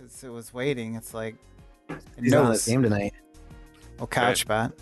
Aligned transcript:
because 0.00 0.24
it 0.24 0.28
was 0.30 0.52
waiting. 0.54 0.94
It's 0.94 1.14
like 1.14 1.34
He's 2.20 2.32
on 2.34 2.44
knows. 2.46 2.64
the 2.64 2.70
game 2.72 2.82
tonight. 2.82 3.12
oh 3.98 4.06
couch 4.06 4.46
bot. 4.46 4.72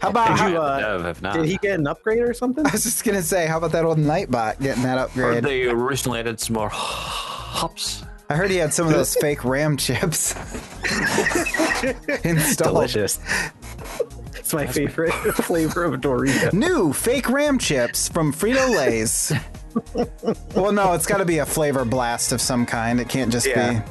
How 0.00 0.08
Did 0.08 0.16
about? 0.16 0.50
you, 0.50 0.56
How, 0.56 0.62
uh, 0.62 0.80
Dev, 0.98 1.06
if 1.06 1.22
not. 1.22 1.34
Did 1.34 1.46
he 1.46 1.56
get 1.58 1.78
an 1.78 1.86
upgrade 1.86 2.18
or 2.20 2.34
something? 2.34 2.66
I 2.66 2.70
was 2.72 2.82
just 2.82 3.04
gonna 3.04 3.22
say, 3.22 3.46
how 3.46 3.58
about 3.58 3.72
that 3.72 3.84
old 3.84 3.98
Nightbot 3.98 4.60
getting 4.60 4.82
that 4.82 4.98
Or 4.98 5.02
upgrade? 5.02 5.44
they 5.44 5.66
recently 5.68 6.18
added 6.20 6.40
some 6.40 6.54
more 6.54 6.68
hops. 6.68 8.04
I 8.28 8.36
heard 8.36 8.50
he 8.50 8.56
had 8.56 8.72
some 8.74 8.86
of 8.86 8.92
those 8.92 9.14
fake 9.20 9.44
RAM 9.44 9.76
chips 9.76 10.32
installed. 12.24 12.74
Delicious. 12.74 13.20
It's 14.34 14.52
my 14.52 14.66
favorite 14.66 15.12
flavor 15.12 15.84
of 15.84 16.00
Dorito. 16.00 16.52
New 16.52 16.92
fake 16.92 17.28
RAM 17.30 17.58
chips 17.58 18.08
from 18.08 18.32
Frito 18.32 18.74
Lay's. 18.76 19.32
well, 20.54 20.72
no, 20.72 20.92
it's 20.92 21.06
got 21.06 21.18
to 21.18 21.24
be 21.24 21.38
a 21.38 21.46
flavor 21.46 21.84
blast 21.84 22.32
of 22.32 22.40
some 22.40 22.64
kind. 22.66 23.00
It 23.00 23.08
can't 23.08 23.30
just 23.32 23.46
Yeah. 23.46 23.80
be 23.80 23.90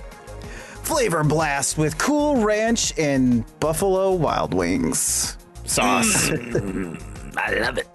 flavor 0.84 1.23
blast 1.23 1.78
with 1.78 1.97
Cool 1.97 2.37
Ranch 2.37 2.97
and 2.97 3.43
Buffalo 3.60 4.11
Wild 4.14 4.54
Wings 4.54 5.37
sauce. 5.65 6.29
I 7.37 7.54
love 7.60 7.78
it. 7.78 7.87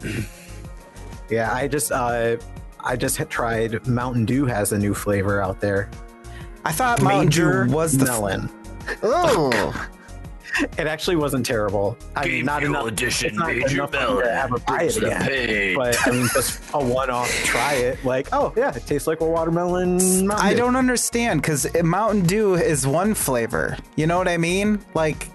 Yeah, 1.30 1.52
I 1.52 1.68
just 1.68 1.92
uh, 1.92 2.36
I 2.80 2.96
just 2.96 3.16
had 3.16 3.30
tried 3.30 3.86
Mountain 3.86 4.24
Dew 4.24 4.46
has 4.46 4.72
a 4.72 4.78
new 4.78 4.94
flavor 4.94 5.42
out 5.42 5.60
there. 5.60 5.90
I 6.64 6.72
thought 6.72 7.02
Mountain 7.02 7.30
Dew 7.30 7.66
was 7.72 7.96
the 7.96 8.04
melon. 8.06 8.50
Oh, 9.02 9.86
It 10.60 10.86
actually 10.86 11.16
wasn't 11.16 11.46
terrible. 11.46 11.96
I 12.16 12.26
mean, 12.26 12.44
not 12.44 12.62
enough. 12.64 12.86
edition 12.86 13.28
it's 13.28 13.36
not 13.38 13.50
enough 13.50 13.90
to 13.92 13.98
have 14.30 14.52
a 14.52 14.58
buy 14.60 14.82
it 14.84 14.96
again. 14.96 15.74
But 15.76 15.96
I 16.06 16.10
mean, 16.10 16.28
just 16.32 16.60
a 16.74 16.84
one-off 16.84 17.30
try 17.44 17.74
it. 17.74 18.04
Like, 18.04 18.28
oh 18.32 18.52
yeah, 18.56 18.74
it 18.74 18.86
tastes 18.86 19.06
like 19.06 19.20
a 19.20 19.26
watermelon. 19.26 20.26
Mountain 20.26 20.46
I 20.46 20.50
Dew. 20.52 20.56
don't 20.58 20.76
understand 20.76 21.42
because 21.42 21.66
Mountain 21.82 22.24
Dew 22.26 22.54
is 22.54 22.86
one 22.86 23.14
flavor. 23.14 23.76
You 23.96 24.06
know 24.06 24.18
what 24.18 24.28
I 24.28 24.36
mean? 24.36 24.80
Like 24.94 25.28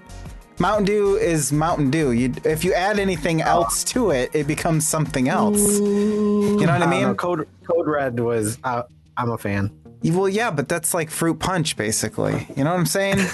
Mountain 0.59 0.85
Dew 0.85 1.15
is 1.15 1.51
Mountain 1.51 1.89
Dew. 1.89 2.11
You, 2.11 2.33
if 2.43 2.63
you 2.63 2.73
add 2.73 2.99
anything 2.99 3.41
else 3.41 3.83
to 3.85 4.11
it, 4.11 4.29
it 4.33 4.45
becomes 4.47 4.87
something 4.87 5.29
else. 5.29 5.79
You 5.79 5.81
know 5.85 6.55
what 6.57 6.69
I 6.69 6.75
I 6.75 6.79
don't 6.79 6.89
mean? 6.89 7.01
know, 7.03 7.15
Code 7.15 7.47
Code 7.67 7.87
Red 7.87 8.19
was. 8.19 8.57
Uh, 8.63 8.83
I'm 9.17 9.31
a 9.31 9.37
fan. 9.37 9.71
Well, 10.05 10.27
yeah, 10.27 10.51
but 10.51 10.67
that's 10.67 10.93
like 10.93 11.09
fruit 11.09 11.39
punch, 11.39 11.77
basically. 11.77 12.45
You 12.57 12.65
know 12.65 12.71
what 12.71 12.79
I'm 12.79 12.85
saying? 12.85 13.19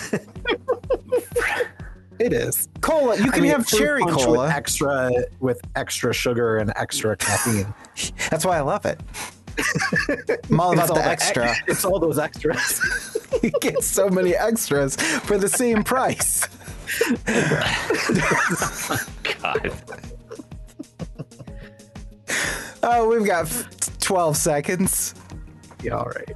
It 2.20 2.34
is. 2.34 2.68
cola. 2.82 3.16
You 3.18 3.26
I 3.26 3.30
can 3.30 3.42
mean, 3.44 3.52
have 3.52 3.66
cherry 3.66 4.04
cola. 4.04 4.42
with 4.48 4.52
extra 4.52 5.10
with 5.40 5.62
extra 5.76 6.14
sugar 6.14 6.58
and 6.58 6.72
extra 6.76 7.16
caffeine. 7.16 7.74
That's 8.30 8.46
why 8.46 8.58
I 8.58 8.62
love 8.62 8.86
it. 8.86 9.00
I'm 10.50 10.60
all 10.60 10.72
It's 10.74 10.80
about 10.82 10.90
all 10.90 10.96
the 10.96 11.02
the 11.02 11.06
extra. 11.08 11.50
ex- 11.50 11.60
it's 11.68 11.86
all 11.86 12.00
those 12.00 12.20
extras. 12.20 13.18
you 13.44 13.52
get 13.62 13.82
so 13.84 14.10
many 14.10 14.36
extras 14.36 14.96
for 14.98 15.38
the 15.38 15.48
same 15.50 15.84
price. 15.84 16.46
God. 19.42 19.72
Oh, 22.82 23.10
we've 23.10 23.26
got 23.26 23.46
f- 23.46 24.00
12 24.00 24.38
seconds. 24.38 25.14
yeah, 25.84 25.94
all 25.98 26.06
right. 26.06 26.32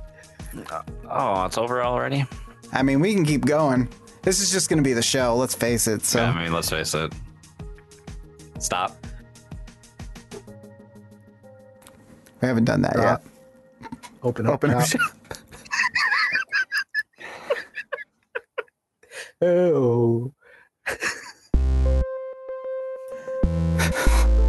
Oh, 1.09 1.45
it's 1.45 1.57
over 1.57 1.81
already? 1.81 2.25
I 2.73 2.83
mean, 2.83 2.99
we 2.99 3.13
can 3.13 3.25
keep 3.25 3.45
going. 3.45 3.87
This 4.23 4.39
is 4.39 4.51
just 4.51 4.69
going 4.69 4.77
to 4.77 4.83
be 4.83 4.93
the 4.93 5.01
show. 5.01 5.35
Let's 5.35 5.53
face 5.53 5.85
it. 5.85 6.05
So. 6.05 6.23
I 6.23 6.43
mean, 6.43 6.53
let's 6.53 6.69
face 6.69 6.93
it. 6.93 7.13
Stop. 8.57 8.95
We 12.41 12.47
haven't 12.47 12.65
done 12.65 12.81
that 12.83 12.93
Stop. 12.93 13.23
yet. 13.81 13.83
Uh, 13.83 14.27
open 14.27 14.47
up. 14.47 14.53
Open 14.53 14.71
up. 14.71 14.87
oh. 19.41 20.33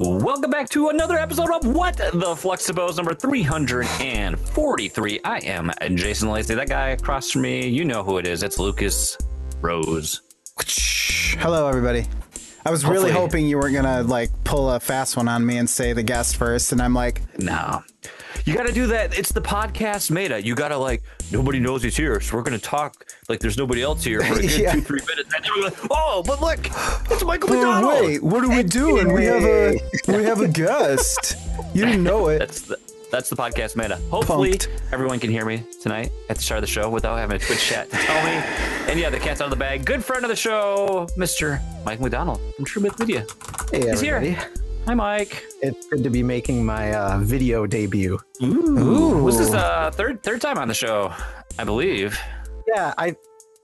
Welcome 0.00 0.52
back 0.52 0.68
to 0.70 0.90
another 0.90 1.18
episode 1.18 1.50
of 1.52 1.66
What 1.66 1.96
the 1.96 2.04
Fluxtapose 2.12 2.96
number 2.96 3.14
343. 3.14 5.20
I 5.24 5.38
am 5.38 5.72
Jason 5.96 6.30
Lacey. 6.30 6.54
That 6.54 6.68
guy 6.68 6.90
across 6.90 7.32
from 7.32 7.42
me, 7.42 7.66
you 7.66 7.84
know 7.84 8.04
who 8.04 8.18
it 8.18 8.26
is. 8.26 8.44
It's 8.44 8.60
Lucas 8.60 9.18
Rose. 9.60 10.20
Hello, 11.40 11.66
everybody. 11.66 12.06
I 12.64 12.70
was 12.70 12.84
really 12.84 13.10
Hopefully- 13.10 13.42
hoping 13.42 13.46
you 13.48 13.58
weren't 13.58 13.74
gonna 13.74 14.04
like 14.04 14.30
pull 14.44 14.70
a 14.70 14.78
fast 14.78 15.16
one 15.16 15.26
on 15.26 15.44
me 15.44 15.56
and 15.58 15.68
say 15.68 15.92
the 15.92 16.04
guest 16.04 16.36
first, 16.36 16.70
and 16.70 16.80
I'm 16.80 16.94
like, 16.94 17.20
No. 17.40 17.82
You 18.44 18.54
got 18.54 18.68
to 18.68 18.72
do 18.72 18.86
that. 18.86 19.18
It's 19.18 19.32
the 19.32 19.42
podcast 19.42 20.10
meta. 20.12 20.40
You 20.42 20.54
got 20.54 20.68
to 20.68 20.76
like, 20.78 21.02
nobody 21.30 21.60
knows 21.60 21.82
he's 21.82 21.96
here, 21.96 22.20
so 22.20 22.36
we're 22.36 22.42
going 22.42 22.58
to 22.58 22.64
talk 22.64 23.06
like 23.28 23.40
there's 23.40 23.58
nobody 23.58 23.82
else 23.82 24.04
here 24.04 24.20
for 24.22 24.34
a 24.34 24.36
good 24.42 24.50
Yeah. 24.60 24.72
two, 24.72 24.80
three 24.82 25.00
minutes. 25.08 25.32
And 25.34 25.44
then 25.44 25.50
we're 25.56 25.64
like, 25.64 25.76
oh, 25.90 26.22
but 26.26 26.40
look, 26.40 26.58
it's 27.10 27.24
Michael 27.24 27.50
McDonald. 27.50 28.00
wait, 28.06 28.22
what 28.22 28.44
are 28.44 28.48
we 28.48 28.62
doing? 28.62 29.12
We 29.12 29.24
have 29.24 29.44
a 29.44 29.78
we 30.08 30.24
have 30.24 30.40
a 30.40 30.48
guest. 30.48 31.36
You 31.74 31.84
didn't 31.84 32.02
know 32.10 32.28
it. 32.28 32.38
That's 32.38 32.60
the 32.62 32.78
that's 33.10 33.30
the 33.30 33.36
podcast 33.36 33.74
meta. 33.74 33.96
Hopefully, 34.10 34.52
Punked. 34.52 34.68
everyone 34.92 35.18
can 35.18 35.30
hear 35.30 35.46
me 35.46 35.64
tonight 35.82 36.12
at 36.28 36.36
the 36.36 36.42
start 36.42 36.58
of 36.58 36.62
the 36.62 36.66
show 36.70 36.90
without 36.90 37.16
having 37.16 37.36
a 37.36 37.38
Twitch 37.38 37.64
chat 37.64 37.90
to 37.90 37.96
tell 37.96 38.22
me. 38.24 38.32
And 38.90 39.00
yeah, 39.00 39.08
the 39.08 39.18
cat's 39.18 39.40
out 39.40 39.44
of 39.46 39.50
the 39.50 39.56
bag. 39.56 39.86
Good 39.86 40.04
friend 40.04 40.24
of 40.24 40.28
the 40.28 40.36
show, 40.36 41.06
Mr. 41.16 41.58
Mike 41.86 42.00
McDonald 42.00 42.38
from 42.56 42.66
True 42.66 42.82
Myth 42.82 42.98
Media. 42.98 43.24
Hey, 43.72 43.88
He's 43.88 44.02
everybody. 44.02 44.30
here. 44.32 44.50
Hi, 44.88 44.94
Mike. 44.94 45.44
It's 45.60 45.86
good 45.88 46.02
to 46.02 46.08
be 46.08 46.22
making 46.22 46.64
my 46.64 46.94
uh, 46.94 47.18
video 47.18 47.66
debut. 47.66 48.18
Ooh, 48.42 49.22
was 49.22 49.36
this 49.36 49.52
uh 49.52 49.90
third 49.92 50.22
third 50.22 50.40
time 50.40 50.56
on 50.56 50.66
the 50.66 50.72
show? 50.72 51.12
I 51.58 51.64
believe. 51.64 52.18
Yeah, 52.66 52.94
I 52.96 53.14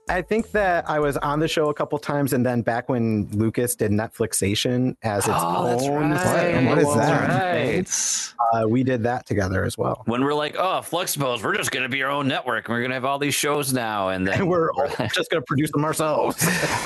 I 0.07 0.21
think 0.21 0.51
that 0.51 0.87
I 0.87 0.99
was 0.99 1.17
on 1.17 1.41
the 1.41 1.49
show 1.49 1.71
a 1.71 1.75
couple 1.75 1.99
times, 1.99 2.35
and 2.35 2.45
then 2.45 2.61
back 2.61 2.91
when 2.91 3.27
Lucas 3.33 3.75
did 3.75 3.91
Netflixation 3.91 4.97
as 5.03 5.27
its 5.27 5.39
oh, 5.41 5.67
that's 5.67 5.85
own 5.85 6.11
right. 6.11 6.21
thing, 6.21 6.67
What 6.67 6.77
is 6.77 6.85
well, 6.85 6.97
that? 6.97 7.55
Right. 7.55 8.34
Uh, 8.55 8.67
we 8.69 8.85
did 8.85 9.03
that 9.03 9.27
together 9.27 9.65
as 9.65 9.77
well. 9.77 10.03
When 10.07 10.23
we're 10.23 10.35
like, 10.35 10.55
oh, 10.57 10.81
Fluxtapose, 10.83 11.43
we're 11.43 11.57
just 11.57 11.71
gonna 11.71 11.89
be 11.89 12.03
our 12.03 12.11
own 12.11 12.29
network. 12.29 12.69
and 12.69 12.75
We're 12.75 12.83
gonna 12.83 12.95
have 12.95 13.05
all 13.05 13.19
these 13.19 13.35
shows 13.35 13.73
now, 13.73 14.11
and 14.11 14.27
then 14.27 14.41
And 14.41 14.49
we're 14.49 14.71
just 15.15 15.31
going 15.31 15.41
to 15.41 15.47
produce 15.47 15.71
them 15.73 15.85
ourselves. 15.85 16.37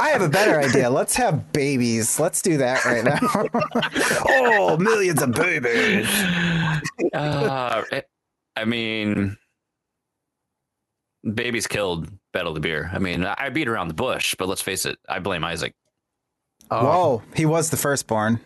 I 0.01 0.11
have 0.11 0.23
a 0.23 0.29
better 0.29 0.59
idea. 0.61 0.89
Let's 0.89 1.17
have 1.17 1.53
babies. 1.53 2.19
Let's 2.19 2.43
do 2.43 2.57
that 2.59 2.85
right 2.85 3.05
now. 3.05 3.19
oh, 4.29 4.77
millions 4.79 5.23
of 5.23 5.33
babies. 5.33 6.09
uh, 7.13 7.85
I 8.57 8.65
mean, 8.65 9.37
babies 11.35 11.67
killed 11.67 12.09
Battle 12.33 12.51
of 12.51 12.55
the 12.55 12.61
Beer. 12.61 12.91
I 12.93 12.99
mean, 12.99 13.25
I 13.25 13.51
beat 13.51 13.69
around 13.69 13.89
the 13.89 13.95
bush, 13.95 14.35
but 14.39 14.49
let's 14.49 14.63
face 14.63 14.87
it, 14.87 14.99
I 15.09 15.19
blame 15.19 15.45
Isaac. 15.45 15.75
Uh, 16.71 16.83
Whoa, 16.83 17.23
he 17.35 17.47
was 17.47 17.71
the 17.71 17.77
firstborn, 17.77 18.41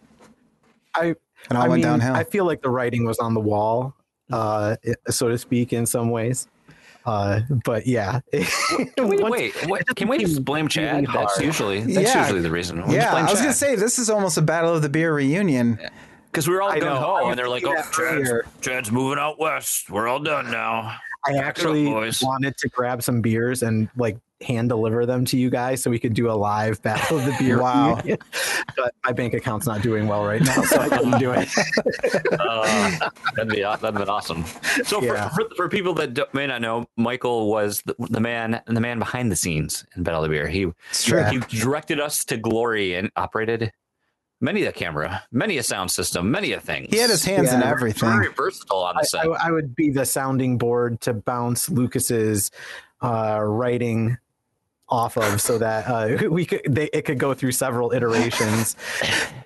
I 0.94 1.15
and 1.48 1.58
all 1.58 1.64
I 1.64 1.69
went 1.69 1.82
mean, 1.82 1.91
downhill. 1.91 2.14
I 2.14 2.25
feel 2.25 2.44
like 2.44 2.62
the 2.62 2.70
writing 2.70 3.04
was 3.04 3.19
on 3.19 3.34
the 3.34 3.41
wall, 3.41 3.94
uh, 4.32 4.76
so 5.08 5.28
to 5.28 5.38
speak, 5.38 5.72
in 5.72 5.86
some 5.86 6.10
ways. 6.10 6.48
Uh, 7.04 7.41
but 7.64 7.84
yeah, 7.86 8.20
Can 8.97 9.08
we, 9.08 9.19
Once- 9.19 9.32
wait, 9.32 9.54
what, 9.69 9.84
can 9.97 10.06
we 10.08 10.19
just 10.19 10.44
blame 10.44 10.69
Chad? 10.69 11.03
really 11.03 11.06
That's 11.12 11.41
usually 11.41 11.80
that's 11.80 12.14
Yeah. 12.14 12.22
usually 12.22 12.42
the 12.42 12.50
reason. 12.50 12.76
We'll 12.76 12.86
just 12.86 12.97
yeah, 12.97 13.10
blame 13.10 13.26
I 13.26 13.30
was 13.30 13.41
gonna 13.41 13.53
say 13.53 13.75
this 13.75 13.98
is 13.98 14.08
almost 14.08 14.38
a 14.38 14.42
Battle 14.42 14.72
of 14.75 14.82
the 14.82 14.88
Beer 14.88 15.12
reunion. 15.12 15.80
because 16.30 16.47
we 16.47 16.54
were 16.54 16.62
all 16.62 16.70
I 16.70 16.78
know. 16.78 16.86
gung 16.86 16.98
ho, 17.03 17.28
and 17.30 17.36
they're 17.38 17.48
like, 17.48 17.64
"Oh, 17.66 17.74
that 17.74 17.92
Chad's. 17.92 18.30
Chad's 18.60 18.92
moving 18.92 19.19
out 19.19 19.38
west. 19.41 19.91
We're 19.91 20.06
all 20.06 20.20
done 20.20 20.50
now." 20.53 20.97
I 21.26 21.32
it 21.32 21.36
up, 21.38 21.44
actually 21.44 21.84
boys. 21.86 22.22
wanted 22.22 22.56
to 22.59 22.69
grab 22.69 23.03
some 23.03 23.20
beers 23.20 23.62
and 23.64 23.88
like 23.97 24.16
hand 24.42 24.69
deliver 24.69 25.06
them 25.06 25.25
to 25.26 25.36
you 25.36 25.50
guys 25.50 25.82
so 25.82 25.91
we 25.91 25.98
could 25.98 26.14
do 26.14 26.30
a 26.30 26.32
live 26.32 26.80
battle 26.82 27.19
of 27.19 27.25
the 27.25 27.34
beer. 27.38 27.60
Wow. 27.60 28.00
but 28.76 28.94
my 29.04 29.12
bank 29.12 29.34
account's 29.34 29.66
not 29.66 29.82
doing 29.82 30.06
well 30.06 30.25
right 30.25 30.42
now, 30.42 30.62
so 30.62 30.80
I 30.80 30.88
couldn't 30.97 31.18
do 31.18 31.33
it. 31.33 31.48
Uh, 32.39 33.10
that'd 33.36 33.53
be 33.53 33.62
that'd 33.62 33.94
be 33.94 34.03
awesome. 34.03 34.44
So 34.84 35.00
for, 35.00 35.06
Yeah. 35.06 35.28
for, 35.30 35.44
for 35.56 35.68
people 35.68 35.94
that 35.94 36.15
don't- 36.15 36.33
may 36.34 36.47
not 36.47 36.60
know, 36.60 36.86
Michael 36.97 37.50
was 37.50 37.83
the, 37.83 37.94
the 37.98 38.21
man 38.21 38.60
the 38.66 38.80
man 38.80 38.98
behind 38.98 39.30
the 39.30 39.36
scenes 39.36 39.84
in 39.97 40.03
Battle 40.03 40.22
of 40.24 40.30
the 40.30 40.34
Beer. 40.34 40.48
He 40.48 40.66
It's 40.91 41.04
he 41.04 41.39
directed 41.60 42.00
us 42.00 42.24
to 42.27 42.36
glory 42.36 42.94
and 42.94 43.10
operated 43.16 43.72
many 44.41 44.65
a 44.65 44.72
camera, 44.72 45.22
many 45.30 45.59
a 45.59 45.62
sound 45.62 45.91
system, 45.91 46.30
many 46.30 46.53
a 46.53 46.60
thing. 46.60 46.89
He 46.91 46.98
had 46.98 47.10
his 47.10 47.24
hands 47.24 47.53
in 47.53 47.62
everything. 47.62 48.09
very 48.10 48.33
versatile 48.33 48.78
on 48.83 48.97
the 48.97 49.00
I, 49.00 49.04
set. 49.04 49.27
I, 49.27 49.48
I 49.48 49.50
would 49.53 49.77
be 49.77 49.91
the 49.91 50.04
sounding 50.04 50.59
board 50.59 51.00
to 51.03 51.12
bounce 51.15 51.71
Lucas's 51.71 52.50
uh, 53.03 53.41
writing 53.41 54.16
off 54.92 55.16
of 55.16 55.41
so 55.41 55.56
that 55.59 55.89
uh, 55.89 56.28
we 56.30 56.44
could 56.44 56.60
they, 56.68 56.89
it 56.92 57.03
could 57.03 57.18
go 57.18 57.33
through 57.33 57.53
several 57.53 57.92
iterations 57.92 58.77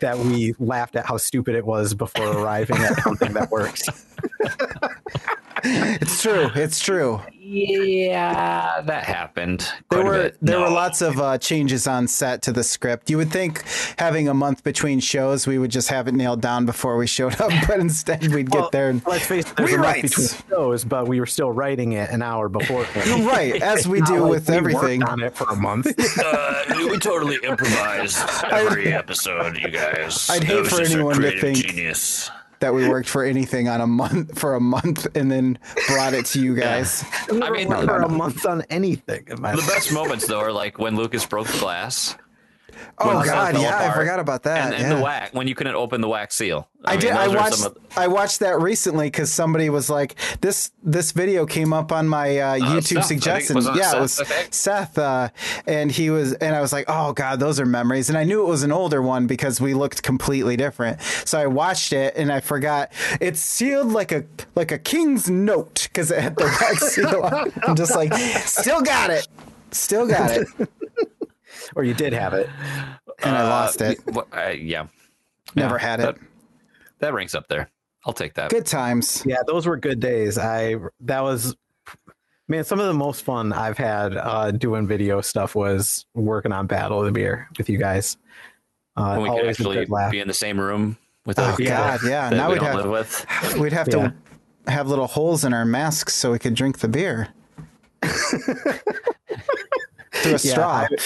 that 0.01 0.19
we 0.19 0.55
laughed 0.59 0.97
at 0.97 1.07
how 1.07 1.17
stupid 1.17 1.55
it 1.55 1.65
was 1.65 1.95
before 1.95 2.27
arriving 2.27 2.77
at 2.79 3.01
something 3.03 3.33
that 3.33 3.51
works. 3.51 3.89
it's 5.65 6.23
true. 6.23 6.51
It's 6.55 6.81
true. 6.81 7.21
Yeah, 7.39 8.81
that 8.87 9.05
happened. 9.05 9.69
There 9.91 10.05
were 10.05 10.23
bit. 10.25 10.37
there 10.43 10.59
were 10.59 10.69
lots 10.69 11.01
of 11.01 11.21
uh, 11.21 11.39
changes 11.39 11.87
on 11.87 12.09
set 12.09 12.43
to 12.43 12.53
the 12.53 12.65
script. 12.65 13.09
You 13.09 13.19
would 13.19 13.31
think 13.31 13.63
having 13.99 14.27
a 14.29 14.35
month 14.35 14.65
between 14.65 14.99
shows, 14.99 15.47
we 15.47 15.57
would 15.59 15.71
just 15.71 15.89
have 15.89 16.09
it 16.09 16.15
nailed 16.15 16.41
down 16.41 16.67
before 16.67 16.97
we 16.97 17.07
showed 17.07 17.41
up, 17.41 17.51
but 17.69 17.79
instead 17.79 18.27
we'd 18.35 18.51
get 18.51 18.61
Well, 18.63 18.71
there. 18.73 18.91
And, 18.91 19.01
Let's 19.07 19.27
face 19.27 19.49
it, 19.49 19.57
there's 19.57 19.73
a 19.73 19.79
month 19.79 19.97
Rewrites. 19.97 20.03
between 20.03 20.51
shows, 20.51 20.85
but 20.85 21.07
we 21.07 21.21
were 21.21 21.27
still 21.27 21.53
writing 21.53 21.93
it 21.93 22.11
an 22.11 22.21
hour 22.23 22.49
before. 22.49 22.83
right, 23.07 23.63
as 23.63 23.87
we 23.87 24.01
do 24.03 24.21
like 24.23 24.31
with 24.31 24.49
we 24.51 24.57
everything. 24.57 25.03
on 25.05 25.23
it 25.23 25.37
for 25.37 25.45
a 25.45 25.57
month. 25.57 25.87
Uh, 26.19 26.65
we 26.91 26.99
totally 26.99 27.39
improvised 27.45 28.19
every 28.51 28.93
episode, 28.93 29.57
you 29.57 29.69
guys. 29.69 30.29
I'd 30.29 30.43
hate 30.43 30.67
for 30.67 30.83
anyone 30.83 31.21
to 31.21 31.41
think- 31.41 31.59
Genius. 31.59 32.29
That 32.67 32.75
we 32.75 32.89
worked 32.89 33.09
for 33.09 33.23
anything 33.23 33.69
on 33.69 33.81
a 33.81 33.87
month 33.87 34.37
for 34.37 34.55
a 34.57 34.61
month 34.61 35.07
and 35.17 35.31
then 35.31 35.57
brought 35.87 36.15
it 36.15 36.27
to 36.27 36.41
you 36.43 36.57
guys. 36.57 37.05
I've 37.31 37.37
never 37.37 37.55
mean, 37.55 37.69
worked 37.69 37.85
for 37.85 38.01
a 38.03 38.09
month 38.09 38.45
on 38.45 38.63
anything. 38.71 39.25
in 39.29 39.41
my 39.41 39.53
The 39.53 39.59
life. 39.59 39.69
best 39.69 39.93
moments 39.93 40.27
though 40.27 40.41
are 40.41 40.51
like 40.51 40.77
when 40.81 40.97
Lucas 40.97 41.25
broke 41.25 41.47
the 41.47 41.59
glass. 41.61 42.17
Oh 42.99 43.25
God, 43.25 43.55
yeah, 43.61 43.79
I 43.91 43.95
forgot 43.95 44.19
about 44.21 44.43
that. 44.45 44.67
and, 44.67 44.75
and 44.75 44.83
yeah. 44.85 44.95
the 44.97 45.03
wax 45.03 45.35
when 45.35 45.47
you 45.49 45.55
couldn't 45.55 45.75
open 45.75 46.01
the 46.01 46.09
wax 46.09 46.35
seal. 46.35 46.69
I, 46.85 46.97
did. 46.97 47.11
mean, 47.11 47.19
I 47.19 47.29
watched. 47.29 47.67
of- 47.67 47.79
I 47.97 48.07
watched 48.07 48.41
that 48.41 48.61
recently 48.61 49.07
because 49.09 49.33
somebody 49.33 49.71
was 49.71 49.91
like, 49.91 50.15
"This 50.41 50.71
this 50.85 51.11
video 51.13 51.45
came 51.47 51.73
up 51.73 51.91
on 51.91 52.07
my 52.09 52.39
uh, 52.39 52.57
YouTube 52.59 52.83
Seth, 52.85 52.99
I 52.99 53.01
suggestion." 53.03 53.57
Yeah, 53.57 53.91
Seth, 53.91 53.95
it 53.97 54.01
was 54.01 54.21
I 54.21 54.25
think? 54.25 54.55
Seth, 54.55 54.99
uh, 54.99 55.29
and 55.67 55.91
he 55.91 56.11
was, 56.11 56.35
and 56.35 56.55
I 56.55 56.61
was 56.61 56.73
like, 56.73 56.85
"Oh 56.89 57.13
God, 57.13 57.41
those 57.41 57.59
are 57.59 57.67
memories." 57.67 58.09
And 58.09 58.17
I 58.17 58.23
knew 58.25 58.41
it 58.43 58.49
was 58.49 58.63
an 58.63 58.71
older 58.73 59.03
one 59.03 59.27
because 59.27 59.61
we 59.61 59.75
looked 59.75 60.03
completely 60.03 60.57
different. 60.57 61.01
So 61.25 61.39
I 61.41 61.47
watched 61.49 61.93
it, 61.93 62.15
and 62.17 62.31
I 62.31 62.41
forgot 62.41 62.93
it's 63.21 63.41
sealed 63.41 63.89
like 63.93 64.13
a 64.13 64.25
like 64.55 64.71
a 64.71 64.79
king's 64.79 65.29
note 65.29 65.89
because 65.93 66.11
it 66.13 66.21
had 66.21 66.37
the 66.37 66.45
wax 66.45 66.89
seal. 66.95 67.23
on. 67.23 67.53
I'm 67.67 67.75
just 67.75 67.97
like, 67.97 68.13
still 68.15 68.83
got 68.83 69.11
it, 69.11 69.27
still 69.73 70.07
got 70.07 70.31
it, 70.31 70.47
or 71.75 71.85
you 71.85 71.95
did 71.95 72.13
have 72.13 72.35
it. 72.35 72.49
and 73.23 73.35
I 73.37 73.49
lost 73.49 73.81
it. 73.81 73.99
What- 74.07 74.29
uh, 74.37 74.51
yeah, 74.51 74.87
Never 75.55 75.77
Yeah, 75.77 75.81
had 75.81 76.01
that- 76.01 76.17
it. 76.17 76.21
That 77.01 77.13
ranks 77.15 77.35
up 77.35 77.47
there. 77.49 77.71
I'll 78.07 78.13
take 78.15 78.35
that. 78.35 78.51
Good 78.51 78.65
times. 78.67 79.23
Yeah, 79.27 79.37
those 79.47 79.67
were 79.67 79.77
good 79.77 80.01
days. 80.01 80.39
I 80.39 80.77
that 81.01 81.21
was 81.23 81.55
man, 82.49 82.63
some 82.65 82.79
of 82.81 82.87
the 82.87 82.95
most 82.95 83.23
fun 83.25 83.53
I've 83.53 83.77
had 83.77 84.17
uh, 84.17 84.51
doing 84.53 84.87
video 84.87 85.21
stuff 85.21 85.55
was 85.55 86.07
working 86.15 86.53
on 86.53 86.67
Battle 86.69 87.01
of 87.01 87.07
the 87.07 87.13
Beer 87.13 87.49
with 87.59 87.69
you 87.69 87.77
guys. 87.79 88.17
Uh, 88.97 89.17
When 89.17 89.23
we 89.23 89.29
could 89.29 89.41
always 89.41 89.61
actually 89.61 89.85
laugh. 89.87 90.11
be 90.13 90.21
in 90.21 90.29
the 90.29 90.33
same 90.35 90.59
room 90.61 90.97
with 91.27 91.39
Oh 91.39 91.55
people 91.57 91.73
God, 91.75 92.01
yeah. 92.05 92.31
that 92.31 92.37
Now 92.37 92.49
we 92.49 92.55
we'd 92.55 92.61
don't 92.61 92.67
have 92.77 92.87
live 92.87 92.91
with. 92.91 93.27
We'd 93.59 93.73
have 93.73 93.89
Yeah. 93.89 94.11
to 94.67 94.71
have 94.73 94.89
little 94.89 95.07
holes 95.09 95.45
in 95.45 95.53
our 95.53 95.65
masks 95.67 96.15
so 96.15 96.31
we 96.33 96.39
could 96.39 96.55
drink 96.55 96.79
the 96.79 96.89
beer. 96.89 97.29
Through 98.03 98.73
a 100.25 100.31
Yeah, 100.31 100.37
straw. 100.37 100.87
I, 100.91 100.97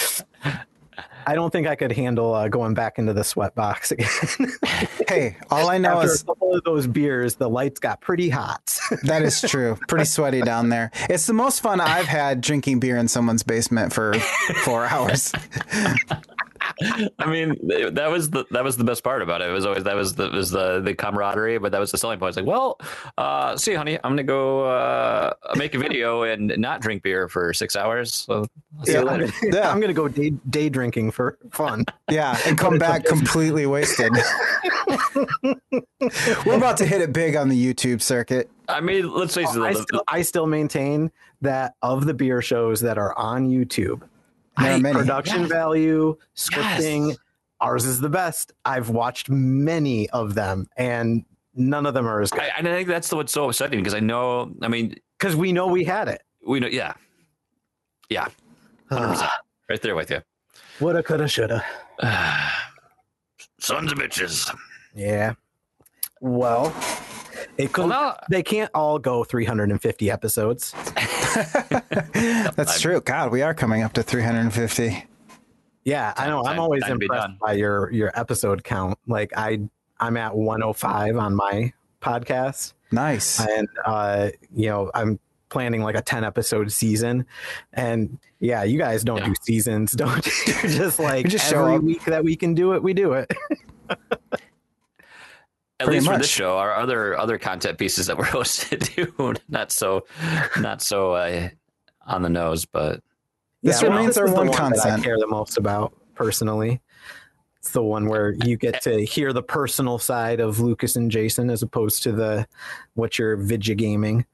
I 1.26 1.34
don't 1.34 1.50
think 1.50 1.66
I 1.66 1.76
could 1.76 1.92
handle 1.92 2.34
uh, 2.34 2.48
going 2.48 2.75
back 2.75 2.98
into 2.98 3.12
the 3.12 3.25
sweat 3.25 3.54
box 3.54 3.90
again. 3.92 4.08
hey, 5.08 5.37
all 5.50 5.69
I 5.69 5.78
know 5.78 6.00
After 6.00 6.12
is 6.12 6.22
a 6.22 6.26
couple 6.26 6.54
of 6.54 6.64
those 6.64 6.87
beers, 6.87 7.37
the 7.37 7.48
lights 7.48 7.81
got 7.81 8.00
pretty 8.00 8.31
hot. 8.31 8.78
that 9.04 9.22
is 9.22 9.40
true. 9.40 9.78
Pretty 9.88 10.04
sweaty 10.04 10.40
down 10.42 10.69
there. 10.69 10.90
It's 11.08 11.26
the 11.26 11.32
most 11.32 11.60
fun 11.60 11.81
I've 11.81 12.06
had 12.06 12.40
drinking 12.40 12.81
beer 12.81 12.96
in 12.96 13.08
someone's 13.08 13.42
basement 13.42 13.92
for 13.92 14.14
four 14.64 14.87
hours. 14.87 15.32
I 17.18 17.26
mean, 17.26 17.56
that 17.94 18.08
was 18.10 18.30
the 18.30 18.44
that 18.50 18.62
was 18.64 18.76
the 18.76 18.84
best 18.84 19.02
part 19.02 19.22
about 19.22 19.40
it. 19.42 19.48
It 19.48 19.52
was 19.52 19.66
always 19.66 19.84
that 19.84 19.94
was 19.96 20.14
the 20.14 20.28
was 20.30 20.50
the 20.50 20.80
the 20.80 20.94
camaraderie, 20.94 21.58
but 21.58 21.72
that 21.72 21.80
was 21.80 21.90
the 21.90 21.98
selling 21.98 22.18
point. 22.18 22.30
It's 22.30 22.36
like, 22.36 22.46
well, 22.46 22.78
uh, 23.18 23.56
see, 23.56 23.74
honey, 23.74 23.96
I'm 24.02 24.12
gonna 24.12 24.22
go 24.22 24.64
uh, 24.64 25.32
make 25.56 25.74
a 25.74 25.78
video 25.78 26.22
and 26.22 26.54
not 26.58 26.80
drink 26.80 27.02
beer 27.02 27.28
for 27.28 27.52
six 27.52 27.76
hours. 27.76 28.12
So 28.14 28.46
I'll 28.78 28.84
see 28.84 28.92
you 28.92 28.98
Yeah. 28.98 29.04
later. 29.04 29.32
Yeah. 29.42 29.70
I'm 29.70 29.80
gonna 29.80 29.92
go 29.92 30.08
day, 30.08 30.30
day 30.50 30.68
drinking 30.68 31.10
for 31.12 31.38
fun. 31.50 31.84
Yeah, 32.10 32.38
and 32.46 32.56
come 32.64 32.78
back 32.78 33.04
completely 33.04 33.66
wasted. 33.66 34.12
We're 36.46 36.56
about 36.56 36.76
to 36.78 36.86
hit 36.86 37.00
it 37.00 37.12
big 37.12 37.36
on 37.36 37.48
the 37.48 37.74
YouTube 37.74 38.02
circuit. 38.02 38.50
I 38.68 38.80
mean, 38.80 39.12
let's 39.12 39.34
face 39.34 39.54
it. 39.54 39.60
I 39.62 39.72
still, 39.72 40.02
I 40.08 40.22
still 40.22 40.46
maintain 40.46 41.10
that 41.40 41.74
of 41.82 42.06
the 42.06 42.14
beer 42.14 42.42
shows 42.42 42.80
that 42.80 42.98
are 42.98 43.16
on 43.18 43.48
YouTube, 43.48 44.02
There 44.58 44.75
are 44.75 44.79
many. 44.79 44.99
production 44.99 45.47
value, 45.47 46.17
scripting, 46.37 47.17
ours 47.61 47.85
is 47.85 48.00
the 48.00 48.08
best. 48.08 48.52
I've 48.64 48.91
watched 48.91 49.31
many 49.31 50.08
of 50.11 50.35
them, 50.35 50.69
and 50.76 51.25
none 51.55 51.87
of 51.87 51.94
them 51.94 52.06
are 52.06 52.20
as 52.20 52.31
good 52.31 52.43
I, 52.43 52.52
I 52.58 52.62
think 52.62 52.88
that's 52.88 53.12
what's 53.12 53.32
so 53.32 53.49
upsetting 53.49 53.81
because 53.81 53.94
I 53.94 54.00
know. 54.00 54.52
I 54.62 54.69
mean, 54.69 54.97
because 55.19 55.37
we 55.37 55.52
know 55.52 55.67
we 55.67 55.85
had 55.85 56.08
it. 56.08 56.23
we 56.47 56.61
know. 56.61 56.67
Yeah, 56.69 56.94
yeah, 58.08 58.29
ah. 58.91 58.94
hundred 58.97 59.08
percent, 59.08 59.31
right 59.69 59.82
there 59.82 59.94
with 59.94 60.11
you. 60.11 60.20
Woulda, 60.81 61.02
coulda, 61.02 61.29
shoulda. 61.29 61.64
Sons 63.61 63.93
of 63.93 63.99
bitches. 63.99 64.55
Yeah. 64.94 65.35
Well, 66.20 66.75
it 67.58 67.73
could. 67.73 67.88
Well, 67.88 67.88
now 67.88 68.17
they 68.31 68.43
can't 68.43 68.70
all 68.75 68.99
go 68.99 69.25
350 69.25 70.11
episodes. 70.11 70.75
That's 72.56 72.80
true. 72.80 73.00
God, 73.00 73.30
we 73.32 73.42
are 73.42 73.54
coming 73.54 73.82
up 73.82 73.92
to 73.94 74.02
350. 74.02 75.06
Yeah, 75.84 76.12
I 76.16 76.26
know. 76.26 76.44
I'm 76.44 76.58
always 76.58 76.82
time 76.82 76.98
to 77.00 77.04
impressed 77.04 77.38
by 77.38 77.52
your 77.54 77.90
your 77.90 78.10
episode 78.18 78.62
count. 78.64 78.98
Like 79.06 79.32
I, 79.36 79.60
I'm 79.98 80.16
at 80.16 80.36
105 80.36 81.16
on 81.16 81.34
my 81.34 81.72
podcast, 82.02 82.74
Nice. 82.92 83.40
and 83.40 83.68
uh, 83.84 84.30
you 84.54 84.68
know, 84.68 84.90
I'm 84.94 85.18
planning 85.48 85.82
like 85.82 85.96
a 85.96 86.02
10 86.02 86.22
episode 86.22 86.70
season. 86.70 87.26
And 87.72 88.18
yeah, 88.40 88.62
you 88.62 88.78
guys 88.78 89.02
don't 89.04 89.18
Yeah. 89.18 89.26
do 89.28 89.34
seasons, 89.42 89.92
don't 89.96 90.24
you? 90.26 90.32
just 90.68 90.98
like 90.98 91.24
We 91.24 91.30
just 91.30 91.52
every 91.52 91.74
up. 91.76 91.82
week 91.82 92.04
that 92.04 92.22
we 92.24 92.36
can 92.36 92.54
do 92.54 92.72
it, 92.74 92.82
we 92.82 92.92
do 92.94 93.12
it. 93.14 93.32
at 95.80 95.86
Pretty 95.86 96.00
least 96.00 96.12
for 96.12 96.18
this 96.18 96.28
show, 96.28 96.56
our 96.58 96.74
other 96.74 97.18
other 97.18 97.38
content 97.38 97.78
pieces 97.78 98.06
that 98.06 98.16
we're 98.18 98.26
supposed 98.26 98.68
to 98.70 98.76
do, 98.76 99.34
not 99.48 99.72
so, 99.72 100.06
not 100.60 100.82
so 100.82 101.12
uh, 101.14 101.48
on 102.06 102.22
the 102.22 102.28
nose, 102.28 102.64
but 102.66 103.00
This 103.62 103.82
well, 103.82 103.90
remains 103.92 104.08
this 104.14 104.18
our 104.18 104.26
is 104.26 104.30
the 104.32 104.36
one 104.36 104.46
that 104.48 104.56
content. 104.56 105.00
I 105.00 105.00
care 105.00 105.18
the 105.18 105.26
most 105.26 105.56
about 105.58 105.92
personally. 106.14 106.80
It's 107.58 107.72
the 107.72 107.82
one 107.82 108.06
where 108.06 108.32
you 108.44 108.56
get 108.56 108.80
to 108.82 109.04
hear 109.04 109.32
the 109.34 109.42
personal 109.42 109.98
side 109.98 110.40
of 110.40 110.60
Lucas 110.60 110.96
and 110.96 111.10
Jason 111.10 111.50
as 111.50 111.62
opposed 111.62 112.02
to 112.04 112.12
the 112.12 112.46
what 112.94 113.18
you're 113.18 113.36
video 113.36 113.74
gaming. 113.74 114.24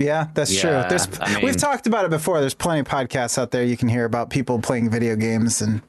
Yeah, 0.00 0.28
that's 0.34 0.52
Yeah, 0.54 0.60
true. 0.82 0.88
There's 0.88 1.08
I 1.20 1.34
mean- 1.34 1.44
we've 1.44 1.56
talked 1.56 1.86
about 1.88 2.04
it 2.04 2.10
before. 2.10 2.40
There's 2.40 2.54
plenty 2.54 2.80
of 2.80 2.86
podcasts 2.88 3.38
out 3.38 3.50
there 3.50 3.64
you 3.64 3.76
can 3.76 3.88
hear 3.88 4.04
about 4.04 4.30
people 4.30 4.58
playing 4.60 4.90
video 4.90 5.16
games 5.16 5.60
and 5.62 5.80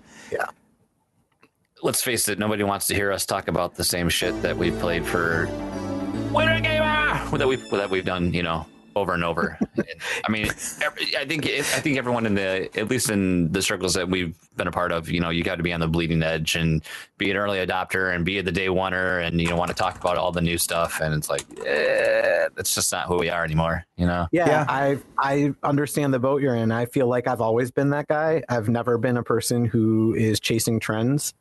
let's 1.82 2.02
face 2.02 2.28
it, 2.30 2.40
nobody 2.40 2.64
wants 2.64 2.88
to 2.88 2.96
hear 2.96 3.12
us 3.12 3.26
talk 3.26 3.48
about 3.48 3.76
the 3.76 3.84
same 3.84 4.10
shit 4.10 4.40
that 4.42 4.58
we've 4.58 4.78
played 4.80 5.06
for 5.06 5.48
Winner 6.32 6.60
Gamer 6.60 7.38
that 7.38 7.48
we've 7.48 7.70
that 7.72 7.90
we've 7.90 8.06
done, 8.06 8.34
you 8.34 8.44
know, 8.44 8.66
over 8.96 9.14
and 9.14 9.24
over. 9.24 9.58
I 10.26 10.32
mean, 10.32 10.48
every, 10.82 11.16
I 11.18 11.26
think 11.26 11.46
I 11.46 11.62
think 11.62 11.98
everyone 11.98 12.26
in 12.26 12.36
the 12.36 12.70
at 12.78 12.90
least 12.90 13.10
in 13.10 13.52
the 13.52 13.62
circles 13.62 13.94
that 13.94 14.10
we've 14.10 14.36
been 14.58 14.68
a 14.68 14.72
part 14.72 14.92
of, 14.92 15.10
you 15.10 15.20
know, 15.20 15.30
you 15.30 15.44
got 15.44 15.56
to 15.56 15.64
be 15.64 15.72
on 15.74 15.80
the 15.80 15.88
bleeding 15.88 16.22
edge 16.22 16.56
and 16.56 16.84
be 17.18 17.32
an 17.32 17.38
early 17.38 17.66
adopter 17.66 18.14
and 18.14 18.26
be 18.26 18.42
the 18.42 18.52
day 18.52 18.68
oneer 18.68 19.26
and 19.26 19.40
you 19.40 19.48
know 19.48 19.56
want 19.56 19.70
to 19.70 19.76
talk 19.76 20.00
about 20.00 20.18
all 20.18 20.32
the 20.32 20.42
new 20.42 20.58
stuff. 20.58 21.00
And 21.02 21.14
it's 21.14 21.30
like, 21.30 21.46
eh, 21.66 22.50
that's 22.56 22.76
just 22.76 22.92
not 22.92 23.08
who 23.08 23.18
we 23.18 23.30
are 23.30 23.44
anymore. 23.44 23.86
You 23.96 24.06
know. 24.06 24.28
Yeah, 24.32 24.48
Yeah. 24.48 24.66
I 24.68 24.98
I 25.18 25.54
understand 25.64 26.14
the 26.14 26.20
boat 26.20 26.42
you're 26.42 26.56
in. 26.56 26.72
I 26.72 26.86
feel 26.86 27.08
like 27.08 27.28
I've 27.28 27.42
always 27.42 27.72
been 27.72 27.92
that 27.92 28.08
guy. 28.08 28.44
I've 28.50 28.70
never 28.70 28.98
been 28.98 29.18
a 29.18 29.24
person 29.24 29.66
who 29.66 30.14
is 30.16 30.40
chasing 30.40 30.80
trends. 30.80 31.34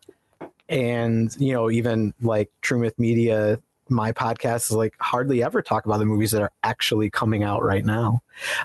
And, 0.68 1.34
you 1.38 1.52
know, 1.52 1.70
even 1.70 2.12
like 2.20 2.50
True 2.60 2.78
Myth 2.78 2.98
Media, 2.98 3.60
my 3.88 4.12
podcast 4.12 4.70
is 4.70 4.72
like 4.72 4.94
hardly 5.00 5.42
ever 5.42 5.62
talk 5.62 5.86
about 5.86 5.98
the 5.98 6.04
movies 6.04 6.30
that 6.32 6.42
are 6.42 6.52
actually 6.62 7.08
coming 7.10 7.42
out 7.42 7.62
right 7.64 7.84
now. 7.84 8.22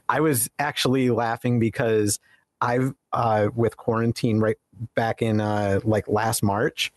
I 0.09 0.19
was 0.19 0.49
actually 0.59 1.09
laughing 1.09 1.59
because 1.59 2.19
I've 2.59 2.93
uh 3.13 3.49
with 3.55 3.77
quarantine 3.77 4.39
right 4.39 4.57
back 4.95 5.21
in 5.21 5.39
uh 5.39 5.79
like 5.83 6.07
last 6.07 6.43
March, 6.43 6.91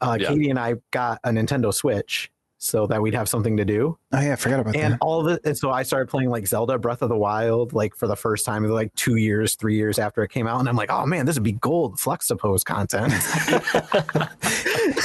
uh 0.00 0.16
Yeah. 0.18 0.28
Katie 0.28 0.50
and 0.50 0.58
I 0.58 0.76
got 0.90 1.20
a 1.24 1.30
Nintendo 1.30 1.72
Switch 1.72 2.30
so 2.58 2.86
that 2.86 3.02
we'd 3.02 3.14
have 3.14 3.28
something 3.28 3.58
to 3.58 3.64
do 3.64 3.98
oh 4.16 4.20
yeah, 4.20 4.32
I 4.32 4.36
forgot 4.36 4.60
about 4.60 4.72
that. 4.74 4.80
and 4.82 4.92
that. 4.94 4.98
all 5.02 5.22
the 5.22 5.40
and 5.44 5.56
so 5.56 5.70
I 5.70 5.82
started 5.84 6.08
playing 6.08 6.30
like 6.30 6.46
Zelda 6.46 6.78
Breath 6.78 7.02
of 7.02 7.08
the 7.08 7.16
Wild 7.16 7.72
like 7.72 7.94
for 7.94 8.06
the 8.08 8.16
first 8.16 8.44
time 8.44 8.64
like 8.64 8.94
two 8.94 9.16
years, 9.16 9.54
three 9.54 9.76
years 9.76 9.98
after 9.98 10.22
it 10.22 10.30
came 10.30 10.46
out, 10.46 10.58
and 10.60 10.68
I'm 10.68 10.76
like, 10.76 10.90
oh 10.90 11.06
man, 11.06 11.26
this 11.26 11.36
would 11.36 11.42
be 11.44 11.52
gold 11.52 11.96
Fluxtapose 11.96 12.64
content. 12.64 13.12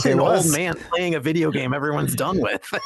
It 0.03 0.13
An 0.13 0.21
was. 0.21 0.45
old 0.47 0.55
man 0.57 0.75
playing 0.89 1.15
a 1.15 1.19
video 1.19 1.51
game 1.51 1.73
everyone's 1.73 2.15
done 2.15 2.39
with. 2.39 2.61
I 2.73 2.79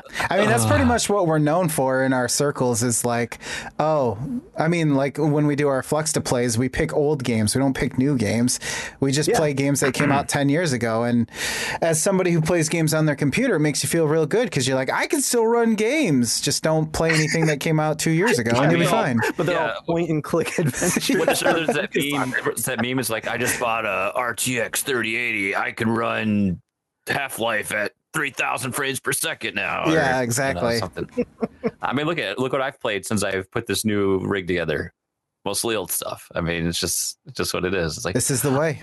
I 0.30 0.38
mean, 0.40 0.48
that's 0.48 0.66
pretty 0.66 0.84
much 0.84 1.08
what 1.08 1.26
we're 1.26 1.38
known 1.38 1.68
for 1.68 2.02
in 2.02 2.12
our 2.12 2.28
circles 2.28 2.82
is 2.82 3.04
like, 3.04 3.38
oh, 3.78 4.18
I 4.58 4.68
mean, 4.68 4.94
like 4.96 5.18
when 5.18 5.46
we 5.46 5.54
do 5.56 5.68
our 5.68 5.82
Flux 5.82 6.12
to 6.14 6.20
plays, 6.20 6.58
we 6.58 6.68
pick 6.68 6.92
old 6.92 7.22
games. 7.22 7.54
We 7.54 7.60
don't 7.60 7.74
pick 7.76 7.96
new 7.96 8.16
games. 8.18 8.58
We 9.00 9.12
just 9.12 9.28
Yeah. 9.28 9.36
play 9.38 9.54
games 9.54 9.80
that 9.80 9.94
came 9.94 10.10
out 10.10 10.28
10 10.28 10.48
years 10.48 10.72
ago. 10.72 11.04
And 11.04 11.30
as 11.80 12.02
somebody 12.02 12.32
who 12.32 12.40
plays 12.40 12.68
games 12.68 12.92
on 12.92 13.06
their 13.06 13.14
computer, 13.16 13.54
it 13.56 13.60
makes 13.60 13.82
you 13.82 13.88
feel 13.88 14.08
real 14.08 14.26
good 14.26 14.44
because 14.46 14.66
you're 14.66 14.76
like, 14.76 14.90
I 14.90 15.03
can 15.06 15.20
still 15.20 15.46
run 15.46 15.74
games. 15.74 16.40
Just 16.40 16.62
don't 16.62 16.92
play 16.92 17.10
anything 17.10 17.46
that 17.46 17.60
came 17.60 17.78
out 17.80 17.98
two 17.98 18.10
years 18.10 18.38
ago 18.38 18.52
and 18.60 18.70
you'll 18.70 18.80
be 18.80 18.86
fine. 18.86 19.18
But 19.36 19.46
they're 19.46 19.54
Yeah. 19.56 19.74
all 19.74 19.82
point 19.82 20.10
and 20.10 20.22
click 20.22 20.48
adventures. 20.58 21.16
What 21.18 21.28
is 21.30 21.40
there's 21.40 21.66
that 21.68 21.90
meme? 21.94 22.34
That 22.64 22.80
meme 22.82 22.98
is 22.98 23.10
like, 23.10 23.26
I 23.28 23.36
just 23.38 23.58
bought 23.60 23.84
a 23.86 24.12
RTX 24.16 24.76
3080. 24.82 25.56
I 25.56 25.72
can 25.72 25.88
run 25.90 26.60
Half 27.06 27.38
Life 27.38 27.72
at 27.72 27.92
3,000 28.14 28.72
frames 28.72 29.00
per 29.00 29.12
second 29.12 29.54
now. 29.54 29.84
or, 29.84 29.92
Yeah, 29.92 30.06
you 30.10 30.12
know, 30.16 30.22
exactly. 30.22 30.78
something. 30.78 31.08
I 31.82 31.92
mean, 31.92 32.06
look 32.06 32.18
at 32.18 32.38
look 32.38 32.52
what 32.52 32.62
I've 32.62 32.80
played 32.80 33.04
since 33.04 33.22
I've 33.24 33.50
put 33.50 33.66
this 33.66 33.84
new 33.84 34.20
rig 34.20 34.46
together. 34.46 34.92
Mostly 35.44 35.76
old 35.76 35.90
stuff. 35.90 36.26
I 36.34 36.40
mean, 36.40 36.66
it's 36.66 36.78
just 36.80 37.18
it's 37.26 37.36
just 37.36 37.52
what 37.52 37.64
it 37.64 37.74
is. 37.74 37.96
It's 37.96 38.04
like 38.06 38.14
This 38.14 38.30
is 38.30 38.40
the 38.40 38.52
way. 38.52 38.82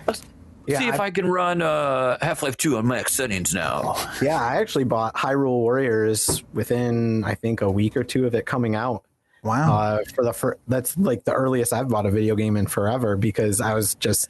Yeah, 0.68 0.80
see 0.80 0.88
if 0.88 1.00
I, 1.00 1.10
can 1.12 1.26
run 1.28 1.62
uh, 1.62 2.18
Half 2.22 2.44
Life 2.44 2.56
2 2.58 2.78
on 2.78 2.88
max 2.88 3.14
settings 3.14 3.54
now. 3.54 3.96
Yeah, 4.22 4.40
I 4.42 4.58
actually 4.58 4.84
bought 4.84 5.16
Hyrule 5.16 5.50
Warriors 5.60 6.44
within 6.54 7.24
I 7.24 7.36
think 7.36 7.62
a 7.62 7.70
week 7.72 7.98
or 7.98 8.04
two 8.04 8.26
of 8.26 8.36
it 8.36 8.46
coming 8.46 8.76
out. 8.76 9.04
Wow. 9.44 9.76
Uh, 9.76 10.00
for 10.14 10.24
the 10.24 10.34
fir- 10.34 10.58
that's 10.68 10.96
like 10.98 11.24
the 11.24 11.34
earliest 11.34 11.74
I've 11.74 11.90
bought 11.90 12.06
a 12.06 12.12
video 12.12 12.36
game 12.36 12.58
in 12.58 12.68
forever 12.68 13.18
because 13.18 13.60
I 13.60 13.74
was 13.74 13.96
just 13.96 14.30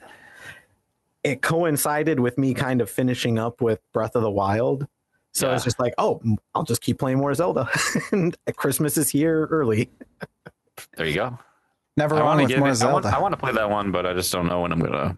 it 1.23 1.41
coincided 1.41 2.19
with 2.19 2.37
me 2.37 2.53
kind 2.53 2.81
of 2.81 2.89
finishing 2.89 3.37
up 3.37 3.61
with 3.61 3.79
Breath 3.93 4.15
of 4.15 4.23
the 4.23 4.31
Wild. 4.31 4.87
So 5.33 5.47
Yeah. 5.49 5.55
it's 5.55 5.63
just 5.63 5.79
like, 5.79 5.93
oh, 5.97 6.21
I'll 6.55 6.63
just 6.63 6.81
keep 6.81 6.97
playing 6.99 7.17
more 7.19 7.33
Zelda. 7.33 7.69
and 8.11 8.35
Christmas 8.55 8.97
is 8.97 9.09
here 9.09 9.47
early. 9.51 9.89
There 10.97 11.05
you 11.05 11.15
go. 11.15 11.37
Never 11.97 12.15
I 12.15 12.23
want 12.23 12.39
to 12.39 12.43
with 12.43 12.49
get 12.49 12.59
more 12.59 12.69
it. 12.69 12.81
I 12.81 12.91
want, 12.91 13.03
Zelda. 13.03 13.17
I 13.17 13.19
want 13.19 13.33
to 13.33 13.37
play 13.37 13.51
that 13.51 13.69
one, 13.69 13.91
but 13.91 14.05
I 14.05 14.13
just 14.13 14.31
don't 14.31 14.47
know 14.47 14.61
when 14.61 14.71
I'm 14.71 14.79
gonna 14.79 15.17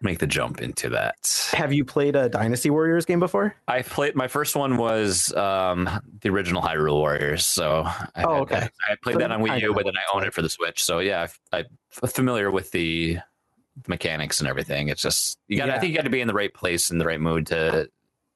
make 0.00 0.18
the 0.18 0.26
jump 0.26 0.60
into 0.60 0.88
that. 0.90 1.50
Have 1.52 1.72
you 1.72 1.84
played 1.84 2.14
a 2.16 2.28
Dynasty 2.28 2.70
Warriors 2.70 3.04
game 3.04 3.18
before? 3.20 3.54
I 3.66 3.82
played 3.82 4.14
my 4.14 4.28
first 4.28 4.54
one 4.56 4.76
was 4.76 5.32
um, 5.34 5.88
the 6.20 6.28
original 6.30 6.62
Hyrule 6.62 6.94
Warriors. 6.94 7.44
So 7.46 7.82
I, 7.84 8.22
Oh, 8.24 8.36
okay. 8.42 8.60
that- 8.60 8.72
I 8.88 8.96
played 9.02 9.14
So 9.14 9.18
that 9.20 9.30
on 9.32 9.42
Wii 9.42 9.60
U, 9.62 9.74
but 9.74 9.84
then 9.84 9.94
I 9.96 10.16
own 10.16 10.24
it 10.24 10.32
for 10.34 10.42
the 10.42 10.48
Switch. 10.48 10.82
So 10.84 11.00
yeah, 11.00 11.26
I- 11.52 11.64
I'm 12.02 12.08
familiar 12.08 12.50
with 12.50 12.70
the 12.70 13.18
mechanics 13.86 14.40
and 14.40 14.48
everything. 14.48 14.88
It's 14.88 15.02
just 15.02 15.38
you 15.48 15.56
got. 15.56 15.70
I 15.70 15.78
think 15.78 15.90
you 15.90 15.96
got 15.96 16.04
to 16.04 16.10
be 16.10 16.20
in 16.20 16.28
the 16.28 16.34
right 16.34 16.52
place 16.52 16.90
in 16.90 16.98
the 16.98 17.06
right 17.06 17.20
mood 17.20 17.46
to, 17.48 17.88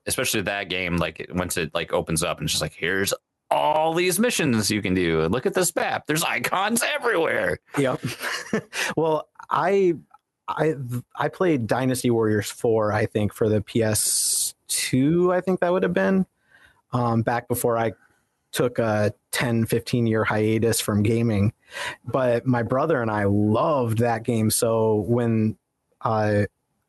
especially 0.07 0.43
that 0.43 0.69
game. 0.69 0.97
Like 0.97 1.27
once 1.33 1.57
it 1.57 1.73
like 1.75 1.93
opens 1.93 2.23
up 2.23 2.39
and 2.39 2.45
it's 2.47 2.53
just 2.53 2.63
like 2.63 2.75
here's 2.75 3.13
all 3.51 3.93
these 3.93 4.19
missions 4.19 4.71
you 4.71 4.81
can 4.81 4.95
do. 4.95 5.23
Look 5.29 5.45
at 5.47 5.55
this 5.55 5.75
map. 5.77 6.07
There's 6.07 6.23
icons 6.25 6.83
everywhere. 6.83 7.59
Yep. 7.79 8.01
well, 8.97 9.29
I 9.51 9.95
I 10.57 10.75
I 11.17 11.29
played 11.29 11.67
Dynasty 11.67 12.11
Warriors 12.11 12.51
4, 12.51 12.93
I 12.93 13.07
think, 13.07 13.33
for 13.33 13.49
the 13.49 13.61
PS2, 13.61 15.35
I 15.35 15.41
think 15.41 15.61
that 15.61 15.73
would 15.73 15.83
have 15.83 15.95
been. 15.95 16.27
Um, 16.93 17.23
back 17.23 17.49
before 17.49 17.79
I 17.79 17.93
took 18.53 18.79
a 18.79 19.13
10, 19.33 19.67
15 19.67 20.07
year 20.07 20.25
hiatus 20.25 20.81
from 20.81 21.03
gaming. 21.03 21.53
But 22.05 22.47
my 22.47 22.63
brother 22.63 23.01
and 23.01 23.11
I 23.11 23.25
loved 23.25 23.99
that 23.99 24.25
game. 24.25 24.51
So 24.51 25.05
when 25.09 25.57
uh 26.03 26.45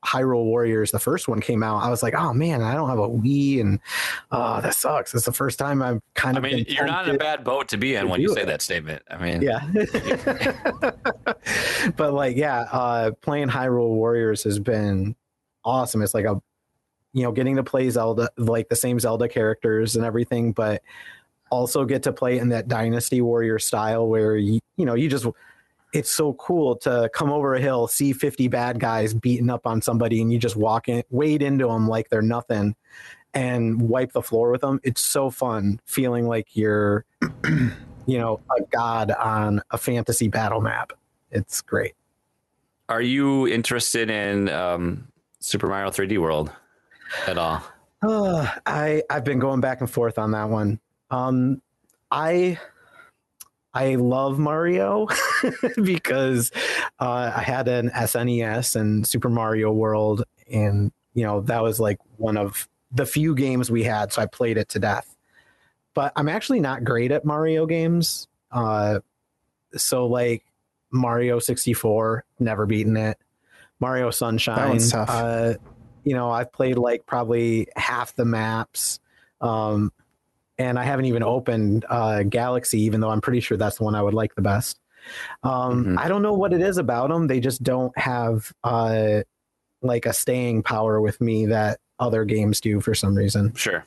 Hyrule 0.05 0.43
Warriors, 0.43 0.91
the 0.91 1.00
first 1.00 1.27
one 1.27 1.41
came 1.41 1.63
out, 1.63 1.83
I 1.83 1.89
was 1.89 2.03
like, 2.03 2.13
oh 2.13 2.33
man, 2.33 2.62
I 2.62 2.74
don't 2.74 2.89
have 2.89 3.00
a 3.00 3.07
Wii 3.07 3.62
and 3.62 3.79
uh 4.31 4.62
that 4.62 4.75
sucks. 4.75 5.13
It's 5.13 5.25
the 5.25 5.33
first 5.33 5.60
time 5.60 5.81
I've 5.81 6.01
kind 6.13 6.38
of. 6.38 6.43
I 6.43 6.50
mean, 6.50 6.65
you're 6.67 6.86
not 6.86 7.07
in 7.07 7.15
a 7.15 7.17
bad 7.17 7.43
boat 7.43 7.67
to 7.69 7.77
be 7.77 7.95
in 7.95 8.05
to 8.05 8.12
when 8.12 8.22
you 8.22 8.33
say 8.33 8.41
it. 8.41 8.48
that 8.48 8.62
statement. 8.62 9.01
I 9.10 9.17
mean, 9.17 9.41
yeah 9.41 9.62
but 11.95 12.13
like 12.13 12.38
yeah 12.38 12.60
uh 12.72 13.12
playing 13.22 13.50
hyrule 13.50 13.89
warriors 13.89 14.43
has 14.43 14.60
been 14.60 15.15
awesome 15.65 16.01
it's 16.01 16.13
like 16.13 16.25
a 16.25 16.41
you 17.13 17.24
know 17.24 17.31
getting 17.31 17.55
to 17.55 17.63
play 17.63 17.89
zelda 17.89 18.29
like 18.38 18.69
the 18.69 18.75
same 18.75 19.00
zelda 19.00 19.27
characters 19.27 19.95
and 19.95 20.05
everything 20.05 20.51
but 20.51 20.81
also 21.50 21.86
get 21.86 22.03
to 22.03 22.12
play 22.12 22.39
in 22.39 22.50
that 22.50 22.67
dynasty 22.67 23.22
warrior 23.22 23.60
style 23.60 24.07
where 24.07 24.36
you 24.36 24.60
you 24.77 24.86
know 24.86 24.95
you 24.95 25.10
just 25.10 25.25
it's 25.93 26.12
so 26.12 26.33
cool 26.33 26.75
to 26.75 27.09
come 27.13 27.31
over 27.31 27.55
a 27.55 27.62
hill 27.62 27.88
see 27.88 28.12
50 28.13 28.47
bad 28.50 28.79
guys 28.79 29.13
beating 29.13 29.50
up 29.50 29.65
on 29.65 29.81
somebody 29.81 30.21
and 30.21 30.33
you 30.33 30.39
just 30.39 30.55
walk 30.55 30.89
in 30.89 31.03
wade 31.09 31.41
into 31.41 31.67
them 31.67 31.88
like 31.88 32.09
they're 32.09 32.21
nothing 32.21 32.75
and 33.33 33.81
wipe 33.81 34.12
the 34.12 34.21
floor 34.21 34.51
with 34.51 34.62
them 34.62 34.79
it's 34.83 35.01
so 35.01 35.29
fun 35.29 35.79
feeling 35.85 36.27
like 36.27 36.55
you're 36.55 37.05
you 38.05 38.17
know 38.17 38.39
a 38.57 38.62
god 38.71 39.12
on 39.12 39.62
a 39.71 39.77
fantasy 39.77 40.27
battle 40.27 40.62
map 40.62 40.91
it's 41.31 41.62
great 41.62 41.93
Are 42.89 43.01
you 43.01 43.47
interested 43.47 44.09
in 44.09 44.50
um, 44.50 45.07
Super 45.39 45.67
Mario 45.67 45.89
3D 45.89 46.19
World 46.19 46.51
at 47.27 47.38
all? 47.38 47.62
Uh, 48.01 48.47
I 48.65 49.03
I've 49.09 49.23
been 49.23 49.39
going 49.39 49.62
back 49.62 49.81
and 49.81 49.89
forth 49.89 50.17
on 50.17 50.31
that 50.31 50.50
one. 50.50 50.79
Um, 51.09 51.62
I 52.12 52.59
I 53.74 53.96
love 53.96 54.38
Mario 54.38 55.08
because 55.84 56.51
uh, 57.00 57.32
I 57.36 57.42
had 57.42 57.68
an 57.68 57.89
SNES 57.89 58.75
and 58.75 59.06
Super 59.08 59.30
Mario 59.30 59.72
World, 59.72 60.24
and 60.51 60.92
you 61.13 61.24
know 61.24 61.42
that 61.42 61.63
was 61.63 61.80
like 61.80 62.00
one 62.18 62.38
of 62.38 62.68
the 62.92 63.06
few 63.06 63.34
games 63.36 63.72
we 63.72 63.84
had, 63.84 64.13
so 64.13 64.22
I 64.22 64.27
played 64.27 64.58
it 64.58 64.70
to 64.70 64.80
death. 64.80 65.15
But 65.96 66.13
I'm 66.15 66.30
actually 66.30 66.60
not 66.60 66.84
great 66.84 67.12
at 67.12 67.25
Mario 67.25 67.65
games. 67.65 68.27
Uh, 68.51 69.00
so 69.75 70.06
like 70.06 70.44
Mario 70.92 71.39
64, 71.39 72.24
never 72.39 72.65
beaten 72.65 72.98
it. 72.98 73.18
Mario 73.80 74.12
Sunshine. 74.12 74.80
Uh, 74.94 75.53
you 76.03 76.13
know, 76.13 76.30
I've 76.30 76.51
played 76.51 76.77
like 76.77 77.06
probably 77.06 77.68
half 77.75 78.15
the 78.15 78.25
maps. 78.25 79.00
Um, 79.42 79.92
and 80.57 80.77
I 80.79 80.83
haven't 80.83 81.05
even 81.05 81.24
opened 81.24 81.86
uh, 81.89 82.24
Galaxy, 82.24 82.81
even 82.81 83.01
though 83.01 83.10
I'm 83.10 83.22
pretty 83.22 83.39
sure 83.39 83.57
that's 83.57 83.77
the 83.77 83.83
one 83.83 83.95
I 83.95 84.01
would 84.01 84.13
like 84.13 84.36
the 84.36 84.41
best. 84.41 84.79
Um, 85.43 85.86
Mhm. 85.86 85.98
I 86.00 86.07
don't 86.07 86.22
know 86.22 86.33
what 86.33 86.53
it 86.53 86.62
is 86.62 86.77
about 86.77 87.10
them. 87.10 87.27
They 87.27 87.39
just 87.39 87.62
don't 87.63 87.98
have 87.98 88.51
uh, 88.63 89.22
like 89.81 90.05
a 90.05 90.13
staying 90.13 90.63
power 90.63 91.01
with 91.01 91.19
me 91.19 91.48
that 91.48 91.79
other 92.00 92.24
games 92.25 92.62
do 92.62 92.79
for 92.79 92.93
some 92.95 93.15
reason. 93.15 93.53
Sure. 93.55 93.86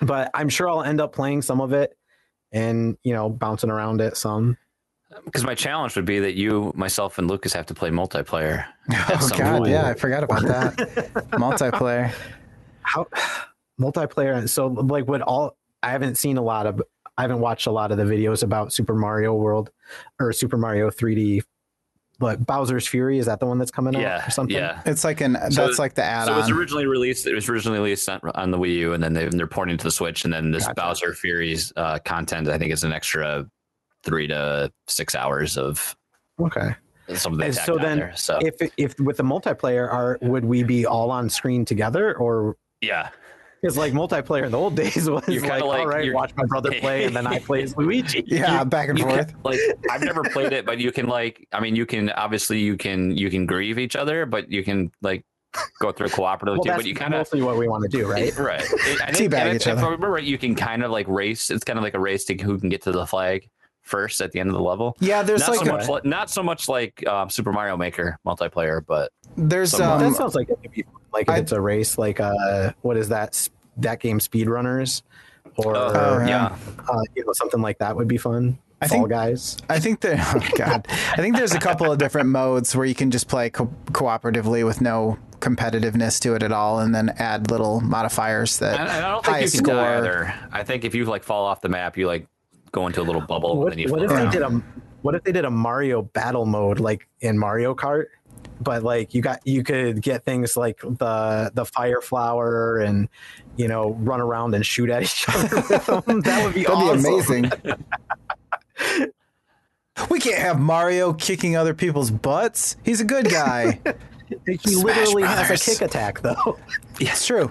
But 0.00 0.30
I'm 0.32 0.48
sure 0.48 0.68
I'll 0.68 0.82
end 0.82 1.00
up 1.00 1.12
playing 1.12 1.42
some 1.42 1.60
of 1.60 1.72
it 1.74 1.94
and, 2.52 2.96
you 3.04 3.12
know, 3.12 3.28
bouncing 3.28 3.70
around 3.70 4.00
it 4.00 4.16
some. 4.16 4.56
Because 5.24 5.44
my 5.44 5.54
challenge 5.54 5.94
would 5.96 6.04
be 6.06 6.20
that 6.20 6.34
you, 6.34 6.72
myself, 6.74 7.18
and 7.18 7.28
Lucas 7.28 7.52
have 7.52 7.66
to 7.66 7.74
play 7.74 7.90
multiplayer. 7.90 8.64
Oh 8.92 9.28
god, 9.36 9.58
point. 9.58 9.70
yeah, 9.70 9.86
I 9.88 9.94
forgot 9.94 10.22
about 10.24 10.42
that. 10.42 10.76
Multiplayer. 11.32 12.12
How 12.82 13.06
multiplayer? 13.80 14.48
So, 14.48 14.68
like, 14.68 15.06
would 15.06 15.22
all 15.22 15.56
I 15.82 15.90
haven't 15.90 16.16
seen 16.16 16.36
a 16.36 16.42
lot 16.42 16.66
of, 16.66 16.82
I 17.16 17.22
haven't 17.22 17.40
watched 17.40 17.66
a 17.66 17.70
lot 17.70 17.90
of 17.92 17.98
the 17.98 18.04
videos 18.04 18.42
about 18.42 18.72
Super 18.72 18.94
Mario 18.94 19.34
World 19.34 19.70
or 20.18 20.32
Super 20.32 20.56
Mario 20.56 20.90
3D. 20.90 21.42
But 22.18 22.44
Bowser's 22.44 22.86
Fury 22.86 23.18
is 23.18 23.24
that 23.26 23.40
the 23.40 23.46
one 23.46 23.56
that's 23.56 23.70
coming 23.70 23.96
out 23.96 24.02
Yeah. 24.02 24.26
or 24.26 24.30
something? 24.30 24.54
Yeah. 24.54 24.82
It's 24.84 25.04
like 25.04 25.22
an 25.22 25.38
So- 25.50 25.66
that's 25.66 25.78
like 25.78 25.94
the 25.94 26.04
add. 26.04 26.26
So 26.26 26.34
it 26.34 26.36
was 26.36 26.50
originally 26.50 26.84
released. 26.86 27.26
It 27.26 27.34
was 27.34 27.48
originally 27.48 27.78
released 27.78 28.06
on, 28.10 28.20
on 28.34 28.50
the 28.50 28.58
Wii 28.58 28.74
U, 28.76 28.92
and 28.92 29.02
then 29.02 29.14
they, 29.14 29.26
they're 29.28 29.46
porting 29.46 29.78
to 29.78 29.84
the 29.84 29.90
Switch. 29.90 30.24
And 30.24 30.32
then 30.34 30.50
this 30.50 30.66
Gotcha. 30.66 30.74
Bowser 30.80 31.14
Fury's 31.14 31.72
uh, 31.76 31.98
content, 32.04 32.48
I 32.48 32.58
think, 32.58 32.72
is 32.74 32.84
an 32.84 32.92
extra 32.92 33.46
three 34.04 34.26
to 34.26 34.70
six 34.86 35.14
hours 35.14 35.56
of 35.56 35.96
Okay. 36.38 36.74
some 37.14 37.32
of 37.32 37.38
the 37.38 37.52
so 37.54 37.78
then 37.78 37.98
there. 37.98 38.12
So 38.16 38.38
If 38.42 38.70
if 38.76 39.00
with 39.00 39.16
the 39.16 39.22
multiplayer, 39.24 39.90
are 39.90 40.18
would 40.20 40.44
we 40.44 40.62
be 40.62 40.84
all 40.84 41.10
on 41.10 41.30
screen 41.30 41.64
together 41.64 42.14
or? 42.18 42.56
yeah, 42.82 43.08
Because 43.60 43.76
like 43.76 43.92
multiplayer 43.92 44.44
in 44.44 44.52
the 44.52 44.58
old 44.58 44.74
days 44.82 45.08
was 45.10 45.26
You're 45.28 45.42
like, 45.42 45.62
like- 45.62 45.80
all 45.80 45.86
right, 45.86 46.04
you're- 46.04 46.14
watch 46.14 46.32
my 46.36 46.44
brother 46.46 46.70
play 46.80 47.04
and 47.04 47.14
then 47.14 47.26
I 47.26 47.38
play 47.38 47.62
as 47.62 47.76
Luigi. 47.76 48.24
yeah, 48.26 48.64
back 48.64 48.88
and 48.88 48.98
forth. 48.98 49.28
can, 49.28 49.36
like 49.44 49.60
I've 49.90 50.02
never 50.02 50.22
played 50.22 50.52
it, 50.52 50.64
but 50.64 50.78
you 50.78 50.92
can 50.92 51.06
like 51.06 51.46
I 51.52 51.60
mean 51.60 51.76
you 51.76 51.86
can 51.86 52.10
obviously 52.10 52.60
you 52.60 52.76
can 52.76 53.16
you 53.16 53.30
can 53.30 53.46
grieve 53.46 53.78
each 53.78 53.96
other, 53.96 54.24
but 54.26 54.50
you 54.50 54.64
can 54.64 54.90
like 55.02 55.24
go 55.80 55.90
through 55.90 56.08
cooperatively 56.08 56.46
Well, 56.46 56.62
too. 56.62 56.70
But 56.76 56.86
you 56.86 56.94
kind 56.94 57.12
of 57.12 57.18
mostly 57.20 57.42
what 57.42 57.56
we 57.58 57.66
want 57.68 57.82
to 57.82 57.88
do, 57.88 58.06
right? 58.10 58.36
right. 58.38 58.60
I 58.62 59.12
think, 59.12 59.32
Teabag 59.32 59.38
and 59.40 59.56
each 59.56 59.66
if 59.66 59.72
other. 59.72 59.80
I 59.82 59.84
remember 59.86 60.10
right, 60.10 60.22
you 60.22 60.38
can 60.38 60.54
kind 60.54 60.84
of 60.84 60.90
like 60.92 61.08
race. 61.08 61.50
It's 61.50 61.64
kind 61.64 61.78
of 61.78 61.82
like 61.82 61.94
a 61.94 61.98
race 61.98 62.24
to 62.26 62.36
who 62.36 62.56
can 62.58 62.68
get 62.68 62.82
to 62.82 62.92
the 62.92 63.04
flag 63.06 63.48
first 63.90 64.20
at 64.20 64.32
the 64.32 64.40
end 64.40 64.48
of 64.48 64.54
the 64.54 64.62
level. 64.62 64.96
Yeah, 65.00 65.22
there's 65.22 65.40
not 65.40 65.50
like 65.50 65.66
so 65.66 65.70
a, 65.70 65.72
much 65.76 65.88
like, 65.88 66.04
not 66.04 66.30
so 66.30 66.42
much 66.42 66.68
like 66.68 67.06
um, 67.06 67.28
Super 67.28 67.52
Mario 67.52 67.76
Maker 67.76 68.18
multiplayer, 68.26 68.80
but 68.86 69.12
there's 69.36 69.72
somewhat. 69.72 69.98
that 69.98 70.06
um 70.06 70.14
sounds 70.14 70.34
like 70.34 70.48
it 70.48 70.58
could 70.62 70.70
be 70.72 70.84
like 71.12 71.24
if 71.24 71.30
I- 71.30 71.38
it's 71.38 71.52
a 71.52 71.60
race, 71.60 71.98
like 71.98 72.20
uh, 72.20 72.72
what 72.82 72.96
is 72.96 73.08
that? 73.10 73.48
That 73.76 74.00
game, 74.00 74.18
Speedrunners, 74.18 75.02
or 75.56 75.76
Oh, 75.76 76.18
yeah. 76.20 76.26
yeah, 76.26 76.56
uh, 76.88 77.02
you 77.14 77.24
know 77.24 77.32
something 77.32 77.60
like 77.60 77.78
that 77.78 77.96
would 77.96 78.08
be 78.08 78.18
fun. 78.18 78.58
I 78.82 78.88
Fall 78.88 78.98
think- 79.00 79.10
Guys. 79.10 79.58
I 79.68 79.78
think 79.78 80.00
that 80.00 80.18
oh 80.36 80.56
god, 80.56 80.86
I 80.88 81.16
think 81.16 81.36
there's 81.36 81.52
a 81.54 81.60
couple 81.60 81.90
of 81.92 81.98
different 81.98 82.28
modes 82.30 82.74
where 82.74 82.86
you 82.86 82.94
can 82.94 83.10
just 83.10 83.28
play 83.28 83.50
co- 83.50 83.72
cooperatively 83.92 84.64
with 84.64 84.80
no 84.80 85.18
competitiveness 85.40 86.20
to 86.20 86.34
it 86.34 86.42
at 86.42 86.52
all, 86.52 86.78
and 86.80 86.94
then 86.94 87.10
add 87.18 87.50
little 87.50 87.80
modifiers 87.80 88.58
that 88.58 88.78
And 88.80 88.88
I 88.88 89.00
don't 89.00 89.24
think 89.24 89.36
high 89.36 89.42
you 89.42 89.50
can 89.50 89.64
score. 89.64 89.74
die 89.74 89.98
either. 89.98 90.34
I 90.52 90.62
think 90.64 90.84
if 90.84 90.94
you 90.94 91.04
like 91.06 91.24
fall 91.24 91.44
off 91.46 91.60
the 91.60 91.68
map, 91.68 91.96
you 91.96 92.06
like 92.06 92.26
go 92.72 92.86
into 92.86 93.00
a 93.00 93.04
little 93.04 93.20
bubble 93.20 93.58
What, 93.58 93.72
and 93.72 93.72
then 93.72 93.78
you 93.78 93.92
what 93.92 94.02
if 94.02 94.10
float 94.10 94.30
they 94.32 94.38
did 94.38 94.42
a 94.42 94.62
what 95.02 95.14
if 95.14 95.22
they 95.24 95.32
did 95.32 95.44
a 95.44 95.50
Mario 95.50 96.02
battle 96.02 96.46
mode 96.46 96.80
like 96.80 97.08
in 97.20 97.38
Mario 97.38 97.74
Kart? 97.74 98.06
But 98.60 98.82
like 98.82 99.14
you 99.14 99.22
got 99.22 99.46
you 99.46 99.62
could 99.62 100.02
get 100.02 100.24
things 100.24 100.56
like 100.56 100.80
the 100.80 101.50
the 101.54 101.64
fire 101.64 102.00
flower 102.00 102.78
and 102.78 103.08
you 103.56 103.68
know 103.68 103.92
run 104.00 104.20
around 104.20 104.54
and 104.54 104.64
shoot 104.64 104.90
at 104.90 105.02
each 105.04 105.24
other 105.28 105.56
with 105.70 105.86
them. 105.86 106.20
That 106.22 106.44
would 106.44 106.54
be 106.54 106.64
That'd 106.64 106.76
awesome. 106.76 107.42
be 107.42 107.48
amazing. 107.48 109.10
we 110.10 110.20
can't 110.20 110.38
have 110.38 110.58
Mario 110.60 111.12
kicking 111.12 111.56
other 111.56 111.74
people's 111.74 112.10
butts. 112.10 112.76
He's 112.84 113.00
a 113.00 113.04
good 113.04 113.30
guy. 113.30 113.80
He 114.46 114.56
Smash 114.58 114.84
literally 114.84 115.22
has 115.24 115.50
a 115.50 115.70
kick 115.70 115.80
attack 115.80 116.20
though. 116.20 116.56
it's 117.00 117.26
true. 117.26 117.50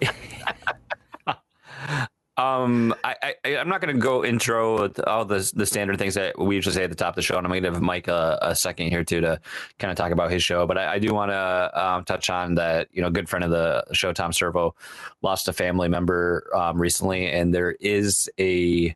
Um, 2.39 2.95
I, 3.03 3.33
I 3.43 3.57
I'm 3.57 3.67
not 3.67 3.81
going 3.81 3.93
to 3.93 3.99
go 3.99 4.23
intro 4.23 4.87
all 5.05 5.25
the 5.25 5.51
the 5.53 5.65
standard 5.65 5.97
things 5.97 6.13
that 6.13 6.39
we 6.39 6.55
usually 6.55 6.73
say 6.73 6.85
at 6.85 6.89
the 6.89 6.95
top 6.95 7.09
of 7.09 7.15
the 7.15 7.21
show, 7.21 7.37
and 7.37 7.45
I'm 7.45 7.51
going 7.51 7.63
to 7.63 7.71
give 7.71 7.81
Mike 7.81 8.07
a, 8.07 8.39
a 8.41 8.55
second 8.55 8.87
here 8.89 9.03
too 9.03 9.19
to 9.19 9.41
kind 9.77 9.91
of 9.91 9.97
talk 9.97 10.13
about 10.13 10.31
his 10.31 10.41
show. 10.41 10.65
But 10.65 10.77
I, 10.77 10.93
I 10.93 10.99
do 10.99 11.13
want 11.13 11.31
to 11.31 11.71
um, 11.85 12.05
touch 12.05 12.29
on 12.29 12.55
that. 12.55 12.87
You 12.93 13.01
know, 13.01 13.09
good 13.09 13.27
friend 13.27 13.43
of 13.43 13.51
the 13.51 13.83
show, 13.91 14.13
Tom 14.13 14.31
Servo, 14.31 14.73
lost 15.21 15.49
a 15.49 15.53
family 15.53 15.89
member 15.89 16.49
um, 16.55 16.81
recently, 16.81 17.27
and 17.27 17.53
there 17.53 17.71
is 17.71 18.29
a 18.39 18.95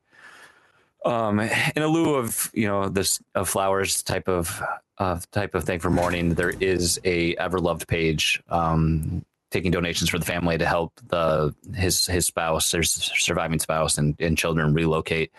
um 1.06 1.42
in 1.42 1.86
lieu 1.86 2.16
of 2.16 2.50
you 2.54 2.66
know 2.66 2.88
this 2.88 3.22
of 3.36 3.50
flowers 3.50 4.04
type 4.04 4.30
of 4.30 4.62
uh, 5.00 5.20
type 5.34 5.54
of 5.54 5.66
thing 5.66 5.78
for 5.80 5.90
mourning 5.90 6.34
there 6.36 6.54
is 6.62 6.98
a 7.04 7.36
ever 7.36 7.60
loved 7.60 7.90
page 7.90 8.42
um 8.48 9.26
taking 9.54 9.72
donations 9.72 10.10
for 10.10 10.18
the 10.20 10.26
family 10.26 10.58
to 10.58 10.66
help 10.66 11.00
the 11.08 11.56
his 11.76 12.08
his 12.08 12.26
spouse 12.26 12.72
his 12.72 12.92
surviving 12.92 13.60
spouse 13.60 13.98
and, 13.98 14.20
and 14.20 14.38
children 14.38 14.74
relocate. 14.74 15.32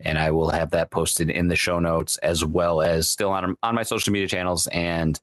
And 0.00 0.18
i 0.18 0.30
will 0.30 0.50
have 0.50 0.70
that 0.70 0.90
posted 0.90 1.30
in 1.30 1.48
the 1.48 1.56
show 1.56 1.78
notes 1.78 2.18
as 2.18 2.44
well 2.44 2.82
as 2.82 3.08
still 3.08 3.30
on 3.30 3.56
on 3.62 3.74
my 3.74 3.84
social 3.84 4.12
media 4.12 4.28
channels 4.28 4.66
and 4.68 5.18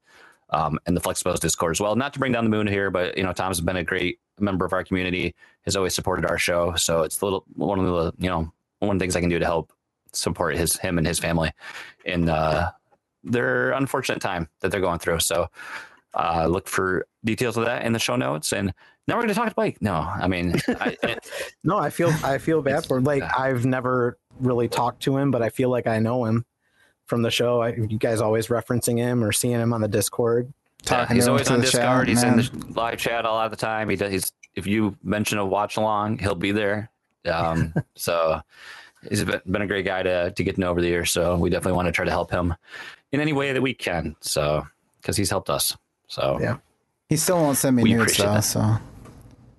um 0.49 0.79
and 0.85 0.95
the 0.95 1.01
Fluxtapose 1.01 1.39
discord 1.39 1.75
as 1.75 1.81
well. 1.81 1.95
Not 1.95 2.13
to 2.13 2.19
bring 2.19 2.31
down 2.31 2.45
the 2.45 2.49
moon 2.49 2.67
here 2.67 2.89
but 2.89 3.17
you 3.17 3.23
know 3.23 3.33
tom's 3.33 3.61
been 3.61 3.75
a 3.75 3.83
great 3.83 4.19
member 4.39 4.65
of 4.65 4.73
our 4.73 4.83
community 4.83 5.35
has 5.63 5.75
always 5.75 5.93
supported 5.93 6.25
our 6.25 6.37
show. 6.37 6.73
So 6.75 7.03
it's 7.03 7.21
a 7.21 7.25
little 7.25 7.43
one 7.53 7.79
of 7.79 7.85
the 7.85 8.13
you 8.17 8.29
know 8.29 8.51
one 8.79 8.95
of 8.95 8.99
the 8.99 9.03
things 9.03 9.15
i 9.15 9.19
can 9.19 9.29
do 9.29 9.39
to 9.39 9.45
help 9.45 9.73
support 10.13 10.55
his 10.55 10.77
him 10.77 10.97
and 10.97 11.05
his 11.05 11.19
family 11.19 11.51
in 12.05 12.29
uh, 12.29 12.71
their 13.23 13.71
unfortunate 13.71 14.21
time 14.21 14.47
that 14.61 14.71
they're 14.71 14.81
going 14.81 14.99
through. 14.99 15.19
So 15.19 15.49
uh, 16.17 16.47
look 16.47 16.67
for 16.67 17.05
details 17.23 17.55
of 17.57 17.65
that 17.65 17.83
in 17.85 17.93
the 17.93 17.99
show 17.99 18.15
notes. 18.15 18.51
And 18.53 18.73
now 19.07 19.15
we're 19.15 19.21
going 19.21 19.29
to 19.29 19.35
talk 19.35 19.49
to 19.49 19.53
Mike. 19.55 19.77
No, 19.81 19.93
I 19.95 20.27
mean, 20.27 20.55
I, 20.67 20.97
it- 21.03 21.29
No, 21.63 21.77
I 21.77 21.89
feel 21.89 22.09
I 22.23 22.37
feel 22.39 22.61
bad 22.61 22.85
for 22.85 22.99
like 23.01 23.23
I've 23.23 23.65
never 23.65 24.17
really 24.39 24.67
talked 24.67 25.03
to 25.03 25.17
him, 25.17 25.31
but 25.31 25.41
I 25.41 25.49
feel 25.49 25.69
like 25.69 25.87
I 25.87 25.99
know 25.99 26.25
him 26.25 26.45
from 27.05 27.21
the 27.21 27.31
show. 27.31 27.61
I, 27.61 27.69
you 27.73 27.97
guys 27.99 28.19
always 28.21 28.47
referencing 28.47 28.97
him 28.97 29.23
or 29.23 29.31
seeing 29.31 29.59
him 29.59 29.73
on 29.73 29.81
the 29.81 29.87
Discord. 29.87 30.51
yeah, 30.83 30.89
Talking 30.89 31.15
he's 31.15 31.25
him 31.27 31.31
always 31.33 31.49
on 31.49 31.61
Discord. 31.61 32.07
chat, 32.07 32.07
he's 32.07 32.23
in 32.23 32.37
the 32.37 32.73
live 32.75 32.97
chat 32.99 33.25
a 33.25 33.29
lot 33.31 33.45
of 33.45 33.51
the 33.51 33.57
time. 33.57 33.89
He 33.89 33.95
does. 33.95 34.11
He's 34.11 34.33
if 34.55 34.65
you 34.67 34.97
mention 35.03 35.37
a 35.37 35.45
watch 35.45 35.77
along, 35.77 36.17
he'll 36.17 36.35
be 36.35 36.51
there. 36.51 36.89
Um, 37.25 37.73
so 37.95 38.41
he's 39.07 39.23
been, 39.23 39.41
been 39.45 39.61
a 39.61 39.67
great 39.67 39.85
guy 39.85 40.01
to 40.03 40.31
to 40.31 40.43
get 40.43 40.55
to 40.55 40.61
know 40.61 40.69
over 40.71 40.81
the 40.81 40.87
years. 40.87 41.11
So 41.11 41.37
we 41.37 41.49
definitely 41.49 41.75
want 41.77 41.87
to 41.87 41.91
try 41.91 42.05
to 42.05 42.11
help 42.11 42.31
him 42.31 42.55
in 43.11 43.21
any 43.21 43.33
way 43.33 43.53
that 43.53 43.61
we 43.61 43.73
can. 43.73 44.15
So 44.21 44.65
because 45.01 45.15
he's 45.15 45.29
helped 45.29 45.49
us. 45.49 45.77
So 46.07 46.37
Yeah. 46.41 46.57
He 47.09 47.15
still 47.17 47.37
won't 47.37 47.57
send 47.57 47.75
me 47.75 47.83
We 47.83 47.93
nudes 47.93 48.17
though. 48.17 48.25
that. 48.33 48.43
So 48.43 48.77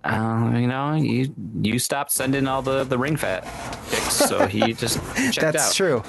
Uh, 0.05 0.53
you 0.55 0.67
know, 0.67 0.95
you 0.95 1.35
you 1.63 1.79
stopped 1.79 2.11
sending 2.13 2.47
all 2.47 2.63
the 2.63 2.85
the 2.85 2.97
ring 2.97 3.17
fat 3.17 3.43
pics, 3.91 4.15
so 4.15 4.47
he 4.47 4.73
just 4.85 4.99
checked 5.33 5.41
that's 5.41 5.69
out. 5.71 5.75
true. 5.75 6.03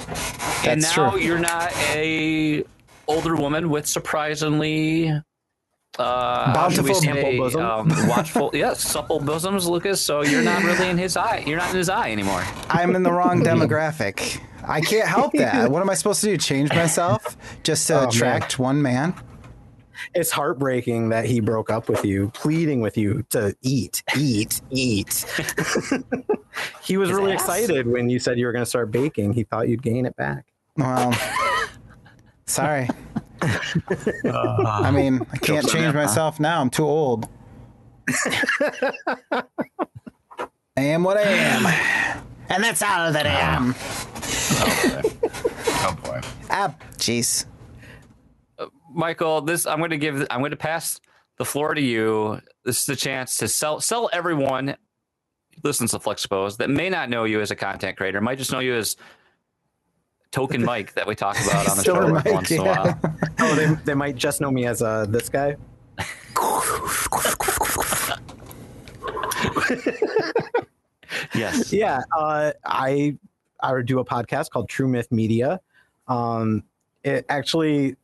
and 0.65 0.81
That's 0.81 0.95
now 0.97 1.11
true. 1.11 1.19
you're 1.19 1.39
not 1.39 1.71
a 1.95 2.63
older 3.07 3.35
woman 3.35 3.69
with 3.69 3.87
surprisingly 3.87 5.09
uh, 5.97 6.53
how 6.53 6.69
should 6.69 6.85
Bountiful 6.85 7.01
say, 7.01 7.37
bosom. 7.37 7.61
um, 7.61 7.89
watchful, 8.07 8.51
yes, 8.53 8.79
supple 8.81 9.19
bosoms, 9.19 9.65
Lucas. 9.67 9.99
So 10.01 10.21
you're 10.23 10.43
not 10.43 10.63
really 10.63 10.87
in 10.87 10.97
his 10.97 11.17
eye. 11.17 11.43
You're 11.45 11.57
not 11.57 11.71
in 11.71 11.75
his 11.77 11.89
eye 11.89 12.11
anymore. 12.11 12.43
I'm 12.69 12.95
in 12.95 13.03
the 13.03 13.11
wrong 13.11 13.43
demographic. 13.43 14.39
I 14.65 14.79
can't 14.81 15.07
help 15.07 15.33
that. 15.33 15.69
What 15.71 15.81
am 15.81 15.89
I 15.89 15.95
supposed 15.95 16.21
to 16.21 16.27
do? 16.27 16.37
Change 16.37 16.69
myself 16.73 17.35
just 17.63 17.87
to 17.87 17.95
Oh, 17.95 17.99
man. 18.01 18.07
attract 18.09 18.59
one 18.59 18.81
man? 18.81 19.13
It's 20.13 20.31
heartbreaking 20.31 21.09
that 21.09 21.25
he 21.25 21.39
broke 21.39 21.69
up 21.69 21.89
with 21.89 22.03
you, 22.05 22.29
pleading 22.33 22.81
with 22.81 22.97
you 22.97 23.23
to 23.29 23.55
eat, 23.61 24.03
eat, 24.17 24.61
eat. 24.69 25.25
he 26.83 26.97
was 26.97 27.09
His 27.09 27.17
really 27.17 27.33
ass? 27.33 27.41
excited 27.41 27.87
when 27.87 28.09
you 28.09 28.19
said 28.19 28.37
you 28.39 28.45
were 28.45 28.51
going 28.51 28.63
to 28.63 28.69
start 28.69 28.91
baking. 28.91 29.33
He 29.33 29.43
thought 29.43 29.67
you'd 29.69 29.83
gain 29.83 30.05
it 30.05 30.15
back. 30.15 30.45
Well, 30.77 31.13
sorry. 32.45 32.87
I 33.41 34.91
mean, 34.91 35.21
I 35.31 35.37
can't 35.37 35.63
Jokes 35.63 35.75
on 35.75 35.81
change 35.81 35.93
huh? 35.93 36.01
myself 36.01 36.39
now. 36.39 36.61
I'm 36.61 36.69
too 36.69 36.85
old. 36.85 37.27
I 39.31 39.43
am 40.77 41.03
what 41.03 41.17
I 41.17 41.21
am. 41.23 41.65
And 42.49 42.63
that's 42.63 42.81
all 42.81 43.11
that 43.11 43.27
I 43.27 43.39
am. 43.39 43.75
Oh 45.81 45.97
boy. 46.03 46.21
Ah, 46.49 46.73
jeez. 46.97 47.45
Michael, 48.91 49.41
this 49.41 49.65
I'm 49.65 49.79
going 49.79 49.91
to 49.91 49.97
give. 49.97 50.25
I'm 50.29 50.39
going 50.39 50.51
to 50.51 50.57
pass 50.57 50.99
the 51.37 51.45
floor 51.45 51.73
to 51.73 51.81
you. 51.81 52.41
This 52.63 52.81
is 52.81 52.85
the 52.85 52.95
chance 52.95 53.37
to 53.37 53.47
sell 53.47 53.79
sell 53.79 54.09
everyone 54.11 54.67
who 54.67 54.75
listens 55.63 55.91
to 55.91 55.99
Fluxtapose 55.99 56.57
that 56.57 56.69
may 56.69 56.89
not 56.89 57.09
know 57.09 57.23
you 57.23 57.41
as 57.41 57.51
a 57.51 57.55
content 57.55 57.97
creator, 57.97 58.21
might 58.21 58.37
just 58.37 58.51
know 58.51 58.59
you 58.59 58.75
as 58.75 58.97
Token 60.31 60.63
Mike 60.65 60.93
that 60.93 61.07
we 61.07 61.15
talk 61.15 61.39
about 61.39 61.69
on 61.69 61.77
the 61.77 61.83
show 61.83 62.09
Mike, 62.09 62.25
once 62.25 62.51
in 62.51 62.61
a 62.61 62.63
while. 62.63 62.99
Oh, 63.41 63.55
they, 63.55 63.73
they 63.85 63.93
might 63.93 64.17
just 64.17 64.41
know 64.41 64.51
me 64.51 64.65
as 64.65 64.81
uh, 64.81 65.05
this 65.07 65.29
guy. 65.29 65.55
Yes. 71.33 71.73
Yeah, 71.73 72.01
uh, 72.17 72.51
I 72.65 73.17
I 73.61 73.81
do 73.81 73.99
a 73.99 74.05
podcast 74.05 74.51
called 74.51 74.69
True 74.69 74.87
Myth 74.87 75.11
Media. 75.11 75.59
Um, 76.07 76.63
it 77.03 77.25
actually, 77.29 77.95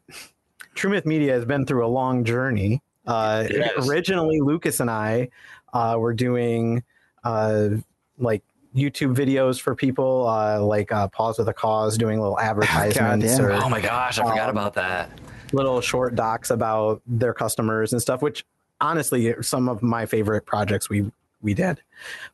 True 0.76 0.90
Myth 0.92 1.06
Media 1.06 1.34
has 1.34 1.46
been 1.46 1.66
through 1.66 1.86
a 1.86 1.90
long 1.90 2.24
journey. 2.24 2.82
Uh, 3.08 3.44
has. 3.44 3.88
originally, 3.90 4.40
Lucas 4.42 4.80
and 4.80 4.90
I 4.90 5.30
uh, 5.74 5.96
were 5.98 6.14
doing 6.14 6.84
uh, 7.24 7.70
like 8.18 8.44
YouTube 8.76 9.16
videos 9.16 9.60
for 9.60 9.74
people, 9.76 10.28
uh, 10.28 10.60
like 10.62 10.92
uh, 10.92 11.08
Paws 11.08 11.38
with 11.38 11.48
a 11.48 11.54
Cause, 11.54 11.98
doing 11.98 12.20
little 12.20 12.40
advertisements 12.40 13.40
or 13.40 13.52
Oh 13.54 13.70
my 13.70 13.80
gosh, 13.82 14.20
I 14.20 14.24
forgot 14.30 14.50
Um, 14.50 14.58
about 14.58 14.74
that. 14.74 15.10
little 15.54 15.80
short 15.82 16.16
docs 16.16 16.50
about 16.50 17.02
their 17.08 17.34
customers 17.34 17.94
and 17.94 18.02
stuff 18.02 18.22
which 18.22 18.44
honestly 18.82 19.34
some 19.42 19.70
of 19.70 19.82
my 19.84 20.06
favorite 20.06 20.46
projects 20.46 20.90
we 20.90 21.10
we 21.42 21.54
did 21.54 21.80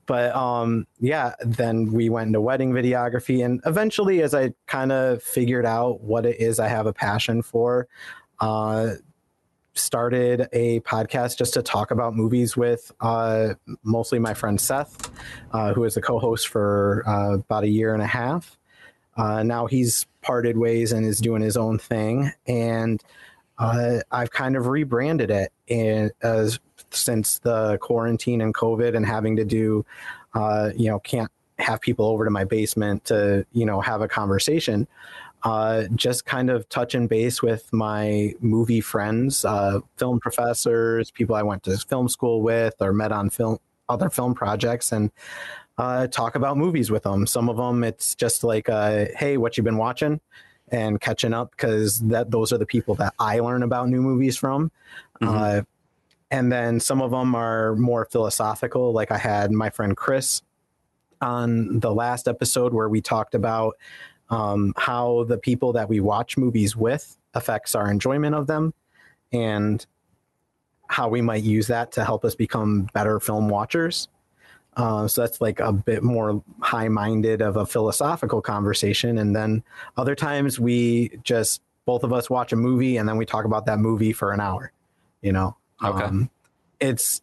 but 0.08 0.34
um 0.34 0.88
yeah 1.02 1.34
then 1.42 1.92
we 1.92 2.10
went 2.10 2.28
into 2.28 2.40
wedding 2.42 2.72
videography 2.72 3.44
and 3.46 3.62
eventually 3.66 4.22
as 4.24 4.34
i 4.34 4.52
kind 4.66 4.92
of 4.94 5.22
figured 5.22 5.66
out 5.66 6.00
what 6.02 6.26
it 6.26 6.40
is 6.40 6.60
i 6.60 6.68
have 6.68 6.88
a 6.88 6.94
passion 6.94 7.42
for 7.44 7.86
uh 8.42 8.92
started 9.74 10.50
a 10.52 10.82
podcast 10.82 11.38
just 11.38 11.54
to 11.54 11.62
talk 11.62 11.92
about 11.92 12.14
movies 12.14 12.58
with 12.58 12.92
uh 13.00 13.54
mostly 13.84 14.20
my 14.20 14.34
friend 14.34 14.60
seth 14.60 15.10
uh, 15.54 15.74
who 15.74 15.86
is 15.86 15.94
the 15.94 16.02
co-host 16.02 16.50
for 16.50 17.04
uh, 17.08 17.36
about 17.36 17.64
a 17.64 17.70
year 17.70 17.94
and 17.94 18.04
a 18.04 18.08
half 18.08 18.58
uh, 19.18 19.44
now 19.44 19.66
he's 19.66 20.06
parted 20.22 20.58
ways 20.58 20.92
and 20.92 21.06
is 21.06 21.20
doing 21.20 21.42
his 21.42 21.58
own 21.58 21.78
thing, 21.78 22.32
and 22.48 23.04
uh, 23.58 24.00
I've 24.12 24.32
kind 24.32 24.56
of 24.56 24.68
rebranded 24.68 25.30
it. 25.30 25.52
As 26.22 26.60
since 26.92 27.40
the 27.40 27.78
quarantine 27.80 28.42
and 28.42 28.54
COVID 28.54 28.96
and 28.96 29.06
having 29.06 29.36
to 29.36 29.46
do, 29.46 29.86
you 30.76 30.90
know, 30.90 31.00
can't 31.00 31.32
have 31.60 31.80
people 31.82 32.06
over 32.06 32.26
to 32.26 32.32
my 32.32 32.44
basement 32.44 33.06
to 33.06 33.46
you 33.52 33.66
know 33.66 33.82
have 33.82 34.02
a 34.02 34.08
conversation. 34.08 34.88
Uh, 35.44 35.84
just 35.96 36.26
kind 36.26 36.50
of 36.50 36.68
touching 36.70 37.08
base 37.08 37.42
with 37.42 37.72
my 37.74 38.34
movie 38.42 38.82
friends, 38.82 39.44
uh, 39.44 39.80
film 39.98 40.20
professors, 40.20 41.10
people 41.10 41.36
I 41.36 41.42
went 41.42 41.64
to 41.64 41.78
film 41.78 42.08
school 42.10 42.42
with 42.42 42.76
or 42.80 42.94
met 42.94 43.12
on 43.12 43.30
film 43.30 43.58
other 43.90 44.10
film 44.10 44.34
projects, 44.36 44.92
and 44.92 45.12
uh, 45.78 46.08
talk 46.08 46.36
about 46.36 46.58
movies 46.58 46.92
with 46.92 47.04
them. 47.04 47.26
Some 47.26 47.50
of 47.50 47.58
them, 47.58 47.84
it's 47.84 48.14
just 48.16 48.44
like, 48.44 48.70
uh, 48.70 49.06
"Hey, 49.18 49.38
what 49.38 49.58
you 49.58 49.64
been 49.64 49.78
watching?" 49.78 50.20
and 50.72 51.02
catching 51.02 51.34
up 51.34 51.52
because 51.52 52.00
that 52.00 52.32
those 52.32 52.54
are 52.54 52.58
the 52.58 52.66
people 52.66 52.96
that 52.96 53.14
I 53.20 53.40
learn 53.40 53.62
about 53.64 53.90
new 53.90 54.02
movies 54.02 54.38
from. 54.38 54.72
Mhm. 55.22 55.28
Uh, 55.28 55.64
and 56.32 56.52
then 56.52 56.80
some 56.80 57.02
of 57.02 57.12
them 57.12 57.36
are 57.36 57.76
more 57.76 58.06
philosophical. 58.06 58.94
Like 58.94 59.12
I 59.12 59.18
had 59.18 59.52
my 59.52 59.70
friend 59.70 59.98
Chris 59.98 60.42
on 61.20 61.80
the 61.80 61.94
last 61.94 62.28
episode 62.28 62.74
where 62.74 62.88
we 62.88 63.02
talked 63.02 63.36
about 63.36 63.76
um, 64.32 64.74
how 64.78 65.26
the 65.26 65.38
people 65.38 65.74
that 65.74 65.88
we 65.88 66.00
watch 66.00 66.38
movies 66.38 66.76
with 66.76 67.16
affects 67.36 67.76
our 67.76 67.92
enjoyment 67.92 68.34
of 68.34 68.48
them, 68.48 68.74
and 69.32 69.86
how 70.88 71.08
we 71.08 71.22
might 71.22 71.44
use 71.44 71.68
that 71.68 71.92
to 71.94 72.04
help 72.04 72.26
us 72.26 72.36
become 72.36 72.90
better 72.94 73.20
film 73.20 73.48
watchers. 73.48 74.10
Uh, 74.76 75.08
so 75.08 75.22
that's 75.22 75.40
like 75.40 75.60
a 75.62 75.72
bit 75.72 76.04
more 76.04 76.44
high 76.60 76.90
minded 76.90 77.42
of 77.42 77.56
a 77.56 77.66
philosophical 77.66 78.42
conversation. 78.42 79.18
And 79.18 79.34
then 79.34 79.64
other 79.96 80.16
times 80.16 80.60
we 80.60 81.12
just, 81.24 81.62
both 81.86 82.04
of 82.04 82.12
us 82.12 82.30
watch 82.30 82.52
a 82.52 82.58
movie 82.58 82.98
and 82.98 83.08
then 83.08 83.16
we 83.16 83.26
talk 83.26 83.46
about 83.46 83.66
that 83.68 83.80
movie 83.80 84.12
for 84.12 84.34
an 84.34 84.42
hour, 84.42 84.74
you 85.22 85.32
know? 85.32 85.56
Okay. 85.82 86.04
Um, 86.04 86.30
it's, 86.82 87.22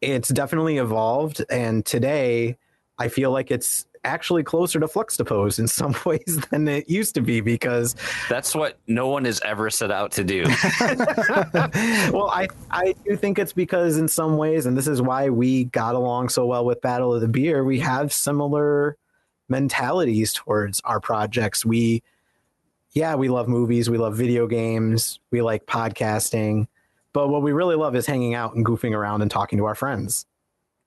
it's 0.00 0.28
definitely 0.28 0.78
evolved. 0.78 1.44
And 1.50 1.84
today 1.84 2.56
I 2.98 3.08
feel 3.08 3.32
like 3.32 3.50
it's 3.50 3.86
actually 4.04 4.42
closer 4.42 4.80
to 4.80 4.86
Fluxtapose 4.86 5.58
in 5.58 5.68
some 5.68 5.94
ways 6.06 6.38
than 6.50 6.68
it 6.68 6.88
used 6.88 7.14
to 7.14 7.20
be 7.20 7.40
because 7.40 7.94
That's 8.28 8.54
what 8.54 8.78
no 8.86 9.08
one 9.08 9.24
has 9.24 9.40
ever 9.44 9.70
set 9.70 9.90
out 9.90 10.12
to 10.12 10.24
do. 10.24 10.44
well, 12.12 12.30
I 12.30 12.48
I 12.70 12.94
do 13.06 13.16
think 13.16 13.38
it's 13.38 13.52
because 13.52 13.96
in 13.96 14.08
some 14.08 14.36
ways, 14.36 14.66
and 14.66 14.76
this 14.76 14.86
is 14.86 15.00
why 15.02 15.30
we 15.30 15.64
got 15.64 15.94
along 15.94 16.28
so 16.30 16.46
well 16.46 16.64
with 16.64 16.80
Battle 16.80 17.14
of 17.14 17.20
the 17.20 17.28
Beer, 17.28 17.64
we 17.64 17.80
have 17.80 18.12
similar 18.12 18.96
mentalities 19.48 20.32
towards 20.34 20.80
our 20.84 21.00
projects. 21.00 21.64
We 21.64 22.02
yeah, 22.92 23.14
we 23.14 23.28
love 23.28 23.48
movies, 23.48 23.88
we 23.90 23.98
love 23.98 24.16
video 24.16 24.46
games, 24.46 25.20
we 25.30 25.42
like 25.42 25.66
podcasting, 25.66 26.66
but 27.12 27.28
what 27.28 27.42
we 27.42 27.52
really 27.52 27.76
love 27.76 27.94
is 27.94 28.06
hanging 28.06 28.34
out 28.34 28.54
and 28.54 28.64
goofing 28.64 28.92
around 28.94 29.22
and 29.22 29.30
talking 29.30 29.58
to 29.58 29.66
our 29.66 29.74
friends. 29.74 30.26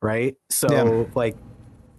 Right? 0.01 0.35
So 0.49 0.71
Yeah. 0.71 1.03
like 1.15 1.37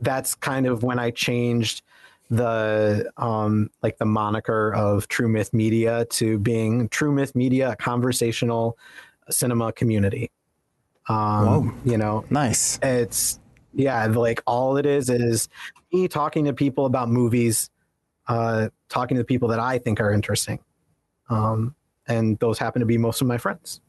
that's 0.02 0.34
kind 0.34 0.66
of 0.66 0.82
when 0.82 0.98
I 0.98 1.10
changed 1.10 1.82
the 2.30 3.10
um 3.18 3.70
like 3.82 3.98
the 3.98 4.06
moniker 4.06 4.74
of 4.74 5.06
True 5.08 5.28
Myth 5.28 5.52
Media 5.52 6.06
to 6.06 6.38
being 6.38 6.88
True 6.88 7.12
Myth 7.12 7.34
Media, 7.34 7.72
a 7.72 7.76
conversational 7.76 8.78
cinema 9.30 9.72
community. 9.72 10.30
Um, 11.08 11.46
Whoa. 11.46 11.74
you 11.84 11.98
know, 11.98 12.24
Nice. 12.30 12.78
it's 12.82 13.38
yeah, 13.74 14.04
like 14.06 14.42
all 14.46 14.76
it 14.76 14.86
is 14.86 15.10
is 15.10 15.48
me 15.92 16.08
talking 16.08 16.44
to 16.44 16.52
people 16.52 16.86
about 16.86 17.08
movies, 17.08 17.70
uh, 18.28 18.68
talking 18.88 19.16
to 19.16 19.20
the 19.20 19.26
people 19.26 19.48
that 19.48 19.58
I 19.60 19.78
think 19.78 20.00
are 20.00 20.12
interesting. 20.12 20.58
Um, 21.28 21.74
and 22.06 22.38
those 22.38 22.58
happen 22.58 22.80
to 22.80 22.86
be 22.86 22.98
most 22.98 23.20
of 23.20 23.26
my 23.26 23.38
friends. 23.38 23.80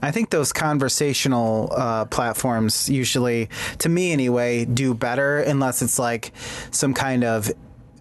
I 0.00 0.10
think 0.10 0.30
those 0.30 0.52
conversational 0.52 1.72
uh, 1.76 2.04
platforms 2.06 2.88
usually, 2.88 3.48
to 3.78 3.88
me 3.88 4.12
anyway, 4.12 4.64
do 4.64 4.94
better 4.94 5.38
unless 5.38 5.80
it's 5.80 5.98
like 5.98 6.32
some 6.72 6.92
kind 6.92 7.22
of 7.22 7.50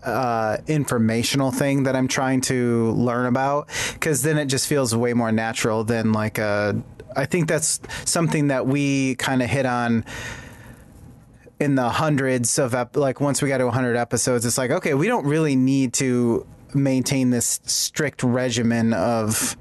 uh, 0.04 0.58
informational 0.68 1.52
thing 1.52 1.84
that 1.84 1.96
I'm 1.96 2.08
trying 2.08 2.42
to 2.42 2.92
learn 2.92 3.28
about. 3.28 3.70
Because 3.94 4.24
then 4.24 4.38
it 4.38 4.46
just 4.46 4.68
feels 4.68 4.96
way 4.96 5.14
more 5.14 5.32
natural 5.32 5.84
than 5.84 6.12
like 6.12 6.38
a. 6.38 6.82
I 7.16 7.26
think 7.26 7.48
that's 7.48 7.82
something 8.06 8.48
that 8.48 8.66
we 8.66 9.16
kind 9.16 9.44
of 9.44 9.50
hit 9.50 9.66
on 9.66 10.06
in 11.60 11.76
the 11.76 11.90
hundreds 11.90 12.58
of 12.58 12.74
ep- 12.74 12.98
like 12.98 13.22
once 13.22 13.42
we 13.42 13.50
got 13.50 13.60
to 13.60 13.66
100 13.66 13.96
episodes 13.96 14.48
it's 14.48 14.58
like 14.58 14.72
okay 14.72 14.96
we 14.96 15.08
don't 15.08 15.28
really 15.28 15.56
need 15.56 15.94
to 15.94 16.48
maintain 16.74 17.30
this 17.30 17.60
strict 17.66 18.24
regimen 18.24 18.94
of 18.94 19.56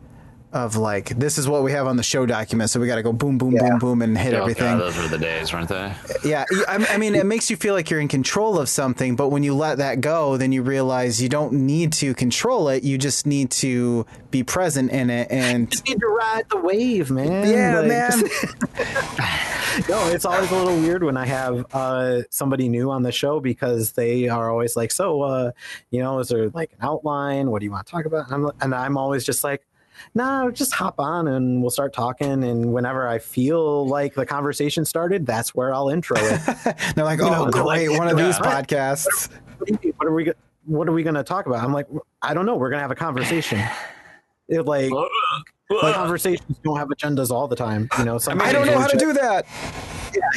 of 0.53 0.75
like 0.77 1.11
this 1.11 1.39
is 1.39 1.49
what 1.49 1.63
we 1.63 1.71
have 1.71 1.87
on 1.87 1.97
the 1.97 2.03
show 2.03 2.27
document 2.27 2.69
so 2.71 2.81
we 2.81 2.87
got 2.89 2.97
to 2.97 3.03
go 3.03 3.13
boom 3.13 3.39
boom 3.39 3.55
boom 3.55 3.79
boom 3.79 4.03
and 4.03 4.19
hit 4.19 4.35
Oh, 4.35 4.41
everything 4.43 4.79
God, 4.79 4.81
those 4.81 4.97
were 4.97 5.07
the 5.09 5.19
days, 5.19 5.53
weren't 5.53 5.69
they? 5.69 5.93
yeah 6.25 6.45
I, 6.67 6.85
I 6.91 6.97
mean 6.99 7.15
it 7.15 7.25
makes 7.27 7.51
you 7.51 7.57
feel 7.57 7.73
like 7.75 7.89
you're 7.89 8.01
in 8.01 8.09
control 8.09 8.59
of 8.59 8.69
something 8.69 9.15
but 9.15 9.29
when 9.29 9.43
you 9.45 9.55
let 9.55 9.79
that 9.79 10.01
go 10.01 10.37
then 10.37 10.51
you 10.51 10.63
realize 10.63 11.23
you 11.23 11.29
don't 11.29 11.53
need 11.53 11.93
to 11.95 12.15
control 12.15 12.69
it 12.69 12.83
you 12.83 12.99
just 12.99 13.27
need 13.27 13.51
to 13.53 14.05
be 14.33 14.43
present 14.43 14.91
in 14.91 15.09
it 15.11 15.31
and 15.31 15.71
Just 15.71 15.87
need 15.89 16.01
to 16.01 16.07
ride 16.07 16.45
the 16.51 16.57
wave, 16.59 17.11
man. 17.11 17.49
yeah 17.49 17.79
Like, 17.79 17.89
man 17.89 18.11
no, 19.89 20.09
it's 20.09 20.25
always 20.25 20.51
a 20.51 20.57
little 20.57 20.77
weird 20.81 21.03
when 21.05 21.17
I 21.17 21.27
have 21.27 21.65
uh, 21.73 22.23
somebody 22.31 22.69
new 22.69 22.91
on 22.91 23.03
the 23.03 23.13
show 23.13 23.41
because 23.41 23.93
they 23.93 24.29
are 24.29 24.51
always 24.51 24.77
like, 24.77 24.91
"So, 24.91 25.23
uh, 25.23 25.53
you 25.91 26.01
know, 26.01 26.19
is 26.19 26.29
there 26.29 26.49
like 26.51 26.73
an 26.73 26.79
outline? 26.83 27.51
What 27.51 27.61
do 27.61 27.67
you 27.67 27.71
want 27.71 27.87
to 27.87 27.91
talk 27.91 28.05
about?" 28.05 28.31
And 28.31 28.47
I'm, 28.47 28.51
and 28.61 28.75
I'm 28.75 28.97
always 28.97 29.25
just 29.25 29.45
like, 29.45 29.65
"No, 30.15 30.51
just 30.51 30.73
hop 30.73 30.99
on 30.99 31.29
and 31.29 31.61
we'll 31.61 31.71
start 31.71 31.93
talking." 31.93 32.45
And 32.45 32.73
whenever 32.73 33.07
I 33.09 33.19
feel 33.19 33.87
like 33.87 34.15
the 34.15 34.27
conversation 34.27 34.85
started, 34.85 35.27
that's 35.27 35.55
where 35.55 35.75
I'll 35.75 35.89
intro 35.89 36.17
it. 36.19 36.41
they're 36.95 37.05
like 37.05 37.19
You 37.21 37.27
oh 37.27 37.45
know, 37.47 37.51
great 37.51 37.89
like, 37.91 37.99
one 37.99 38.09
of 38.09 38.17
these 38.17 38.39
yeah. 38.39 38.63
podcasts 38.63 39.29
what, 39.59 39.67
do 39.69 39.89
you- 39.89 39.95
what 39.97 40.07
are 40.09 40.15
we? 40.15 40.33
What 40.67 40.89
are 40.89 40.93
we 40.93 41.03
going 41.03 41.15
to 41.15 41.25
talk 41.25 41.47
about? 41.47 41.65
I'm 41.65 41.73
like, 41.73 41.87
I 42.23 42.35
don't 42.35 42.45
know. 42.47 42.55
We're 42.57 42.69
going 42.69 42.79
to 42.79 42.83
have 42.83 42.91
a 42.91 42.95
conversation. 42.97 43.61
It 44.49 44.67
like. 44.67 44.91
Like 45.71 45.95
conversations 45.95 46.59
don't 46.65 46.77
have 46.77 46.89
agendas 46.89 47.31
all 47.31 47.47
the 47.47 47.55
time, 47.55 47.89
you 47.99 48.05
know. 48.05 48.19
mean, 48.27 48.41
i 48.41 48.51
don't 48.53 48.67
know 48.67 48.77
how 48.81 48.89
to 48.89 48.99
sometimes- 48.99 49.03
do 49.03 49.13
that 49.13 49.47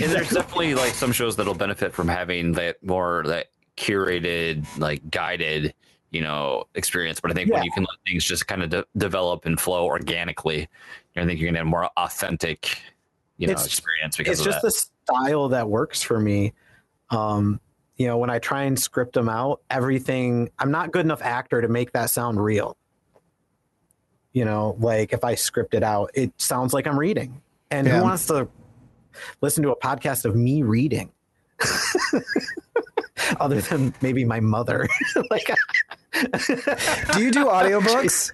And 0.03 0.11
there's 0.11 0.29
definitely 0.29 0.75
like 0.75 0.93
some 0.93 1.11
shows 1.11 1.35
that'll 1.35 1.55
benefit 1.55 1.91
from 1.93 2.07
having 2.07 2.51
that 2.51 2.77
more 2.83 3.23
that 3.25 3.47
curated, 3.75 4.67
like 4.77 5.09
guided, 5.09 5.73
you 6.13 6.21
know, 6.21 6.63
experience. 6.75 7.19
But 7.19 7.31
I 7.31 7.33
think 7.33 7.51
when 7.51 7.63
you 7.63 7.71
can 7.71 7.83
let 7.83 7.97
things 8.07 8.23
just 8.23 8.47
kind 8.47 8.63
of 8.63 8.69
de- 8.69 8.85
develop 8.95 9.45
and 9.45 9.59
flow 9.59 9.85
organically, 9.85 10.69
I 11.17 11.25
think 11.25 11.39
you're 11.39 11.49
gonna 11.49 11.57
have 11.59 11.67
more 11.67 11.89
authentic, 11.97 12.77
you 13.37 13.47
know, 13.47 13.51
It's- 13.51 13.65
experience 13.65 14.15
because 14.15 14.39
it's 14.39 14.47
of 14.47 14.53
just 14.53 14.61
that. 14.61 14.67
the 14.67 15.15
style 15.15 15.49
that 15.49 15.67
works 15.67 16.01
for 16.01 16.19
me. 16.19 16.53
Um, 17.09 17.59
you 17.97 18.07
know, 18.07 18.17
when 18.17 18.29
I 18.29 18.39
try 18.39 18.63
and 18.63 18.79
script 18.79 19.13
them 19.13 19.27
out, 19.27 19.61
everything 19.69 20.49
I'm 20.59 20.71
not 20.71 20.91
good 20.91 21.05
enough 21.05 21.21
actor 21.21 21.61
to 21.61 21.67
make 21.67 21.91
that 21.93 22.09
sound 22.11 22.41
real. 22.43 22.77
You 24.33 24.45
know, 24.45 24.75
like 24.79 25.13
if 25.13 25.23
I 25.23 25.35
script 25.35 25.73
it 25.73 25.83
out, 25.83 26.09
it 26.13 26.31
sounds 26.41 26.73
like 26.73 26.87
I'm 26.87 26.97
reading. 26.97 27.41
And 27.71 27.85
Yeah. 27.87 27.97
who 27.97 28.03
wants 28.03 28.25
to 28.27 28.47
listen 29.41 29.63
to 29.63 29.71
a 29.71 29.75
podcast 29.75 30.25
of 30.25 30.35
me 30.35 30.63
reading? 30.63 31.11
Other 33.39 33.61
than 33.61 33.93
maybe 34.01 34.25
my 34.25 34.39
mother. 34.39 34.87
like 35.31 35.47
do 36.13 37.23
you 37.23 37.31
do 37.31 37.45
audiobooks 37.49 38.31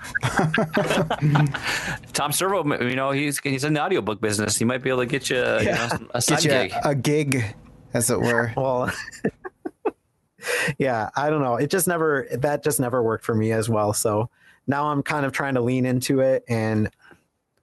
Tom 2.13 2.31
Servo, 2.31 2.63
you 2.81 2.95
know, 2.95 3.11
he's 3.11 3.39
he's 3.39 3.63
in 3.63 3.73
the 3.73 3.81
audiobook 3.81 4.19
business. 4.19 4.57
He 4.57 4.65
might 4.65 4.83
be 4.83 4.89
able 4.89 4.99
to 4.99 5.05
get 5.05 5.29
you, 5.29 5.37
you 5.37 5.71
know, 5.71 5.89
a 6.13 6.21
side 6.21 6.41
get 6.41 6.43
you 6.43 6.49
gig. 6.49 6.71
a, 6.83 6.89
a 6.89 6.95
gig 6.95 7.55
as 7.93 8.09
it 8.09 8.19
were 8.19 8.53
well 8.55 8.91
yeah 10.77 11.09
i 11.15 11.29
don't 11.29 11.41
know 11.41 11.55
it 11.55 11.69
just 11.69 11.87
never 11.87 12.27
that 12.31 12.63
just 12.63 12.79
never 12.79 13.01
worked 13.03 13.25
for 13.25 13.35
me 13.35 13.51
as 13.51 13.69
well 13.69 13.93
so 13.93 14.29
now 14.67 14.87
i'm 14.87 15.03
kind 15.03 15.25
of 15.25 15.31
trying 15.31 15.55
to 15.55 15.61
lean 15.61 15.85
into 15.85 16.19
it 16.21 16.43
and 16.47 16.89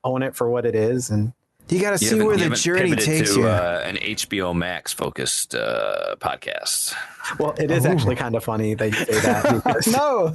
own 0.05 0.23
it 0.23 0.35
for 0.35 0.51
what 0.51 0.67
it 0.67 0.75
is 0.75 1.11
and 1.11 1.33
You 1.69 1.81
got 1.81 1.91
to 1.91 1.99
see 1.99 2.21
where 2.21 2.37
the 2.37 2.51
journey 2.51 2.95
takes 2.95 3.35
to, 3.35 3.41
you. 3.41 3.49
Uh, 3.49 3.83
an 3.85 3.97
HBO 3.97 4.55
Max 4.55 4.93
focused 4.93 5.55
uh, 5.55 6.15
podcast. 6.21 6.95
well 7.39 7.55
it 7.59 7.71
is 7.71 7.85
actually 7.85 8.17
kind 8.17 8.35
of 8.37 8.45
funny 8.45 8.75
that 8.75 8.87
you 8.87 8.93
say 8.93 9.21
that 9.21 9.87
no. 9.89 10.33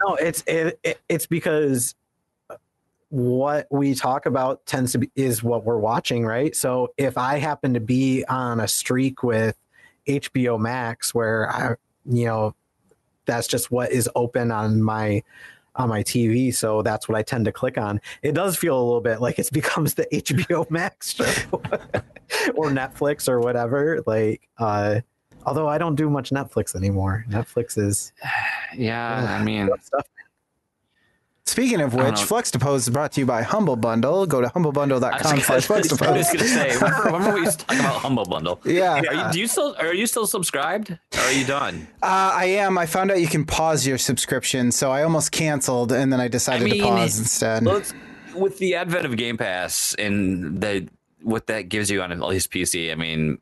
no 0.00 0.14
it's 0.16 0.42
it, 0.46 0.78
it, 0.82 1.00
it's 1.08 1.26
because 1.26 1.94
what 3.10 3.66
we 3.70 3.94
talk 3.94 4.24
about 4.24 4.64
tends 4.64 4.92
to 4.92 4.98
be 4.98 5.10
is 5.14 5.42
what 5.42 5.64
we're 5.64 5.78
watching 5.78 6.24
right 6.24 6.56
so 6.56 6.88
if 6.96 7.18
i 7.18 7.36
happen 7.36 7.74
to 7.74 7.80
be 7.80 8.24
on 8.24 8.58
a 8.58 8.66
streak 8.66 9.22
with 9.22 9.54
hbo 10.08 10.58
max 10.58 11.14
where 11.14 11.50
i 11.50 11.74
you 12.06 12.24
know 12.24 12.54
that's 13.26 13.46
just 13.46 13.70
what 13.70 13.92
is 13.92 14.08
open 14.16 14.50
on 14.50 14.80
my 14.80 15.22
on 15.76 15.88
my 15.88 16.02
tv 16.02 16.54
so 16.54 16.82
that's 16.82 17.08
what 17.08 17.16
i 17.16 17.22
tend 17.22 17.44
to 17.44 17.52
click 17.52 17.78
on. 17.78 18.00
It 18.22 18.32
does 18.32 18.56
feel 18.56 18.78
a 18.78 18.82
little 18.82 19.00
bit 19.00 19.20
like 19.20 19.38
it 19.38 19.50
becomes 19.52 19.94
the 19.94 20.06
hbo 20.12 20.70
max 20.70 21.14
show 21.14 21.24
or 22.54 22.70
netflix 22.70 23.28
or 23.28 23.40
whatever 23.40 24.02
like 24.06 24.48
uh 24.58 25.00
although 25.44 25.68
i 25.68 25.78
don't 25.78 25.94
do 25.96 26.08
much 26.10 26.30
netflix 26.30 26.74
anymore. 26.74 27.24
Netflix 27.28 27.78
is 27.78 28.12
Yeah, 28.76 29.38
I 29.40 29.42
mean, 29.44 29.68
stuff 29.82 30.06
Speaking 31.52 31.82
of 31.82 31.92
which. 31.92 32.14
Fluxtapose 32.14 32.76
is 32.76 32.88
brought 32.88 33.12
to 33.12 33.20
you 33.20 33.26
by 33.26 33.42
Humble 33.42 33.76
Bundle. 33.76 34.24
Go 34.24 34.40
to 34.40 34.46
humblebundle.com 34.46 35.38
slash 35.40 35.66
gonna, 35.66 35.80
I 35.80 36.16
was 36.16 36.26
gonna 36.32 36.44
say, 36.44 36.74
remember, 36.76 37.02
remember 37.04 37.34
we 37.34 37.40
used 37.42 37.60
to 37.60 37.66
talk 37.66 37.78
about 37.78 37.96
Humble 37.96 38.24
Bundle? 38.24 38.58
Yeah, 38.64 38.94
Are 38.94 39.14
you, 39.14 39.32
do 39.34 39.38
you 39.38 39.46
still 39.46 39.76
are 39.78 39.92
you 39.92 40.06
still 40.06 40.26
subscribed? 40.26 40.92
Or 40.92 41.20
are 41.20 41.32
you 41.32 41.44
done? 41.44 41.88
uh, 42.02 42.32
I 42.34 42.46
am. 42.46 42.78
I 42.78 42.86
found 42.86 43.10
out 43.10 43.20
you 43.20 43.26
can 43.26 43.44
pause 43.44 43.86
your 43.86 43.98
subscription, 43.98 44.72
so 44.72 44.90
I 44.90 45.02
almost 45.02 45.30
canceled, 45.30 45.92
and 45.92 46.10
then 46.10 46.22
I 46.22 46.28
decided 46.28 46.68
I 46.68 46.70
mean, 46.70 46.80
to 46.80 46.88
pause 46.88 47.18
instead. 47.18 47.66
Well, 47.66 47.82
with 48.34 48.56
the 48.56 48.76
advent 48.76 49.04
of 49.04 49.14
Game 49.18 49.36
Pass 49.36 49.94
and 49.98 50.58
the 50.62 50.88
what 51.20 51.48
that 51.48 51.68
gives 51.68 51.90
you 51.90 52.00
on 52.00 52.12
at 52.12 52.20
least 52.20 52.50
PC, 52.50 52.90
I 52.90 52.94
mean, 52.94 53.36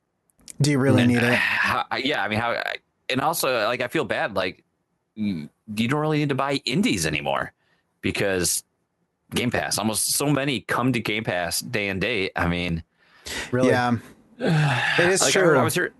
Do 0.60 0.72
you 0.72 0.80
really 0.80 1.06
need 1.06 1.22
it? 1.22 1.34
how, 1.34 1.84
yeah, 1.96 2.24
I 2.24 2.28
mean, 2.28 2.40
how, 2.40 2.60
and 3.08 3.20
also 3.20 3.66
like 3.68 3.82
I 3.82 3.86
feel 3.86 4.04
bad, 4.04 4.34
like 4.34 4.64
you 5.14 5.48
don't 5.68 6.00
really 6.00 6.18
need 6.18 6.30
to 6.30 6.34
buy 6.34 6.54
indies 6.64 7.06
anymore 7.06 7.52
because 8.00 8.64
Game 9.34 9.50
Pass. 9.50 9.78
Almost 9.78 10.12
so 10.14 10.26
many 10.26 10.60
come 10.60 10.92
to 10.92 11.00
Game 11.00 11.24
Pass 11.24 11.60
day 11.60 11.88
and 11.88 12.00
date. 12.00 12.32
I 12.36 12.48
mean, 12.48 12.82
really 13.52 13.68
Yeah, 13.68 13.96
it 14.38 15.08
is 15.08 15.20
like 15.20 15.28
I, 15.28 15.32
true. 15.32 15.42
heard, 15.42 15.56
I 15.56 15.64
was 15.64 15.74
here. 15.74 15.92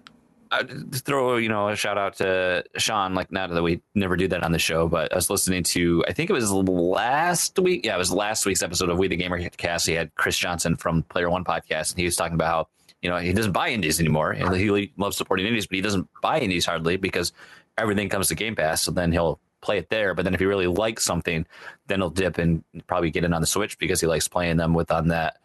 I 0.53 0.65
throw 0.65 1.37
you 1.37 1.49
know 1.49 1.69
a 1.69 1.77
shout 1.77 1.97
out 1.97 2.17
to 2.17 2.65
Sean. 2.77 3.15
Like 3.15 3.31
not 3.31 3.51
that 3.51 3.63
we 3.63 3.83
never 3.95 4.17
do 4.17 4.27
that 4.29 4.43
on 4.43 4.51
the 4.51 4.59
show, 4.59 4.89
but 4.89 5.13
I 5.13 5.15
was 5.17 5.31
listening 5.31 5.63
to 5.65 6.05
I 6.09 6.13
think 6.13 6.29
it 6.29 6.33
was 6.33 6.51
last 6.51 7.57
week. 7.59 7.85
Yeah, 7.85 7.95
it 7.95 7.99
was 7.99 8.13
last 8.13 8.47
week's 8.47 8.63
episode 8.63 8.89
of 8.89 8.99
We 8.99 9.07
the 9.07 9.17
Gamer 9.17 9.49
Cast. 9.51 9.87
He 9.87 9.93
had 9.93 10.13
Chris 10.17 10.37
Johnson 10.37 10.75
from 10.75 11.05
Player 11.05 11.31
One 11.31 11.45
podcast, 11.45 11.93
and 11.93 12.01
he 12.01 12.05
was 12.05 12.17
talking 12.17 12.35
about 12.35 12.49
how 12.49 12.69
you 13.01 13.09
know 13.11 13.19
he 13.19 13.33
doesn't 13.33 13.53
buy 13.53 13.69
indies 13.69 14.01
anymore, 14.01 14.33
and 14.33 14.55
he 14.57 14.93
loves 14.97 15.17
supporting 15.17 15.47
indies, 15.47 15.69
but 15.69 15.77
he 15.77 15.83
doesn't 15.83 16.09
buy 16.21 16.41
indies 16.41 16.67
hardly 16.67 16.97
because 16.97 17.33
everything 17.79 18.09
comes 18.09 18.27
to 18.29 18.35
Game 18.35 18.57
Pass. 18.57 18.83
So 18.83 18.91
then 18.91 19.13
he'll 19.13 19.39
play 19.61 19.79
it 19.79 19.89
there. 19.91 20.15
But 20.15 20.25
then 20.25 20.35
if 20.35 20.41
he 20.41 20.47
really 20.47 20.67
likes 20.67 21.05
something, 21.05 21.47
then 21.87 22.01
he'll 22.01 22.11
dip 22.11 22.39
and 22.39 22.65
probably 22.87 23.11
get 23.11 23.25
in 23.25 23.33
on 23.33 23.41
the 23.41 23.47
Switch 23.47 23.79
because 23.79 24.01
he 24.01 24.07
likes 24.07 24.29
playing 24.29 24.57
them 24.57 24.75
with 24.75 24.91
on 24.91 25.09
that 25.09 25.39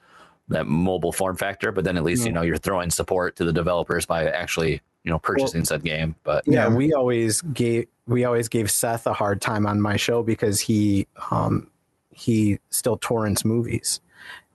that 0.47 0.67
mobile 0.67 1.12
form 1.12 1.36
factor. 1.36 1.71
But 1.71 1.84
then 1.84 1.97
at 1.97 2.04
least 2.04 2.25
you 2.25 2.32
know 2.32 2.41
you're 2.41 2.58
throwing 2.58 2.89
support 2.89 3.36
to 3.38 3.45
the 3.45 3.54
developers 3.54 4.06
by 4.06 4.30
actually 4.30 4.82
you 5.04 5.12
know 5.12 5.19
purchasing 5.19 5.62
well, 5.62 5.65
said 5.65 5.84
game. 5.84 6.15
But 6.23 6.43
yeah, 6.47 6.67
we 6.67 6.93
always 6.93 7.41
gave 7.41 7.88
we 8.08 8.25
always 8.25 8.49
gave 8.49 8.69
Seth 8.69 9.08
a 9.08 9.13
hard 9.13 9.41
time 9.41 9.65
on 9.65 9.82
my 9.82 9.97
show 9.97 10.23
because 10.23 10.60
he 10.60 11.08
um 11.32 11.69
he 12.12 12.60
still 12.69 12.97
torrents 12.97 13.45
movies. 13.45 14.01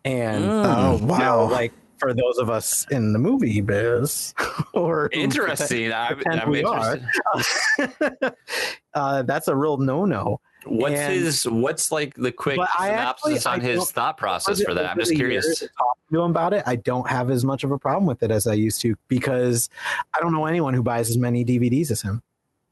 And 0.04 0.44
mm. 0.44 0.64
oh 0.64 1.04
wow, 1.04 1.18
you 1.18 1.24
know, 1.24 1.44
like 1.46 1.72
for 2.00 2.12
those 2.14 2.38
of 2.38 2.50
us 2.50 2.86
in 2.90 3.12
the 3.12 3.18
movie 3.18 3.60
biz 3.60 4.34
or 4.74 5.08
interesting. 5.12 5.90
pretend, 5.90 6.40
I'm, 6.40 6.48
I'm 6.48 6.54
interested. 6.54 8.32
uh, 8.94 9.22
that's 9.22 9.48
a 9.48 9.54
real 9.54 9.76
no-no. 9.76 10.40
What's 10.66 10.94
and, 10.94 11.14
his 11.14 11.44
what's 11.44 11.90
like 11.90 12.14
the 12.16 12.32
quick 12.32 12.60
synopsis 12.78 13.46
actually, 13.46 13.52
on 13.52 13.60
his 13.60 13.90
thought 13.92 14.18
process 14.18 14.62
for 14.62 14.74
that? 14.74 14.90
I'm 14.90 14.98
just 14.98 15.14
curious. 15.14 15.60
to 15.60 15.68
him 16.10 16.30
about 16.30 16.52
it. 16.52 16.64
I 16.66 16.76
don't 16.76 17.08
have 17.08 17.30
as 17.30 17.44
much 17.44 17.64
of 17.64 17.70
a 17.70 17.78
problem 17.78 18.04
with 18.06 18.22
it 18.22 18.30
as 18.30 18.46
i 18.46 18.52
used 18.52 18.80
to 18.82 18.94
because 19.08 19.70
i 20.14 20.20
don't 20.20 20.32
know 20.32 20.46
anyone 20.46 20.74
who 20.74 20.82
buys 20.82 21.08
as 21.08 21.16
many 21.16 21.44
dvds 21.44 21.90
as 21.90 22.02
him 22.02 22.22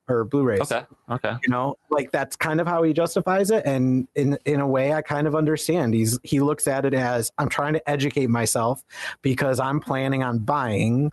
or 0.09 0.25
Blu-rays. 0.25 0.61
Okay. 0.61 0.85
Okay. 1.11 1.35
You 1.43 1.51
know, 1.51 1.77
like 1.91 2.11
that's 2.11 2.37
kind 2.37 2.61
of 2.61 2.67
how 2.67 2.83
he 2.83 2.93
justifies 2.93 3.51
it, 3.51 3.65
and 3.67 4.09
in 4.15 4.39
in 4.45 4.61
a 4.61 4.67
way, 4.67 4.93
I 4.93 5.03
kind 5.03 5.27
of 5.27 5.35
understand. 5.35 5.95
He's 5.95 6.19
he 6.23 6.41
looks 6.41 6.67
at 6.67 6.85
it 6.85 6.95
as 6.95 7.31
I'm 7.39 7.49
trying 7.49 7.75
to 7.75 7.91
educate 7.91 8.29
myself 8.29 8.83
because 9.23 9.61
I'm 9.61 9.81
planning 9.81 10.23
on 10.23 10.39
buying, 10.39 11.13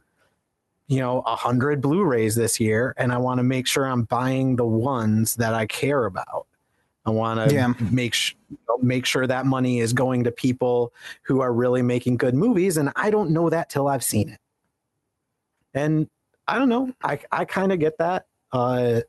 you 0.87 0.99
know, 0.99 1.21
a 1.25 1.35
hundred 1.35 1.81
Blu-rays 1.81 2.35
this 2.35 2.59
year, 2.59 2.93
and 2.97 3.11
I 3.11 3.17
want 3.17 3.39
to 3.39 3.43
make 3.43 3.67
sure 3.67 3.85
I'm 3.85 4.03
buying 4.03 4.55
the 4.55 4.65
ones 4.65 5.35
that 5.35 5.53
I 5.53 5.65
care 5.65 6.05
about. 6.05 6.47
I 7.05 7.11
want 7.11 7.49
to 7.49 7.53
yeah. 7.53 7.73
make 7.91 8.13
sh- 8.13 8.35
make 8.81 9.05
sure 9.05 9.27
that 9.27 9.45
money 9.45 9.79
is 9.79 9.93
going 9.93 10.23
to 10.23 10.31
people 10.31 10.91
who 11.21 11.41
are 11.41 11.53
really 11.53 11.81
making 11.81 12.17
good 12.17 12.33
movies, 12.33 12.77
and 12.77 12.91
I 12.95 13.11
don't 13.11 13.31
know 13.31 13.49
that 13.49 13.69
till 13.69 13.87
I've 13.87 14.03
seen 14.03 14.29
it. 14.29 14.39
And 15.73 16.09
I 16.47 16.57
don't 16.57 16.69
know. 16.69 16.93
I 17.03 17.19
I 17.31 17.45
kind 17.45 17.71
of 17.71 17.79
get 17.79 17.97
that. 17.97 18.25
Uh, 18.55 19.01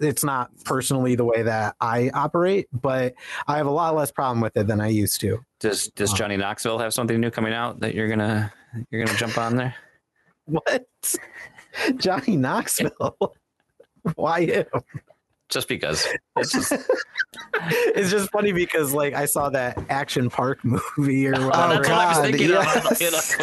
it's 0.00 0.24
not 0.24 0.50
personally 0.64 1.14
the 1.14 1.24
way 1.24 1.42
that 1.42 1.76
I 1.80 2.10
operate, 2.12 2.66
but 2.72 3.14
I 3.46 3.56
have 3.56 3.66
a 3.66 3.70
lot 3.70 3.94
less 3.94 4.10
problem 4.10 4.40
with 4.40 4.56
it 4.56 4.66
than 4.66 4.80
I 4.80 4.88
used 4.88 5.20
to. 5.20 5.38
Does 5.60 5.88
Does 5.88 6.10
um, 6.10 6.16
Johnny 6.16 6.36
Knoxville 6.36 6.78
have 6.78 6.92
something 6.92 7.20
new 7.20 7.30
coming 7.30 7.52
out 7.52 7.80
that 7.80 7.94
you're 7.94 8.08
gonna 8.08 8.52
you're 8.90 9.04
gonna 9.04 9.18
jump 9.18 9.38
on 9.38 9.56
there? 9.56 9.74
What? 10.50 10.86
Johnny 11.96 12.34
Knoxville? 12.38 13.34
Why 14.14 14.46
him? 14.46 14.64
Just 15.48 15.68
because 15.68 16.06
it's 16.36 16.52
just 16.52 16.72
it's 17.62 18.10
just 18.10 18.30
funny 18.30 18.52
because 18.52 18.92
like 18.92 19.14
I 19.14 19.24
saw 19.24 19.48
that 19.50 19.82
Action 19.88 20.28
Park 20.30 20.64
movie 20.64 21.26
or 21.26 21.32
whatever. 21.32 21.80
Oh 21.80 21.82
God, 21.82 22.24
I, 22.24 22.28
yes. 22.28 23.36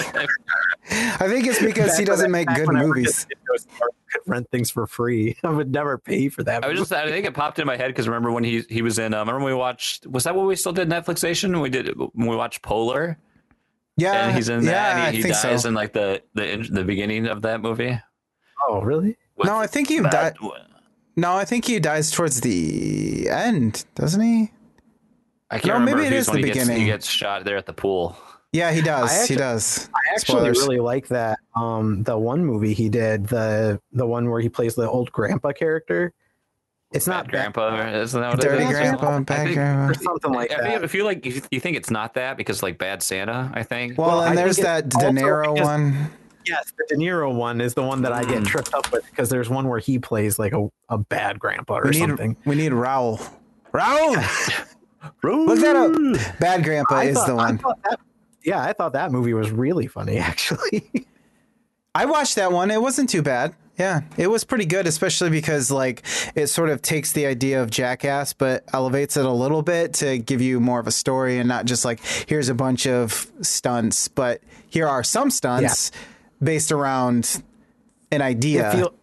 I 0.90 1.28
think 1.28 1.48
it's 1.48 1.62
because 1.62 1.98
he 1.98 2.06
doesn't 2.06 2.32
make 2.32 2.48
good 2.48 2.72
movies. 2.72 3.26
Could 4.12 4.22
rent 4.28 4.50
things 4.52 4.70
for 4.70 4.88
free. 4.88 5.36
I 5.44 5.50
would 5.50 5.72
never 5.72 5.98
pay 5.98 6.30
for 6.30 6.44
that. 6.44 6.64
I 6.64 6.70
was 6.70 6.80
just 6.80 6.94
I 6.94 7.10
think 7.10 7.26
it 7.26 7.34
popped 7.34 7.60
in 7.60 7.66
my 7.66 7.76
head 7.76 7.88
because 7.88 8.08
remember 8.08 8.32
when 8.32 8.44
he 8.44 8.64
he 8.70 8.82
was 8.82 9.00
in. 9.00 9.14
Uh, 9.14 9.20
remember 9.20 9.44
when 9.44 9.54
we 9.54 9.60
watched? 9.60 10.06
Was 10.08 10.24
that 10.26 10.36
what 10.36 10.46
we 10.46 10.56
still 10.56 10.74
did 10.74 10.90
Netflixation? 10.90 11.60
We 11.62 11.70
did 11.70 11.96
when 11.98 12.28
we 12.28 12.36
watched 12.36 12.62
Polar. 12.62 13.18
Yeah, 13.98 14.28
and 14.28 14.36
he's 14.36 14.50
in 14.50 14.64
yeah, 14.64 14.96
that. 14.96 15.14
he, 15.14 15.22
he 15.22 15.30
dies 15.30 15.62
so. 15.62 15.70
in 15.70 15.74
like 15.74 15.94
the 15.94 16.22
the 16.34 16.68
the 16.70 16.84
beginning 16.84 17.28
of 17.28 17.42
that 17.44 17.62
movie. 17.62 17.98
Oh, 18.68 18.82
really? 18.82 19.18
With 19.38 19.48
no, 19.48 19.58
I 19.58 19.68
think 19.68 19.90
he 19.90 20.00
died. 20.02 20.36
No, 21.16 21.36
I 21.36 21.46
think 21.46 21.66
he 21.66 21.80
dies 21.80 22.12
towards 22.12 22.42
the 22.42 23.30
end, 23.30 23.86
doesn't 23.96 24.22
he? 24.22 24.52
I 25.50 25.60
can't 25.60 25.66
no, 25.68 25.74
remember. 25.76 26.02
Maybe 26.02 26.16
it 26.16 26.18
is 26.18 26.26
the 26.28 26.38
he 26.38 26.44
beginning. 26.44 26.68
Gets, 26.68 26.80
he 26.80 26.86
gets 26.86 27.08
shot 27.08 27.46
there 27.46 27.58
at 27.58 27.66
the 27.66 27.74
pool. 27.74 28.18
Yeah, 28.52 28.72
he 28.72 28.82
does. 28.82 29.12
Actually, 29.12 29.36
he 29.36 29.40
does. 29.40 29.90
I 29.94 30.00
actually 30.14 30.40
Spoilers. 30.40 30.60
really 30.60 30.80
like 30.80 31.08
that. 31.10 31.40
Um, 31.56 32.04
the 32.04 32.18
one 32.18 32.44
movie 32.46 32.74
he 32.74 32.90
did, 32.90 33.28
the 33.28 33.82
the 33.92 34.08
one 34.08 34.30
where 34.30 34.42
he 34.42 34.50
plays 34.50 34.76
the 34.76 34.90
old 34.90 35.12
grandpa 35.12 35.52
character. 35.52 36.14
It's 36.92 37.08
not 37.08 37.26
bad 37.26 37.54
grandpa, 37.54 37.90
isn't 38.00 38.22
that 38.22 38.30
what 38.30 38.40
Dirty 38.40 38.64
it 38.64 38.70
is? 38.70 38.72
grandpa, 38.72 39.20
bad 39.20 39.44
think, 39.44 39.56
grandpa, 39.56 39.92
or 39.92 39.94
something 39.96 40.32
like 40.32 40.54
I 40.54 40.62
that. 40.62 40.84
I 40.84 40.98
you 40.98 41.04
like 41.04 41.26
you, 41.26 41.42
you 41.52 41.60
think 41.60 41.76
it's 41.76 41.90
not 41.90 42.14
that 42.14 42.38
because 42.38 42.64
like 42.64 42.78
Bad 42.78 43.04
Santa. 43.04 43.52
I 43.54 43.64
think. 43.64 43.98
Well, 43.98 44.08
well 44.08 44.24
and 44.24 44.38
there's 44.38 44.58
that 44.58 44.88
De 44.88 44.98
Niro 44.98 45.62
one. 45.62 46.10
Yes, 46.48 46.72
the 46.78 46.86
De 46.88 46.96
Niro 46.96 47.34
one 47.34 47.62
is 47.62 47.74
the 47.74 47.84
one 47.84 48.02
that 48.04 48.12
I 48.12 48.24
get 48.24 48.44
mm. 48.44 48.46
tripped 48.46 48.74
up 48.74 48.92
with 48.92 49.06
because 49.10 49.30
there's 49.30 49.50
one 49.50 49.68
where 49.68 49.80
he 49.80 50.00
plays 50.00 50.38
like 50.38 50.54
a, 50.54 50.70
a 50.90 50.98
bad 50.98 51.40
grandpa 51.40 51.80
or 51.80 51.84
we 51.86 51.92
need, 51.92 52.00
something. 52.00 52.38
We 52.46 52.56
need 52.56 52.72
Raul. 52.72 53.28
Raul! 53.74 54.16
Look 55.24 55.60
that 55.60 55.76
up. 55.76 56.40
Bad 56.40 56.64
grandpa 56.64 56.96
I 56.96 57.04
is 57.06 57.16
thought, 57.16 57.28
the 57.28 57.36
one. 57.36 57.62
I 57.66 57.74
that, 57.90 58.00
yeah, 58.44 58.64
I 58.64 58.74
thought 58.74 58.94
that 58.94 59.12
movie 59.12 59.34
was 59.34 59.52
really 59.52 59.88
funny 59.88 60.18
actually. 60.20 61.08
I 61.94 62.06
watched 62.06 62.36
that 62.36 62.52
one. 62.52 62.72
It 62.72 62.82
wasn't 62.82 63.10
too 63.10 63.22
bad. 63.22 63.56
Yeah, 63.78 64.02
it 64.16 64.28
was 64.28 64.46
pretty 64.46 64.66
good, 64.66 64.88
especially 64.88 65.30
because 65.30 65.70
like 65.70 66.04
it 66.34 66.48
sort 66.48 66.70
of 66.70 66.82
takes 66.82 67.12
the 67.12 67.26
idea 67.26 67.62
of 67.62 67.70
Jackass, 67.70 68.32
but 68.32 68.64
elevates 68.72 69.18
it 69.18 69.26
a 69.26 69.32
little 69.32 69.62
bit 69.62 69.94
to 69.96 70.18
give 70.18 70.42
you 70.42 70.62
more 70.62 70.80
of 70.80 70.88
a 70.88 70.92
story 70.92 71.40
and 71.40 71.48
not 71.50 71.66
just 71.66 71.84
like 71.84 72.00
here's 72.28 72.48
a 72.48 72.54
bunch 72.54 72.88
of 72.88 73.30
stunts, 73.42 74.08
but 74.08 74.42
here 74.70 74.88
are 74.88 75.04
some 75.04 75.30
stunts. 75.30 75.92
Yeah 75.94 76.00
based 76.46 76.72
around 76.72 77.44
an 78.12 78.22
idea. 78.22 78.70
It, 78.70 78.76
feel, 78.76 78.94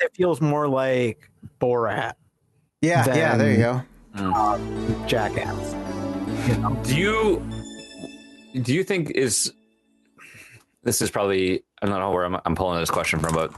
it 0.00 0.14
feels 0.14 0.40
more 0.40 0.66
like 0.66 1.30
Borat. 1.60 2.14
Yeah, 2.80 3.04
yeah. 3.14 3.36
There 3.36 3.50
you 3.52 3.58
go. 3.58 3.82
Um, 4.14 5.04
Jackass. 5.06 5.74
You 6.48 6.56
know? 6.56 6.80
Do 6.84 6.96
you 6.96 7.50
do 8.62 8.74
you 8.74 8.82
think 8.82 9.10
is 9.10 9.52
this 10.82 11.02
is 11.02 11.10
probably 11.10 11.62
I 11.82 11.86
don't 11.86 11.98
know 11.98 12.10
where 12.10 12.24
I'm, 12.24 12.38
I'm 12.44 12.54
pulling 12.54 12.80
this 12.80 12.90
question 12.90 13.18
from, 13.20 13.34
but 13.34 13.52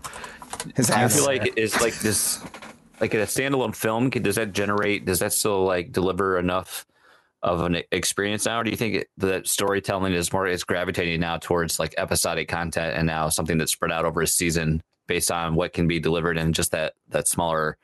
His 0.75 0.91
I 0.91 1.09
feel 1.09 1.25
like 1.25 1.57
is 1.57 1.81
like 1.81 1.99
this 2.01 2.43
like 3.01 3.15
a 3.15 3.19
standalone 3.19 3.75
film. 3.75 4.11
Does 4.11 4.37
that 4.37 4.53
generate? 4.53 5.05
Does 5.05 5.21
that 5.21 5.33
still 5.33 5.65
like 5.65 5.93
deliver 5.93 6.39
enough 6.39 6.87
of 7.43 7.63
an 7.63 7.83
experience 7.91 8.47
now? 8.47 8.61
Or 8.61 8.65
do 8.65 8.71
you 8.71 8.77
think 8.77 9.07
that 9.19 9.47
storytelling 9.47 10.13
is 10.13 10.33
more 10.33 10.47
is 10.47 10.65
gravitating 10.65 11.21
now 11.21 11.39
towards 11.39 11.79
like 11.79 11.95
episodic 11.97 12.49
content 12.49 12.97
and 12.97 13.07
now 13.07 13.29
something 13.29 13.59
that's 13.59 13.73
spread 13.73 13.93
out 13.93 14.05
over 14.05 14.23
a 14.23 14.27
season 14.27 14.83
based 15.07 15.31
on 15.31 15.55
what 15.55 15.73
can 15.73 15.89
be 15.89 15.99
delivered 15.99 16.37
in 16.37 16.53
just 16.53 16.73
that 16.73 16.95
that 17.09 17.29
smaller? 17.29 17.77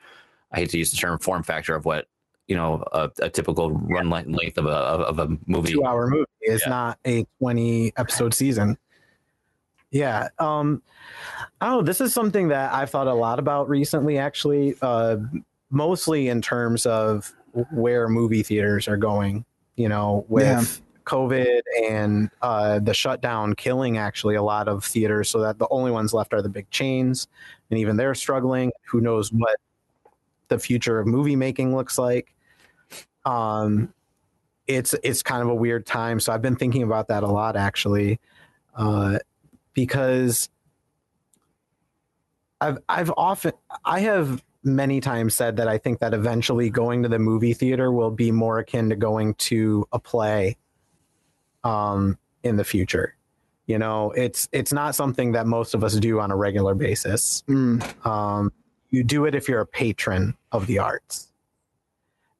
I 0.51 0.59
hate 0.59 0.69
to 0.71 0.77
use 0.77 0.91
the 0.91 0.97
term 0.97 1.19
form 1.19 1.43
factor 1.43 1.75
of 1.75 1.85
what 1.85 2.07
you 2.47 2.55
know 2.55 2.83
a, 2.91 3.09
a 3.21 3.29
typical 3.29 3.71
run 3.71 4.09
length 4.09 4.57
of 4.57 4.65
a 4.65 4.69
of 4.69 5.19
a 5.19 5.37
movie. 5.45 5.73
Two 5.73 5.83
hour 5.83 6.07
movie 6.07 6.25
is 6.41 6.61
yeah. 6.63 6.69
not 6.69 6.99
a 7.05 7.25
twenty 7.39 7.93
episode 7.97 8.33
season. 8.33 8.77
Yeah. 9.91 10.29
Um, 10.37 10.81
oh, 11.61 11.81
this 11.81 12.01
is 12.01 12.13
something 12.13 12.49
that 12.49 12.73
I've 12.73 12.89
thought 12.89 13.07
a 13.07 13.13
lot 13.13 13.39
about 13.39 13.69
recently, 13.69 14.17
actually, 14.17 14.75
uh, 14.81 15.17
mostly 15.69 16.27
in 16.27 16.41
terms 16.41 16.85
of 16.85 17.33
where 17.71 18.07
movie 18.07 18.43
theaters 18.43 18.87
are 18.87 18.97
going. 18.97 19.45
You 19.75 19.89
know, 19.89 20.25
with 20.27 20.43
yeah. 20.43 20.63
COVID 21.05 21.61
and 21.87 22.31
uh, 22.41 22.79
the 22.79 22.93
shutdown 22.93 23.53
killing 23.53 23.97
actually 23.97 24.35
a 24.35 24.41
lot 24.41 24.67
of 24.67 24.83
theaters, 24.83 25.29
so 25.29 25.39
that 25.41 25.59
the 25.59 25.67
only 25.69 25.91
ones 25.91 26.13
left 26.13 26.33
are 26.33 26.41
the 26.41 26.49
big 26.49 26.69
chains, 26.71 27.27
and 27.69 27.79
even 27.79 27.95
they're 27.95 28.15
struggling. 28.15 28.71
Who 28.87 29.01
knows 29.01 29.31
what 29.31 29.57
the 30.47 30.57
future 30.57 30.99
of 30.99 31.05
movie 31.05 31.35
making 31.35 31.75
looks 31.75 31.97
like? 31.97 32.33
Um, 33.25 33.93
it's 34.65 34.95
it's 35.03 35.21
kind 35.21 35.41
of 35.41 35.49
a 35.49 35.55
weird 35.55 35.85
time. 35.85 36.19
So 36.19 36.33
I've 36.33 36.41
been 36.41 36.55
thinking 36.55 36.83
about 36.83 37.07
that 37.09 37.23
a 37.23 37.27
lot 37.27 37.55
actually, 37.55 38.19
uh, 38.75 39.19
because 39.73 40.49
I've 42.59 42.79
I've 42.89 43.11
often 43.15 43.53
I 43.85 43.99
have 43.99 44.43
many 44.67 45.01
times 45.01 45.33
said 45.33 45.57
that 45.57 45.67
I 45.67 45.77
think 45.77 45.99
that 45.99 46.13
eventually 46.13 46.69
going 46.69 47.03
to 47.03 47.09
the 47.09 47.19
movie 47.19 47.53
theater 47.53 47.91
will 47.91 48.11
be 48.11 48.31
more 48.31 48.59
akin 48.59 48.89
to 48.89 48.95
going 48.95 49.33
to 49.35 49.87
a 49.91 49.99
play 49.99 50.57
um, 51.63 52.17
in 52.43 52.57
the 52.57 52.63
future. 52.63 53.15
You 53.65 53.79
know, 53.79 54.11
it's 54.11 54.47
it's 54.51 54.71
not 54.71 54.95
something 54.95 55.33
that 55.33 55.45
most 55.45 55.73
of 55.73 55.83
us 55.83 55.95
do 55.95 56.19
on 56.19 56.31
a 56.31 56.35
regular 56.35 56.75
basis. 56.75 57.43
Mm. 57.49 58.05
Um, 58.05 58.53
you 58.89 59.03
do 59.03 59.25
it 59.25 59.35
if 59.35 59.49
you're 59.49 59.59
a 59.59 59.65
patron 59.65 60.37
of 60.51 60.67
the 60.67 60.79
arts, 60.79 61.31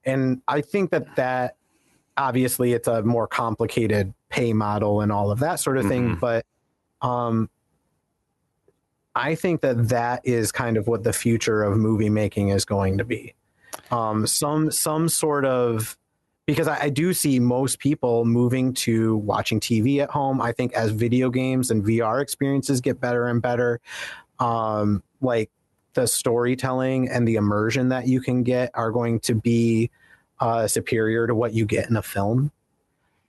and 0.05 0.41
I 0.47 0.61
think 0.61 0.91
that 0.91 1.15
that 1.17 1.57
obviously 2.15 2.73
it's 2.73 2.87
a 2.87 3.01
more 3.03 3.27
complicated 3.27 4.13
pay 4.29 4.53
model 4.53 5.01
and 5.01 5.11
all 5.11 5.31
of 5.31 5.39
that 5.39 5.59
sort 5.59 5.77
of 5.77 5.85
thing. 5.87 6.11
Mm-hmm. 6.11 6.19
But 6.19 6.45
um, 7.01 7.49
I 9.17 9.35
think 9.35 9.61
that 9.61 9.89
that 9.89 10.21
is 10.23 10.51
kind 10.51 10.77
of 10.77 10.87
what 10.87 11.03
the 11.03 11.11
future 11.11 11.63
of 11.63 11.75
movie 11.77 12.09
making 12.09 12.49
is 12.49 12.65
going 12.65 12.99
to 12.99 13.03
be. 13.03 13.33
Um, 13.89 14.27
some 14.27 14.71
some 14.71 15.09
sort 15.09 15.45
of 15.45 15.97
because 16.45 16.67
I, 16.67 16.83
I, 16.83 16.89
do 16.89 17.13
see 17.13 17.39
most 17.39 17.79
people 17.79 18.25
moving 18.25 18.73
to 18.73 19.17
watching 19.17 19.59
TV 19.59 19.99
at 19.99 20.09
home. 20.09 20.41
I 20.41 20.51
think 20.51 20.73
as 20.73 20.91
video 20.91 21.29
games 21.29 21.71
and 21.71 21.83
VR 21.83 22.21
experiences 22.21 22.79
get 22.79 23.01
better 23.01 23.27
and 23.27 23.41
better, 23.41 23.81
um, 24.39 25.03
like 25.19 25.49
the 25.93 26.07
storytelling 26.07 27.09
and 27.09 27.27
the 27.27 27.35
immersion 27.35 27.89
that 27.89 28.07
you 28.07 28.21
can 28.21 28.43
get 28.43 28.71
are 28.73 28.91
going 28.91 29.19
to 29.21 29.35
be 29.35 29.89
uh, 30.39 30.67
superior 30.67 31.27
to 31.27 31.35
what 31.35 31.53
you 31.53 31.65
get 31.65 31.89
in 31.89 31.97
a 31.97 32.01
film. 32.01 32.51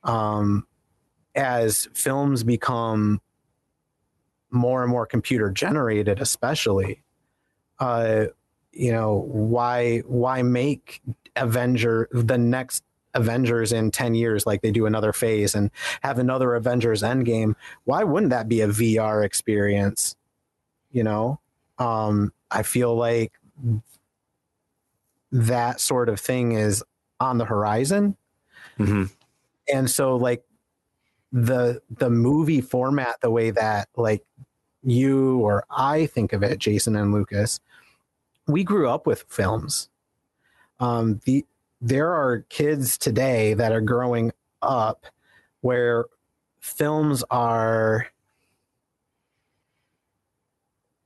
Um, 0.04 0.66
as 1.34 1.88
films 1.92 2.44
become 2.44 3.20
more 4.50 4.82
and 4.82 4.90
more 4.90 5.06
computer 5.06 5.50
generated, 5.50 6.20
especially, 6.20 7.02
uh, 7.78 8.26
you 8.72 8.92
know, 8.92 9.24
why 9.28 9.98
why 10.00 10.42
make 10.42 11.02
Avenger 11.36 12.08
the 12.12 12.38
next 12.38 12.82
Avengers 13.14 13.72
in 13.72 13.90
10 13.90 14.14
years, 14.14 14.46
like 14.46 14.62
they 14.62 14.70
do 14.70 14.86
another 14.86 15.12
phase 15.12 15.54
and 15.54 15.70
have 16.02 16.18
another 16.18 16.54
Avengers 16.54 17.02
Endgame, 17.02 17.54
why 17.84 18.04
wouldn't 18.04 18.30
that 18.30 18.48
be 18.48 18.60
a 18.60 18.68
VR 18.68 19.24
experience? 19.24 20.14
You 20.92 21.04
know, 21.04 21.40
um, 21.78 22.32
I 22.50 22.62
feel 22.62 22.94
like 22.94 23.32
that 25.32 25.80
sort 25.80 26.08
of 26.08 26.20
thing 26.20 26.52
is 26.52 26.82
on 27.20 27.38
the 27.38 27.44
horizon. 27.44 28.16
Mm-hmm. 28.78 29.04
And 29.72 29.90
so, 29.90 30.16
like, 30.16 30.42
the 31.32 31.80
the 31.90 32.10
movie 32.10 32.60
format 32.60 33.20
the 33.20 33.30
way 33.30 33.50
that 33.50 33.88
like 33.96 34.24
you 34.82 35.38
or 35.38 35.64
I 35.70 36.06
think 36.06 36.32
of 36.32 36.42
it 36.42 36.58
Jason 36.58 36.96
and 36.96 37.12
Lucas 37.12 37.60
we 38.46 38.64
grew 38.64 38.88
up 38.88 39.06
with 39.06 39.24
films 39.28 39.90
um 40.80 41.20
the 41.24 41.44
there 41.80 42.12
are 42.12 42.44
kids 42.48 42.96
today 42.98 43.54
that 43.54 43.72
are 43.72 43.80
growing 43.80 44.32
up 44.62 45.06
where 45.60 46.06
films 46.60 47.24
are 47.30 48.08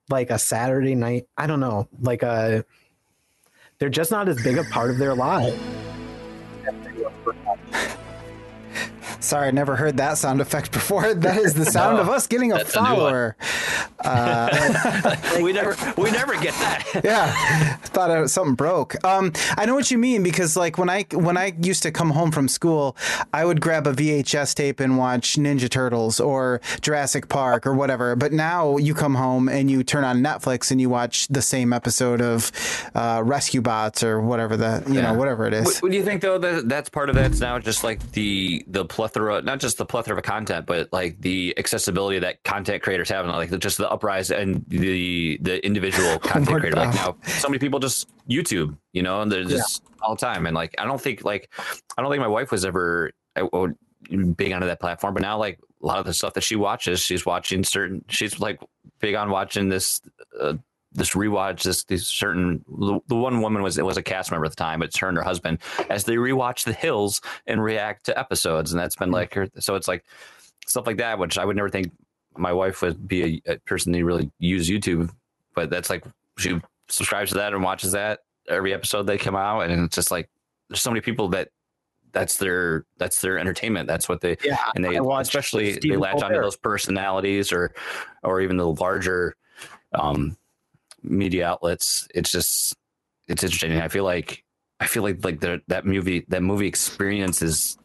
like 0.08 0.30
a 0.30 0.38
Saturday 0.38 0.94
night. 0.94 1.26
I 1.36 1.46
don't 1.46 1.60
know, 1.60 1.88
like 2.00 2.22
a. 2.22 2.64
They're 3.78 3.88
just 3.88 4.12
not 4.12 4.28
as 4.28 4.40
big 4.42 4.58
a 4.58 4.64
part 4.64 4.90
of 4.90 4.98
their 4.98 5.14
life. 5.14 5.58
Sorry, 9.22 9.48
I 9.48 9.50
never 9.52 9.76
heard 9.76 9.96
that 9.98 10.18
sound 10.18 10.40
effect 10.40 10.72
before. 10.72 11.14
That 11.14 11.38
is 11.38 11.54
the 11.54 11.64
sound 11.64 11.96
no, 11.96 12.02
of 12.02 12.08
us 12.08 12.26
getting 12.26 12.52
a 12.52 12.64
follower. 12.64 13.36
A 14.00 14.08
uh, 14.08 15.16
we 15.42 15.52
never, 15.52 15.76
we 15.96 16.10
never 16.10 16.32
get 16.40 16.54
that. 16.54 17.00
yeah, 17.04 17.76
thought 17.76 18.28
something 18.28 18.54
broke. 18.54 19.02
Um, 19.04 19.32
I 19.56 19.66
know 19.66 19.74
what 19.74 19.90
you 19.90 19.98
mean 19.98 20.22
because 20.22 20.56
like 20.56 20.78
when 20.78 20.90
I 20.90 21.04
when 21.12 21.36
I 21.36 21.54
used 21.60 21.82
to 21.84 21.90
come 21.90 22.10
home 22.10 22.32
from 22.32 22.48
school, 22.48 22.96
I 23.32 23.44
would 23.44 23.60
grab 23.60 23.86
a 23.86 23.92
VHS 23.92 24.54
tape 24.54 24.80
and 24.80 24.98
watch 24.98 25.36
Ninja 25.36 25.70
Turtles 25.70 26.20
or 26.20 26.60
Jurassic 26.80 27.28
Park 27.28 27.66
or 27.66 27.74
whatever. 27.74 28.16
But 28.16 28.32
now 28.32 28.76
you 28.76 28.94
come 28.94 29.14
home 29.14 29.48
and 29.48 29.70
you 29.70 29.84
turn 29.84 30.04
on 30.04 30.18
Netflix 30.18 30.70
and 30.70 30.80
you 30.80 30.88
watch 30.88 31.28
the 31.28 31.42
same 31.42 31.72
episode 31.72 32.20
of 32.20 32.50
uh, 32.94 33.22
Rescue 33.24 33.60
Bots 33.60 34.02
or 34.02 34.20
whatever 34.20 34.56
the 34.56 34.82
you 34.88 34.94
yeah. 34.94 35.12
know 35.12 35.14
whatever 35.14 35.46
it 35.46 35.54
is. 35.54 35.80
What, 35.80 35.92
do 35.92 35.96
you 35.96 36.04
think 36.04 36.22
though 36.22 36.38
that 36.38 36.68
that's 36.68 36.88
part 36.88 37.08
of 37.08 37.14
that's 37.14 37.40
now 37.40 37.58
just 37.58 37.84
like 37.84 38.12
the 38.12 38.64
the 38.66 38.84
plethora, 38.84 39.11
not 39.16 39.60
just 39.60 39.78
the 39.78 39.86
plethora 39.86 40.16
of 40.16 40.22
content, 40.22 40.66
but 40.66 40.88
like 40.92 41.20
the 41.20 41.54
accessibility 41.58 42.18
that 42.20 42.42
content 42.44 42.82
creators 42.82 43.08
have, 43.10 43.24
and 43.24 43.34
like 43.34 43.56
just 43.58 43.78
the 43.78 43.90
uprise 43.90 44.30
and 44.30 44.64
the 44.68 45.38
the 45.40 45.64
individual 45.64 46.18
content 46.20 46.60
creator. 46.60 46.76
Like 46.76 46.94
now, 46.94 47.16
so 47.26 47.48
many 47.48 47.58
people 47.58 47.80
just 47.80 48.08
YouTube, 48.28 48.76
you 48.92 49.02
know, 49.02 49.22
and 49.22 49.30
they're 49.30 49.44
just 49.44 49.82
yeah. 49.84 50.06
all 50.06 50.14
the 50.14 50.20
time. 50.20 50.46
And 50.46 50.54
like, 50.54 50.74
I 50.78 50.84
don't 50.84 51.00
think 51.00 51.24
like 51.24 51.52
I 51.96 52.02
don't 52.02 52.10
think 52.10 52.20
my 52.20 52.28
wife 52.28 52.50
was 52.50 52.64
ever 52.64 53.12
big 53.34 54.52
onto 54.52 54.66
that 54.66 54.80
platform, 54.80 55.14
but 55.14 55.22
now 55.22 55.38
like 55.38 55.58
a 55.82 55.86
lot 55.86 55.98
of 55.98 56.06
the 56.06 56.14
stuff 56.14 56.34
that 56.34 56.42
she 56.42 56.56
watches, 56.56 57.00
she's 57.00 57.26
watching 57.26 57.64
certain. 57.64 58.04
She's 58.08 58.38
like 58.40 58.60
big 59.00 59.14
on 59.14 59.30
watching 59.30 59.68
this. 59.68 60.00
Uh, 60.38 60.54
this 60.94 61.10
rewatch 61.10 61.62
this 61.62 61.84
these 61.84 62.06
certain 62.06 62.64
the 62.68 63.00
the 63.08 63.16
one 63.16 63.40
woman 63.40 63.62
was 63.62 63.78
it 63.78 63.84
was 63.84 63.96
a 63.96 64.02
cast 64.02 64.30
member 64.30 64.44
at 64.44 64.52
the 64.52 64.56
time 64.56 64.82
it's 64.82 64.96
her 64.98 65.08
and 65.08 65.16
her 65.16 65.24
husband 65.24 65.58
as 65.88 66.04
they 66.04 66.16
rewatch 66.16 66.64
the 66.64 66.72
hills 66.72 67.20
and 67.46 67.62
react 67.62 68.04
to 68.04 68.18
episodes 68.18 68.72
and 68.72 68.80
that's 68.80 68.96
been 68.96 69.08
hmm. 69.08 69.14
like 69.14 69.34
her 69.34 69.48
so 69.58 69.74
it's 69.74 69.88
like 69.88 70.04
stuff 70.66 70.86
like 70.86 70.98
that 70.98 71.18
which 71.18 71.38
i 71.38 71.44
would 71.44 71.56
never 71.56 71.70
think 71.70 71.90
my 72.36 72.52
wife 72.52 72.82
would 72.82 73.06
be 73.06 73.42
a, 73.46 73.52
a 73.52 73.58
person 73.60 73.92
who 73.92 74.04
really 74.04 74.30
use 74.38 74.68
YouTube, 74.68 75.10
but 75.54 75.70
that's 75.70 75.90
like 75.90 76.04
she 76.38 76.60
subscribes 76.88 77.30
to 77.30 77.38
that 77.38 77.52
and 77.52 77.62
watches 77.62 77.92
that 77.92 78.20
every 78.48 78.72
episode 78.74 79.06
they 79.06 79.18
come 79.18 79.36
out, 79.36 79.60
and 79.62 79.84
it's 79.84 79.96
just 79.96 80.10
like 80.10 80.28
there's 80.68 80.82
so 80.82 80.90
many 80.90 81.00
people 81.00 81.28
that 81.28 81.48
that's 82.12 82.36
their 82.36 82.84
that's 82.98 83.20
their 83.20 83.38
entertainment. 83.38 83.86
That's 83.86 84.08
what 84.08 84.20
they 84.20 84.36
yeah, 84.44 84.58
and 84.74 84.84
they 84.84 84.96
especially 84.96 85.74
Stephen 85.74 85.90
they 85.90 85.96
latch 85.96 86.12
Colbert. 86.12 86.26
onto 86.26 86.40
those 86.40 86.56
personalities 86.56 87.52
or 87.52 87.74
or 88.22 88.40
even 88.40 88.56
the 88.56 88.68
larger 88.68 89.36
um, 89.94 90.36
media 91.02 91.46
outlets. 91.46 92.06
It's 92.14 92.30
just 92.30 92.74
it's 93.28 93.42
interesting. 93.42 93.72
I 93.80 93.88
feel 93.88 94.04
like 94.04 94.44
I 94.80 94.86
feel 94.86 95.02
like 95.02 95.24
like 95.24 95.40
the, 95.40 95.62
that 95.68 95.86
movie 95.86 96.24
that 96.28 96.42
movie 96.42 96.66
experience 96.66 97.42
is 97.42 97.76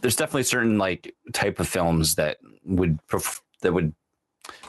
there's 0.00 0.16
definitely 0.16 0.42
certain 0.42 0.78
like 0.78 1.14
type 1.32 1.60
of 1.60 1.68
films 1.68 2.16
that 2.16 2.38
would 2.64 2.98
pref- 3.06 3.42
that 3.62 3.72
would 3.72 3.94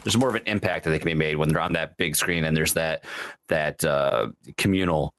there's 0.03 0.17
more 0.17 0.29
of 0.29 0.35
an 0.35 0.43
impact 0.45 0.85
that 0.85 0.91
they 0.91 0.99
can 0.99 1.07
be 1.07 1.13
made 1.13 1.35
when 1.35 1.49
they're 1.49 1.61
on 1.61 1.73
that 1.73 1.97
big 1.97 2.15
screen 2.15 2.43
and 2.43 2.55
there's 2.55 2.73
that 2.73 3.03
that 3.47 3.83
uh, 3.83 4.27
communal 4.57 5.13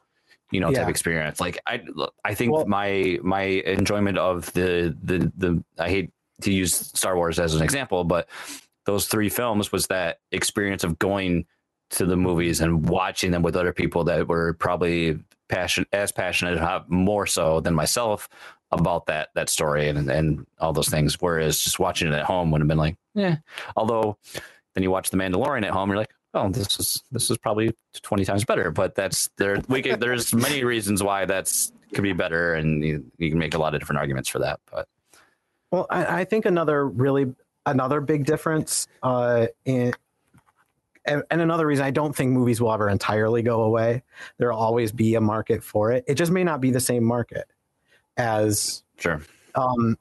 you 0.50 0.60
know 0.60 0.70
yeah. 0.70 0.80
type 0.80 0.88
experience 0.88 1.40
like 1.40 1.58
i 1.66 1.80
i 2.24 2.34
think 2.34 2.52
well, 2.52 2.66
my 2.66 3.18
my 3.22 3.42
enjoyment 3.42 4.16
of 4.16 4.50
the 4.54 4.96
the 5.02 5.30
the 5.36 5.62
i 5.78 5.88
hate 5.88 6.10
to 6.40 6.52
use 6.52 6.74
star 6.74 7.16
wars 7.16 7.38
as 7.38 7.54
an 7.54 7.62
example 7.62 8.04
but 8.04 8.28
those 8.86 9.06
three 9.06 9.28
films 9.28 9.70
was 9.70 9.88
that 9.88 10.18
experience 10.32 10.84
of 10.84 10.98
going 10.98 11.44
to 11.90 12.06
the 12.06 12.16
movies 12.16 12.60
and 12.60 12.88
watching 12.88 13.30
them 13.30 13.42
with 13.42 13.56
other 13.56 13.72
people 13.72 14.04
that 14.04 14.28
were 14.28 14.54
probably 14.54 15.18
passion 15.48 15.86
as 15.92 16.12
passionate 16.12 16.60
more 16.88 17.26
so 17.26 17.60
than 17.60 17.74
myself 17.74 18.28
about 18.70 19.06
that 19.06 19.30
that 19.34 19.48
story 19.48 19.88
and 19.88 20.10
and 20.10 20.46
all 20.60 20.72
those 20.72 20.88
things. 20.88 21.20
Whereas 21.20 21.58
just 21.58 21.78
watching 21.78 22.08
it 22.08 22.14
at 22.14 22.24
home 22.24 22.50
would 22.50 22.60
have 22.60 22.68
been 22.68 22.78
like, 22.78 22.96
yeah. 23.14 23.36
Although 23.76 24.18
then 24.74 24.82
you 24.82 24.90
watch 24.90 25.10
The 25.10 25.16
Mandalorian 25.16 25.64
at 25.64 25.70
home, 25.70 25.88
you're 25.88 25.98
like, 25.98 26.14
oh, 26.34 26.50
this 26.50 26.78
is 26.78 27.02
this 27.10 27.30
is 27.30 27.38
probably 27.38 27.74
twenty 28.02 28.24
times 28.24 28.44
better. 28.44 28.70
But 28.70 28.94
that's 28.94 29.30
there. 29.38 29.60
We 29.68 29.82
can, 29.82 29.98
there's 29.98 30.34
many 30.34 30.64
reasons 30.74 31.02
why 31.02 31.24
that's 31.24 31.72
could 31.94 32.02
be 32.02 32.12
better, 32.12 32.54
and 32.54 32.84
you, 32.84 33.04
you 33.16 33.30
can 33.30 33.38
make 33.38 33.54
a 33.54 33.58
lot 33.58 33.74
of 33.74 33.80
different 33.80 34.00
arguments 34.00 34.28
for 34.28 34.40
that. 34.40 34.60
But 34.70 34.86
well, 35.70 35.86
I, 35.90 36.20
I 36.20 36.24
think 36.24 36.44
another 36.44 36.86
really 36.86 37.34
another 37.66 38.00
big 38.00 38.24
difference 38.24 38.86
uh, 39.02 39.46
in 39.64 39.94
and, 41.08 41.40
another 41.40 41.66
reason 41.66 41.84
I 41.84 41.90
don't 41.90 42.14
think 42.14 42.32
movies 42.32 42.60
will 42.60 42.72
ever 42.72 42.88
entirely 42.88 43.42
go 43.42 43.62
away. 43.62 44.02
There'll 44.38 44.58
always 44.58 44.92
be 44.92 45.14
a 45.14 45.20
market 45.20 45.62
for 45.62 45.92
it. 45.92 46.04
It 46.06 46.14
just 46.14 46.32
may 46.32 46.44
not 46.44 46.60
be 46.60 46.70
the 46.70 46.80
same 46.80 47.04
market 47.04 47.46
as 48.16 48.82
sure. 48.98 49.20
Um, 49.54 49.96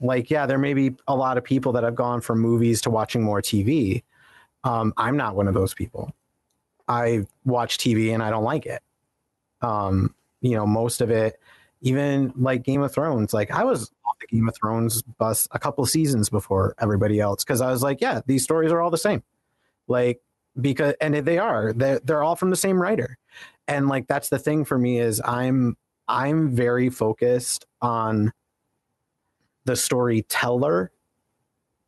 like 0.00 0.30
yeah, 0.30 0.46
there 0.46 0.58
may 0.58 0.74
be 0.74 0.94
a 1.06 1.16
lot 1.16 1.38
of 1.38 1.44
people 1.44 1.72
that 1.72 1.82
have 1.84 1.94
gone 1.94 2.20
from 2.20 2.40
movies 2.40 2.80
to 2.82 2.90
watching 2.90 3.22
more 3.22 3.42
TV. 3.42 4.02
Um, 4.64 4.92
I'm 4.96 5.16
not 5.16 5.34
one 5.34 5.48
of 5.48 5.54
those 5.54 5.74
people. 5.74 6.12
I 6.88 7.26
watch 7.44 7.78
TV 7.78 8.12
and 8.14 8.22
I 8.22 8.30
don't 8.30 8.44
like 8.44 8.66
it. 8.66 8.82
Um, 9.60 10.14
you 10.40 10.56
know, 10.56 10.66
most 10.66 11.00
of 11.00 11.10
it, 11.10 11.38
even 11.80 12.32
like 12.36 12.62
Game 12.62 12.82
of 12.82 12.92
Thrones, 12.92 13.32
like 13.32 13.50
I 13.50 13.64
was 13.64 13.90
off 14.06 14.18
the 14.20 14.26
Game 14.26 14.48
of 14.48 14.56
Thrones 14.56 15.02
bus 15.02 15.48
a 15.52 15.58
couple 15.58 15.84
seasons 15.86 16.28
before 16.28 16.74
everybody 16.80 17.20
else 17.20 17.44
because 17.44 17.60
I 17.60 17.70
was 17.70 17.82
like, 17.82 18.00
yeah, 18.00 18.20
these 18.26 18.42
stories 18.42 18.72
are 18.72 18.80
all 18.80 18.90
the 18.90 18.98
same. 18.98 19.22
Like 19.86 20.20
because 20.60 20.94
and 21.00 21.14
they 21.14 21.38
are 21.38 21.72
they're, 21.72 22.00
they're 22.00 22.22
all 22.22 22.36
from 22.36 22.50
the 22.50 22.56
same 22.56 22.80
writer 22.80 23.16
and 23.68 23.88
like 23.88 24.06
that's 24.08 24.28
the 24.28 24.38
thing 24.38 24.64
for 24.64 24.78
me 24.78 24.98
is 24.98 25.20
i'm 25.24 25.76
I'm 26.08 26.50
very 26.50 26.88
focused 26.88 27.66
on 27.82 28.32
the 29.66 29.76
storyteller. 29.76 30.90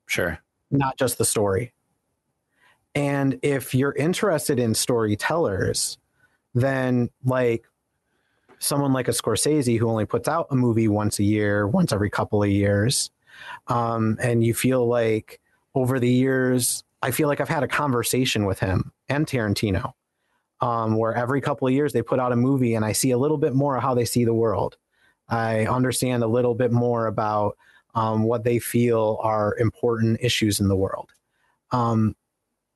Sure. 0.06 0.38
Not 0.70 0.98
just 0.98 1.16
the 1.16 1.24
story. 1.24 1.72
And 2.94 3.38
if 3.42 3.74
you're 3.74 3.94
interested 3.94 4.58
in 4.58 4.74
storytellers, 4.74 5.96
then 6.54 7.08
like 7.24 7.64
someone 8.58 8.92
like 8.92 9.08
a 9.08 9.12
Scorsese 9.12 9.78
who 9.78 9.88
only 9.88 10.04
puts 10.04 10.28
out 10.28 10.48
a 10.50 10.56
movie 10.56 10.88
once 10.88 11.18
a 11.18 11.24
year, 11.24 11.66
once 11.66 11.92
every 11.92 12.10
couple 12.10 12.42
of 12.42 12.50
years, 12.50 13.10
um, 13.68 14.18
and 14.20 14.44
you 14.44 14.52
feel 14.52 14.86
like 14.86 15.40
over 15.74 15.98
the 15.98 16.10
years, 16.10 16.84
I 17.02 17.10
feel 17.10 17.28
like 17.28 17.40
I've 17.40 17.48
had 17.48 17.62
a 17.62 17.68
conversation 17.68 18.44
with 18.44 18.60
him 18.60 18.92
and 19.08 19.26
Tarantino 19.26 19.92
um, 20.60 20.96
where 20.96 21.14
every 21.14 21.40
couple 21.40 21.66
of 21.66 21.74
years 21.74 21.92
they 21.92 22.02
put 22.02 22.20
out 22.20 22.32
a 22.32 22.36
movie 22.36 22.74
and 22.74 22.84
I 22.84 22.92
see 22.92 23.10
a 23.12 23.18
little 23.18 23.38
bit 23.38 23.54
more 23.54 23.76
of 23.76 23.82
how 23.82 23.94
they 23.94 24.04
see 24.04 24.24
the 24.24 24.34
world. 24.34 24.76
I 25.28 25.66
understand 25.66 26.22
a 26.22 26.26
little 26.26 26.54
bit 26.54 26.72
more 26.72 27.06
about 27.06 27.56
um, 27.94 28.24
what 28.24 28.44
they 28.44 28.58
feel 28.58 29.18
are 29.22 29.56
important 29.58 30.18
issues 30.20 30.60
in 30.60 30.68
the 30.68 30.76
world. 30.76 31.12
Um, 31.70 32.14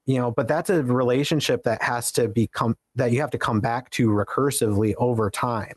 you 0.07 0.19
know 0.19 0.31
but 0.31 0.49
that's 0.49 0.71
a 0.71 0.83
relationship 0.83 1.63
that 1.65 1.83
has 1.83 2.13
to 2.13 2.29
become 2.29 2.77
that 2.95 3.13
you 3.13 3.21
have 3.21 3.31
to 3.31 3.39
come 3.39 3.61
back 3.61 3.91
to 3.91 4.09
recursively 4.09 4.95
over 4.99 5.31
time 5.31 5.75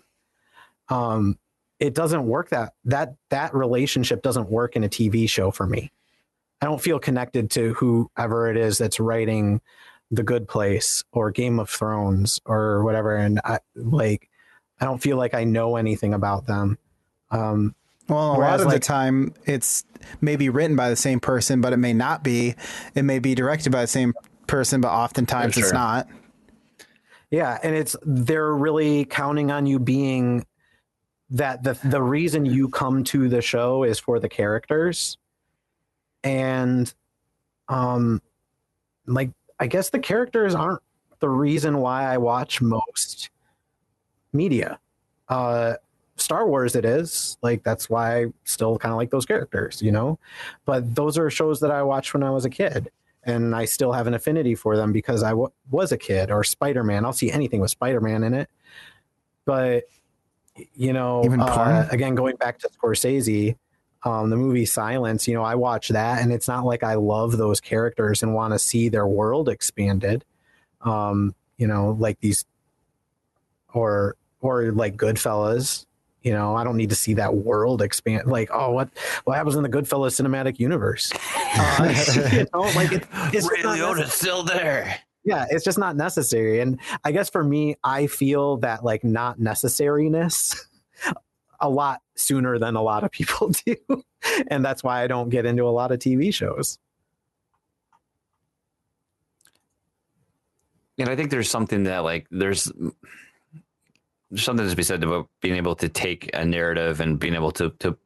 um 0.89 1.37
it 1.79 1.93
doesn't 1.93 2.25
work 2.25 2.49
that 2.49 2.73
that 2.83 3.15
that 3.29 3.53
relationship 3.53 4.21
doesn't 4.21 4.49
work 4.49 4.75
in 4.75 4.83
a 4.83 4.89
tv 4.89 5.29
show 5.29 5.51
for 5.51 5.65
me 5.65 5.91
i 6.61 6.65
don't 6.65 6.81
feel 6.81 6.99
connected 6.99 7.49
to 7.51 7.73
whoever 7.75 8.49
it 8.49 8.57
is 8.57 8.77
that's 8.77 8.99
writing 8.99 9.61
the 10.11 10.23
good 10.23 10.47
place 10.47 11.03
or 11.11 11.31
game 11.31 11.59
of 11.59 11.69
thrones 11.69 12.39
or 12.45 12.83
whatever 12.83 13.15
and 13.15 13.39
i 13.43 13.59
like 13.75 14.29
i 14.79 14.85
don't 14.85 15.01
feel 15.01 15.17
like 15.17 15.33
i 15.33 15.43
know 15.43 15.75
anything 15.75 16.13
about 16.13 16.45
them 16.47 16.77
um 17.31 17.75
Well, 18.07 18.33
a 18.35 18.37
Whereas, 18.37 18.51
lot 18.51 18.59
of 18.61 18.65
like- 18.67 18.75
the 18.75 18.79
time, 18.79 19.33
it's 19.45 19.83
maybe 20.21 20.47
written 20.47 20.77
by 20.77 20.89
the 20.89 20.95
same 20.95 21.19
person, 21.19 21.59
but 21.59 21.73
it 21.73 21.77
may 21.77 21.91
not 21.91 22.23
be. 22.23 22.55
It 22.95 23.03
may 23.03 23.19
be 23.19 23.35
directed 23.35 23.73
by 23.73 23.81
the 23.81 23.87
same 23.87 24.13
person, 24.47 24.79
but 24.79 24.87
oftentimes 24.93 25.55
For 25.55 25.59
it's 25.59 25.73
not. 25.73 26.07
Yeah, 27.29 27.57
and 27.61 27.75
it's 27.75 27.97
they're 28.05 28.53
really 28.55 29.03
counting 29.03 29.51
on 29.51 29.65
you 29.65 29.77
being 29.79 30.45
that 31.31 31.63
the 31.63 31.77
the 31.83 32.01
reason 32.01 32.45
you 32.45 32.69
come 32.69 33.03
to 33.11 33.27
the 33.27 33.41
show 33.41 33.83
is 33.83 33.99
for 33.99 34.19
the 34.21 34.29
characters. 34.29 35.17
And 36.27 36.93
um 37.69 38.21
like 39.05 39.31
I 39.59 39.67
guess 39.67 39.89
the 39.89 39.99
characters 39.99 40.53
aren't 40.53 40.81
the 41.19 41.29
reason 41.29 41.79
why 41.79 42.03
I 42.03 42.17
watch 42.17 42.61
most 42.61 43.29
media. 44.33 44.79
Uh 45.29 45.75
Star 46.17 46.47
Wars 46.47 46.75
it 46.75 46.83
is. 46.83 47.37
Like 47.41 47.63
that's 47.63 47.89
why 47.89 48.21
I 48.21 48.25
still 48.43 48.77
kind 48.77 48.91
of 48.91 48.97
like 48.97 49.11
those 49.11 49.25
characters, 49.25 49.81
you 49.81 49.91
know? 49.91 50.19
But 50.65 50.95
those 50.95 51.17
are 51.17 51.29
shows 51.29 51.59
that 51.61 51.71
I 51.71 51.83
watched 51.83 52.13
when 52.13 52.23
I 52.23 52.31
was 52.31 52.43
a 52.45 52.49
kid 52.49 52.89
and 53.23 53.55
I 53.55 53.65
still 53.65 53.91
have 53.91 54.07
an 54.07 54.13
affinity 54.13 54.55
for 54.55 54.75
them 54.75 54.91
because 54.91 55.21
I 55.21 55.29
w- 55.29 55.51
was 55.69 55.91
a 55.91 55.97
kid 55.97 56.31
or 56.31 56.43
Spider 56.43 56.83
Man. 56.83 57.05
I'll 57.05 57.13
see 57.13 57.31
anything 57.31 57.59
with 57.59 57.71
Spider 57.71 58.01
Man 58.01 58.23
in 58.23 58.33
it. 58.33 58.49
But 59.45 59.83
you 60.73 60.91
know, 60.91 61.21
uh, 61.39 61.87
again, 61.91 62.15
going 62.15 62.35
back 62.37 62.57
to 62.59 62.69
Scorsese, 62.69 63.55
um, 64.03 64.29
the 64.29 64.35
movie 64.35 64.65
Silence. 64.65 65.27
You 65.27 65.33
know, 65.35 65.43
I 65.43 65.55
watch 65.55 65.89
that, 65.89 66.21
and 66.21 66.31
it's 66.31 66.47
not 66.47 66.65
like 66.65 66.83
I 66.83 66.95
love 66.95 67.37
those 67.37 67.59
characters 67.59 68.23
and 68.23 68.33
want 68.33 68.53
to 68.53 68.59
see 68.59 68.89
their 68.89 69.07
world 69.07 69.49
expanded. 69.49 70.23
Um, 70.81 71.35
you 71.57 71.67
know, 71.67 71.95
like 71.99 72.19
these, 72.19 72.45
or 73.73 74.15
or 74.41 74.71
like 74.71 74.97
Goodfellas. 74.97 75.85
You 76.23 76.33
know, 76.33 76.55
I 76.55 76.63
don't 76.63 76.75
need 76.75 76.89
to 76.89 76.95
see 76.95 77.13
that 77.13 77.35
world 77.35 77.81
expand. 77.81 78.27
Like, 78.27 78.49
oh, 78.51 78.71
what 78.71 78.89
what 79.23 79.37
happens 79.37 79.55
in 79.55 79.63
the 79.63 79.69
Goodfellas 79.69 80.19
cinematic 80.21 80.59
universe? 80.59 81.11
Uh, 81.59 81.91
you 82.33 82.45
know, 82.53 82.61
like 82.75 82.91
it, 82.91 83.03
it's 83.33 83.49
Ray 83.49 83.63
Liotta's 83.63 84.13
still 84.13 84.43
there. 84.43 84.99
yeah 85.23 85.45
it's 85.49 85.63
just 85.63 85.79
not 85.79 85.95
necessary 85.95 86.59
and 86.59 86.79
i 87.03 87.11
guess 87.11 87.29
for 87.31 87.43
me 87.43 87.75
i 87.83 88.05
feel 88.05 88.57
that 88.57 88.83
like 88.83 89.03
not 89.03 89.39
necessariness 89.39 90.55
a 91.59 91.69
lot 91.69 92.01
sooner 92.15 92.57
than 92.59 92.75
a 92.75 92.81
lot 92.81 93.03
of 93.03 93.11
people 93.11 93.49
do 93.65 93.75
and 94.47 94.63
that's 94.63 94.83
why 94.83 95.03
i 95.03 95.07
don't 95.07 95.29
get 95.29 95.45
into 95.45 95.63
a 95.63 95.69
lot 95.69 95.91
of 95.91 95.99
tv 95.99 96.33
shows 96.33 96.79
And 100.97 101.09
I 101.09 101.15
think 101.15 101.29
there's 101.29 101.49
something 101.49 101.83
that 101.83 101.99
like 101.99 102.27
there's 102.31 102.71
there's 104.31 104.43
something 104.43 104.67
to 104.67 104.75
be 104.75 104.83
said 104.83 105.03
about 105.03 105.29
being 105.41 105.55
able 105.55 105.75
to 105.75 105.89
take 105.89 106.29
a 106.33 106.45
narrative 106.45 106.99
and 106.99 107.19
being 107.19 107.35
able 107.35 107.51
to 107.53 107.69
to 107.79 107.97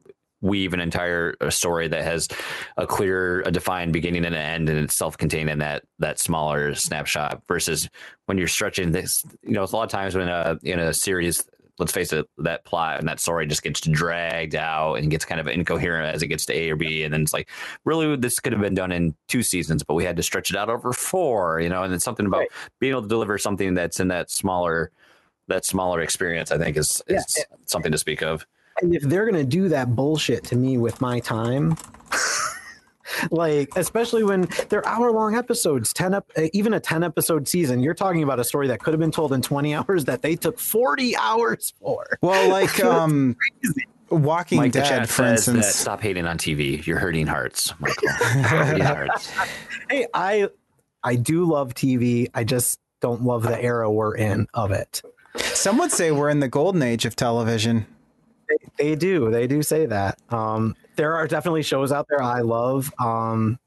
weave 0.41 0.73
an 0.73 0.79
entire 0.79 1.35
uh, 1.39 1.51
story 1.51 1.87
that 1.87 2.03
has 2.03 2.27
a 2.75 2.87
clear, 2.87 3.41
a 3.41 3.51
defined 3.51 3.93
beginning 3.93 4.25
and 4.25 4.33
an 4.33 4.41
end, 4.41 4.69
and 4.69 4.79
it's 4.79 4.95
self-contained 4.95 5.49
in 5.49 5.59
that 5.59 5.83
that 5.99 6.19
smaller 6.19 6.75
snapshot. 6.75 7.41
Versus 7.47 7.89
when 8.25 8.37
you're 8.37 8.47
stretching 8.47 8.91
this, 8.91 9.23
you 9.41 9.51
know, 9.51 9.63
a 9.63 9.65
lot 9.65 9.83
of 9.83 9.89
times 9.89 10.15
when 10.15 10.27
a 10.27 10.59
in 10.63 10.79
a 10.79 10.93
series, 10.93 11.45
let's 11.79 11.91
face 11.91 12.13
it, 12.13 12.27
that 12.37 12.63
plot 12.65 12.99
and 12.99 13.07
that 13.07 13.19
story 13.19 13.45
just 13.47 13.63
gets 13.63 13.81
dragged 13.81 14.55
out 14.55 14.95
and 14.95 15.09
gets 15.09 15.25
kind 15.25 15.39
of 15.41 15.47
incoherent 15.47 16.13
as 16.15 16.21
it 16.21 16.27
gets 16.27 16.45
to 16.47 16.53
A 16.53 16.69
or 16.71 16.75
B, 16.75 17.03
and 17.03 17.13
then 17.13 17.21
it's 17.21 17.33
like, 17.33 17.49
really, 17.85 18.15
this 18.15 18.39
could 18.39 18.53
have 18.53 18.61
been 18.61 18.75
done 18.75 18.91
in 18.91 19.15
two 19.27 19.43
seasons, 19.43 19.83
but 19.83 19.93
we 19.95 20.03
had 20.03 20.15
to 20.17 20.23
stretch 20.23 20.49
it 20.51 20.55
out 20.57 20.69
over 20.69 20.93
four, 20.93 21.59
you 21.61 21.69
know. 21.69 21.83
And 21.83 21.93
it's 21.93 22.03
something 22.03 22.25
about 22.25 22.39
Right. 22.39 22.49
being 22.79 22.91
able 22.91 23.01
to 23.03 23.07
deliver 23.07 23.37
something 23.37 23.73
that's 23.73 23.99
in 23.99 24.07
that 24.09 24.29
smaller 24.31 24.91
that 25.47 25.65
smaller 25.65 26.01
experience. 26.01 26.51
I 26.51 26.57
think 26.57 26.77
is 26.77 27.01
is 27.07 27.35
Yeah. 27.37 27.43
something 27.65 27.91
to 27.91 27.97
speak 27.97 28.21
of. 28.23 28.45
and 28.81 28.95
if 28.95 29.03
they're 29.03 29.25
gonna 29.25 29.43
do 29.43 29.67
that 29.69 29.95
bullshit 29.95 30.43
to 30.45 30.55
me 30.55 30.77
with 30.77 31.01
my 31.01 31.19
time 31.19 31.75
like 33.31 33.69
especially 33.75 34.23
when 34.23 34.47
they're 34.69 34.85
hour 34.87 35.11
long 35.11 35.35
episodes 35.35 35.93
10 35.93 36.13
up 36.13 36.29
uh, 36.37 36.43
even 36.53 36.73
a 36.73 36.79
10 36.79 37.03
episode 37.03 37.47
season 37.47 37.81
you're 37.81 37.93
talking 37.93 38.23
about 38.23 38.39
a 38.39 38.43
story 38.43 38.67
that 38.67 38.79
could 38.79 38.93
have 38.93 38.99
been 38.99 39.11
told 39.11 39.33
in 39.33 39.41
20 39.41 39.73
hours 39.75 40.05
that 40.05 40.21
they 40.21 40.35
took 40.35 40.59
40 40.59 41.15
hours 41.17 41.73
for 41.79 42.05
Well, 42.21 42.49
like 42.49 42.79
um, 42.83 43.35
Walking 44.09 44.57
Mike 44.57 44.73
Dead, 44.73 45.07
for 45.09 45.23
says 45.23 45.45
that 45.45 45.55
instance. 45.55 45.67
stop 45.67 46.01
hating 46.01 46.25
on 46.27 46.37
TV. 46.37 46.85
You're 46.85 46.99
hurting 46.99 47.27
hearts, 47.27 47.73
Michael. 47.79 48.09
Hurting 48.09 48.83
hearts. 48.83 49.31
hey 49.89 50.05
i 50.13 50.49
i 51.03 51.15
do 51.15 51.45
love 51.45 51.73
tv 51.73 52.27
i 52.33 52.43
just 52.43 52.79
don't 52.99 53.23
love 53.23 53.43
the 53.43 53.59
era 53.61 53.89
we're 53.91 54.15
in 54.15 54.47
of 54.53 54.71
it 54.71 55.01
Some 55.37 55.77
would 55.79 55.91
say 55.91 56.11
we're 56.11 56.29
in 56.29 56.39
the 56.41 56.47
golden 56.49 56.81
age 56.83 57.05
of 57.05 57.15
television. 57.15 57.85
they 58.77 58.95
do 58.95 59.31
they 59.31 59.47
do 59.47 59.63
say 59.63 59.85
that 59.85 60.19
um 60.29 60.75
there 60.95 61.15
are 61.15 61.27
definitely 61.27 61.63
shows 61.63 61.91
out 61.91 62.05
there 62.09 62.21
i 62.21 62.39
love 62.41 62.91
um 62.99 63.57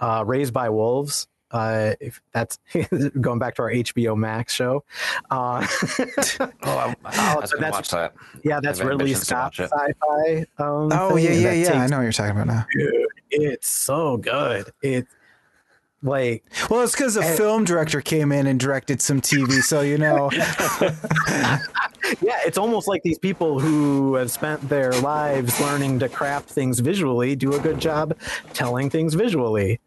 uh 0.00 0.22
raised 0.26 0.52
by 0.52 0.68
wolves 0.68 1.26
uh 1.52 1.94
if 2.00 2.20
that's 2.32 2.58
going 3.20 3.38
back 3.38 3.54
to 3.56 3.62
our 3.62 3.70
hbo 3.70 4.16
max 4.16 4.54
show 4.54 4.84
uh 5.30 5.66
Oh, 6.40 6.46
I, 6.64 6.94
I 7.04 7.34
was 7.36 7.50
gonna 7.52 7.60
that's- 7.60 7.72
watch 7.72 7.88
that. 7.90 8.14
yeah 8.44 8.60
that's 8.62 8.80
I've 8.80 8.86
ridley 8.86 9.14
scott 9.14 9.54
sci-fi 9.54 10.46
um 10.58 10.90
Oh 10.92 11.16
thing, 11.16 11.24
yeah, 11.24 11.30
yeah, 11.32 11.42
that 11.64 11.74
yeah. 11.74 11.82
I 11.82 11.86
know 11.88 11.96
what 11.96 12.02
you're 12.04 12.12
talking 12.12 12.32
about 12.32 12.46
now. 12.46 12.66
dude, 12.72 13.06
it's 13.30 13.68
so 13.68 14.16
good 14.16 14.70
it 14.82 15.06
like 16.02 16.44
Well, 16.70 16.82
it's 16.82 16.92
because 16.92 17.16
a 17.16 17.20
And- 17.22 17.36
film 17.36 17.64
director 17.64 18.00
came 18.00 18.32
in 18.32 18.46
and 18.46 18.58
directed 18.58 19.00
some 19.02 19.20
TV, 19.20 19.60
so 19.62 19.80
you 19.82 19.98
know. 19.98 20.30
yeah 22.22 22.38
it's 22.44 22.58
almost 22.58 22.88
like 22.88 23.02
these 23.02 23.18
people 23.18 23.60
who 23.60 24.14
have 24.14 24.30
spent 24.30 24.66
their 24.68 24.90
lives 25.00 25.60
learning 25.60 25.98
to 26.00 26.08
craft 26.08 26.48
things 26.48 26.80
visually 26.80 27.36
do 27.36 27.52
a 27.54 27.58
good 27.60 27.78
job 27.78 28.16
telling 28.52 28.90
things 28.90 29.14
visually 29.14 29.78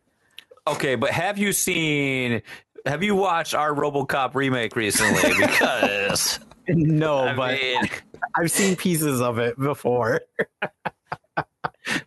Okay, 0.66 0.95
but 0.95 1.09
have 1.09 1.38
you 1.38 1.51
seen? 1.51 2.41
Have 2.86 3.03
you 3.03 3.16
watched 3.16 3.53
our 3.53 3.74
RoboCop 3.74 4.34
remake 4.34 4.78
recently? 4.78 5.34
Because 5.38 6.39
no 6.70 7.20
I 7.28 7.36
but 7.36 7.59
mean, 7.61 7.89
I've 8.38 8.49
seen 8.49 8.78
pieces 8.78 9.20
of 9.20 9.39
it 9.39 9.59
before. 9.59 10.22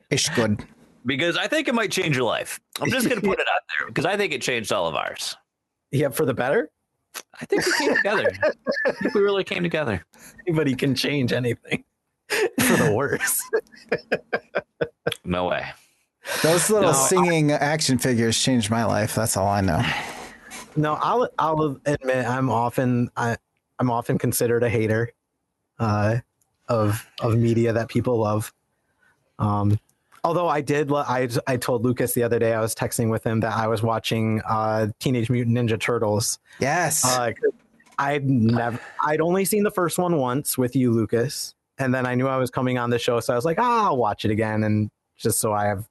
It's 0.09 0.31
good. 0.31 0.65
Because 1.07 1.37
I 1.37 1.47
think 1.47 1.69
it 1.69 1.75
might 1.75 1.91
change 1.91 2.17
your 2.17 2.27
life. 2.27 2.61
I'm 2.81 2.91
just 2.91 3.09
gonna 3.09 3.21
put 3.21 3.39
it 3.39 3.47
out 3.49 3.63
there 3.79 3.87
because 3.89 4.05
I 4.05 4.17
think 4.17 4.33
it 4.33 4.43
changed 4.43 4.73
all 4.73 4.87
of 4.87 4.95
ours. 4.95 5.37
Yeah, 5.93 6.09
for 6.11 6.25
the 6.27 6.35
better. 6.35 6.71
I 7.41 7.47
think 7.47 7.65
we 7.65 7.73
came 7.87 7.97
together. 7.97 8.31
I 8.87 8.93
think 8.93 9.15
we 9.15 9.21
really 9.23 9.45
came 9.45 9.63
together. 9.63 10.05
Anybody 10.47 10.75
can 10.75 10.95
change 10.95 11.33
anything 11.33 11.85
for 12.29 12.77
the 12.77 12.93
worse. 12.95 13.41
No 15.25 15.47
way. 15.49 15.65
Those 16.43 16.69
little 16.71 16.91
No, 16.93 16.99
I- 16.99 17.07
singing 17.09 17.53
action 17.53 17.99
figures 17.99 18.39
changed 18.39 18.71
my 18.71 18.85
life. 18.85 19.15
That's 19.15 19.37
all 19.37 19.49
I 19.49 19.61
know. 19.61 19.83
no, 20.77 20.95
I'll 20.95 21.29
I'll 21.39 21.79
admit 21.87 22.27
I'm 22.27 22.51
often 22.51 23.11
I 23.17 23.37
I'm 23.79 23.91
often 23.91 24.19
considered 24.19 24.63
a 24.63 24.69
hater 24.69 25.11
uh, 25.79 26.19
of 26.69 27.07
of 27.21 27.37
media 27.37 27.73
that 27.73 27.89
people 27.89 28.19
love. 28.19 28.53
Um, 29.39 29.79
although 30.27 30.49
I 30.49 30.61
did, 30.61 30.91
lo- 30.91 31.05
I 31.07 31.29
I 31.47 31.57
told 31.57 31.85
Lucas 31.85 32.13
the 32.15 32.23
other 32.23 32.39
day 32.39 32.53
I 32.53 32.61
was 32.61 32.75
texting 32.75 33.11
with 33.11 33.25
him 33.25 33.41
that 33.41 33.53
I 33.57 33.67
was 33.69 33.83
watching 33.83 34.43
uh, 34.49 34.89
Teenage 34.99 35.31
Mutant 35.31 35.57
Ninja 35.57 35.79
Turtles. 35.81 36.39
Yes. 36.61 37.05
Uh, 37.05 37.33
'cause 37.33 37.53
I'd 37.99 38.29
never, 38.29 38.79
I'd 39.05 39.21
only 39.23 39.45
seen 39.47 39.63
the 39.63 39.71
first 39.71 39.99
one 39.99 40.17
once 40.19 40.59
with 40.59 40.77
you, 40.77 40.91
Lucas, 40.93 41.55
and 41.79 41.95
then 41.95 42.05
I 42.07 42.15
knew 42.15 42.27
I 42.29 42.37
was 42.37 42.51
coming 42.51 42.77
on 42.77 42.91
the 42.91 42.99
show, 42.99 43.21
so 43.21 43.33
I 43.33 43.37
was 43.37 43.45
like, 43.47 43.59
ah, 43.59 43.87
I'll 43.87 43.97
watch 43.97 44.25
it 44.27 44.31
again, 44.31 44.65
and 44.65 44.91
just 45.17 45.39
so 45.41 45.53
I 45.55 45.65
have 45.67 45.89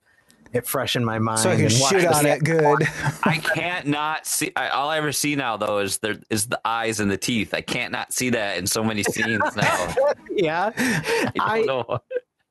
it 0.54 0.68
fresh 0.68 0.96
in 0.96 1.04
my 1.04 1.18
mind. 1.20 1.40
so 1.40 1.50
I 1.50 1.56
can 1.56 1.70
shoot 1.70 2.06
on 2.06 2.26
it 2.28 2.44
good. 2.44 2.84
I 3.24 3.38
can't 3.56 3.88
not 3.88 4.26
see. 4.28 4.52
I, 4.56 4.70
all 4.70 4.90
I 4.90 4.98
ever 4.98 5.12
see 5.12 5.36
now 5.36 5.58
though 5.58 5.80
is 5.80 5.98
there 5.98 6.18
is 6.30 6.46
the 6.48 6.60
eyes 6.64 7.00
and 7.00 7.10
the 7.10 7.18
teeth. 7.18 7.54
I 7.54 7.62
can't 7.62 7.92
not 7.92 8.14
see 8.14 8.30
that 8.30 8.58
in 8.60 8.68
so 8.68 8.84
many 8.84 9.02
scenes 9.04 9.42
now. 9.56 9.96
yeah, 10.30 10.72
I 10.78 11.66
I- 11.68 11.98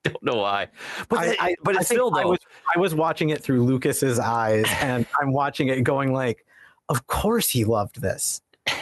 don't 0.05 0.23
know. 0.23 0.37
Why, 0.37 0.69
but 1.09 1.19
I, 1.19 1.37
I, 1.41 1.55
but 1.65 1.77
it's 1.77 1.87
still 1.87 2.15
I 2.15 2.25
was, 2.25 2.39
I 2.75 2.79
was 2.79 2.95
watching 2.95 3.31
it 3.31 3.43
through 3.43 3.65
Lucas's 3.65 4.19
eyes, 4.19 4.67
and 4.81 5.07
I'm 5.21 5.33
watching 5.33 5.69
it 5.69 5.83
going 5.83 6.13
like, 6.13 6.47
of 6.89 7.07
course 7.07 7.49
he 7.49 7.65
loved 7.65 8.01
this. 8.01 8.41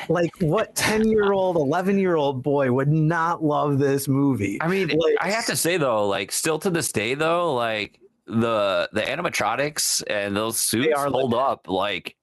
Like, 0.08 0.30
what 0.40 0.74
ten 0.76 1.08
year 1.08 1.32
old, 1.32 1.56
eleven 1.56 1.98
year 1.98 2.16
old 2.16 2.42
boy 2.42 2.70
would 2.72 2.88
not 2.88 3.42
love 3.42 3.78
this 3.78 4.08
movie? 4.08 4.58
I 4.60 4.68
mean, 4.68 4.88
Like- 4.88 5.16
I 5.20 5.30
have 5.30 5.46
to 5.46 5.56
say 5.56 5.76
though, 5.76 6.06
like 6.08 6.32
still 6.32 6.58
to 6.60 6.70
this 6.70 6.92
day 6.92 7.14
though, 7.14 7.54
like 7.54 7.98
the 8.26 8.88
the 8.92 9.00
animatronics 9.02 10.02
and 10.08 10.36
those 10.36 10.58
suits 10.58 10.92
are 10.96 11.08
hold 11.08 11.34
up 11.34 11.68
like 11.68 12.16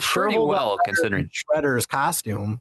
Sure 0.00 0.24
pretty 0.24 0.38
up 0.38 0.46
well 0.46 0.78
considering. 0.84 1.30
Shredder's 1.32 1.86
costume. 1.86 2.60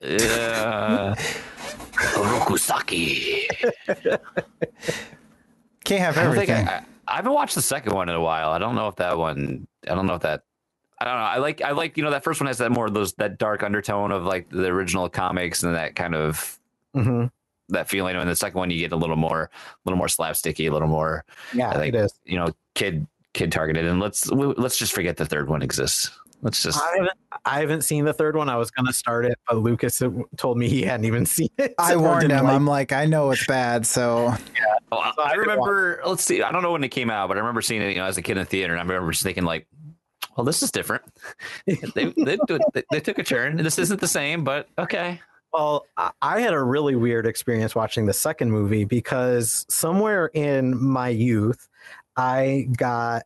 Yeah. 0.00 1.14
Rokusaki. 1.96 3.46
Can't 5.84 6.00
have 6.00 6.18
I 6.18 6.24
everything. 6.24 6.68
I, 6.68 6.84
I 7.08 7.16
haven't 7.16 7.32
watched 7.32 7.54
the 7.54 7.62
second 7.62 7.94
one 7.94 8.08
in 8.08 8.14
a 8.14 8.20
while. 8.20 8.50
I 8.50 8.58
don't 8.58 8.74
know 8.74 8.88
if 8.88 8.96
that 8.96 9.16
one. 9.16 9.66
I 9.88 9.94
don't 9.94 10.06
know 10.06 10.14
if 10.14 10.22
that. 10.22 10.42
I 11.00 11.04
don't 11.04 11.14
know. 11.14 11.20
I 11.20 11.38
like. 11.38 11.62
I 11.62 11.70
like. 11.72 11.96
You 11.96 12.02
know, 12.04 12.10
that 12.10 12.24
first 12.24 12.40
one 12.40 12.46
has 12.48 12.58
that 12.58 12.72
more 12.72 12.86
of 12.86 12.94
those 12.94 13.12
that 13.14 13.38
dark 13.38 13.62
undertone 13.62 14.12
of 14.12 14.24
like 14.24 14.48
the 14.50 14.66
original 14.66 15.08
comics 15.08 15.62
and 15.62 15.74
that 15.74 15.94
kind 15.94 16.14
of 16.14 16.58
hmm 16.94 17.26
that 17.68 17.88
feeling. 17.88 18.14
And 18.16 18.28
the 18.30 18.36
second 18.36 18.58
one, 18.58 18.70
you 18.70 18.78
get 18.78 18.92
a 18.92 18.96
little 18.96 19.16
more, 19.16 19.50
a 19.52 19.78
little 19.84 19.98
more 19.98 20.06
slapsticky, 20.06 20.68
a 20.68 20.72
little 20.72 20.86
more, 20.88 21.24
Yeah, 21.52 21.70
I 21.70 21.74
think- 21.78 21.94
it 21.94 21.98
is. 21.98 22.12
you 22.24 22.38
know, 22.38 22.52
kid 22.74 23.06
kid 23.34 23.50
targeted. 23.52 23.84
And 23.86 23.98
let's 24.00 24.30
we- 24.30 24.54
let's 24.56 24.76
just 24.78 24.92
forget 24.92 25.16
the 25.16 25.26
third 25.26 25.48
one 25.48 25.62
exists. 25.62 26.10
Let's 26.42 26.62
just. 26.62 26.78
I 26.80 26.92
haven't, 26.96 27.12
I 27.44 27.60
haven't 27.60 27.82
seen 27.82 28.04
the 28.04 28.12
third 28.12 28.36
one. 28.36 28.48
I 28.48 28.56
was 28.56 28.70
going 28.70 28.86
to 28.86 28.92
start 28.92 29.24
it, 29.24 29.38
but 29.48 29.56
Lucas 29.58 30.02
told 30.36 30.58
me 30.58 30.68
he 30.68 30.82
hadn't 30.82 31.06
even 31.06 31.26
seen 31.26 31.48
it. 31.58 31.74
I 31.78 31.94
or 31.94 32.00
warned 32.00 32.30
him. 32.30 32.44
like- 32.44 32.54
I'm 32.54 32.66
like, 32.66 32.92
I 32.92 33.06
know 33.06 33.30
it's 33.30 33.46
bad, 33.46 33.86
so 33.86 34.28
I, 34.28 34.36
So 34.36 34.98
I 34.98 35.12
I 35.18 35.32
remember. 35.34 36.00
Let's 36.06 36.24
see. 36.24 36.42
I 36.42 36.52
don't 36.52 36.62
know 36.62 36.72
when 36.72 36.84
it 36.84 36.90
came 36.90 37.10
out, 37.10 37.28
but 37.28 37.36
I 37.36 37.40
remember 37.40 37.62
seeing 37.62 37.82
it. 37.82 37.90
You 37.90 37.96
know, 37.96 38.04
as 38.04 38.16
a 38.18 38.22
kid 38.22 38.32
in 38.32 38.38
the 38.38 38.44
theater, 38.44 38.72
and 38.74 38.80
I 38.80 38.84
remember 38.84 39.10
just 39.12 39.22
thinking 39.24 39.44
like, 39.44 39.66
"Well, 40.36 40.44
this 40.44 40.62
is 40.62 40.70
different. 40.70 41.02
they, 41.66 41.74
they, 41.94 42.12
they, 42.16 42.82
they 42.92 43.00
took 43.00 43.18
a 43.18 43.24
turn. 43.24 43.56
This 43.56 43.78
isn't 43.78 44.00
the 44.00 44.08
same, 44.08 44.44
but 44.44 44.68
okay." 44.78 45.20
Well, 45.52 45.86
I- 45.96 46.10
I 46.20 46.40
had 46.40 46.52
a 46.52 46.62
really 46.62 46.96
weird 46.96 47.26
experience 47.26 47.74
watching 47.74 48.04
the 48.06 48.12
second 48.12 48.50
movie 48.52 48.84
because 48.84 49.64
somewhere 49.70 50.26
in 50.34 50.76
my 50.82 51.08
youth, 51.08 51.66
I 52.16 52.68
got 52.76 53.22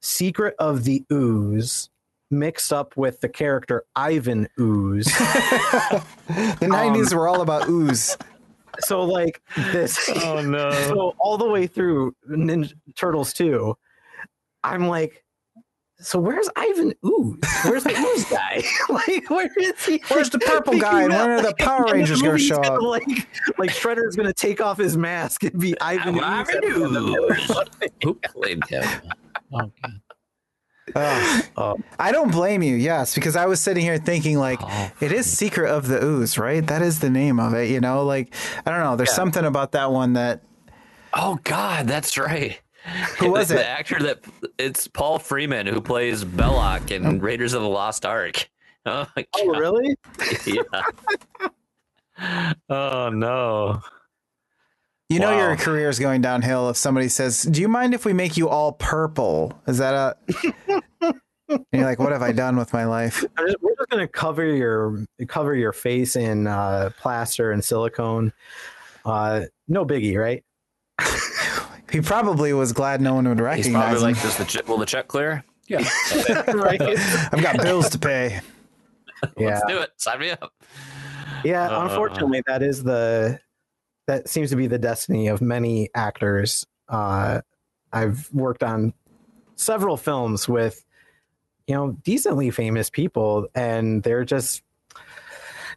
Secret 0.00 0.54
of 0.60 0.84
the 0.84 1.04
Ooze 1.12 1.90
mixed 2.30 2.72
up 2.72 2.96
with 2.96 3.20
the 3.20 3.28
character 3.28 3.84
Ivan 3.96 4.48
Ooze. 4.58 5.06
the 5.06 6.02
90s 6.60 7.14
were 7.14 7.28
all 7.28 7.40
about 7.40 7.68
ooze. 7.68 8.16
so, 8.80 9.02
like, 9.02 9.40
this. 9.72 10.10
Oh 10.22 10.40
no! 10.40 10.70
so 10.88 11.14
all 11.18 11.38
the 11.38 11.48
way 11.48 11.66
through 11.66 12.14
Ninja 12.28 12.72
Turtles 12.96 13.32
2, 13.32 13.76
I'm 14.64 14.88
like, 14.88 15.24
so 16.00 16.18
where's 16.20 16.48
Ivan 16.54 16.94
Ooze? 17.04 17.38
Where's 17.64 17.82
the 17.82 17.96
Ooze 17.98 18.24
guy? 18.26 18.62
like, 18.88 19.28
where 19.30 19.50
is 19.58 19.84
he? 19.84 20.00
Where's 20.08 20.30
the 20.30 20.38
purple 20.38 20.78
guy? 20.78 21.04
And 21.04 21.12
when 21.12 21.30
are 21.30 21.42
the 21.42 21.54
Power 21.58 21.86
And 21.86 21.92
Rangers 21.92 22.22
going 22.22 22.38
to 22.38 22.42
movie's 22.42 22.46
show 22.46 22.62
gonna, 22.62 22.76
up? 22.76 22.82
Like, 22.82 23.58
like 23.58 23.70
Shredder's 23.70 24.14
gonna 24.14 24.32
take 24.32 24.60
off 24.60 24.78
his 24.78 24.96
mask 24.96 25.42
and 25.42 25.58
be 25.58 25.78
Ivan 25.80 26.20
Ivan 26.20 26.64
Ooze. 26.64 27.50
Ooze. 27.50 27.56
Who 28.04 28.14
played 28.14 28.64
him? 28.68 28.84
Oh, 29.52 29.60
Ugh. 29.60 29.92
Oh. 30.96 31.76
I 31.98 32.12
don't 32.12 32.30
blame 32.32 32.62
you, 32.62 32.76
yes, 32.76 33.14
because 33.14 33.36
I 33.36 33.46
was 33.46 33.60
sitting 33.60 33.82
here 33.84 33.98
thinking, 33.98 34.38
like, 34.38 34.58
Oh, 34.62 34.90
it 35.00 35.12
is 35.12 35.30
Secret 35.30 35.70
of 35.70 35.88
the 35.88 36.02
Ooze, 36.04 36.38
right? 36.38 36.66
That 36.66 36.82
is 36.82 37.00
the 37.00 37.10
name 37.10 37.38
of 37.40 37.54
it, 37.54 37.68
you 37.70 37.80
know? 37.80 38.04
Like, 38.04 38.34
I 38.66 38.70
don't 38.70 38.80
know. 38.80 38.96
There's 38.96 39.10
Yeah. 39.10 39.14
something 39.16 39.44
about 39.44 39.72
that 39.72 39.90
one 39.92 40.12
that. 40.14 40.42
oh 41.14 41.38
God, 41.44 41.86
that's 41.86 42.16
right. 42.18 42.60
Who 43.18 43.30
was 43.32 43.48
the, 43.48 43.56
it? 43.56 43.58
The 43.58 43.66
actor 43.68 43.98
that 44.00 44.24
it's 44.58 44.86
Paul 44.88 45.18
Freeman 45.18 45.66
who 45.66 45.80
plays 45.80 46.24
Belloc 46.24 46.90
in 46.90 47.04
oh. 47.06 47.18
Raiders 47.18 47.52
of 47.54 47.62
the 47.62 47.68
Lost 47.68 48.04
Ark. 48.06 48.48
Oh, 48.86 49.06
my 49.16 49.26
Oh, 49.34 49.48
really? 49.48 49.96
yeah. 50.46 50.62
oh 52.70 53.10
no. 53.10 53.80
You 55.08 55.20
know 55.20 55.30
Wow. 55.30 55.38
your 55.48 55.56
career 55.56 55.88
is 55.88 55.98
going 55.98 56.20
downhill 56.20 56.68
if 56.68 56.76
somebody 56.76 57.08
says, 57.08 57.42
"Do 57.42 57.60
you 57.62 57.68
mind 57.68 57.94
if 57.94 58.04
we 58.04 58.12
make 58.12 58.36
you 58.36 58.48
all 58.48 58.72
purple?" 58.72 59.58
Is 59.66 59.78
that 59.78 59.94
a? 59.94 60.16
and 61.48 61.64
you're 61.72 61.84
like, 61.84 61.98
"What 61.98 62.12
have 62.12 62.20
I 62.22 62.32
done 62.32 62.56
with 62.58 62.72
my 62.74 62.84
life?" 62.84 63.24
We're 63.38 63.74
just 63.76 63.88
gonna 63.88 64.06
cover 64.06 64.44
your 64.44 65.04
cover 65.26 65.54
your 65.54 65.72
face 65.72 66.14
in 66.14 66.46
uh, 66.46 66.90
plaster 67.00 67.52
and 67.52 67.64
silicone. 67.64 68.32
Uh, 69.04 69.44
no 69.66 69.86
biggie, 69.86 70.18
right? 70.18 70.44
He 71.90 72.02
probably 72.02 72.52
was 72.52 72.74
glad 72.74 73.00
no 73.00 73.14
one 73.14 73.26
would 73.26 73.40
recognize. 73.40 73.64
He's 73.66 73.74
recognize 73.74 74.00
probably 74.00 74.08
him. 74.10 74.14
like, 74.14 74.22
"Does 74.22 74.36
the 74.36 74.44
check, 74.44 74.68
will 74.68 74.76
the 74.78 74.84
check 74.86 75.08
clear?" 75.08 75.42
Yeah. 75.68 75.78
right. 76.52 76.80
I've 76.82 77.42
got 77.42 77.62
bills 77.62 77.88
to 77.90 77.98
pay. 77.98 78.40
Yeah. 79.38 79.48
Let's 79.48 79.62
do 79.68 79.78
it. 79.78 79.90
Sign 79.96 80.20
me 80.20 80.30
up. 80.32 80.52
Yeah, 81.44 81.66
Uh, 81.68 81.84
unfortunately, 81.84 82.42
that 82.46 82.62
is 82.62 82.82
the 82.82 83.38
that 84.08 84.26
seems 84.26 84.48
to 84.50 84.56
be 84.56 84.66
the 84.66 84.78
destiny 84.78 85.28
of 85.28 85.42
many 85.42 85.90
actors. 85.94 86.66
Uh, 86.88 87.42
I've 87.92 88.28
worked 88.32 88.62
on 88.62 88.94
several 89.54 89.96
films 89.98 90.48
with 90.48 90.84
you 91.66 91.74
know 91.74 91.92
decently 92.02 92.50
famous 92.50 92.90
people, 92.90 93.46
and 93.54 94.02
they're 94.02 94.24
just 94.24 94.62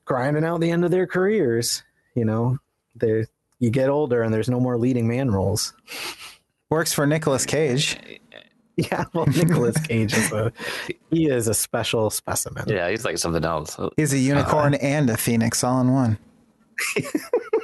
grinding 0.05 0.45
out 0.45 0.61
the 0.61 0.71
end 0.71 0.85
of 0.85 0.91
their 0.91 1.05
careers. 1.05 1.83
You 2.15 2.23
know, 2.23 2.57
they 2.95 3.25
you 3.59 3.69
get 3.69 3.89
older, 3.89 4.23
and 4.23 4.33
there's 4.33 4.49
no 4.49 4.61
more 4.61 4.77
leading 4.77 5.09
man 5.09 5.29
roles. 5.29 5.73
Works 6.69 6.93
for 6.93 7.05
Nicolas 7.05 7.45
Cage. 7.45 7.99
Yeah, 8.77 9.03
well, 9.13 9.27
Nicolas 9.27 9.77
Cage 9.81 10.13
is 10.13 10.31
a 10.31 10.51
he 11.11 11.27
is 11.27 11.49
a 11.49 11.53
special 11.53 12.09
specimen. 12.09 12.63
Yeah, 12.67 12.89
he's 12.89 13.03
like 13.03 13.17
something 13.17 13.43
else. 13.43 13.77
He's 13.97 14.13
a 14.13 14.17
unicorn 14.17 14.75
and 14.75 15.09
a 15.09 15.17
phoenix 15.17 15.63
all 15.63 15.81
in 15.81 15.91
one. 15.91 16.17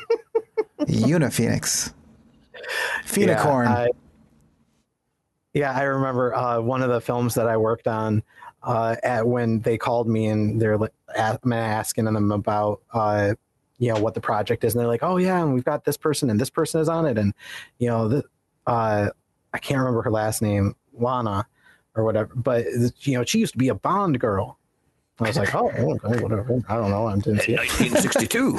Uniphoenix. 0.79 1.93
Phoenicorn. 3.05 3.67
Yeah, 3.67 3.75
I, 3.75 3.87
yeah, 5.53 5.71
I 5.71 5.83
remember 5.83 6.33
uh, 6.35 6.59
one 6.59 6.81
of 6.81 6.89
the 6.89 7.01
films 7.01 7.33
that 7.35 7.47
I 7.47 7.57
worked 7.57 7.87
on 7.87 8.23
uh, 8.63 8.95
at 9.03 9.25
when 9.25 9.59
they 9.61 9.77
called 9.77 10.07
me 10.07 10.27
and 10.27 10.61
they're 10.61 10.77
like, 10.77 10.93
a- 11.15 11.39
I'm 11.43 11.53
asking 11.53 12.05
them 12.05 12.31
about 12.31 12.81
uh, 12.93 13.33
you 13.79 13.93
know 13.93 13.99
what 13.99 14.13
the 14.13 14.21
project 14.21 14.63
is, 14.63 14.73
and 14.73 14.79
they're 14.79 14.87
like, 14.87 15.03
"Oh 15.03 15.17
yeah, 15.17 15.41
and 15.41 15.53
we've 15.53 15.63
got 15.63 15.85
this 15.85 15.97
person 15.97 16.29
and 16.29 16.39
this 16.39 16.49
person 16.49 16.81
is 16.81 16.89
on 16.89 17.05
it," 17.05 17.17
and 17.17 17.33
you 17.77 17.87
know, 17.87 18.07
the, 18.07 18.23
uh, 18.65 19.09
I 19.53 19.57
can't 19.59 19.79
remember 19.79 20.01
her 20.01 20.11
last 20.11 20.41
name, 20.41 20.75
Lana 20.93 21.45
or 21.95 22.03
whatever, 22.03 22.33
but 22.35 22.65
you 23.01 23.17
know, 23.17 23.23
she 23.23 23.39
used 23.39 23.53
to 23.53 23.57
be 23.57 23.69
a 23.69 23.75
Bond 23.75 24.19
girl. 24.19 24.56
I 25.19 25.23
was 25.23 25.37
like, 25.37 25.55
oh, 25.55 25.71
"Oh, 25.77 25.95
okay, 25.95 26.21
whatever. 26.21 26.63
I 26.69 26.75
don't 26.75 26.91
know. 26.91 27.07
I 27.07 27.15
didn't 27.15 27.41
see 27.41 27.53
it. 27.53 27.59
1962. 27.59 28.57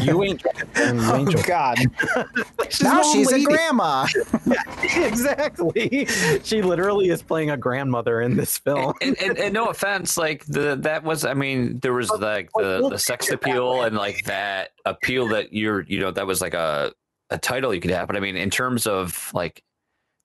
You 0.10 0.22
ain't, 0.22 0.42
and 0.76 1.30
you 1.30 1.38
oh 1.38 1.42
God! 1.42 1.78
She's 2.70 2.82
now 2.82 3.00
an 3.00 3.04
old 3.04 3.12
she's 3.12 3.28
a 3.28 3.32
lady. 3.32 3.44
grandma. 3.44 4.06
exactly. 4.82 6.06
She 6.42 6.62
literally 6.62 7.10
is 7.10 7.22
playing 7.22 7.50
a 7.50 7.56
grandmother 7.56 8.22
in 8.22 8.36
this 8.36 8.56
film. 8.58 8.94
and, 9.02 9.20
and, 9.20 9.36
and 9.38 9.52
no 9.52 9.66
offense, 9.66 10.16
like 10.16 10.46
the 10.46 10.76
that 10.76 11.04
was, 11.04 11.24
I 11.24 11.34
mean, 11.34 11.80
there 11.80 11.92
was 11.92 12.08
like 12.10 12.50
the, 12.56 12.88
the 12.88 12.98
sex 12.98 13.30
appeal 13.30 13.82
and 13.82 13.96
like 13.96 14.24
that 14.24 14.70
appeal 14.86 15.28
that 15.28 15.52
you're, 15.52 15.82
you 15.82 16.00
know, 16.00 16.10
that 16.12 16.26
was 16.26 16.40
like 16.40 16.54
a 16.54 16.92
a 17.30 17.38
title 17.38 17.74
you 17.74 17.80
could 17.80 17.90
have. 17.90 18.06
But 18.06 18.16
I 18.16 18.20
mean, 18.20 18.36
in 18.36 18.48
terms 18.50 18.86
of 18.86 19.30
like, 19.34 19.62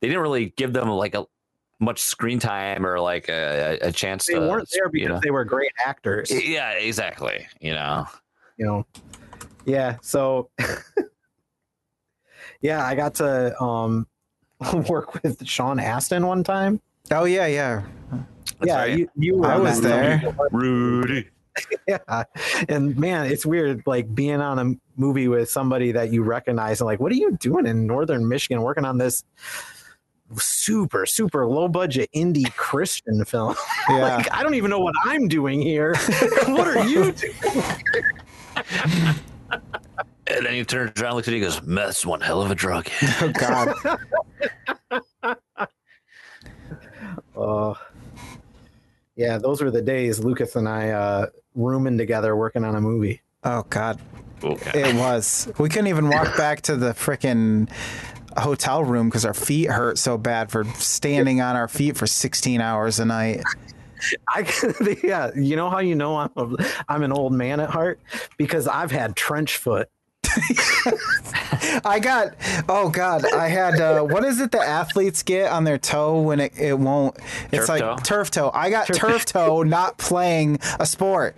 they 0.02 0.08
didn't 0.08 0.22
really 0.24 0.54
give 0.56 0.72
them 0.74 0.88
like 0.90 1.16
a 1.16 1.26
much 1.80 2.02
screen 2.02 2.40
time 2.40 2.86
or 2.86 3.00
like 3.00 3.30
a, 3.30 3.78
a 3.82 3.92
chance 3.92 4.26
They 4.26 4.34
to. 4.34 4.40
weren't 4.40 4.70
there 4.72 4.90
because 4.90 5.04
you 5.04 5.10
know. 5.10 5.20
they 5.22 5.32
were 5.32 5.44
great 5.44 5.72
actors. 5.86 6.32
Yeah, 6.32 6.72
exactly. 6.72 7.48
You 7.60 7.74
know, 7.74 8.06
You 8.58 8.66
know. 8.66 8.86
Yeah. 9.66 9.98
So. 10.02 10.50
yeah, 12.62 12.86
I 12.86 12.96
got 12.96 13.16
to 13.16 13.62
um 13.62 14.08
work 14.90 15.22
with 15.24 15.46
Sean 15.46 15.80
Astin 15.80 16.26
one 16.26 16.44
time. 16.44 16.80
Oh 17.12 17.26
yeah, 17.26 17.48
yeah. 17.48 17.84
That's 18.60 18.64
yeah, 18.64 18.78
right. 18.78 18.98
you, 18.98 19.10
you 19.16 19.38
were 19.38 19.48
I 19.48 19.58
was 19.58 19.82
there. 19.82 20.36
Rudy. 20.52 21.28
Yeah, 21.88 22.24
and 22.68 22.98
man, 22.98 23.28
it's 23.28 23.46
weird 23.46 23.82
like 23.86 24.14
being 24.14 24.42
on 24.42 24.60
a 24.60 24.74
movie 24.98 25.28
with 25.28 25.50
somebody 25.50 25.92
that 25.94 26.12
you 26.12 26.22
recognize 26.22 26.82
and 26.82 26.86
like, 26.86 27.00
what 27.00 27.12
are 27.12 27.16
you 27.16 27.32
doing 27.38 27.66
in 27.66 27.88
Northern 27.88 28.28
Michigan 28.28 28.62
working 28.62 28.84
on 28.84 28.98
this 28.98 29.24
super 30.38 31.06
super 31.06 31.46
low 31.46 31.68
budget 31.68 32.10
indie 32.16 32.54
Christian 32.56 33.24
film? 33.26 33.56
Yeah. 33.88 34.18
like, 34.18 34.34
I 34.34 34.42
don't 34.42 34.56
even 34.56 34.72
know 34.72 34.80
what 34.80 34.96
I'm 35.04 35.28
doing 35.28 35.62
here. 35.62 35.96
what 36.48 36.68
are 36.68 36.88
you 36.88 37.12
doing? 37.12 37.36
And 40.28 40.46
then 40.46 40.54
he 40.54 40.64
turns 40.64 41.00
around, 41.00 41.16
looks 41.16 41.28
at 41.28 41.36
you, 41.36 41.44
and 41.44 41.54
goes, 41.54 41.62
"Meth's 41.62 42.04
one 42.04 42.20
hell 42.20 42.42
of 42.42 42.50
a 42.50 42.56
drug." 42.56 42.90
oh 43.22 43.32
God. 43.32 43.76
Uh, 47.38 47.74
yeah, 49.16 49.38
those 49.38 49.62
were 49.62 49.70
the 49.70 49.82
days 49.82 50.20
Lucas 50.20 50.56
and 50.56 50.68
I 50.68 50.90
uh, 50.90 51.28
rooming 51.54 51.98
together 51.98 52.36
working 52.36 52.64
on 52.64 52.76
a 52.76 52.82
movie. 52.82 53.22
Oh 53.44 53.64
God. 53.70 54.00
Okay. 54.44 54.90
It 54.90 54.96
was. 54.96 55.52
We 55.60 55.70
couldn't 55.70 55.88
even 55.88 56.10
walk 56.10 56.36
back 56.38 56.62
to 56.64 56.76
the 56.76 56.94
frickin' 58.36 58.44
hotel 58.44 58.84
room 58.84 59.10
because 59.10 59.26
our 59.26 59.34
feet 59.34 59.70
hurt 59.70 59.98
so 59.98 60.18
bad 60.18 60.52
for 60.52 60.64
standing 60.76 61.42
on 61.42 61.56
our 61.56 61.68
feet 61.68 61.98
for 61.98 62.08
16 62.08 62.62
hours 62.62 63.00
a 63.00 63.06
night. 63.06 63.44
I 64.30 64.46
yeah, 65.04 65.32
you 65.36 65.56
know 65.56 65.70
how 65.70 65.80
you 65.80 65.96
know 65.96 66.18
I'm 66.18 66.32
a, 66.36 66.66
I'm 66.88 67.04
an 67.04 67.12
old 67.12 67.34
man 67.34 67.60
at 67.60 67.70
heart 67.70 68.00
because 68.38 68.68
I've 68.68 68.92
had 68.92 69.16
trench 69.16 69.58
foot. 69.58 69.90
I 71.86 72.00
got. 72.02 72.36
Oh 72.68 72.90
God, 72.90 73.26
I 73.34 73.48
had. 73.48 73.80
Uh, 73.80 74.04
what 74.04 74.26
is 74.26 74.42
it 74.42 74.52
the 74.52 74.60
athletes 74.60 75.24
get 75.24 75.50
on 75.52 75.64
their 75.64 75.78
toe 75.78 76.22
when 76.22 76.42
it, 76.42 76.54
it 76.60 76.78
won't? 76.78 77.16
It's 77.52 77.68
Turf 77.68 77.70
like 77.70 77.82
toe? 77.82 77.96
turf 78.04 78.32
toe. 78.32 78.52
I 78.54 78.70
got 78.70 78.88
turf 78.88 79.26
toe 79.26 79.64
not 79.64 79.98
playing 79.98 80.60
a 80.80 80.86
sport. 80.86 81.38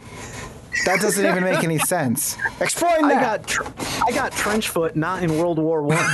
That 0.85 1.01
doesn't 1.01 1.25
even 1.25 1.43
make 1.43 1.63
any 1.63 1.79
sense. 1.79 2.37
Explain 2.61 3.05
I 3.05 3.15
that. 3.15 3.21
got 3.21 3.47
tr- 3.47 3.63
I 4.07 4.11
got 4.11 4.31
trench 4.31 4.69
foot 4.69 4.95
not 4.95 5.23
in 5.23 5.37
World 5.37 5.57
War 5.59 5.81
One. 5.83 5.97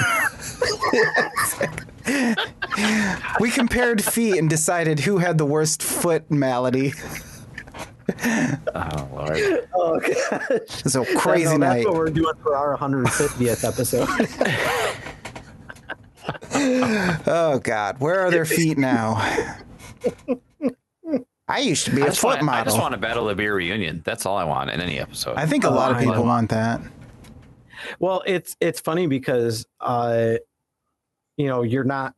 we 3.39 3.51
compared 3.51 4.03
feet 4.03 4.37
and 4.37 4.49
decided 4.49 4.99
who 5.01 5.17
had 5.19 5.37
the 5.37 5.45
worst 5.45 5.83
foot 5.83 6.29
malady. 6.31 6.93
Oh 8.75 9.07
lord. 9.13 9.39
oh 9.73 9.97
gosh. 9.99 10.11
It's 10.85 10.95
a 10.95 11.05
crazy 11.15 11.57
No, 11.57 11.59
night. 11.67 11.75
That's 11.75 11.85
what 11.87 11.95
we're 11.95 12.09
doing 12.09 12.33
for 12.43 12.53
our 12.55 12.77
150th 12.77 13.63
episode. 13.63 14.09
Oh 17.25 17.59
God, 17.63 17.99
where 17.99 18.19
are 18.21 18.31
their 18.31 18.45
feet 18.45 18.77
now? 18.77 19.15
I 21.47 21.59
used 21.59 21.85
to 21.85 21.91
be 21.95 22.01
I 22.01 22.05
a 22.05 22.09
just, 22.09 22.21
foot 22.21 22.39
want, 22.41 22.49
I 22.49 22.63
just 22.63 22.79
want 22.79 22.93
a 22.93 22.97
Battle 22.97 23.29
of 23.29 23.35
the 23.35 23.41
Beer 23.43 23.55
reunion. 23.55 24.01
That's 24.05 24.25
all 24.25 24.37
I 24.37 24.43
want 24.45 24.69
in 24.69 24.79
any 24.79 24.99
episode. 24.99 25.35
I 25.35 25.45
think 25.45 25.63
a 25.65 25.67
Oh, 25.67 25.73
lot 25.73 25.91
of 25.91 25.97
people 25.99 26.15
know. 26.15 26.21
want 26.23 26.49
that. 26.51 26.81
well, 27.99 28.23
it's 28.25 28.55
it's 28.61 28.79
funny 28.79 29.07
because 29.07 29.65
uh, 29.81 30.35
you 31.37 31.47
know 31.47 31.63
you're 31.63 31.83
not. 31.83 32.15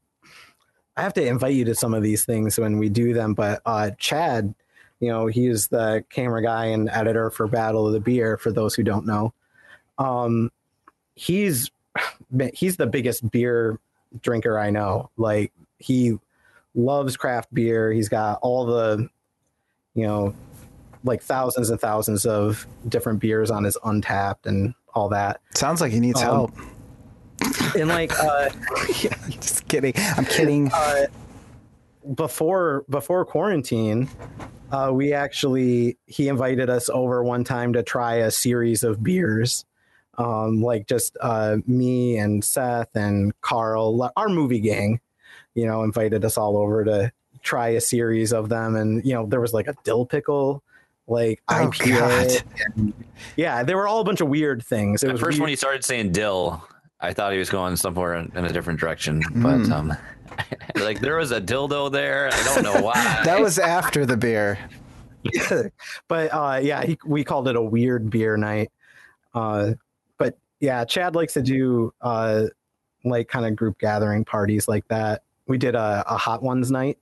I 0.97 1.01
have 1.01 1.13
to 1.15 1.25
invite 1.25 1.55
you 1.55 1.65
to 1.65 1.75
some 1.75 1.93
of 1.93 2.03
these 2.03 2.23
things 2.23 2.57
when 2.57 2.77
we 2.77 2.87
do 2.87 3.13
them, 3.13 3.33
but 3.33 3.61
uh, 3.65 3.91
Chad, 3.97 4.53
you 5.01 5.09
know, 5.09 5.25
he's 5.27 5.67
the 5.67 6.05
camera 6.09 6.41
guy 6.41 6.67
and 6.67 6.87
editor 6.89 7.29
for 7.29 7.47
Battle 7.47 7.85
of 7.87 7.93
the 7.93 7.99
Beer. 7.99 8.37
For 8.37 8.51
those 8.51 8.75
who 8.75 8.83
don't 8.83 9.05
know, 9.05 9.33
um, 9.97 10.51
he's 11.15 11.71
he's 12.53 12.77
the 12.77 12.87
biggest 12.87 13.29
beer 13.31 13.79
drinker 14.21 14.57
I 14.59 14.69
know. 14.69 15.09
Like 15.17 15.51
he 15.79 16.17
loves 16.75 17.17
craft 17.17 17.53
beer. 17.53 17.91
He's 17.91 18.07
got 18.09 18.39
all 18.41 18.65
the, 18.65 19.09
you 19.95 20.05
know, 20.05 20.35
like 21.03 21.21
thousands 21.21 21.69
and 21.69 21.79
thousands 21.79 22.25
of 22.25 22.67
different 22.87 23.19
beers 23.19 23.49
on 23.51 23.63
his 23.63 23.77
Untappd 23.83 24.45
and 24.45 24.73
all 24.93 25.09
that. 25.09 25.41
Sounds 25.55 25.81
like 25.81 25.91
he 25.91 25.99
needs 25.99 26.21
Um, 26.21 26.27
help. 26.27 26.51
And 27.77 27.89
like 27.89 28.11
uh, 28.19 28.49
Just 29.29 29.67
kidding. 29.67 29.93
I'm 30.17 30.25
kidding. 30.25 30.71
uh, 30.71 31.05
before 32.15 32.85
before 32.89 33.25
quarantine, 33.25 34.09
uh, 34.71 34.91
we 34.93 35.13
actually 35.13 35.97
he 36.05 36.27
invited 36.27 36.69
us 36.69 36.89
over 36.89 37.23
one 37.23 37.43
time 37.43 37.73
to 37.73 37.83
try 37.83 38.15
a 38.15 38.31
series 38.31 38.83
of 38.83 39.03
beers. 39.03 39.65
Um, 40.17 40.61
like 40.61 40.87
just 40.87 41.17
uh, 41.21 41.57
me 41.67 42.17
and 42.17 42.43
Seth 42.43 42.95
and 42.95 43.39
Carl, 43.41 44.11
our 44.15 44.29
movie 44.29 44.61
gang, 44.61 45.01
you 45.55 45.65
know, 45.65 45.83
invited 45.83 46.23
us 46.23 46.37
all 46.37 46.57
over 46.57 46.85
to 46.85 47.11
try 47.45 47.69
a 47.69 47.81
series 47.81 48.33
of 48.33 48.49
them, 48.49 48.75
and 48.75 49.05
you 49.05 49.13
know, 49.13 49.25
there 49.25 49.39
was 49.39 49.53
like 49.53 49.67
a 49.67 49.75
dill 49.83 50.05
pickle, 50.05 50.61
like 51.07 51.41
Oh, 51.47 51.69
IPA. 51.71 51.99
God. 51.99 52.43
and- 52.75 52.93
yeah, 53.37 53.63
they 53.63 53.75
were 53.75 53.87
all 53.87 54.01
a 54.01 54.03
bunch 54.03 54.19
of 54.19 54.27
weird 54.27 54.63
things. 54.63 55.03
It 55.03 55.07
At 55.07 55.13
was 55.13 55.21
first, 55.21 55.35
weird. 55.35 55.41
when 55.41 55.49
he 55.51 55.55
started 55.55 55.85
saying 55.85 56.11
dill, 56.11 56.61
I 56.99 57.13
thought 57.13 57.31
he 57.31 57.39
was 57.39 57.49
going 57.49 57.75
somewhere 57.77 58.15
in, 58.15 58.31
in 58.35 58.45
a 58.45 58.51
different 58.51 58.79
direction. 58.79 59.21
But 59.35 59.59
Mm. 59.59 59.71
um, 59.71 59.93
like 60.75 60.99
there 60.99 61.17
was 61.17 61.31
a 61.31 61.39
dildo 61.39 61.91
there. 61.91 62.29
I 62.33 62.43
don't 62.43 62.63
know 62.63 62.81
why. 62.81 63.21
That 63.23 63.39
was 63.39 63.59
after 63.59 64.05
the 64.05 64.17
beer. 64.17 64.57
but 66.07 66.33
uh, 66.33 66.59
yeah, 66.61 66.83
he, 66.85 66.97
we 67.05 67.23
called 67.23 67.47
it 67.47 67.55
a 67.55 67.61
weird 67.61 68.09
beer 68.09 68.37
night. 68.37 68.71
Uh, 69.33 69.73
but 70.17 70.37
yeah, 70.59 70.83
Chad 70.85 71.15
likes 71.15 71.33
to 71.33 71.41
do 71.41 71.93
uh, 72.01 72.45
like 73.03 73.27
kind 73.27 73.45
of 73.45 73.55
group 73.55 73.77
gathering 73.79 74.25
parties 74.25 74.67
like 74.67 74.87
that. 74.87 75.23
We 75.47 75.57
did 75.57 75.75
a, 75.75 76.03
a 76.07 76.17
hot 76.17 76.41
ones 76.43 76.71
night 76.71 76.97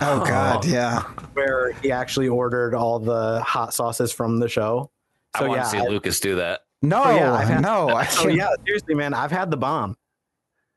Oh 0.00 0.24
God, 0.24 0.64
Oh. 0.64 0.68
yeah. 0.68 1.02
where 1.34 1.72
he 1.82 1.92
actually 1.92 2.28
ordered 2.28 2.74
all 2.74 2.98
the 2.98 3.40
hot 3.42 3.74
sauces 3.74 4.12
from 4.12 4.38
the 4.38 4.48
show. 4.48 4.90
I 5.34 5.40
So 5.40 5.46
want 5.48 5.58
yeah, 5.58 5.62
to 5.64 5.68
see 5.70 5.78
I- 5.78 5.84
Lucas 5.86 6.20
do 6.20 6.36
that. 6.36 6.60
No, 6.80 7.02
Oh, 7.04 7.14
yeah, 7.14 7.42
had- 7.44 7.62
no. 7.62 7.88
I 7.94 8.06
so 8.06 8.28
yeah, 8.28 8.48
seriously, 8.66 8.94
man, 8.94 9.14
I've 9.14 9.30
had 9.30 9.50
the 9.50 9.56
bomb. 9.56 9.96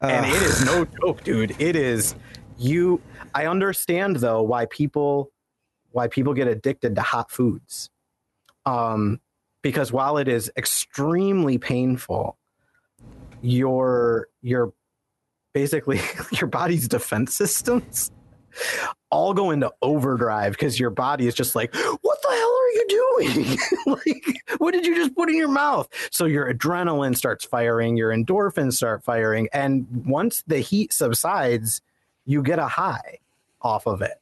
and 0.02 0.26
it 0.26 0.42
is 0.42 0.64
no 0.66 0.86
joke 1.02 1.24
dude 1.24 1.56
it 1.60 1.76
is 1.76 2.16
you 2.58 3.02
i 3.34 3.46
understand 3.48 4.18
though 4.18 4.42
why 4.44 4.66
people 4.66 5.32
why 5.92 6.06
people 6.08 6.34
get 6.34 6.48
addicted 6.48 6.96
to 6.96 7.02
hot 7.02 7.32
foods 7.32 7.90
um 8.66 9.20
because 9.64 9.94
while 9.94 10.18
it 10.18 10.28
is 10.28 10.52
extremely 10.58 11.58
painful 11.58 12.38
your 13.42 14.28
your 14.42 14.74
basically 15.54 16.00
your 16.34 16.48
body's 16.48 16.88
defense 16.90 17.34
systems 17.34 18.12
all 19.10 19.34
go 19.34 19.52
into 19.52 19.72
overdrive 19.82 20.54
because 20.54 20.80
your 20.80 20.90
body 20.90 21.28
is 21.28 21.34
just 21.36 21.56
like 21.56 21.74
what 21.76 22.22
the 22.22 22.30
hell 22.30 22.58
are 22.62 22.70
you 22.70 22.86
doing? 22.88 23.58
Like 23.86 24.42
what 24.58 24.74
did 24.74 24.86
you 24.86 24.96
just 24.96 25.16
put 25.16 25.30
in 25.30 25.36
your 25.36 25.48
mouth? 25.48 25.88
So 26.12 26.26
your 26.26 26.52
adrenaline 26.52 27.16
starts 27.16 27.46
firing 27.46 27.96
your 27.96 28.12
endorphins 28.12 28.74
start 28.74 29.04
firing 29.04 29.48
and 29.54 29.86
once 30.06 30.44
the 30.48 30.60
heat 30.60 30.92
subsides 30.92 31.82
you 32.26 32.42
get 32.42 32.60
a 32.60 32.68
high 32.68 33.20
off 33.62 33.86
of 33.88 34.02
it. 34.02 34.20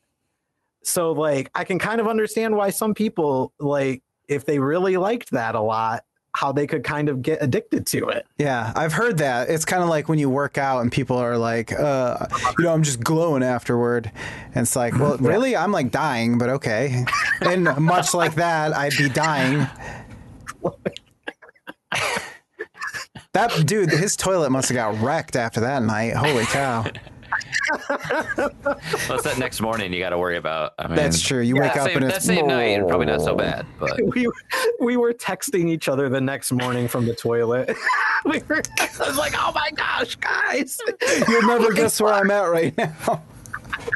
So 0.84 1.12
like 1.12 1.50
i 1.56 1.64
can 1.64 1.80
kind 1.80 2.02
of 2.02 2.08
understand 2.08 2.56
why 2.56 2.70
some 2.70 2.94
people 2.94 3.54
like 3.60 4.04
if 4.28 4.46
they 4.46 4.60
really 4.60 4.98
liked 4.98 5.32
that 5.32 5.56
a 5.56 5.62
lot 5.62 6.04
how 6.36 6.52
they 6.52 6.66
could 6.66 6.84
kind 6.84 7.10
of 7.10 7.22
get 7.22 7.42
addicted 7.42 7.86
to 7.86 8.10
it 8.10 8.26
Yeah, 8.38 8.74
I've 8.76 8.94
heard 8.94 9.18
that. 9.20 9.50
It's 9.50 9.66
kind 9.66 9.84
of 9.84 9.90
like 9.90 10.10
when 10.10 10.18
you 10.20 10.30
work 10.30 10.58
out 10.58 10.80
and 10.82 10.92
people 10.92 11.18
are 11.18 11.38
like, 11.38 11.72
uh, 11.72 12.26
you 12.58 12.66
know, 12.66 12.74
I'm 12.74 12.84
just 12.84 13.04
glowing 13.04 13.44
afterward. 13.44 14.12
And 14.56 14.64
it's 14.64 14.76
like, 14.76 14.98
well, 14.98 15.18
really? 15.18 15.56
I'm 15.56 15.72
like 15.72 15.92
dying, 15.92 16.38
but 16.38 16.50
okay. 16.50 17.06
And 17.42 17.64
much 17.78 18.14
like 18.14 18.36
that, 18.36 18.74
I'd 18.74 18.98
be 18.98 19.10
dying. 19.10 19.68
That 23.34 23.66
dude, 23.66 23.90
his 23.90 24.16
toilet 24.16 24.52
must 24.52 24.70
have 24.70 24.76
got 24.76 25.02
wrecked 25.02 25.36
after 25.36 25.60
that 25.62 25.82
night. 25.82 26.14
Holy 26.16 26.46
cow. 26.46 26.86
Well, 29.10 29.16
it's 29.18 29.24
that 29.24 29.38
next 29.40 29.60
morning 29.62 29.92
you 29.94 30.00
got 30.00 30.10
to 30.12 30.18
worry 30.18 30.38
about. 30.38 30.74
I 30.80 30.88
mean, 30.88 30.96
That's 30.96 31.20
true. 31.22 31.42
You 31.42 31.56
wake 31.56 31.74
that 31.74 31.82
up 31.82 31.88
same, 31.88 31.98
and 31.98 32.06
that 32.10 32.16
it's 32.18 32.26
same 32.26 32.48
night, 32.48 32.78
and 32.80 32.88
probably 32.88 33.06
not 33.08 33.22
so 33.22 33.36
bad. 33.36 33.66
But 33.80 34.00
we, 34.16 34.28
we 34.80 34.98
were 34.98 35.14
texting 35.14 35.68
each 35.70 35.88
other 35.90 36.10
the 36.10 36.22
next 36.22 36.52
morning 36.52 36.88
from 36.88 37.06
the 37.06 37.14
toilet 37.16 37.76
we 38.26 38.42
were, 38.48 38.62
i 38.80 39.08
was 39.08 39.18
like 39.18 39.34
oh 39.38 39.52
my 39.54 39.70
gosh 39.72 40.16
guys 40.16 40.80
You'll 41.28 41.42
never 41.48 41.74
guess 41.74 42.00
where 42.00 42.14
I'm 42.14 42.32
at 42.32 42.44
right 42.44 42.78
now. 42.78 43.22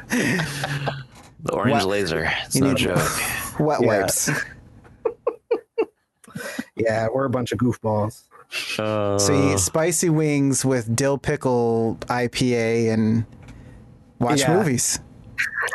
the 0.09 1.51
orange 1.53 1.71
What? 1.73 1.85
laser, 1.85 2.29
it's 2.45 2.55
You 2.55 2.61
no 2.63 2.73
joke. 2.73 3.59
Wet 3.59 3.79
Yeah. 3.81 3.87
wipes. 3.87 4.29
yeah 6.75 7.07
we're 7.13 7.25
a 7.25 7.29
bunch 7.29 7.51
of 7.51 7.57
goofballs 7.59 8.23
Uh, 8.79 9.17
So 9.17 9.33
you 9.33 9.53
eat 9.53 9.59
spicy 9.59 10.09
wings 10.09 10.63
with 10.63 10.95
dill 10.95 11.17
pickle 11.17 11.97
IPA 12.07 12.93
and 12.93 13.25
watch 14.19 14.39
Yeah. 14.41 14.55
movies. 14.55 14.99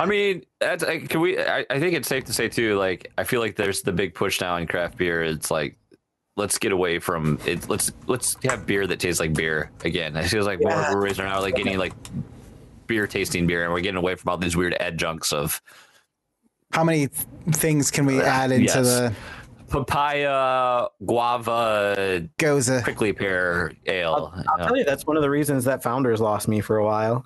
I 0.01 0.07
mean, 0.07 0.45
that's, 0.59 0.83
I- 0.83 1.01
can 1.01 1.21
we? 1.21 1.39
I, 1.39 1.65
I 1.71 1.79
think 1.79 1.95
it's 1.95 2.09
safe 2.09 2.25
to 2.25 2.33
say 2.33 2.49
too. 2.49 2.77
Like, 2.79 3.13
I 3.19 3.25
feel 3.25 3.41
like 3.41 3.57
there's 3.57 3.83
the 3.83 3.93
big 3.93 4.15
push 4.15 4.41
now 4.41 4.57
in 4.57 4.67
craft 4.67 4.97
beer. 4.97 5.23
It's 5.23 5.51
like, 5.51 5.77
let's 6.37 6.59
get 6.59 6.73
away 6.73 6.99
from 6.99 7.39
it. 7.47 7.69
Let's 7.69 7.93
let's 8.07 8.37
have 8.45 8.67
beer 8.67 8.87
that 8.87 8.99
tastes 9.01 9.21
like 9.21 9.35
beer 9.35 9.71
again. 9.85 10.17
It 10.17 10.25
feels 10.29 10.47
like 10.47 10.61
more 10.61 10.71
Yeah. 10.73 10.91
breweries 10.93 11.21
are 11.21 11.27
now 11.27 11.41
like 11.43 11.55
getting 11.57 11.79
like 11.79 11.93
beer 12.87 13.07
tasting 13.07 13.47
beer, 13.47 13.65
and 13.65 13.73
we're 13.73 13.81
getting 13.83 13.99
away 13.99 14.15
from 14.15 14.31
all 14.31 14.39
these 14.39 14.57
weird 14.57 14.75
adjuncts 14.81 15.33
of 15.33 15.61
How 16.73 16.83
many 16.85 17.09
th- 17.09 17.27
things 17.51 17.91
can 17.91 18.07
we 18.07 18.21
add 18.21 18.51
into 18.51 18.65
Yes. 18.65 18.75
the 18.75 19.13
papaya, 19.73 20.87
guava, 21.05 22.29
gose? 22.39 22.83
prickly 22.83 23.13
pear 23.13 23.73
ale. 23.87 24.33
I'll 24.49 24.67
tell 24.69 24.77
you, 24.77 24.85
that's 24.85 25.07
one 25.07 25.17
of 25.17 25.23
the 25.23 25.31
reasons 25.31 25.65
that 25.65 25.83
founders 25.83 26.21
lost 26.21 26.47
me 26.49 26.61
for 26.61 26.77
a 26.77 26.85
while. 26.85 27.25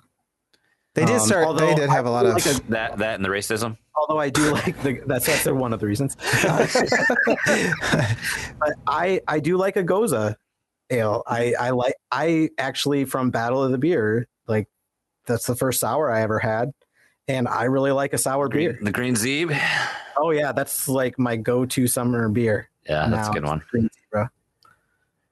They 0.95 1.05
did 1.05 1.15
Um, 1.17 1.27
start. 1.27 1.45
although 1.45 1.67
They 1.67 1.75
did 1.75 1.89
have 1.89 2.07
a 2.07 2.09
lot 2.09 2.25
of. 2.25 2.33
like 2.33 2.45
a- 2.47 2.61
that 2.71 2.97
that 2.97 3.15
and 3.15 3.23
the 3.25 3.29
racism. 3.29 3.77
although 3.95 4.19
I 4.19 4.29
do 4.29 4.51
like 4.53 4.81
the 4.81 4.99
that's 5.05 5.27
that's 5.27 5.45
one 5.45 5.71
of 5.73 5.79
the 5.79 5.85
reasons. 5.85 6.15
but 8.59 8.73
I 8.87 9.21
I 9.27 9.39
do 9.39 9.57
like 9.57 9.75
a 9.77 9.83
Gose 9.83 10.35
ale. 10.89 11.23
I 11.27 11.53
I 11.59 11.69
like 11.71 11.93
I 12.11 12.49
actually 12.57 13.05
from 13.05 13.29
Battle 13.29 13.63
of 13.63 13.71
the 13.71 13.77
Beer 13.77 14.27
like 14.47 14.67
that's 15.27 15.45
the 15.45 15.55
first 15.55 15.79
sour 15.79 16.09
I 16.11 16.21
ever 16.21 16.39
had, 16.39 16.71
and 17.27 17.47
I 17.47 17.63
really 17.65 17.91
like 17.91 18.13
a 18.13 18.17
sour 18.17 18.47
beer. 18.49 18.77
The 18.81 18.91
green 18.91 19.15
zeeb. 19.15 19.57
Oh 20.17 20.31
yeah, 20.31 20.51
that's 20.51 20.87
like 20.87 21.19
my 21.19 21.35
go-to 21.35 21.87
summer 21.87 22.27
beer. 22.29 22.69
Yeah, 22.89 23.07
that's 23.09 23.27
a 23.29 23.31
good 23.31 23.43
one. 23.45 23.61
Green 23.69 23.89
Zebra. 23.93 24.31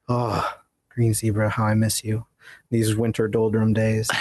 Oh, 0.09 0.53
Green 0.89 1.13
Zebra, 1.13 1.49
how 1.49 1.65
I 1.65 1.73
miss 1.73 2.03
you. 2.03 2.25
These 2.69 2.95
winter 2.95 3.27
doldrum 3.27 3.73
days. 3.73 4.09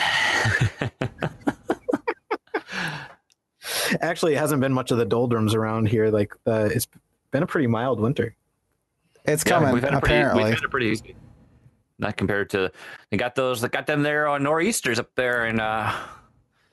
Actually, 4.01 4.35
it 4.35 4.39
hasn't 4.39 4.61
been 4.61 4.73
much 4.73 4.91
of 4.91 4.99
the 4.99 5.05
doldrums 5.05 5.55
around 5.55 5.89
here. 5.89 6.11
Like, 6.11 6.33
uh, 6.47 6.69
it's 6.73 6.87
been 7.31 7.43
a 7.43 7.47
pretty 7.47 7.67
mild 7.67 8.01
winter. 8.01 8.35
It's 9.25 9.45
Yeah, 9.47 9.53
coming. 9.53 9.73
we've 9.73 9.83
had 9.83 9.95
a 9.95 10.01
pretty, 10.01 10.15
apparently, 10.17 10.45
we've 10.45 10.55
had 10.55 10.65
a 10.65 10.69
pretty, 10.69 11.15
not 11.99 12.17
compared 12.17 12.51
to 12.51 12.71
they 13.11 13.17
got 13.17 13.35
those 13.37 13.61
they 13.61 13.69
got 13.69 13.87
them 13.87 14.03
there 14.03 14.27
on 14.27 14.43
nor'easters 14.43 14.99
up 14.99 15.15
there 15.15 15.45
and 15.45 15.61
uh 15.61 15.93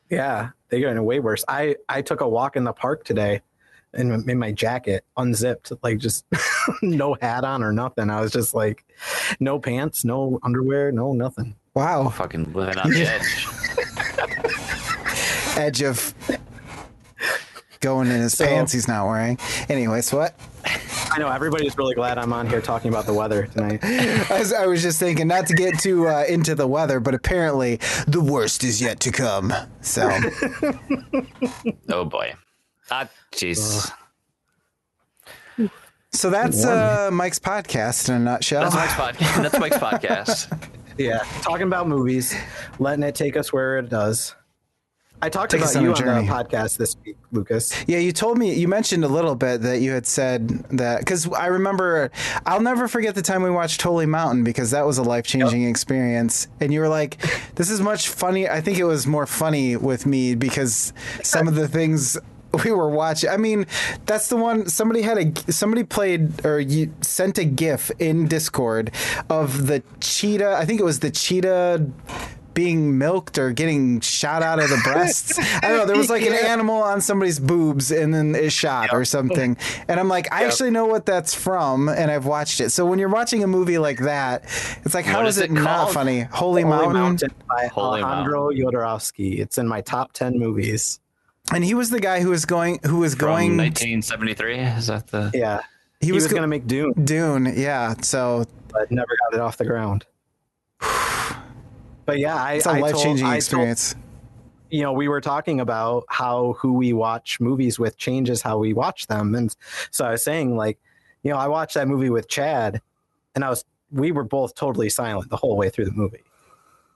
Yeah, 0.09 0.49
they're 0.71 0.79
getting 0.79 1.03
way 1.03 1.19
worse. 1.19 1.43
I 1.47 1.75
I 1.87 2.01
took 2.01 2.21
a 2.21 2.27
walk 2.27 2.55
in 2.55 2.63
the 2.63 2.73
park 2.73 3.03
today, 3.03 3.41
and 3.93 4.27
in 4.27 4.39
my 4.39 4.51
jacket, 4.51 5.03
unzipped, 5.17 5.71
like 5.83 5.99
just 5.99 6.25
no 6.81 7.15
hat 7.21 7.43
on 7.43 7.61
or 7.61 7.71
nothing. 7.73 8.09
I 8.09 8.21
was 8.21 8.31
just 8.31 8.55
like, 8.55 8.83
no 9.39 9.59
pants, 9.59 10.03
no 10.03 10.39
underwear, 10.41 10.91
no 10.91 11.13
nothing. 11.13 11.55
Wow. 11.75 12.09
fucking 12.09 12.51
living 12.53 12.77
on 12.79 12.89
the 12.89 13.03
edge. 13.03 13.47
Edge 15.57 15.81
of 15.83 16.13
going 17.81 18.07
in 18.09 18.21
his 18.21 18.33
So- 18.37 18.45
pants 18.45 18.71
he's 18.71 18.87
not 18.87 19.05
wearing. 19.05 19.37
Anyways, 19.69 20.11
what? 20.13 20.33
I 21.13 21.19
know 21.19 21.27
everybody's 21.29 21.77
really 21.77 21.93
glad 21.93 22.17
I'm 22.17 22.31
on 22.31 22.47
here 22.47 22.61
talking 22.61 22.89
about 22.89 23.05
the 23.05 23.13
weather 23.13 23.45
tonight. 23.47 23.79
I 23.83 24.39
was, 24.39 24.53
I 24.53 24.65
was 24.65 24.81
just 24.81 24.97
thinking 24.97 25.27
not 25.27 25.45
to 25.47 25.53
get 25.53 25.77
too 25.77 26.07
uh, 26.07 26.23
into 26.23 26.55
the 26.55 26.67
weather, 26.67 27.01
but 27.01 27.13
apparently 27.13 27.81
the 28.07 28.21
worst 28.21 28.63
is 28.63 28.81
yet 28.81 29.01
to 29.01 29.11
come. 29.11 29.53
So 29.81 30.09
Oh 31.89 32.05
boy. 32.05 32.33
Ah, 32.89 33.09
jeez. 33.33 33.91
so 36.13 36.29
that's 36.29 36.63
uh, 36.63 37.09
Mike's 37.11 37.39
podcast 37.39 38.07
in 38.07 38.15
a 38.15 38.19
nutshell. 38.19 38.69
That's 38.69 38.97
Mike's 38.97 39.17
podcast. 39.17 39.41
That's 39.41 39.59
Mike's 39.59 39.77
podcast. 39.77 40.69
yeah, 40.97 41.19
talking 41.41 41.67
about 41.67 41.89
movies, 41.89 42.33
letting 42.79 43.03
it 43.03 43.15
take 43.15 43.35
us 43.35 43.51
where 43.51 43.77
it 43.79 43.89
does. 43.89 44.33
I 45.21 45.29
talked 45.29 45.51
Take 45.51 45.61
about 45.61 45.81
you 45.81 45.89
on 45.89 45.95
journey. 45.95 46.27
the 46.27 46.33
podcast 46.33 46.77
this 46.77 46.95
week, 47.05 47.17
Lucas. 47.31 47.71
Yeah, 47.87 47.99
you 47.99 48.11
told 48.11 48.37
me 48.37 48.53
you 48.55 48.67
mentioned 48.67 49.03
a 49.03 49.07
little 49.07 49.35
bit 49.35 49.61
that 49.61 49.79
you 49.79 49.91
had 49.91 50.07
said 50.07 50.49
that 50.69 50.99
because 50.99 51.31
I 51.31 51.47
remember 51.47 52.09
I'll 52.45 52.61
never 52.61 52.87
forget 52.87 53.13
the 53.13 53.21
time 53.21 53.43
we 53.43 53.51
watched 53.51 53.81
Holy 53.81 54.07
Mountain 54.07 54.43
because 54.43 54.71
that 54.71 54.85
was 54.85 54.97
a 54.97 55.03
life 55.03 55.25
changing 55.25 55.63
experience, 55.65 56.47
and 56.59 56.73
you 56.73 56.79
were 56.79 56.89
like, 56.89 57.17
"This 57.55 57.69
is 57.69 57.81
much 57.81 58.09
funny." 58.09 58.49
I 58.49 58.61
think 58.61 58.79
it 58.79 58.85
was 58.85 59.05
more 59.05 59.27
funny 59.27 59.75
with 59.75 60.05
me 60.05 60.33
because 60.33 60.91
some 61.21 61.47
of 61.47 61.55
the 61.55 61.67
things 61.67 62.17
we 62.63 62.71
were 62.71 62.89
watching. 62.89 63.29
I 63.29 63.37
mean, 63.37 63.65
that's 64.05 64.27
the 64.27 64.37
one. 64.37 64.67
Somebody 64.67 65.03
had 65.03 65.17
a 65.17 65.51
somebody 65.51 65.83
played 65.83 66.45
or 66.45 66.59
you 66.59 66.93
sent 67.01 67.37
a 67.37 67.45
GIF 67.45 67.91
in 67.99 68.27
Discord 68.27 68.91
of 69.29 69.67
the 69.67 69.83
cheetah. 69.99 70.55
I 70.57 70.65
think 70.65 70.79
it 70.79 70.83
was 70.83 70.99
the 70.99 71.11
cheetah 71.11 71.85
being 72.53 72.97
milked 72.97 73.37
or 73.37 73.51
getting 73.51 73.99
shot 74.01 74.43
out 74.43 74.59
of 74.59 74.69
the 74.69 74.79
breasts. 74.83 75.39
I 75.39 75.69
don't 75.69 75.77
know. 75.77 75.85
There 75.85 75.97
was 75.97 76.09
like 76.09 76.23
an 76.23 76.33
animal 76.45 76.75
on 76.81 77.01
somebody's 77.01 77.39
boobs 77.39 77.91
and 77.91 78.13
then 78.13 78.35
is 78.35 78.53
shot 78.53 78.93
or 78.93 79.05
something. 79.05 79.57
And 79.87 79.99
I'm 79.99 80.07
like, 80.09 80.31
I 80.33 80.43
actually 80.45 80.71
know 80.71 80.85
what 80.85 81.05
that's 81.05 81.33
from 81.33 81.87
and 81.89 82.11
I've 82.11 82.25
watched 82.25 82.59
it. 82.59 82.71
So 82.71 82.85
when 82.85 82.99
you're 82.99 83.09
watching 83.09 83.43
a 83.43 83.47
movie 83.47 83.77
like 83.77 83.99
that, 83.99 84.43
it's 84.83 84.93
like, 84.93 85.05
how 85.05 85.17
What 85.19 85.27
is 85.27 85.37
is 85.37 85.43
it, 85.43 85.51
it 85.51 85.53
not 85.53 85.91
funny? 85.91 86.21
Holy, 86.21 86.63
Holy 86.63 86.63
Mountain. 86.63 86.93
Mountain 86.93 87.33
by 87.47 87.67
Holy 87.67 88.01
Alejandro 88.01 88.49
Jodorowsky. 88.49 89.39
It's 89.39 89.57
in 89.57 89.67
my 89.67 89.81
top 89.81 90.13
ten 90.13 90.37
movies. 90.37 90.99
And 91.53 91.63
he 91.63 91.73
was 91.73 91.89
the 91.89 91.99
guy 91.99 92.21
who 92.21 92.29
was 92.29 92.45
going, 92.45 92.79
who 92.85 92.99
was 92.99 93.13
From 93.13 93.27
going, 93.27 93.57
1973. 93.57 94.59
Is 94.59 94.87
that 94.87 95.07
the 95.07 95.31
Yeah, 95.33 95.61
he, 95.99 96.07
he, 96.07 96.11
was, 96.11 96.23
was, 96.23 96.31
go- 96.31 96.37
gonna 96.37 96.47
make 96.47 96.67
Dune, 96.67 96.93
Dune. 97.03 97.53
Yeah. 97.55 97.95
So 98.01 98.45
but 98.71 98.91
never 98.91 99.09
got 99.29 99.35
it 99.37 99.41
off 99.41 99.57
the 99.57 99.65
ground. 99.65 100.05
But 102.05 102.19
yeah, 102.19 102.35
I, 102.35 102.53
it's 102.53 102.65
a 102.65 102.73
life 102.73 102.95
changing 102.97 103.25
I 103.25 103.31
told- 103.31 103.37
experience. 103.37 103.95
you 104.69 104.81
know, 104.81 104.91
we 104.93 105.07
were 105.07 105.21
talking 105.21 105.59
about 105.59 106.05
how 106.09 106.53
who 106.59 106.73
we 106.73 106.93
watch 106.93 107.39
movies 107.39 107.77
with 107.79 107.97
changes 107.97 108.41
how 108.41 108.57
we 108.57 108.73
watch 108.73 109.07
them. 109.07 109.35
And 109.35 109.55
so 109.91 110.05
I 110.05 110.11
was 110.11 110.23
saying, 110.23 110.55
like, 110.55 110.79
you 111.23 111.31
know, 111.31 111.37
I 111.37 111.47
watched 111.47 111.75
that 111.75 111.87
movie 111.87 112.09
with 112.09 112.27
Chad 112.27 112.81
and 113.35 113.43
I 113.43 113.49
was, 113.49 113.63
we 113.91 114.11
were 114.11 114.23
both 114.23 114.55
totally 114.55 114.89
silent 114.89 115.29
the 115.29 115.37
whole 115.37 115.55
way 115.57 115.69
through 115.69 115.85
the 115.85 115.91
movie, 115.91 116.23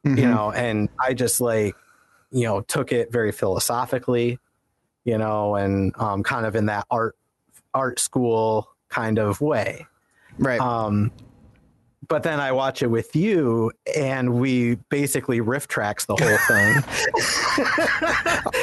Mhm. 0.05 0.17
you 0.17 0.25
know, 0.27 0.51
and 0.51 0.89
I 0.99 1.13
just 1.13 1.39
like, 1.41 1.75
you 2.31 2.43
know, 2.45 2.61
took 2.61 2.91
it 2.91 3.11
very 3.11 3.31
philosophically, 3.31 4.39
you 5.03 5.17
know, 5.17 5.55
and 5.55 5.93
um, 5.97 6.23
kind 6.23 6.45
of 6.45 6.55
in 6.55 6.65
that 6.67 6.85
art, 6.89 7.15
art 7.73 7.99
school 7.99 8.69
kind 8.89 9.19
of 9.19 9.41
way. 9.41 9.85
right. 10.39 10.59
Um, 10.59 11.11
but 12.07 12.23
then 12.23 12.39
I 12.39 12.51
watch 12.51 12.81
it 12.81 12.87
with 12.87 13.15
you, 13.15 13.71
and 13.95 14.35
we 14.39 14.75
basically 14.89 15.41
riff 15.41 15.67
tracks 15.67 16.05
the 16.05 16.15
whole 16.15 16.37
thing. 16.47 16.83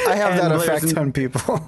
I 0.09 0.15
have 0.15 0.37
that 0.37 0.51
effect 0.51 0.97
on 0.97 1.11
people. 1.11 1.61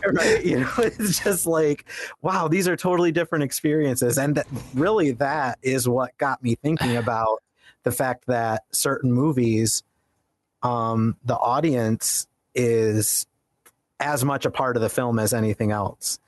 right 0.12 0.44
you 0.44 0.60
know 0.60 0.70
it's 0.78 1.22
just 1.22 1.46
like 1.46 1.84
wow 2.22 2.48
these 2.48 2.66
are 2.66 2.76
totally 2.76 3.12
different 3.12 3.44
experiences 3.44 4.18
and 4.18 4.34
that, 4.34 4.46
really 4.74 5.10
that 5.10 5.58
is 5.62 5.88
what 5.88 6.16
got 6.18 6.42
me 6.42 6.54
thinking 6.54 6.96
about 6.96 7.42
the 7.82 7.92
fact 7.92 8.26
that 8.26 8.64
certain 8.70 9.12
movies 9.12 9.82
um 10.62 11.16
the 11.24 11.36
audience 11.36 12.26
is 12.54 13.26
as 13.98 14.24
much 14.24 14.46
a 14.46 14.50
part 14.50 14.76
of 14.76 14.82
the 14.82 14.88
film 14.88 15.18
as 15.18 15.32
anything 15.34 15.70
else 15.70 16.18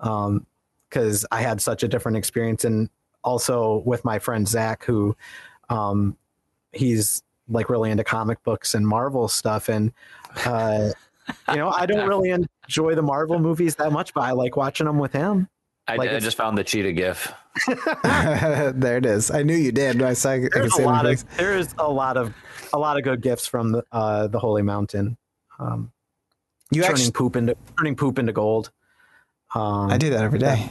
um 0.00 0.46
because 0.88 1.26
i 1.30 1.40
had 1.40 1.60
such 1.60 1.82
a 1.82 1.88
different 1.88 2.16
experience 2.16 2.64
and 2.64 2.88
also 3.24 3.82
with 3.84 4.04
my 4.04 4.18
friend 4.18 4.48
zach 4.48 4.84
who 4.84 5.16
um 5.68 6.16
he's 6.72 7.22
like 7.48 7.68
really 7.68 7.90
into 7.90 8.04
comic 8.04 8.42
books 8.42 8.74
and 8.74 8.86
marvel 8.86 9.28
stuff 9.28 9.68
and 9.68 9.92
uh 10.44 10.90
you 11.50 11.56
know, 11.56 11.70
I 11.70 11.86
don't 11.86 12.08
really 12.08 12.30
enjoy 12.30 12.94
the 12.94 13.02
Marvel 13.02 13.38
movies 13.38 13.76
that 13.76 13.92
much, 13.92 14.14
but 14.14 14.22
I 14.22 14.32
like 14.32 14.56
watching 14.56 14.86
them 14.86 14.98
with 14.98 15.12
him. 15.12 15.48
I, 15.86 15.96
Like 15.96 16.10
I 16.10 16.18
just 16.18 16.36
found 16.36 16.58
the 16.58 16.64
cheetah 16.64 16.92
gif. 16.92 17.32
there 18.02 18.98
it 18.98 19.06
is. 19.06 19.30
I 19.30 19.42
knew 19.42 19.54
you 19.54 19.72
did. 19.72 20.02
I 20.02 20.12
saw. 20.12 20.32
I 20.32 20.48
There's 20.52 20.74
see 20.74 20.82
a 20.82 20.86
lot 20.86 21.06
of 21.06 21.36
there 21.36 21.56
is 21.56 21.74
a 21.78 21.90
lot 21.90 22.16
of 22.16 22.34
a 22.72 22.78
lot 22.78 22.98
of 22.98 23.04
good 23.04 23.22
gifts 23.22 23.46
from 23.46 23.72
the 23.72 23.84
uh, 23.90 24.26
the 24.28 24.38
Holy 24.38 24.62
Mountain. 24.62 25.16
Um, 25.58 25.92
You 26.70 26.82
turning 26.82 26.96
actually, 26.96 27.12
poop 27.12 27.36
into 27.36 27.56
turning 27.78 27.96
poop 27.96 28.18
into 28.18 28.32
gold. 28.32 28.70
Um, 29.54 29.90
I 29.90 29.96
do 29.96 30.10
that 30.10 30.22
every 30.22 30.38
day. 30.38 30.70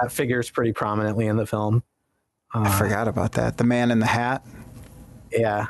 That 0.00 0.12
figures 0.12 0.50
pretty 0.50 0.72
prominently 0.72 1.26
in 1.26 1.36
the 1.36 1.46
film. 1.46 1.82
Uh, 2.54 2.62
I 2.66 2.78
forgot 2.78 3.08
about 3.08 3.32
that. 3.32 3.56
The 3.56 3.64
man 3.64 3.90
in 3.90 3.98
the 3.98 4.06
hat. 4.06 4.44
Yeah. 5.32 5.66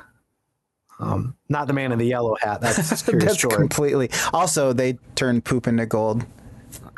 Um, 1.00 1.36
not 1.48 1.66
the 1.66 1.72
man 1.72 1.92
in 1.92 1.98
the 1.98 2.06
yellow 2.06 2.36
hat. 2.40 2.60
That's 2.60 3.02
That's 3.06 3.44
completely. 3.44 4.10
Also, 4.32 4.72
they 4.72 4.98
turn 5.14 5.40
poop 5.40 5.66
into 5.66 5.86
gold. 5.86 6.24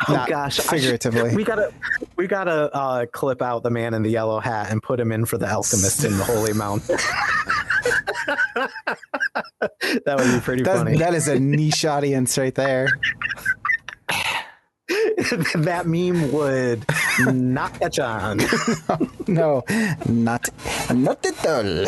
Oh 0.08 0.12
Not 0.12 0.28
gosh, 0.28 0.56
should- 0.56 0.64
figuratively. 0.66 1.34
we 1.34 1.44
gotta 1.44 1.72
we 2.16 2.26
gotta 2.26 2.74
uh, 2.74 3.06
clip 3.06 3.40
out 3.40 3.62
the 3.62 3.70
man 3.70 3.94
in 3.94 4.02
the 4.02 4.10
yellow 4.10 4.40
hat 4.40 4.70
and 4.70 4.82
put 4.82 4.98
him 5.00 5.12
in 5.12 5.24
for 5.24 5.38
the 5.38 5.46
alchemist 5.48 6.04
in 6.04 6.16
the 6.18 6.24
Holy 6.24 6.52
Mountain. 6.52 6.96
that 10.04 10.16
would 10.18 10.32
be 10.34 10.40
pretty 10.40 10.62
That's, 10.62 10.78
funny. 10.78 10.98
that 10.98 11.14
is 11.14 11.28
a 11.28 11.38
niche 11.38 11.84
audience 11.84 12.36
right 12.38 12.54
there. 12.54 12.88
that 14.88 15.84
meme 15.86 16.30
would 16.32 16.84
not 17.34 17.78
catch 17.80 17.98
on. 17.98 18.40
No, 19.28 19.64
not 20.08 20.48
not 20.94 21.26
at 21.26 21.46
all. 21.46 21.86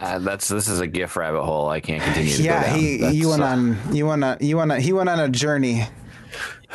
Uh, 0.00 0.18
that's 0.18 0.48
this 0.48 0.66
is 0.68 0.80
a 0.80 0.86
gif 0.86 1.16
rabbit 1.16 1.42
hole. 1.44 1.68
I 1.68 1.80
can't 1.80 2.02
continue. 2.02 2.32
To 2.34 2.42
Yeah, 2.42 2.60
go 2.62 2.66
down. 2.70 2.78
he 2.78 2.96
That's, 2.98 3.14
he 3.14 3.26
went 3.26 3.42
uh, 3.42 3.46
on 3.46 3.78
you 3.94 4.06
went 4.06 4.24
on 4.24 4.36
you 4.40 4.56
went 4.56 4.72
on 4.72 4.80
he 4.80 4.92
went 4.92 5.08
on 5.08 5.20
a 5.20 5.28
journey. 5.28 5.84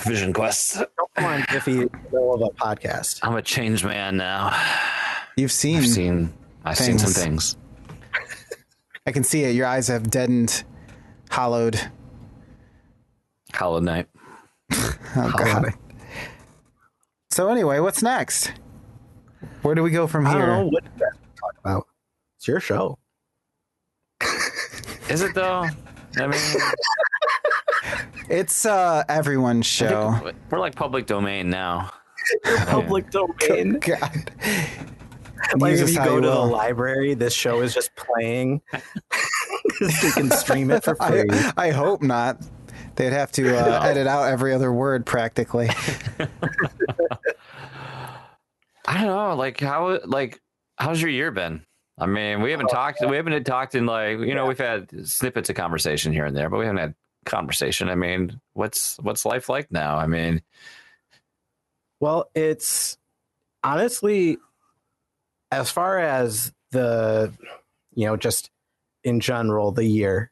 Vision 0.05 0.31
Quest. 0.33 0.75
Don't 0.75 1.13
come 1.15 1.25
on, 1.25 1.41
Iffy, 1.41 1.67
in 1.73 1.77
the 1.89 1.99
middle 2.05 2.33
of 2.35 2.41
a 2.41 2.49
podcast. 2.57 3.19
I'm 3.21 3.35
a 3.35 3.41
changed 3.41 3.83
man 3.85 4.15
now. 4.17 4.57
You've 5.35 5.51
seen. 5.51 5.77
I've 5.79 5.87
seen. 5.89 6.33
I've 6.65 6.77
seen 6.77 6.97
some 6.97 7.11
Things. 7.11 7.53
things. 7.53 7.57
I 9.05 9.11
can 9.11 9.23
see 9.25 9.43
it. 9.43 9.55
Your 9.55 9.67
eyes 9.67 9.87
have 9.89 10.09
deadened, 10.09 10.63
hollowed. 11.29 11.79
Hollow 13.53 13.79
Knight. 13.81 14.07
Oh 15.15 15.31
god. 15.37 15.73
So 17.29 17.49
anyway, 17.49 17.79
what's 17.79 18.01
next? 18.01 18.51
Where 19.61 19.75
do 19.75 19.83
we 19.83 19.91
go 19.91 20.07
from 20.07 20.25
I 20.25 20.31
don't 20.33 20.41
here? 20.41 20.47
know 20.47 20.65
what 20.67 20.83
to 20.83 20.91
talk 20.99 21.55
about. 21.59 21.87
It's 22.37 22.47
your 22.47 22.59
show. 22.59 22.97
Is 25.09 25.21
it 25.21 25.35
though? 25.35 25.67
I 26.17 26.27
mean, 26.27 26.39
It's 28.29 28.65
uh 28.65 29.03
everyone's 29.09 29.65
show. 29.65 30.15
think 30.23 30.35
we're 30.49 30.59
like 30.59 30.75
public 30.75 31.05
domain 31.05 31.49
now. 31.49 31.91
Public 32.67 33.11
domain. 33.11 33.79
God. 33.79 34.31
Like 35.57 35.73
if 35.73 35.89
you 35.89 35.95
go 35.97 36.15
you 36.15 36.21
to 36.21 36.27
the 36.27 36.35
library, 36.39 37.13
this 37.15 37.33
show 37.33 37.59
is 37.61 37.73
just 37.73 37.91
playing. 37.95 38.61
you 39.81 40.11
can 40.13 40.31
stream 40.31 40.71
it 40.71 40.83
for 40.85 40.95
free. 40.95 41.25
I, 41.29 41.53
I 41.57 41.71
hope 41.71 42.01
not. 42.01 42.37
They'd 42.95 43.13
have 43.13 43.31
to 43.33 43.57
uh, 43.57 43.65
No. 43.69 43.79
edit 43.81 44.07
out 44.07 44.29
every 44.29 44.53
other 44.53 44.71
word 44.71 45.05
practically. 45.05 45.69
I 48.85 48.95
don't 48.95 49.07
know. 49.07 49.35
Like 49.35 49.59
how? 49.59 49.99
Like 50.05 50.41
how's 50.77 51.01
your 51.01 51.09
year 51.11 51.31
been? 51.31 51.63
I 51.97 52.05
mean, 52.05 52.41
we 52.41 52.51
haven't 52.51 52.67
talked. 52.67 52.99
We 53.07 53.15
haven't 53.15 53.43
talked 53.45 53.75
in 53.75 53.85
like 53.85 54.19
you 54.19 54.35
know 54.35 54.45
we've 54.45 54.57
had 54.57 55.07
snippets 55.07 55.49
of 55.49 55.55
conversation 55.55 56.11
here 56.11 56.25
and 56.25 56.35
there, 56.35 56.49
but 56.49 56.59
we 56.59 56.65
haven't 56.65 56.79
had 56.81 56.95
conversation. 57.25 57.89
I 57.89 57.95
mean, 57.95 58.39
what's 58.53 58.97
what's 58.97 59.25
life 59.25 59.47
like 59.49 59.71
now? 59.71 59.95
I 59.97 60.07
mean, 60.07 60.41
Well, 61.99 62.29
it's 62.35 62.97
honestly, 63.63 64.37
as 65.51 65.69
far 65.69 65.99
as 65.99 66.51
the 66.71 67.31
you 67.93 68.05
know 68.07 68.17
just 68.17 68.49
in 69.03 69.19
general 69.19 69.71
the 69.71 69.85
year 69.85 70.31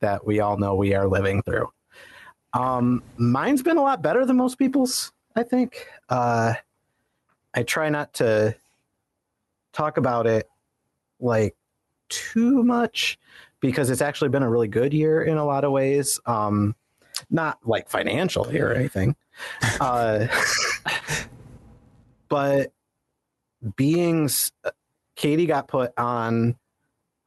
that 0.00 0.24
we 0.26 0.40
all 0.40 0.56
know 0.58 0.74
we 0.76 0.94
are 0.94 1.08
living 1.08 1.42
through 1.42 1.68
um 2.54 3.02
mine's 3.16 3.62
been 3.62 3.76
a 3.76 3.82
lot 3.82 4.02
better 4.02 4.24
than 4.24 4.36
most 4.36 4.58
people's 4.58 5.12
i 5.36 5.42
think. 5.42 5.86
Uh 6.08 6.54
i 7.54 7.62
try 7.62 7.88
not 7.88 8.12
to 8.14 8.54
talk 9.72 9.96
about 9.96 10.26
it 10.26 10.48
like 11.20 11.56
too 12.08 12.62
much 12.62 13.18
because 13.60 13.90
it's 13.90 14.00
actually 14.00 14.28
been 14.28 14.42
a 14.42 14.48
really 14.48 14.68
good 14.68 14.94
year 14.94 15.22
in 15.22 15.36
a 15.36 15.44
lot 15.44 15.64
of 15.64 15.72
ways. 15.72 16.20
Um 16.26 16.74
not 17.30 17.58
like 17.64 17.88
financially 17.88 18.58
or 18.60 18.72
anything. 18.72 19.14
Uh 19.80 20.26
but 22.28 22.72
being 23.76 24.28
Katie 25.16 25.46
got 25.46 25.68
put 25.68 25.92
on 25.98 26.56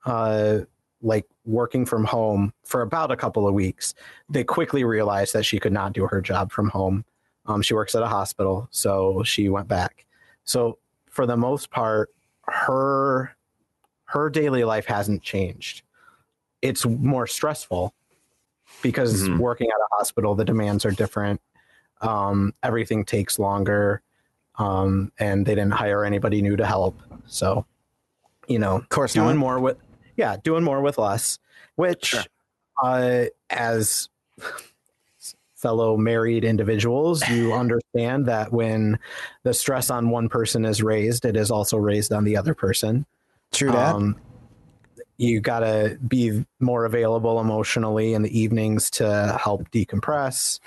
uh 0.05 0.59
like 1.01 1.25
working 1.45 1.85
from 1.85 2.03
home 2.05 2.53
for 2.63 2.81
about 2.81 3.11
a 3.11 3.15
couple 3.15 3.47
of 3.47 3.53
weeks. 3.53 3.93
They 4.29 4.43
quickly 4.43 4.83
realized 4.83 5.33
that 5.33 5.43
she 5.43 5.59
could 5.59 5.73
not 5.73 5.93
do 5.93 6.07
her 6.07 6.21
job 6.21 6.51
from 6.51 6.69
home. 6.69 7.05
Um, 7.47 7.61
she 7.61 7.73
works 7.73 7.95
at 7.95 8.03
a 8.03 8.07
hospital, 8.07 8.67
so 8.71 9.23
she 9.23 9.49
went 9.49 9.67
back. 9.67 10.05
So 10.43 10.77
for 11.09 11.25
the 11.25 11.37
most 11.37 11.71
part, 11.71 12.09
her 12.47 13.35
her 14.05 14.29
daily 14.29 14.63
life 14.65 14.85
hasn't 14.85 15.23
changed. 15.23 15.83
It's 16.61 16.85
more 16.85 17.25
stressful 17.25 17.93
because 18.81 19.27
Mhm. 19.29 19.39
working 19.39 19.67
at 19.69 19.79
a 19.79 19.95
hospital, 19.95 20.35
the 20.35 20.43
demands 20.43 20.85
are 20.85 20.91
different. 20.91 21.39
Um, 22.01 22.53
everything 22.61 23.05
takes 23.05 23.39
longer 23.39 24.01
um, 24.57 25.11
and 25.17 25.45
they 25.45 25.55
didn't 25.55 25.71
hire 25.73 26.03
anybody 26.03 26.41
new 26.41 26.57
to 26.57 26.65
help. 26.65 26.99
So, 27.25 27.65
you 28.47 28.59
know, 28.59 28.75
Of 28.77 28.89
course 28.89 29.13
doing 29.13 29.27
not. 29.27 29.35
more 29.37 29.59
with, 29.61 29.77
yeah, 30.22 30.38
doing 30.43 30.63
more 30.63 30.82
with 30.82 30.99
less, 30.99 31.39
which, 31.76 32.05
Sure. 32.05 32.24
uh, 32.84 33.26
as 33.49 34.07
fellow 35.55 35.97
married 35.97 36.43
individuals, 36.43 37.28
you 37.30 37.53
understand 37.53 38.28
that 38.28 38.53
when 38.53 38.99
the 39.41 39.53
stress 39.53 39.89
on 39.89 40.11
one 40.11 40.30
person 40.30 40.63
is 40.63 40.84
raised, 40.84 41.26
it 41.26 41.36
is 41.36 41.49
also 41.49 41.76
raised 41.76 42.13
on 42.13 42.24
the 42.24 42.38
other 42.38 42.53
person. 42.53 43.07
True 43.51 43.72
that. 43.72 43.95
Um, 43.95 44.15
you 45.17 45.39
got 45.39 45.59
to 45.59 45.97
be 46.07 46.45
more 46.59 46.86
available 46.86 47.39
emotionally 47.39 48.13
in 48.13 48.22
the 48.22 48.39
evenings 48.39 48.91
to 48.91 49.39
help 49.41 49.69
decompress, 49.72 50.59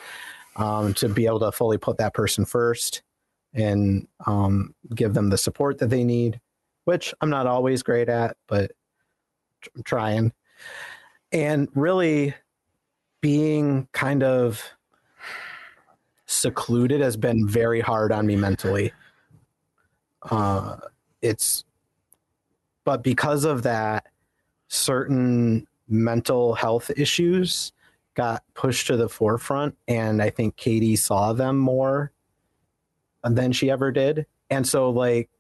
um, 0.57 0.95
to 0.95 1.09
be 1.09 1.27
able 1.27 1.41
to 1.41 1.53
fully 1.53 1.79
put 1.79 1.99
that 1.99 2.13
person 2.13 2.45
first 2.45 3.03
and 3.53 4.09
um, 4.27 4.75
give 4.95 5.15
them 5.15 5.31
the 5.31 5.39
support 5.39 5.79
that 5.79 5.91
they 5.91 6.03
need, 6.03 6.41
which 6.87 7.15
I'm 7.21 7.31
not 7.31 7.47
always 7.47 7.85
great 7.85 8.09
at, 8.09 8.37
but 8.49 8.73
I'm 9.75 9.83
trying. 9.83 10.33
And 11.33 11.69
really 11.75 12.35
being 13.21 13.89
kind 13.93 14.23
of 14.23 14.62
secluded 16.27 17.01
has 17.01 17.17
been 17.17 17.49
very 17.49 17.81
hard 17.81 18.12
on 18.12 18.27
me 18.27 18.37
mentally. 18.37 18.93
Uh, 20.23 20.77
it's, 21.23 21.65
but 22.85 23.03
because 23.03 23.45
of 23.45 23.62
that, 23.62 24.07
certain 24.69 25.67
mental 25.89 26.55
health 26.55 26.91
issues 26.97 27.73
got 28.15 28.43
pushed 28.55 28.87
to 28.87 28.97
the 28.97 29.09
forefront. 29.09 29.77
And 29.89 30.23
I 30.23 30.31
think 30.31 30.57
Katie 30.57 30.97
saw 30.97 31.33
them 31.33 31.59
more 31.59 32.12
than 33.23 33.53
she 33.53 33.71
ever 33.71 33.91
did. 33.91 34.27
And 34.51 34.67
so, 34.67 34.91
like, 34.91 35.31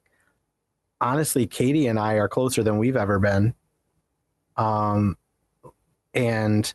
honestly, 1.00 1.46
Katie 1.46 1.86
and 1.86 1.98
I 1.98 2.14
are 2.14 2.28
closer 2.28 2.62
than 2.62 2.78
we've 2.78 2.96
ever 2.96 3.18
been. 3.18 3.54
Um, 4.56 5.16
and 6.12 6.72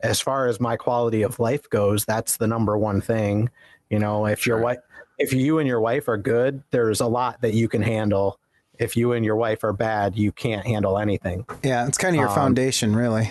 as 0.00 0.20
far 0.20 0.46
as 0.48 0.60
my 0.60 0.76
quality 0.76 1.22
of 1.22 1.38
life 1.38 1.68
goes, 1.70 2.04
that's 2.04 2.36
the 2.36 2.46
number 2.46 2.76
one 2.76 3.00
thing. 3.00 3.50
You 3.90 3.98
know, 3.98 4.26
if 4.26 4.46
your 4.46 4.58
Sure. 4.58 4.64
wife, 4.64 4.78
if 5.18 5.32
you 5.32 5.58
and 5.58 5.68
your 5.68 5.80
wife 5.80 6.08
are 6.08 6.16
good, 6.16 6.62
there's 6.70 7.00
a 7.00 7.06
lot 7.06 7.40
that 7.42 7.54
you 7.54 7.68
can 7.68 7.82
handle. 7.82 8.38
If 8.78 8.96
you 8.96 9.12
and 9.12 9.24
your 9.24 9.36
wife 9.36 9.62
are 9.64 9.72
bad, 9.72 10.16
you 10.16 10.32
can't 10.32 10.66
handle 10.66 10.98
anything. 10.98 11.46
yeah, 11.62 11.86
it's 11.86 11.98
kind 11.98 12.16
of 12.16 12.20
your 12.20 12.28
um, 12.30 12.34
foundation, 12.34 12.96
really. 12.96 13.30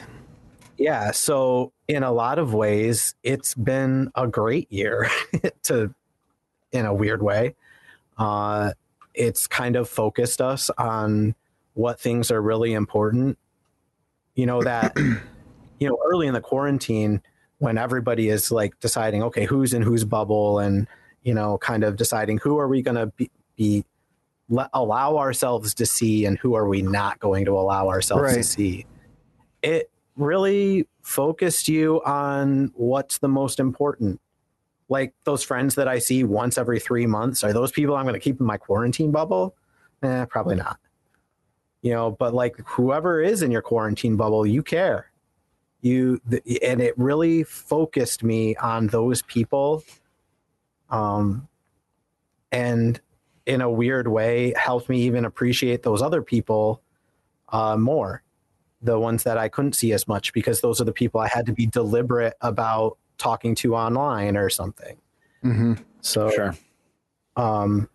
Yeah. 0.78 1.12
So 1.12 1.74
in 1.88 2.04
a 2.04 2.12
lot 2.12 2.40
of 2.40 2.54
ways, 2.54 3.16
it's 3.24 3.54
been 3.54 4.12
a 4.16 4.28
great 4.28 4.72
year 4.72 5.10
to, 5.64 5.94
in 6.72 6.86
a 6.86 6.94
weird 6.94 7.22
way. 7.22 7.56
Uh, 8.18 8.72
it's 9.14 9.46
kind 9.48 9.76
of 9.76 9.90
focused 9.90 10.42
us 10.42 10.70
on 10.78 11.36
what 11.74 12.00
things 12.00 12.32
are 12.32 12.42
really 12.42 12.74
important. 12.74 13.38
You 14.36 14.46
know, 14.46 14.62
that, 14.64 14.94
you 14.98 15.88
know, 15.88 15.98
early 16.06 16.28
in 16.28 16.34
the 16.34 16.42
quarantine, 16.42 17.22
when 17.58 17.78
everybody 17.78 18.30
is 18.30 18.52
like 18.52 18.80
deciding, 18.80 19.22
okay, 19.24 19.46
who's 19.46 19.74
in 19.74 19.82
whose 19.82 20.04
bubble 20.04 20.60
and, 20.60 20.88
you 21.22 21.34
know, 21.34 21.58
kind 21.60 21.84
of 21.84 21.96
deciding 21.96 22.40
who 22.40 22.58
are 22.58 22.68
we 22.68 22.82
going 22.82 22.96
to 22.96 23.08
be, 23.08 23.30
be 23.56 23.86
let, 24.50 24.70
allow 24.74 25.18
ourselves 25.18 25.74
to 25.76 25.86
see 25.86 26.26
and 26.26 26.38
who 26.40 26.56
are 26.56 26.68
we 26.68 26.82
not 26.82 27.20
going 27.20 27.46
to 27.46 27.52
allow 27.52 27.88
ourselves 27.90 28.34
to 28.34 28.44
see. 28.44 28.86
It 29.62 29.92
really 30.16 30.88
focused 31.02 31.68
you 31.68 32.02
on 32.04 32.72
what's 32.76 33.20
the 33.20 33.28
most 33.28 33.60
important. 33.60 34.20
Like 34.90 35.14
those 35.24 35.44
friends 35.44 35.76
that 35.76 35.88
I 35.88 36.00
see 36.00 36.24
once 36.24 36.58
every 36.58 36.80
three 36.80 37.06
months, 37.06 37.44
are 37.44 37.54
those 37.54 37.72
people 37.72 37.96
I'm 37.96 38.06
going 38.06 38.14
to 38.14 38.20
keep 38.20 38.40
in 38.40 38.46
my 38.46 38.58
quarantine 38.58 39.12
bubble? 39.12 39.56
Eh, 40.04 40.26
probably 40.26 40.56
not. 40.56 40.80
You 41.82 41.94
know, 41.94 42.12
but 42.12 42.34
like 42.34 42.58
whoever 42.66 43.22
is 43.22 43.42
in 43.42 43.52
your 43.52 43.62
quarantine 43.62 44.16
bubble, 44.16 44.46
you 44.46 44.62
care. 44.62 45.12
You 45.82 46.22
th- 46.30 46.44
and 46.62 46.80
it 46.80 46.98
really 46.98 47.44
focused 47.44 48.24
me 48.24 48.56
on 48.58 48.88
those 48.88 49.24
people, 49.24 49.84
um, 50.90 51.48
and 52.52 53.00
in 53.48 53.62
a 53.62 53.70
weird 53.70 54.08
way, 54.08 54.54
helped 54.56 54.90
me 54.90 55.02
even 55.02 55.26
appreciate 55.26 55.82
those 55.82 56.02
other 56.04 56.22
people 56.22 56.82
uh, 57.50 57.76
more 57.78 58.24
the 58.82 59.00
ones 59.00 59.24
that 59.24 59.38
I 59.38 59.48
couldn't 59.48 59.74
see 59.74 59.94
as 59.94 60.08
much 60.08 60.34
because 60.34 60.62
those 60.62 60.82
are 60.82 60.86
the 60.86 60.92
people 60.92 61.22
I 61.22 61.28
had 61.28 61.46
to 61.46 61.54
be 61.54 61.68
deliberate 61.68 62.34
about 62.42 62.98
talking 63.18 63.54
to 63.56 63.76
online 63.76 64.36
or 64.36 64.50
something. 64.50 64.98
mm-hmm. 65.44 65.74
So, 66.02 66.32
Sure. 66.32 66.56
um, 67.36 67.88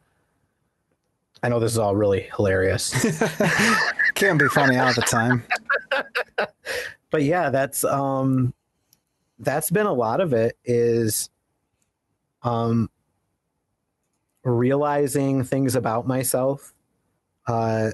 I 1.47 1.49
know 1.49 1.61
this 1.61 1.71
is 1.71 1.79
all 1.79 1.95
really 1.95 2.23
hilarious, 2.35 2.91
Can't 4.17 4.37
be 4.37 4.49
funny 4.49 4.79
all 4.79 4.93
the 4.93 5.03
time. 5.03 5.45
but 7.11 7.23
yeah, 7.23 7.51
that's 7.51 7.85
um, 7.85 8.53
that's 9.39 9.71
been 9.71 9.87
a 9.87 9.93
lot 9.93 10.21
of 10.21 10.33
it 10.33 10.59
is 10.65 11.31
um, 12.43 12.91
realizing 14.43 15.45
things 15.45 15.77
about 15.77 16.05
myself, 16.09 16.75
uh, 17.47 17.91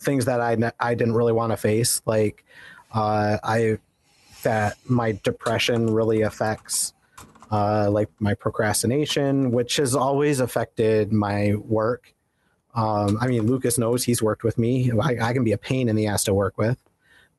things 0.00 0.24
that 0.24 0.40
I 0.40 0.72
I 0.80 0.96
didn't 0.96 1.14
really 1.14 1.32
want 1.32 1.52
to 1.52 1.56
face, 1.56 2.02
like 2.06 2.44
uh, 2.92 3.38
I 3.44 3.78
that 4.42 4.78
my 4.88 5.16
depression 5.22 5.94
really 5.94 6.22
affects 6.22 6.92
uh, 7.52 7.88
like 7.90 8.08
my 8.18 8.34
procrastination, 8.34 9.50
which 9.52 9.76
has 9.76 9.94
always 9.94 10.40
affected 10.40 11.12
my 11.12 11.54
work. 11.56 12.12
Um, 12.74 13.18
I 13.20 13.26
mean, 13.26 13.46
Lucas 13.46 13.76
knows 13.78 14.02
he's 14.04 14.22
worked 14.22 14.42
with 14.42 14.56
me. 14.58 14.90
I, 15.00 15.18
I 15.20 15.32
can 15.34 15.44
be 15.44 15.52
a 15.52 15.58
pain 15.58 15.88
in 15.90 15.94
the 15.96 16.06
ass 16.06 16.24
to 16.24 16.32
work 16.34 16.56
with 16.56 16.78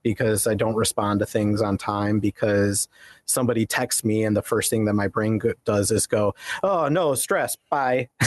because 0.04 0.46
I 0.46 0.54
don't 0.54 0.76
respond 0.76 1.22
to 1.22 1.26
things 1.26 1.62
on 1.62 1.78
time 1.78 2.20
because 2.20 2.88
somebody 3.26 3.66
texts 3.66 4.04
me 4.04 4.24
and 4.26 4.36
the 4.38 4.42
first 4.44 4.70
thing 4.70 4.86
that 4.86 4.94
my 4.94 5.08
brain 5.08 5.40
go- 5.40 5.54
does 5.66 5.90
is 5.92 6.06
go, 6.08 6.36
"Oh 6.62 6.88
no, 6.90 7.16
stress, 7.16 7.56
bye." 7.72 8.10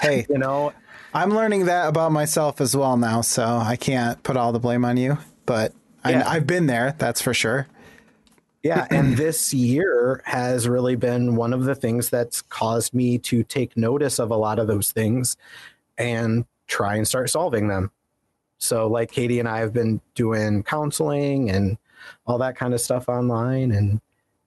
Hey, 0.00 0.26
You 0.30 0.38
know, 0.38 0.72
I'm 1.14 1.30
learning 1.34 1.66
that 1.66 1.88
about 1.88 2.12
myself 2.12 2.60
as 2.60 2.74
well 2.76 2.96
now, 2.96 3.20
so 3.20 3.44
I 3.44 3.76
can't 3.76 4.22
put 4.22 4.36
all 4.36 4.52
the 4.52 4.58
blame 4.60 4.84
on 4.84 4.96
you. 4.96 5.18
But 5.46 5.72
Yeah. 6.08 6.22
I, 6.26 6.36
I've 6.36 6.46
been 6.46 6.66
there, 6.66 6.94
that's 6.98 7.20
for 7.20 7.34
sure. 7.34 7.66
Yeah, 8.62 8.86
and 8.90 9.16
this 9.16 9.52
year 9.52 10.22
has 10.24 10.68
really 10.68 10.96
been 10.96 11.36
one 11.36 11.52
of 11.52 11.64
the 11.64 11.74
things 11.74 12.10
that's 12.10 12.42
caused 12.42 12.94
me 12.94 13.18
to 13.18 13.42
take 13.42 13.76
notice 13.76 14.18
of 14.18 14.30
a 14.30 14.36
lot 14.36 14.58
of 14.58 14.66
those 14.66 14.92
things 14.92 15.36
and 15.98 16.44
try 16.66 16.96
and 16.96 17.06
start 17.06 17.30
solving 17.30 17.68
them. 17.68 17.90
So, 18.58 18.86
like 18.86 19.10
Katie 19.10 19.40
and 19.40 19.48
I 19.48 19.58
have 19.58 19.72
been 19.72 20.00
doing 20.14 20.62
counseling 20.62 21.50
and 21.50 21.76
all 22.26 22.38
that 22.38 22.56
kind 22.56 22.74
of 22.74 22.80
stuff 22.80 23.08
online, 23.08 23.72
and 23.72 24.00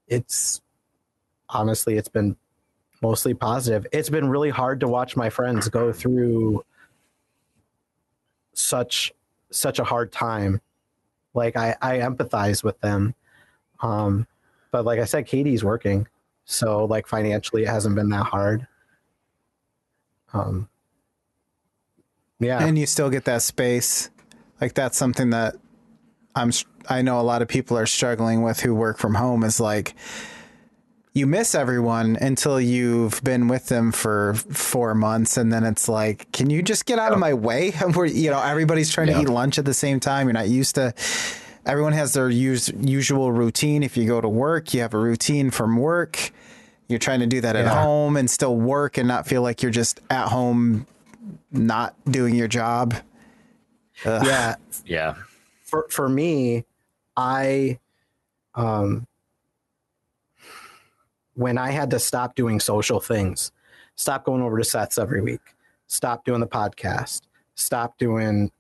it's 0.08 0.62
honestly, 1.50 1.98
it's 1.98 2.08
been 2.10 2.38
mostly 3.02 3.34
positive. 3.34 3.86
It's 3.92 4.10
been 4.10 4.30
really 4.30 4.50
hard 4.50 4.80
to 4.80 4.88
watch 4.88 5.18
my 5.18 5.30
friends 5.30 5.68
go 5.68 5.92
through 5.92 6.64
such 8.54 9.14
such 9.52 9.80
a 9.80 9.84
hard 9.84 10.12
time. 10.14 10.62
Like 11.34 11.58
I, 11.58 11.76
I 11.82 11.98
empathize 11.98 12.64
with 12.64 12.80
them 12.80 13.14
um, 13.82 14.28
but 14.72 14.86
like 14.86 15.00
I 15.00 15.06
said, 15.06 15.26
Katie's 15.28 15.64
working, 15.64 16.08
so 16.46 16.86
like 16.86 17.08
financially, 17.08 17.64
it 17.64 17.70
hasn't 17.70 17.96
been 17.96 18.10
that 18.10 18.26
hard. 18.26 18.68
Um, 20.34 20.68
Yeah. 22.40 22.64
and 22.66 22.78
you 22.78 22.86
still 22.86 23.10
get 23.10 23.26
that 23.26 23.42
space. 23.42 24.10
Like 24.60 24.74
that's 24.74 24.98
something 24.98 25.30
that 25.32 25.56
I'm 26.36 26.52
I 26.90 27.02
know 27.02 27.20
a 27.20 27.24
lot 27.24 27.42
of 27.42 27.48
people 27.48 27.78
are 27.78 27.86
struggling 27.86 28.42
with 28.42 28.60
who 28.60 28.76
work 28.76 28.98
from 28.98 29.16
home 29.16 29.44
is 29.44 29.60
like 29.60 29.96
you 31.14 31.26
miss 31.26 31.56
everyone 31.56 32.18
until 32.20 32.60
you've 32.60 33.24
been 33.24 33.48
with 33.48 33.68
them 33.68 33.92
for 33.94 34.34
four 34.34 34.94
months 34.94 35.38
and 35.38 35.52
then 35.52 35.64
it's 35.64 35.88
like 35.88 36.30
can 36.34 36.50
you 36.50 36.62
just 36.62 36.86
get 36.86 37.00
out 37.00 37.14
of 37.14 37.20
my 37.20 37.34
way 37.34 37.72
where 37.94 38.06
you 38.06 38.30
know 38.30 38.42
everybody's 38.42 38.92
trying 38.92 39.08
Yeah. 39.08 39.16
to 39.16 39.22
eat 39.22 39.30
lunch 39.30 39.58
at 39.58 39.64
the 39.66 39.74
same 39.74 40.00
time 40.02 40.28
you're 40.28 40.34
not 40.34 40.50
used 40.50 40.76
to 40.76 40.94
everyone 41.66 41.94
has 41.94 42.14
their 42.14 42.30
us- 42.30 42.72
usual 42.80 43.32
routine 43.32 43.84
if 43.84 43.98
you 43.98 44.06
go 44.06 44.22
to 44.22 44.30
work 44.30 44.74
you 44.74 44.82
have 44.82 44.94
a 44.94 45.00
routine 45.00 45.50
from 45.52 45.78
work 45.78 46.32
you're 46.88 47.00
trying 47.00 47.20
to 47.20 47.26
do 47.28 47.42
that 47.42 47.56
at 47.56 47.66
Yeah. 47.66 47.84
home 47.84 48.16
and 48.18 48.30
still 48.30 48.56
work 48.56 48.98
and 48.98 49.08
not 49.08 49.28
feel 49.28 49.42
like 49.42 49.62
you're 49.64 49.72
just 49.72 50.00
at 50.10 50.28
home 50.28 50.86
not 51.52 51.96
doing 52.06 52.36
your 52.36 52.48
job 52.48 52.94
yeah. 54.06 54.56
Yeah. 54.86 55.16
For 55.64 55.88
for 55.90 56.08
me, 56.10 56.66
I 57.18 57.80
um 58.54 59.08
when 61.34 61.58
I 61.58 61.72
had 61.72 61.90
to 61.92 62.00
stop 62.00 62.36
doing 62.36 62.60
social 62.60 63.00
things, 63.00 63.52
stop 63.96 64.24
going 64.26 64.42
over 64.42 64.58
to 64.58 64.64
Seth's 64.64 64.98
every 64.98 65.22
week, 65.22 65.42
stop 65.88 66.24
doing 66.26 66.40
the 66.40 66.48
podcast, 66.48 67.22
stop 67.56 67.98
doing 67.98 68.44
like 68.44 68.52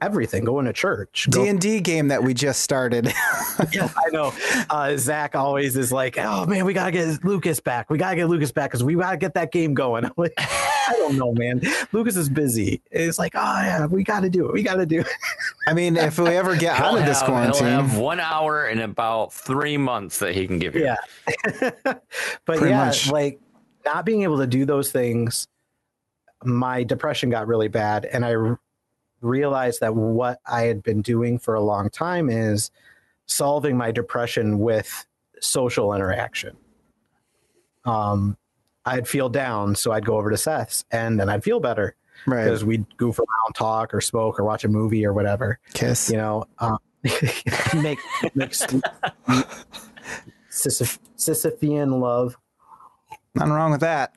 everything, 0.00 0.44
going 0.44 0.66
to 0.66 0.72
church. 0.72 1.26
D&D 1.30 1.80
game 1.80 2.08
that 2.08 2.22
we 2.22 2.34
just 2.34 2.60
started. 2.62 3.06
yeah, 3.72 3.88
I 3.96 4.10
know. 4.10 4.32
Uh, 4.68 4.96
Zach 4.96 5.34
always 5.34 5.76
is 5.76 5.92
like, 5.92 6.16
"Oh 6.18 6.46
man, 6.46 6.64
we 6.64 6.72
gotta 6.72 6.92
get 6.92 7.24
Lucas 7.24 7.60
back. 7.60 7.90
We 7.90 7.98
gotta 7.98 8.16
get 8.16 8.28
Lucas 8.28 8.52
back 8.52 8.70
because 8.70 8.82
we 8.82 8.94
gotta 8.94 9.16
get 9.16 9.34
that 9.34 9.52
game 9.52 9.74
going." 9.74 10.04
I'm 10.06 10.12
like, 10.16 10.34
I 10.38 10.94
don't 10.98 11.16
know, 11.16 11.32
man. 11.32 11.62
Lucas 11.92 12.16
is 12.16 12.28
busy. 12.28 12.82
It's 12.90 13.18
like, 13.18 13.32
oh 13.34 13.60
yeah, 13.62 13.86
we 13.86 14.02
gotta 14.04 14.30
do 14.30 14.46
it. 14.46 14.52
We 14.52 14.62
gotta 14.62 14.86
do 14.86 15.00
it. 15.00 15.08
I 15.66 15.74
mean, 15.74 15.96
if 15.96 16.18
we 16.18 16.28
ever 16.28 16.56
get 16.56 16.80
out 16.80 16.90
He'll 16.90 16.98
of 16.98 17.06
this 17.06 17.20
have, 17.20 17.28
he'll 17.28 17.36
quarantine, 17.36 17.66
have 17.66 17.98
one 17.98 18.20
hour 18.20 18.68
in 18.68 18.80
about 18.80 19.32
three 19.32 19.76
months 19.76 20.18
that 20.18 20.34
he 20.34 20.46
can 20.46 20.58
give 20.58 20.74
you. 20.74 20.84
Yeah. 20.84 20.96
but 21.60 22.02
Pretty 22.44 22.70
yeah, 22.70 22.86
much. 22.86 23.10
like 23.10 23.40
not 23.84 24.04
being 24.04 24.22
able 24.22 24.38
to 24.38 24.46
do 24.46 24.64
those 24.64 24.90
things, 24.90 25.46
my 26.44 26.82
depression 26.82 27.30
got 27.30 27.46
really 27.46 27.68
bad, 27.68 28.04
and 28.06 28.24
I 28.24 28.34
r- 28.34 28.60
realized 29.20 29.80
that 29.80 29.94
what 29.94 30.40
I 30.46 30.62
had 30.62 30.82
been 30.82 31.02
doing 31.02 31.38
for 31.38 31.54
a 31.54 31.60
long 31.60 31.90
time 31.90 32.30
is 32.30 32.70
solving 33.26 33.76
my 33.76 33.92
depression 33.92 34.58
with 34.58 35.06
social 35.40 35.94
interaction. 35.94 36.56
Um, 37.84 38.36
I'd 38.84 39.06
feel 39.06 39.28
down, 39.28 39.74
so 39.74 39.92
I'd 39.92 40.06
go 40.06 40.16
over 40.16 40.30
to 40.30 40.36
Seth's, 40.36 40.84
and 40.90 41.20
then 41.20 41.28
I'd 41.28 41.44
feel 41.44 41.60
better 41.60 41.94
right? 42.26 42.44
because 42.44 42.64
we'd 42.64 42.84
goof 42.96 43.18
around, 43.18 43.54
talk, 43.54 43.94
or 43.94 44.00
smoke, 44.00 44.40
or 44.40 44.44
watch 44.44 44.64
a 44.64 44.68
movie, 44.68 45.04
or 45.04 45.12
whatever. 45.12 45.58
Kiss. 45.74 46.10
You 46.10 46.16
know, 46.16 46.44
um, 46.58 46.78
make 47.82 47.98
make 48.34 48.50
Sisyphean 50.50 52.00
love, 52.00 52.36
Nothing 53.34 53.52
wrong 53.52 53.70
with 53.70 53.80
that. 53.80 54.14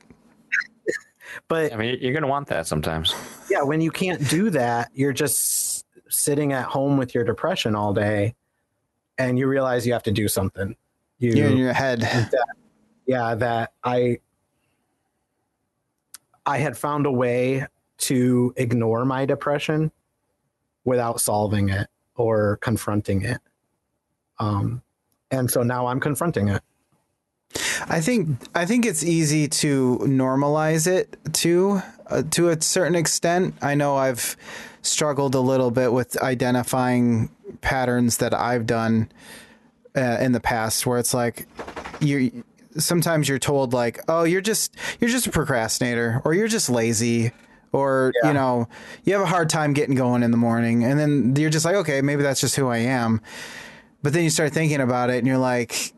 But 1.48 1.72
I 1.72 1.76
mean, 1.76 1.98
you're 2.00 2.12
going 2.12 2.22
to 2.22 2.28
want 2.28 2.48
that 2.48 2.66
sometimes. 2.66 3.14
yeah, 3.50 3.62
when 3.62 3.80
you 3.80 3.90
can't 3.90 4.28
do 4.28 4.50
that, 4.50 4.90
you're 4.94 5.12
just 5.12 5.84
sitting 6.08 6.52
at 6.52 6.64
home 6.64 6.96
with 6.96 7.14
your 7.14 7.24
depression 7.24 7.74
all 7.74 7.92
day, 7.92 8.34
and 9.18 9.38
you 9.38 9.46
realize 9.46 9.86
you 9.86 9.92
have 9.92 10.02
to 10.04 10.12
do 10.12 10.28
something. 10.28 10.76
You, 11.18 11.32
You're 11.32 11.48
in 11.48 11.56
your 11.56 11.72
head. 11.72 12.00
that, 12.00 12.32
yeah, 13.06 13.34
that 13.34 13.72
I 13.82 14.18
I 16.46 16.58
had 16.58 16.76
found 16.76 17.06
a 17.06 17.12
way 17.12 17.66
to 17.98 18.52
ignore 18.56 19.04
my 19.04 19.24
depression 19.24 19.90
without 20.84 21.20
solving 21.20 21.70
it 21.70 21.88
or 22.16 22.58
confronting 22.58 23.22
it. 23.22 23.40
Um, 24.38 24.82
and 25.30 25.50
so 25.50 25.62
now 25.62 25.86
I'm 25.86 26.00
confronting 26.00 26.48
it. 26.48 26.62
I 27.88 28.00
think 28.00 28.28
I 28.54 28.66
think 28.66 28.84
it's 28.86 29.04
easy 29.04 29.48
to 29.48 29.98
normalize 30.02 30.86
it 30.86 31.16
too, 31.32 31.82
uh, 32.08 32.22
to 32.32 32.48
a 32.48 32.60
certain 32.60 32.94
extent. 32.94 33.54
I 33.62 33.74
know 33.74 33.96
I've 33.96 34.36
struggled 34.82 35.34
a 35.34 35.40
little 35.40 35.70
bit 35.70 35.92
with 35.92 36.20
identifying 36.22 37.30
patterns 37.60 38.18
that 38.18 38.34
I've 38.34 38.66
done 38.66 39.10
uh, 39.96 40.18
in 40.20 40.32
the 40.32 40.40
past, 40.40 40.86
where 40.86 40.98
it's 40.98 41.14
like 41.14 41.46
you 42.00 42.44
sometimes 42.76 43.28
you're 43.28 43.38
told 43.38 43.72
like, 43.72 44.00
oh, 44.08 44.24
you're 44.24 44.40
just 44.40 44.76
you're 45.00 45.10
just 45.10 45.26
a 45.26 45.30
procrastinator, 45.30 46.20
or 46.24 46.34
you're 46.34 46.48
just 46.48 46.68
lazy. 46.68 47.32
Or 47.72 48.12
Yeah. 48.22 48.28
you 48.28 48.34
know, 48.34 48.68
you 49.02 49.14
have 49.14 49.22
a 49.22 49.26
hard 49.26 49.48
time 49.48 49.72
getting 49.72 49.96
going 49.96 50.22
in 50.22 50.30
the 50.30 50.36
morning, 50.36 50.84
and 50.84 50.98
then 50.98 51.34
you're 51.36 51.50
just 51.50 51.64
like, 51.64 51.74
okay, 51.74 52.02
maybe 52.02 52.22
that's 52.22 52.40
just 52.40 52.54
who 52.54 52.68
I 52.68 52.78
am. 52.78 53.20
But 54.00 54.12
then 54.12 54.22
you 54.22 54.30
start 54.30 54.52
thinking 54.52 54.80
about 54.80 55.10
it, 55.10 55.18
and 55.18 55.26
you're 55.26 55.38
like, 55.38 55.92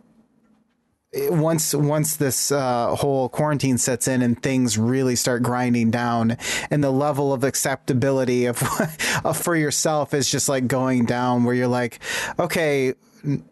once 1.31 1.75
once 1.75 2.17
this 2.17 2.53
uh, 2.53 2.95
whole 2.95 3.29
quarantine 3.29 3.79
sets 3.79 4.09
in 4.09 4.23
and 4.23 4.43
things 4.43 4.79
really 4.79 5.17
start 5.17 5.43
grinding 5.43 5.91
down 5.91 6.37
and 6.71 6.83
the 6.83 6.91
level 6.91 7.33
of 7.33 7.45
acceptability 7.45 8.47
of, 8.47 8.63
of 9.25 9.37
for 9.37 9.57
yourself 9.57 10.15
is 10.15 10.31
just 10.31 10.49
like 10.49 10.67
going 10.67 11.05
down 11.05 11.45
where 11.45 11.55
you're 11.55 11.69
like 11.69 12.01
okay 12.39 12.95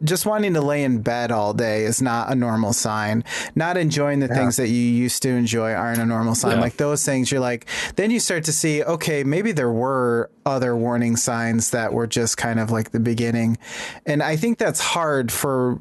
just 0.05 0.25
wanting 0.25 0.55
to 0.55 0.61
lay 0.61 0.85
in 0.85 1.03
bed 1.03 1.33
all 1.33 1.53
day 1.53 1.85
is 1.85 2.01
not 2.01 2.31
a 2.31 2.35
normal 2.37 2.73
sign. 2.73 3.25
Not 3.57 3.77
enjoying 3.77 4.21
the 4.21 4.29
things 4.29 4.57
that 4.57 4.69
you 4.69 4.81
used 4.81 5.23
to 5.23 5.31
enjoy 5.31 5.73
aren't 5.73 6.01
a 6.01 6.07
normal 6.07 6.37
sign. 6.37 6.57
Yeah. 6.57 6.61
like 6.61 6.77
those 6.77 7.05
things 7.05 7.33
you're 7.33 7.41
like 7.41 7.67
then 7.97 8.11
you 8.11 8.21
start 8.21 8.45
to 8.45 8.53
see 8.53 8.85
okay 8.85 9.25
maybe 9.25 9.51
there 9.51 9.73
were 9.73 10.31
other 10.47 10.77
warning 10.77 11.17
signs 11.17 11.71
that 11.71 11.93
were 11.93 12.07
just 12.07 12.37
kind 12.37 12.61
of 12.61 12.71
like 12.71 12.93
the 12.93 13.01
beginning. 13.01 13.59
And 14.07 14.23
i 14.23 14.37
think 14.37 14.59
that's 14.59 14.81
hard 14.81 15.33
for 15.33 15.81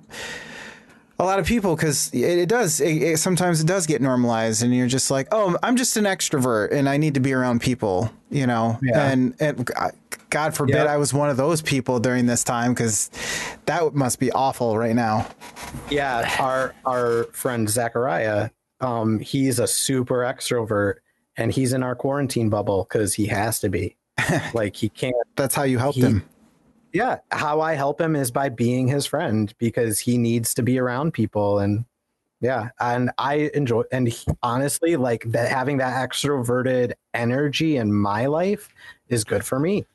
a 1.20 1.24
lot 1.24 1.39
of 1.39 1.45
people 1.45 1.76
because 1.76 2.09
it, 2.14 2.20
it 2.39 2.49
does 2.49 2.82
it, 2.82 3.01
it- 3.01 3.18
sometimes 3.20 3.61
it 3.61 3.68
does 3.68 3.86
get 3.88 4.01
normalized 4.01 4.64
and 4.64 4.76
you're 4.76 4.88
just 4.88 5.11
like 5.11 5.28
oh 5.32 5.55
i'm 5.64 5.76
just 5.76 5.95
an 5.97 6.05
extrovert 6.05 6.72
and 6.72 6.89
i 6.89 6.97
need 6.97 7.14
to 7.14 7.20
be 7.20 7.32
around 7.34 7.61
people 7.61 8.11
you 8.32 8.47
know 8.47 8.80
Yeah. 8.82 9.09
and, 9.11 9.36
and 9.39 9.70
god 10.30 10.55
forbid 10.55 10.76
Yeah. 10.76 10.86
i 10.86 10.97
was 10.97 11.14
one 11.14 11.30
of 11.30 11.38
those 11.38 11.61
people 11.61 11.99
during 11.99 12.26
this 12.26 12.43
time 12.43 12.74
because 12.74 13.09
that 13.66 13.93
must 13.93 14.20
be 14.20 14.32
awful 14.32 14.78
right 14.78 14.95
now 14.95 15.28
Yeah, 15.89 16.30
our 16.39 16.74
our 16.86 17.26
friend 17.34 17.70
Zachariah, 17.70 18.49
um, 18.82 19.20
he's 19.20 19.59
a 19.59 19.66
super 19.68 20.20
extrovert, 20.20 20.95
and 21.38 21.51
he's 21.51 21.74
in 21.74 21.82
our 21.84 21.95
quarantine 21.95 22.49
bubble 22.49 22.86
because 22.88 23.14
he 23.16 23.26
has 23.28 23.59
to 23.61 23.70
be. 23.70 23.95
like 24.53 24.76
he 24.76 24.89
can't. 24.89 25.16
that's 25.36 25.55
how 25.55 25.64
you 25.64 25.78
helped 25.80 25.95
He- 25.97 26.03
him 26.03 26.24
Yeah, 26.94 27.18
how 27.32 27.60
I 27.60 27.74
help 27.74 28.00
him 28.00 28.16
is 28.16 28.30
by 28.30 28.50
being 28.50 28.88
his 28.88 29.06
friend 29.08 29.54
because 29.58 30.00
he 30.00 30.18
needs 30.18 30.54
to 30.54 30.64
be 30.64 30.78
around 30.80 31.14
people, 31.14 31.60
and 31.60 31.86
yeah, 32.39 32.70
and 32.80 33.10
I 33.18 33.50
enjoy. 33.56 33.84
And 33.91 34.08
he, 34.08 34.32
honestly, 34.44 34.96
like 34.96 35.24
that, 35.32 35.50
having 35.50 35.78
that 35.78 36.08
extroverted 36.08 36.94
energy 37.14 37.78
in 37.78 37.91
my 37.91 38.28
life 38.28 38.70
is 39.10 39.24
good 39.24 39.44
for 39.44 39.60
me. 39.60 39.86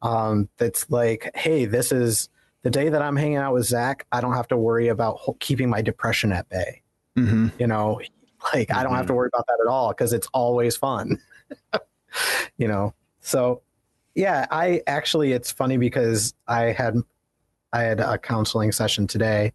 Um, 0.00 0.48
that's 0.58 0.88
like, 0.90 1.30
hey, 1.34 1.64
this 1.64 1.90
is 1.90 2.28
the 2.62 2.70
day 2.70 2.88
that 2.88 3.02
I'm 3.02 3.16
hanging 3.16 3.38
out 3.38 3.54
with 3.54 3.64
Zach. 3.64 4.06
I 4.12 4.20
don't 4.20 4.34
have 4.34 4.48
to 4.48 4.56
worry 4.56 4.88
about 4.88 5.18
keeping 5.40 5.68
my 5.68 5.82
depression 5.82 6.32
at 6.32 6.48
bay. 6.48 6.82
hmm 7.16 7.48
You 7.58 7.66
know, 7.66 8.00
like 8.54 8.70
I 8.72 8.84
don't 8.84 8.94
have 8.94 9.06
to 9.06 9.14
worry 9.14 9.30
about 9.32 9.46
that 9.48 9.58
at 9.60 9.68
all 9.68 9.88
because 9.88 10.12
it's 10.12 10.28
always 10.32 10.76
fun. 10.76 11.18
you 12.58 12.68
know, 12.68 12.94
so 13.20 13.62
yeah, 14.18 14.46
I 14.50 14.82
actually 14.88 15.30
it's 15.30 15.52
funny 15.52 15.76
because 15.76 16.34
I 16.48 16.72
had 16.72 16.96
I 17.72 17.82
had 17.82 18.00
a 18.00 18.18
counseling 18.18 18.72
session 18.72 19.06
today, 19.06 19.52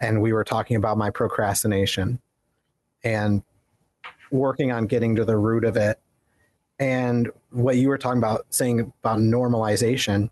and 0.00 0.22
we 0.22 0.32
were 0.32 0.44
talking 0.44 0.78
about 0.78 0.96
my 0.96 1.10
procrastination 1.10 2.18
and 3.04 3.42
working 4.30 4.72
on 4.72 4.86
getting 4.86 5.14
to 5.16 5.26
the 5.26 5.36
root 5.36 5.62
of 5.62 5.76
it. 5.76 6.00
And 6.78 7.30
what 7.50 7.76
you 7.76 7.90
were 7.90 7.98
talking 7.98 8.16
about, 8.16 8.46
saying 8.48 8.80
about 8.80 9.18
normalization, 9.18 10.30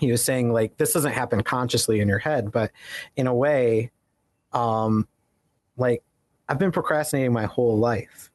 he 0.00 0.10
was 0.10 0.24
saying 0.24 0.52
like 0.52 0.76
this 0.76 0.92
doesn't 0.92 1.12
happen 1.12 1.44
consciously 1.44 2.00
in 2.00 2.08
your 2.08 2.18
head, 2.18 2.50
but 2.50 2.72
in 3.14 3.28
a 3.28 3.34
way, 3.34 3.92
um, 4.52 5.06
like 5.76 6.02
I've 6.48 6.58
been 6.58 6.72
procrastinating 6.72 7.32
my 7.32 7.46
whole 7.46 7.78
life. 7.78 8.32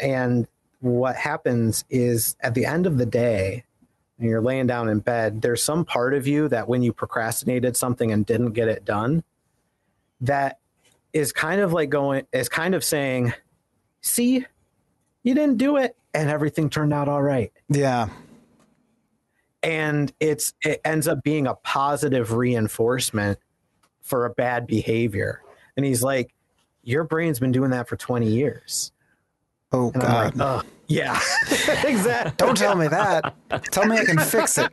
And 0.00 0.48
what 0.80 1.14
happens 1.14 1.84
is 1.90 2.34
at 2.40 2.54
the 2.54 2.66
end 2.66 2.84
of 2.84 2.98
the 2.98 3.06
day, 3.06 3.64
and 4.18 4.28
you're 4.28 4.40
laying 4.40 4.66
down 4.66 4.88
in 4.88 5.00
bed, 5.00 5.42
there's 5.42 5.62
some 5.62 5.84
part 5.84 6.14
of 6.14 6.26
you 6.26 6.48
that 6.48 6.68
when 6.68 6.82
you 6.82 6.92
procrastinated 6.92 7.76
something 7.76 8.10
and 8.12 8.26
didn't 8.26 8.52
get 8.52 8.68
it 8.68 8.84
done, 8.84 9.22
that 10.20 10.58
is 11.12 11.32
kind 11.32 11.60
of 11.60 11.72
like 11.72 11.90
going, 11.90 12.26
is 12.32 12.48
kind 12.48 12.74
of 12.74 12.82
saying, 12.82 13.32
see, 14.00 14.44
you 15.22 15.34
didn't 15.34 15.58
do 15.58 15.76
it 15.76 15.96
and 16.14 16.28
everything 16.28 16.68
turned 16.70 16.92
out 16.92 17.08
all 17.08 17.22
right. 17.22 17.52
Yeah. 17.68 18.08
And 19.62 20.12
it's 20.20 20.54
it 20.64 20.80
ends 20.84 21.08
up 21.08 21.22
being 21.22 21.46
a 21.46 21.54
positive 21.54 22.32
reinforcement 22.32 23.38
for 24.02 24.24
a 24.24 24.30
bad 24.30 24.66
behavior. 24.66 25.42
And 25.76 25.84
he's 25.84 26.02
like 26.02 26.32
your 26.82 27.04
brain's 27.04 27.38
been 27.38 27.52
doing 27.52 27.70
that 27.70 27.88
for 27.88 27.96
20 27.96 28.26
years. 28.26 28.92
Oh 29.72 29.90
and 29.92 30.02
god. 30.02 30.36
Like. 30.36 30.66
Yeah, 30.88 31.20
exactly. 31.84 32.32
Don't 32.38 32.56
tell 32.56 32.74
me 32.74 32.88
that. 32.88 33.34
Tell 33.70 33.84
me 33.86 33.98
I 33.98 34.04
can 34.04 34.18
fix 34.18 34.58
it. 34.58 34.72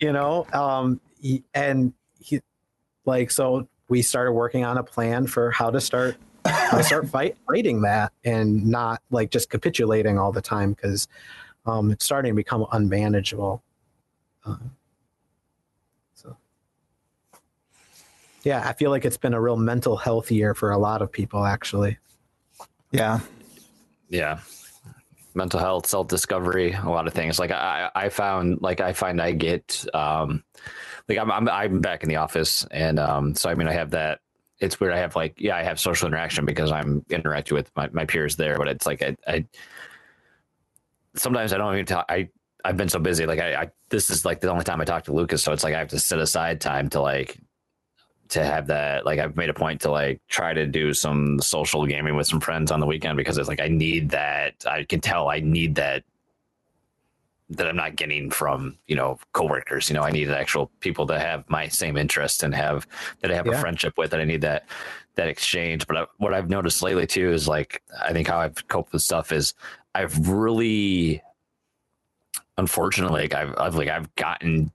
you 0.00 0.12
know 0.12 0.46
um 0.52 0.98
he, 1.20 1.42
and 1.52 1.92
he 2.20 2.40
like 3.04 3.30
so 3.30 3.68
we 3.88 4.00
started 4.02 4.32
working 4.32 4.64
on 4.64 4.78
a 4.78 4.82
plan 4.84 5.26
for 5.26 5.50
how 5.50 5.68
to 5.70 5.80
start 5.80 6.16
how 6.46 6.78
to 6.78 6.84
start 6.84 7.08
fight 7.08 7.36
fighting 7.46 7.82
that 7.82 8.12
and 8.24 8.64
not 8.64 9.02
like 9.10 9.30
just 9.30 9.50
capitulating 9.50 10.18
all 10.18 10.32
the 10.32 10.40
time 10.40 10.72
because 10.72 11.08
um 11.66 11.90
it's 11.90 12.04
starting 12.04 12.32
to 12.32 12.36
become 12.36 12.64
unmanageable 12.72 13.62
uh, 14.46 14.56
so 16.14 16.36
yeah 18.44 18.66
i 18.66 18.72
feel 18.72 18.90
like 18.90 19.04
it's 19.04 19.16
been 19.18 19.34
a 19.34 19.40
real 19.40 19.56
mental 19.56 19.96
health 19.96 20.30
year 20.30 20.54
for 20.54 20.70
a 20.70 20.78
lot 20.78 21.02
of 21.02 21.10
people 21.12 21.44
actually 21.44 21.98
Yeah. 22.92 23.20
yeah 24.08 24.38
mental 25.38 25.60
health 25.60 25.86
self-discovery 25.86 26.72
a 26.74 26.90
lot 26.90 27.06
of 27.06 27.14
things. 27.14 27.38
Like 27.38 27.50
i 27.50 27.90
i 27.94 28.10
found 28.10 28.60
like 28.60 28.80
i 28.80 28.92
find 28.92 29.22
i 29.22 29.32
get 29.32 29.86
um 29.94 30.44
like 31.08 31.18
i'm 31.18 31.30
i'm, 31.30 31.48
I'm 31.48 31.80
back 31.80 32.02
in 32.02 32.08
the 32.08 32.16
office 32.16 32.66
and 32.70 32.98
um 32.98 33.34
so 33.34 33.48
i 33.48 33.54
mean 33.54 33.68
i 33.68 33.72
have 33.72 33.90
that 33.90 34.20
it's 34.60 34.78
weird 34.78 34.92
i 34.92 34.98
have 34.98 35.16
like 35.16 35.40
yeah 35.40 35.56
i 35.56 35.62
have 35.62 35.80
social 35.80 36.06
interaction 36.06 36.44
because 36.44 36.70
i'm 36.70 37.04
interacting 37.10 37.56
with 37.56 37.70
my, 37.76 37.88
my 37.92 38.04
peers 38.04 38.36
there 38.36 38.56
but 38.58 38.68
it's 38.68 38.86
like 38.86 39.02
i 39.02 39.16
i 39.26 39.44
sometimes 41.16 41.52
i 41.52 41.56
don't 41.56 41.72
even 41.74 41.86
talk 41.86 42.04
i 42.08 42.28
i've 42.64 42.76
been 42.76 42.88
so 42.88 42.98
busy 42.98 43.26
like 43.26 43.38
I, 43.40 43.54
I 43.62 43.70
this 43.88 44.10
is 44.10 44.24
like 44.24 44.40
the 44.40 44.50
only 44.50 44.64
time 44.64 44.80
i 44.80 44.84
talk 44.84 45.04
to 45.04 45.12
lucas 45.12 45.42
so 45.42 45.52
it's 45.52 45.64
like 45.64 45.74
i 45.74 45.78
have 45.78 45.88
to 45.88 45.98
set 45.98 46.18
aside 46.18 46.60
time 46.60 46.90
to 46.90 47.00
like 47.00 47.38
to 48.30 48.44
have 48.44 48.66
that 48.66 49.06
like 49.06 49.18
I've 49.18 49.36
made 49.36 49.48
a 49.48 49.54
point 49.54 49.80
to 49.82 49.90
like 49.90 50.20
try 50.28 50.52
to 50.52 50.66
do 50.66 50.92
some 50.92 51.40
social 51.40 51.86
gaming 51.86 52.16
with 52.16 52.26
some 52.26 52.40
friends 52.40 52.70
on 52.70 52.80
the 52.80 52.86
weekend 52.86 53.16
because 53.16 53.38
it's 53.38 53.48
like 53.48 53.60
I 53.60 53.68
need 53.68 54.10
that 54.10 54.64
I 54.66 54.84
can 54.84 55.00
tell 55.00 55.28
I 55.28 55.40
need 55.40 55.74
that 55.76 56.04
that 57.50 57.66
I'm 57.66 57.76
not 57.76 57.96
getting 57.96 58.30
from 58.30 58.76
you 58.86 58.96
know 58.96 59.18
coworkers 59.32 59.88
you 59.88 59.94
know 59.94 60.02
I 60.02 60.10
need 60.10 60.30
actual 60.30 60.70
people 60.80 61.06
that 61.06 61.20
have 61.20 61.48
my 61.48 61.68
same 61.68 61.96
interests 61.96 62.42
and 62.42 62.54
have 62.54 62.86
that 63.20 63.30
I 63.30 63.34
have 63.34 63.46
Yeah. 63.46 63.54
a 63.54 63.60
friendship 63.60 63.96
with 63.96 64.12
and 64.12 64.20
I 64.20 64.26
need 64.26 64.42
that 64.42 64.66
that 65.14 65.28
exchange 65.28 65.86
but 65.86 65.96
I, 65.96 66.06
what 66.18 66.34
I've 66.34 66.50
noticed 66.50 66.82
lately 66.82 67.06
too 67.06 67.32
is 67.32 67.48
like 67.48 67.82
I 68.00 68.12
think 68.12 68.28
how 68.28 68.38
I've 68.38 68.68
coped 68.68 68.92
with 68.92 69.02
stuff 69.02 69.32
is 69.32 69.54
I've 69.94 70.28
really 70.28 71.22
unfortunately 72.58 73.22
like 73.22 73.34
I've, 73.34 73.54
I've 73.56 73.74
like 73.74 73.88
I've 73.88 74.14
gotten 74.16 74.70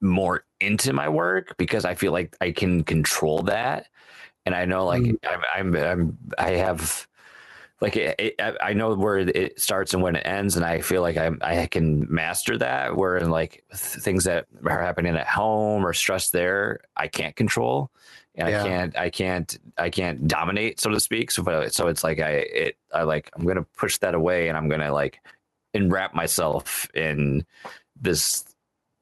more 0.00 0.44
into 0.64 0.92
my 0.92 1.08
work 1.08 1.56
because 1.56 1.84
I 1.84 1.94
feel 1.94 2.12
like 2.12 2.36
I 2.40 2.52
can 2.52 2.84
control 2.84 3.42
that, 3.44 3.86
and 4.46 4.54
I 4.54 4.64
know 4.64 4.86
like 4.86 5.02
Mm. 5.02 5.18
I'm, 5.24 5.42
I'm 5.54 5.76
I'm 5.76 6.18
I 6.38 6.50
have 6.52 7.06
like 7.80 7.96
it, 7.96 8.14
it, 8.18 8.34
I 8.62 8.72
know 8.72 8.94
where 8.94 9.18
it 9.18 9.60
starts 9.60 9.94
and 9.94 10.02
when 10.02 10.16
it 10.16 10.26
ends, 10.26 10.56
and 10.56 10.64
I 10.64 10.80
feel 10.80 11.02
like 11.02 11.16
I 11.16 11.30
I 11.42 11.66
can 11.66 12.06
master 12.12 12.56
that. 12.58 12.96
Where 12.96 13.16
in 13.18 13.30
like 13.30 13.64
th- 13.70 14.02
things 14.02 14.24
that 14.24 14.46
are 14.64 14.80
happening 14.80 15.16
at 15.16 15.26
home 15.26 15.84
or 15.86 15.92
stress 15.92 16.30
there, 16.30 16.80
I 16.96 17.08
can't 17.08 17.36
control. 17.36 17.90
And 18.36 18.48
Yeah. 18.48 18.62
I 18.62 18.66
can't, 18.68 18.98
I 18.98 19.10
can't, 19.10 19.58
I 19.78 19.90
can't 19.90 20.26
dominate, 20.26 20.80
so 20.80 20.90
to 20.90 20.98
speak. 20.98 21.30
So, 21.30 21.42
but 21.44 21.72
so 21.72 21.86
it's 21.86 22.02
like 22.02 22.18
I, 22.18 22.30
it, 22.30 22.76
I 22.92 23.02
like, 23.04 23.30
I'm 23.34 23.46
gonna 23.46 23.62
push 23.76 23.98
that 23.98 24.14
away, 24.14 24.48
and 24.48 24.56
I'm 24.58 24.68
gonna 24.68 24.92
like 24.92 25.20
enwrap 25.72 26.14
myself 26.14 26.88
in 26.94 27.46
this 28.00 28.44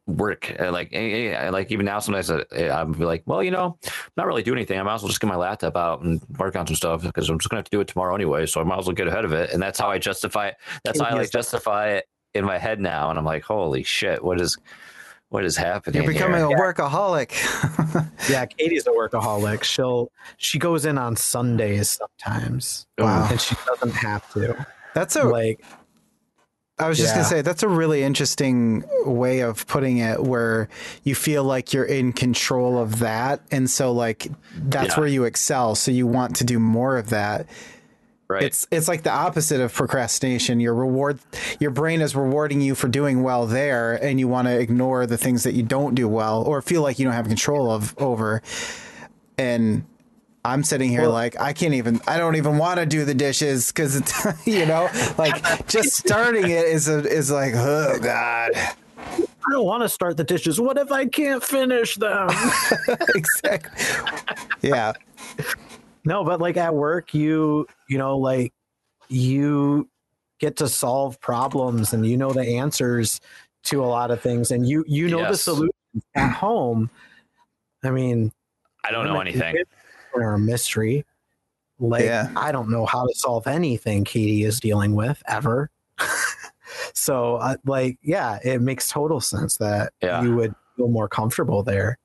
work 0.06 0.54
uh, 0.58 0.72
like 0.72 0.88
eh, 0.92 1.32
eh, 1.32 1.50
like 1.50 1.70
even 1.70 1.86
now 1.86 2.00
sometimes 2.00 2.28
I, 2.28 2.42
i'm 2.70 2.90
be 2.92 3.04
like 3.04 3.22
well 3.24 3.40
you 3.42 3.52
know 3.52 3.78
i'm 3.84 3.92
not 4.16 4.26
really 4.26 4.42
doing 4.42 4.58
anything. 4.58 4.78
I 4.78 4.82
might 4.82 4.94
as 4.94 5.02
well 5.02 5.08
just 5.08 5.20
get 5.20 5.28
my 5.28 5.36
laptop 5.36 5.76
out 5.76 6.02
and 6.02 6.20
work 6.38 6.56
on 6.56 6.66
some 6.66 6.74
stuff 6.74 7.02
because 7.02 7.28
i'm 7.28 7.38
just 7.38 7.48
gonna 7.50 7.58
have 7.58 7.66
to 7.66 7.70
do 7.70 7.80
it 7.80 7.86
tomorrow 7.88 8.14
anyway 8.14 8.46
so 8.46 8.60
i 8.60 8.64
might 8.64 8.78
as 8.78 8.86
well 8.86 8.94
get 8.94 9.06
ahead 9.06 9.24
of 9.24 9.32
it. 9.32 9.50
And 9.52 9.62
that's 9.62 9.78
how 9.78 9.88
i 9.88 9.98
justify 9.98 10.48
it. 10.48 10.56
That's 10.84 11.00
how 11.00 11.06
i 11.06 11.14
like 11.14 11.30
justify 11.30 11.90
it 11.90 12.06
in 12.34 12.44
my 12.44 12.58
head 12.58 12.80
now 12.80 13.10
and 13.10 13.18
i'm 13.18 13.24
like 13.24 13.42
holy 13.44 13.82
shit 13.84 14.24
what 14.24 14.40
is 14.40 14.58
what 15.28 15.44
is 15.44 15.56
happening 15.56 16.02
You're 16.02 16.12
becoming 16.12 16.46
here? 16.46 16.56
a 16.56 16.60
workaholic. 16.74 17.30
yeah 18.28 18.44
katie's 18.44 18.86
a 18.86 18.90
workaholic. 18.90 19.62
She'll 19.62 20.10
she 20.36 20.58
goes 20.58 20.84
in 20.84 20.98
on 20.98 21.16
sundays 21.16 21.98
sometimes. 22.20 22.86
Wow. 22.98 23.28
and 23.30 23.40
she 23.40 23.54
doesn't 23.66 23.92
have 23.94 24.30
to. 24.32 24.66
That's 24.94 25.16
a 25.16 25.24
like 25.24 25.64
I 26.82 26.88
was 26.88 26.98
just 26.98 27.14
gonna 27.14 27.24
say 27.24 27.40
that's 27.42 27.62
a 27.62 27.68
really 27.68 28.02
interesting 28.02 28.84
way 29.06 29.40
of 29.40 29.66
putting 29.66 29.98
it, 29.98 30.22
where 30.22 30.68
you 31.04 31.14
feel 31.14 31.44
like 31.44 31.72
you're 31.72 31.84
in 31.84 32.12
control 32.12 32.78
of 32.78 32.98
that, 32.98 33.40
and 33.50 33.70
so 33.70 33.92
like 33.92 34.28
that's 34.54 34.90
Yeah. 34.94 35.00
where 35.00 35.08
you 35.08 35.24
excel. 35.24 35.74
So 35.74 35.90
you 35.90 36.06
want 36.06 36.36
to 36.36 36.44
do 36.44 36.58
more 36.58 36.96
of 36.96 37.10
that. 37.10 37.46
right 38.28 38.44
It's 38.44 38.66
it's 38.70 38.88
like 38.88 39.02
the 39.02 39.10
opposite 39.12 39.60
of 39.60 39.74
procrastination. 39.74 40.58
Your 40.58 40.74
reward, 40.74 41.18
your 41.60 41.70
brain 41.70 42.00
is 42.00 42.16
rewarding 42.16 42.60
you 42.62 42.74
for 42.74 42.88
doing 42.88 43.22
well 43.22 43.46
there, 43.46 43.92
and 44.02 44.18
you 44.18 44.26
want 44.26 44.48
to 44.48 44.58
ignore 44.58 45.06
the 45.06 45.18
things 45.18 45.42
that 45.42 45.52
you 45.52 45.62
don't 45.62 45.94
do 45.94 46.08
well 46.08 46.42
or 46.42 46.62
feel 46.62 46.80
like 46.82 46.98
you 46.98 47.04
don't 47.04 47.12
have 47.14 47.28
control 47.28 47.70
of 47.70 47.94
over. 47.98 48.40
And 49.38 49.84
I'm 50.44 50.64
sitting 50.64 50.90
here 50.90 51.02
Well- 51.02 51.12
like 51.12 51.40
I 51.40 51.52
can't 51.52 51.74
even. 51.74 52.00
I 52.06 52.18
don't 52.18 52.36
even 52.36 52.58
want 52.58 52.80
to 52.80 52.86
do 52.86 53.04
the 53.04 53.14
dishes 53.14 53.68
because 53.68 53.96
it's 53.96 54.46
you 54.46 54.66
know 54.66 54.88
like 55.18 55.66
just 55.68 55.92
starting 55.96 56.44
it 56.44 56.66
is 56.66 56.88
a, 56.88 56.98
is 56.98 57.30
like 57.30 57.54
oh 57.54 57.98
god. 58.00 58.50
I 58.54 59.50
don't 59.50 59.66
want 59.66 59.82
to 59.82 59.88
start 59.88 60.16
the 60.16 60.24
dishes. 60.24 60.60
What 60.60 60.78
if 60.78 60.92
i 60.92 61.06
can't 61.06 61.42
finish 61.42 61.96
them? 61.96 62.28
Exactly 63.14 63.84
yeah. 64.62 64.92
No, 66.04 66.24
but 66.24 66.40
like 66.40 66.56
at 66.56 66.74
work, 66.74 67.14
you 67.14 67.66
you 67.88 67.98
know, 67.98 68.18
like 68.18 68.52
you 69.08 69.88
get 70.40 70.56
to 70.56 70.68
solve 70.68 71.20
problems 71.20 71.92
and 71.92 72.06
you 72.06 72.16
know 72.16 72.32
the 72.32 72.56
answers 72.58 73.20
to 73.64 73.84
a 73.84 73.86
lot 73.86 74.10
of 74.10 74.20
things, 74.20 74.50
and 74.50 74.68
you 74.68 74.84
you 74.88 75.08
know 75.08 75.28
the 75.28 75.36
solutions 75.36 75.72
at 76.16 76.32
home. 76.32 76.90
I 77.84 77.90
mean, 77.90 78.32
i 78.84 78.90
don't 78.90 79.06
know 79.06 79.20
anything 79.20 79.56
Or 80.14 80.34
a 80.34 80.38
mystery. 80.38 81.04
Like 81.78 82.04
Yeah. 82.04 82.30
I 82.36 82.52
don't 82.52 82.70
know 82.70 82.86
how 82.86 83.06
to 83.06 83.14
solve 83.14 83.46
anything 83.46 84.04
Katie 84.04 84.44
is 84.44 84.60
dealing 84.60 84.94
with 84.94 85.22
ever. 85.26 85.70
so, 86.94 87.36
uh, 87.36 87.56
like, 87.64 87.98
yeah, 88.02 88.38
it 88.44 88.60
makes 88.60 88.88
total 88.88 89.20
sense 89.20 89.56
that 89.58 89.92
Yeah. 90.02 90.22
you 90.22 90.34
would 90.36 90.54
feel 90.76 90.88
more 90.88 91.08
comfortable 91.08 91.62
there. 91.62 91.98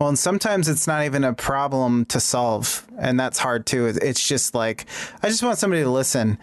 Well, 0.00 0.08
and 0.08 0.18
sometimes 0.18 0.68
it's 0.68 0.88
not 0.88 1.04
even 1.04 1.22
a 1.22 1.32
problem 1.32 2.06
to 2.06 2.18
solve, 2.18 2.84
and 2.98 3.20
that's 3.20 3.38
hard 3.38 3.66
too. 3.66 3.86
It's 3.86 4.26
just 4.26 4.52
like 4.52 4.86
I 5.22 5.28
just 5.28 5.44
want 5.44 5.58
somebody 5.58 5.84
to 5.84 5.90
listen. 5.90 6.30
And 6.30 6.38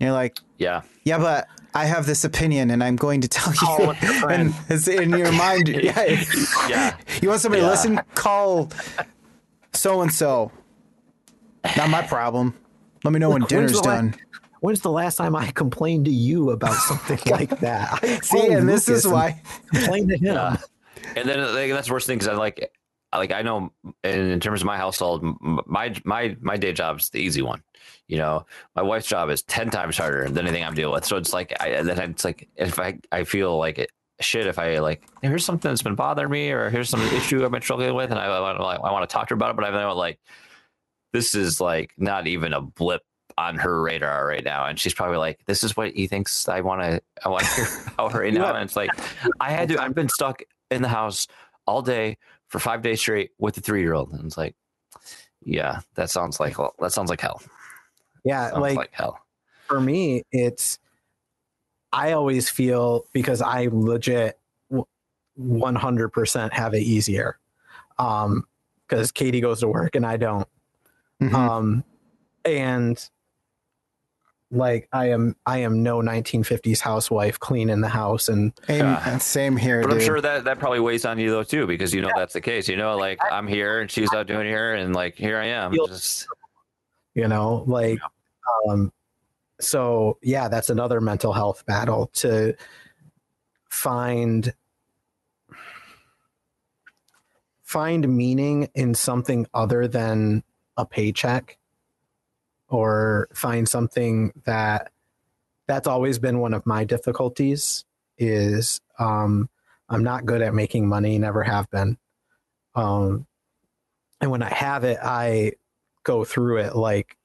you're 0.00 0.12
like, 0.12 0.38
yeah 0.56 0.82
yeah, 1.04 1.18
but 1.18 1.46
I 1.74 1.84
have 1.84 2.06
this 2.06 2.24
opinion, 2.24 2.70
and 2.70 2.82
I'm 2.82 2.96
going 2.96 3.20
to 3.20 3.28
tell 3.28 3.52
you. 3.52 3.88
with 3.88 4.02
your 4.02 4.14
friend. 4.14 4.54
and 4.68 4.70
it's 4.70 4.88
in 4.88 5.10
your 5.10 5.32
mind, 5.32 5.68
yeah. 5.82 6.24
yeah 6.68 6.96
You 7.20 7.28
want 7.28 7.42
somebody 7.42 7.60
to 7.62 7.68
listen? 7.68 8.00
Call 8.14 8.70
so 9.74 10.00
and 10.02 10.12
so. 10.12 10.50
Not 11.76 11.90
my 11.90 12.02
problem. 12.02 12.54
Let 13.04 13.12
me 13.12 13.18
know 13.18 13.30
when 13.30 13.42
When's 13.42 13.48
dinner's 13.50 13.72
the 13.72 13.78
la- 13.78 13.94
done. 13.96 14.14
When's 14.60 14.80
the 14.80 14.90
last 14.90 15.16
time 15.16 15.36
I 15.36 15.50
complained 15.50 16.06
to 16.06 16.10
you 16.10 16.50
about 16.50 16.74
something 16.74 17.18
like 17.30 17.60
that? 17.60 17.98
I 18.02 18.18
See, 18.20 18.38
called 18.38 18.52
and 18.52 18.68
this 18.68 18.88
Lucas 18.88 19.00
is 19.00 19.04
and 19.04 19.14
why. 19.14 19.42
complained 19.72 20.08
to 20.10 20.16
him. 20.16 20.24
Yeah. 20.34 20.56
and 21.16 21.28
then 21.28 21.40
like, 21.54 21.70
that's 21.70 21.86
the 21.88 21.92
worst 21.92 22.06
thing 22.06 22.18
because 22.18 22.28
I 22.28 22.36
like, 22.36 22.70
like 23.12 23.30
I 23.32 23.42
know 23.42 23.70
in, 24.02 24.30
in 24.30 24.40
terms 24.40 24.62
of 24.62 24.66
my 24.66 24.76
household, 24.76 25.22
my 25.66 25.94
my 26.04 26.36
my 26.40 26.56
day 26.56 26.72
job's 26.72 27.10
the 27.10 27.18
easy 27.20 27.42
one. 27.42 27.62
You 28.08 28.18
know, 28.18 28.46
my 28.74 28.82
wife's 28.82 29.06
job 29.06 29.30
is 29.30 29.42
ten 29.42 29.70
times 29.70 29.96
harder 29.98 30.28
than 30.28 30.46
anything 30.46 30.64
I'm 30.64 30.74
dealing 30.74 30.94
with. 30.94 31.04
So 31.04 31.16
it's 31.16 31.32
like, 31.32 31.54
I 31.60 31.82
then 31.82 32.10
it's 32.10 32.24
like 32.24 32.48
if 32.56 32.78
I 32.78 32.98
I 33.12 33.24
feel 33.24 33.56
like 33.58 33.78
it 33.78 33.90
shit 34.20 34.46
if 34.46 34.58
I 34.58 34.78
like 34.78 35.02
here's 35.22 35.44
something 35.44 35.70
that's 35.70 35.82
been 35.82 35.96
bothering 35.96 36.30
me 36.30 36.50
or 36.50 36.70
here's 36.70 36.88
some 36.88 37.00
issue 37.02 37.44
I've 37.44 37.50
been 37.50 37.62
struggling 37.62 37.94
with 37.94 38.10
and 38.10 38.18
I 38.18 38.40
want 38.40 38.58
to 38.58 38.64
like 38.64 38.80
I 38.82 38.92
want 38.92 39.08
to 39.08 39.12
talk 39.12 39.28
to 39.28 39.34
her 39.34 39.36
about 39.36 39.50
it, 39.50 39.56
but 39.56 39.64
I 39.64 39.70
know 39.70 39.94
like 39.94 40.18
this 41.12 41.34
is 41.34 41.60
like 41.60 41.92
not 41.96 42.26
even 42.26 42.52
a 42.52 42.60
blip 42.60 43.02
on 43.36 43.56
her 43.56 43.82
radar 43.82 44.26
right 44.26 44.44
now. 44.44 44.66
And 44.66 44.78
she's 44.78 44.94
probably 44.94 45.16
like 45.16 45.40
this 45.46 45.64
is 45.64 45.76
what 45.76 45.92
he 45.92 46.06
thinks 46.06 46.48
i 46.48 46.60
want 46.60 46.82
to 46.82 47.02
i 47.24 47.28
want 47.28 47.44
to 47.44 47.54
hear 47.54 47.66
about 47.92 48.14
right 48.14 48.32
now. 48.34 48.54
And 48.54 48.64
it's 48.64 48.76
like 48.76 48.90
i 49.40 49.50
had 49.50 49.68
to 49.70 49.82
i've 49.82 49.94
been 49.94 50.08
stuck 50.08 50.42
in 50.70 50.82
the 50.82 50.88
house 50.88 51.26
all 51.66 51.82
day 51.82 52.16
for 52.48 52.58
five 52.58 52.82
days 52.82 53.00
straight 53.00 53.30
with 53.38 53.56
a 53.56 53.60
three-year-old. 53.60 54.12
And 54.12 54.24
it's 54.24 54.36
like 54.36 54.54
yeah 55.42 55.80
that 55.96 56.10
sounds 56.10 56.38
like 56.38 56.56
that 56.78 56.92
sounds 56.92 57.10
like 57.10 57.20
hell. 57.20 57.42
Yeah, 58.24 58.50
sounds 58.50 58.60
like, 58.60 58.76
like, 58.76 58.90
hell. 58.92 59.18
for 59.66 59.80
me, 59.80 60.22
it's 60.32 60.78
I 61.94 62.12
always 62.12 62.50
feel 62.50 63.06
because 63.12 63.40
I 63.40 63.68
legit 63.70 64.38
one 65.36 65.74
hundred 65.74 66.08
percent 66.10 66.52
have 66.52 66.74
it 66.74 66.82
easier. 66.82 67.38
Um, 67.98 68.44
because 68.88 69.12
Katie 69.12 69.40
goes 69.40 69.60
to 69.60 69.68
work 69.68 69.94
and 69.94 70.04
I 70.04 70.16
don't. 70.16 70.46
Mhm. 71.22 71.32
Um, 71.32 71.84
and 72.44 73.02
like 74.50 74.88
I 74.92 75.10
am, 75.10 75.34
I 75.46 75.58
am 75.58 75.82
no 75.82 76.00
1950s 76.00 76.80
housewife 76.80 77.40
cleaning 77.40 77.80
the 77.80 77.88
house 77.88 78.28
and 78.28 78.52
Same, 78.66 78.78
Yeah. 78.84 79.18
same 79.18 79.56
here, 79.56 79.80
but 79.82 79.90
dude. 79.90 80.00
i'm 80.00 80.04
sure 80.06 80.20
that 80.20 80.44
that 80.44 80.58
probably 80.58 80.80
weighs 80.80 81.04
on 81.04 81.18
you 81.18 81.30
though 81.30 81.42
too 81.42 81.66
because 81.66 81.94
you 81.94 82.02
know 82.02 82.10
that's 82.14 82.34
the 82.34 82.40
case 82.40 82.68
you 82.68 82.76
know 82.76 82.96
like 82.96 83.18
i'm 83.32 83.46
here 83.48 83.80
and 83.80 83.90
she's 83.90 84.12
out 84.12 84.26
doing 84.26 84.46
here 84.46 84.74
and 84.74 84.94
like 84.94 85.16
here 85.16 85.38
i 85.38 85.46
am 85.46 85.72
just 85.88 86.28
you 87.14 87.26
know 87.26 87.64
like 87.66 87.98
um 88.68 88.92
so 89.60 90.18
yeah, 90.22 90.48
that's 90.48 90.70
another 90.70 91.00
mental 91.00 91.32
health 91.32 91.64
battle 91.66 92.08
to 92.14 92.54
find 93.70 94.54
find 97.62 98.08
meaning 98.08 98.68
in 98.74 98.94
something 98.94 99.46
other 99.52 99.88
than 99.88 100.42
a 100.76 100.86
paycheck 100.86 101.58
or 102.68 103.28
find 103.34 103.68
something 103.68 104.32
that 104.44 104.90
that's 105.66 105.88
always 105.88 106.18
been 106.18 106.40
one 106.40 106.54
of 106.54 106.66
my 106.66 106.84
difficulties 106.84 107.84
is 108.18 108.80
um 108.98 109.48
I'm 109.88 110.04
not 110.04 110.24
good 110.24 110.40
at 110.40 110.54
making 110.54 110.88
money, 110.88 111.18
never 111.18 111.42
have 111.42 111.70
been. 111.70 111.98
Um 112.74 113.26
and 114.20 114.30
when 114.30 114.42
I 114.42 114.52
have 114.52 114.84
it, 114.84 114.98
I 115.02 115.52
go 116.04 116.24
through 116.24 116.58
it 116.58 116.76
like 116.76 117.16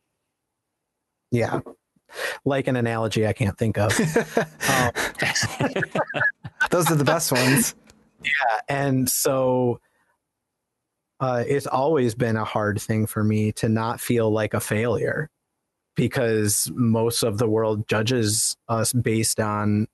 yeah, 1.31 1.59
like 2.45 2.67
an 2.67 2.75
analogy 2.75 3.27
I 3.27 3.33
can't 3.33 3.57
think 3.57 3.77
of. 3.77 3.91
um, 4.69 4.91
Those 6.71 6.91
are 6.91 6.95
the 6.95 7.03
best 7.05 7.31
ones. 7.31 7.75
yeah, 8.23 8.59
and 8.67 9.09
so 9.09 9.79
uh, 11.19 11.43
it's 11.47 11.67
always 11.67 12.15
been 12.15 12.37
a 12.37 12.45
hard 12.45 12.81
thing 12.81 13.05
for 13.05 13.23
me 13.23 13.51
to 13.53 13.69
not 13.69 13.99
feel 13.99 14.31
like 14.31 14.53
a 14.53 14.59
failure 14.59 15.29
because 15.95 16.71
most 16.73 17.23
of 17.23 17.37
the 17.37 17.47
world 17.47 17.87
judges 17.87 18.55
us 18.69 18.93
based 18.93 19.39
on 19.39 19.87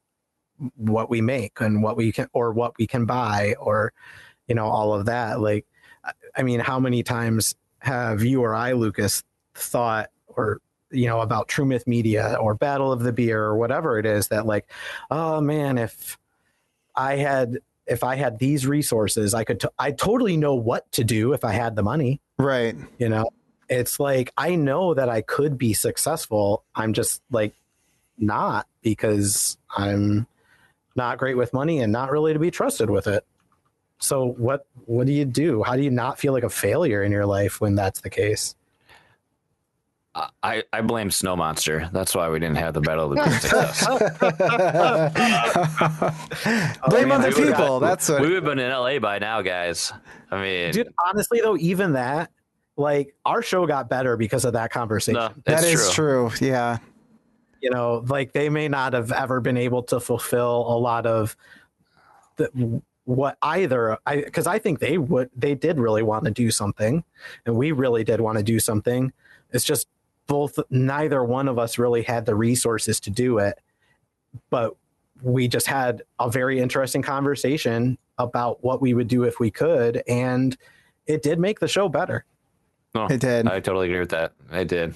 what 0.75 1.09
we 1.09 1.21
make 1.21 1.59
and 1.59 1.81
what 1.81 1.97
we 1.97 2.11
can 2.11 2.27
or 2.33 2.53
what 2.53 2.77
we 2.77 2.85
can 2.85 3.05
buy 3.05 3.55
or 3.59 3.91
you 4.47 4.55
know 4.55 4.67
all 4.67 4.93
of 4.93 5.05
that 5.07 5.41
like 5.41 5.65
i 6.37 6.43
mean 6.43 6.59
how 6.59 6.79
many 6.79 7.03
times 7.03 7.55
have 7.79 8.23
you 8.23 8.41
or 8.41 8.53
i 8.55 8.71
lucas 8.71 9.23
thought 9.55 10.09
or 10.27 10.61
you 10.91 11.07
know 11.07 11.21
about 11.21 11.47
true 11.47 11.65
myth 11.65 11.87
media 11.87 12.37
or 12.39 12.55
battle 12.55 12.91
of 12.91 13.01
the 13.01 13.11
beer 13.11 13.43
or 13.43 13.57
whatever 13.57 13.97
it 13.97 14.05
is 14.05 14.27
that 14.27 14.45
like 14.45 14.69
oh 15.11 15.41
man 15.41 15.77
if 15.77 16.17
i 16.95 17.15
had 17.15 17.57
if 17.87 18.03
i 18.03 18.15
had 18.15 18.39
these 18.39 18.67
resources 18.67 19.33
i 19.33 19.43
could 19.43 19.59
t- 19.59 19.67
i 19.79 19.91
totally 19.91 20.37
know 20.37 20.55
what 20.55 20.89
to 20.91 21.03
do 21.03 21.33
if 21.33 21.43
i 21.43 21.51
had 21.51 21.75
the 21.75 21.83
money. 21.83 22.21
Right. 22.37 22.75
you 22.97 23.09
know 23.09 23.29
it's 23.69 23.99
like 23.99 24.31
i 24.37 24.55
know 24.55 24.93
that 24.93 25.09
i 25.09 25.21
could 25.21 25.57
be 25.57 25.73
successful. 25.73 26.63
I'm 26.75 26.93
just 26.93 27.21
like 27.31 27.53
not 28.17 28.67
because 28.81 29.57
i'm 29.75 30.27
not 30.95 31.17
great 31.17 31.35
with 31.35 31.53
money 31.53 31.79
and 31.79 31.91
not 31.91 32.11
really 32.11 32.33
to 32.33 32.39
be 32.39 32.51
trusted 32.51 32.89
with 32.89 33.07
it. 33.07 33.25
So 33.99 34.27
what 34.37 34.65
what 34.85 35.07
do 35.07 35.13
you 35.13 35.25
do? 35.25 35.63
How 35.63 35.75
do 35.75 35.81
you 35.81 35.91
not 35.91 36.19
feel 36.19 36.33
like 36.33 36.43
a 36.43 36.49
failure 36.49 37.03
in 37.03 37.11
your 37.11 37.25
life 37.25 37.59
when 37.59 37.75
that's 37.75 38.01
the 38.01 38.09
case 38.09 38.55
I, 40.43 40.63
I 40.71 40.79
blame 40.81 41.11
Snow 41.11 41.35
Monster. 41.35 41.89
That's 41.91 42.15
why 42.15 42.29
we 42.29 42.39
didn't 42.39 42.55
have 42.55 42.73
the 42.73 42.79
Battle 42.81 43.11
of 43.11 43.17
the 43.17 43.23
Beer 43.23 43.39
success. 43.41 43.85
Blame 46.87 47.11
other 47.11 47.25
I 47.25 47.29
would've 47.29 47.35
people. 47.35 47.79
got- 47.79 47.81
That's 47.81 48.09
we 48.09 48.19
would 48.21 48.31
have 48.33 48.43
been 48.45 48.59
in 48.59 48.71
LA 48.71 48.99
by 48.99 49.19
now, 49.19 49.41
guys. 49.41 49.91
I 50.31 50.41
mean, 50.41 50.71
dude 50.71 50.89
honestly 51.07 51.41
though 51.41 51.57
even 51.57 51.93
that 51.93 52.31
like 52.77 53.15
our 53.25 53.41
show 53.41 53.65
got 53.67 53.89
better 53.89 54.17
because 54.17 54.43
of 54.45 54.53
that 54.53 54.71
conversation 54.71 55.15
no, 55.19 55.29
That 55.45 55.63
it's 55.63 55.81
is 55.87 55.91
true. 55.91 56.31
Yeah. 56.41 56.77
you 57.61 57.69
know 57.69 58.03
like 58.07 58.33
they 58.33 58.49
may 58.49 58.67
not 58.67 58.93
have 58.93 59.11
ever 59.11 59.39
been 59.39 59.57
able 59.57 59.83
to 59.83 59.99
fulfill 59.99 60.65
a 60.67 60.77
lot 60.77 61.05
of 61.05 61.37
the, 62.37 62.81
what 63.05 63.37
either 63.43 63.97
i 64.05 64.17
because 64.17 64.45
i 64.47 64.59
think 64.59 64.79
they 64.79 64.97
would 64.97 65.29
they 65.37 65.55
did 65.55 65.79
really 65.79 66.03
want 66.03 66.25
to 66.25 66.31
do 66.31 66.51
something 66.51 67.03
and 67.45 67.55
we 67.55 67.71
really 67.71 68.03
did 68.03 68.19
want 68.19 68.37
to 68.37 68.43
do 68.43 68.59
something 68.59 69.13
it's 69.53 69.63
just 69.63 69.87
both 70.27 70.57
neither 70.69 71.23
one 71.23 71.47
of 71.47 71.57
us 71.59 71.77
really 71.77 72.01
had 72.03 72.25
the 72.25 72.35
resources 72.35 72.99
to 72.99 73.09
do 73.09 73.37
it 73.37 73.59
but 74.49 74.75
we 75.21 75.47
just 75.47 75.67
had 75.67 76.01
a 76.19 76.29
very 76.29 76.59
interesting 76.59 77.01
conversation 77.01 77.97
about 78.17 78.63
what 78.63 78.81
we 78.81 78.93
would 78.93 79.07
do 79.07 79.23
if 79.23 79.39
we 79.39 79.49
could 79.51 80.03
and 80.07 80.57
it 81.07 81.21
did 81.23 81.39
make 81.39 81.59
the 81.59 81.67
show 81.67 81.87
better 81.87 82.25
No, 82.93 83.05
It 83.07 83.19
did. 83.21 83.47
I 83.47 83.59
totally 83.59 83.87
agree 83.87 83.99
with 83.99 84.09
that. 84.09 84.33
I 84.51 84.63
did. 84.63 84.95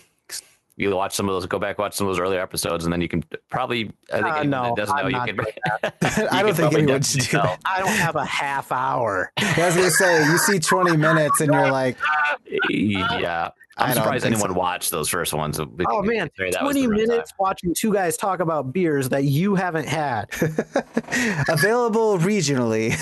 You 0.77 0.95
watch 0.95 1.13
some 1.13 1.27
of 1.27 1.35
those, 1.35 1.45
go 1.45 1.59
back 1.59 1.77
watch 1.77 1.93
some 1.93 2.07
of 2.07 2.13
those 2.15 2.21
earlier 2.21 2.39
episodes, 2.39 2.85
and 2.85 2.93
then 2.93 3.01
you 3.01 3.09
can 3.09 3.21
probably. 3.49 3.91
I 4.13 4.21
think 4.21 4.27
Uh, 4.27 4.43
no, 4.43 4.73
doesn't 4.77 4.95
know, 4.95 5.01
I'm 5.03 5.07
you 5.07 5.11
not 5.17 5.27
can. 5.27 5.35
doing 5.35 5.47
I 6.31 6.41
don't 6.41 6.55
think 6.55 6.57
probably 6.71 6.81
anyone 6.83 7.01
should 7.01 7.19
do 7.21 7.37
that. 7.37 7.59
i 7.65 7.79
don't 7.79 7.89
have 7.89 8.15
a 8.15 8.23
half 8.23 8.71
hour 8.71 9.31
I 9.37 9.65
was 9.65 9.75
gonna 9.75 9.91
say 9.91 10.23
you 10.23 10.37
see 10.37 10.57
20 10.57 10.95
minutes 10.95 11.41
and 11.41 11.51
you're 11.53 11.69
like, 11.69 11.97
Yeah, 12.69 13.49
I 13.79 13.87
I'm 13.87 13.93
surprised 13.93 14.25
anyone 14.25 14.49
so. 14.49 14.53
watched 14.57 14.91
those 14.91 15.07
first 15.07 15.33
ones. 15.33 15.59
Oh 15.59 16.03
man, 16.03 16.29
that 16.37 16.59
20 16.59 16.87
real 16.87 17.07
minutes 17.07 17.33
watching 17.39 17.73
two 17.73 17.93
guys 17.93 18.17
talk 18.17 18.41
about 18.41 18.73
beers 18.73 19.07
that 19.09 19.23
you 19.23 19.55
haven't 19.55 19.87
had. 19.87 20.25
available 21.47 22.19
regionally. 22.19 22.93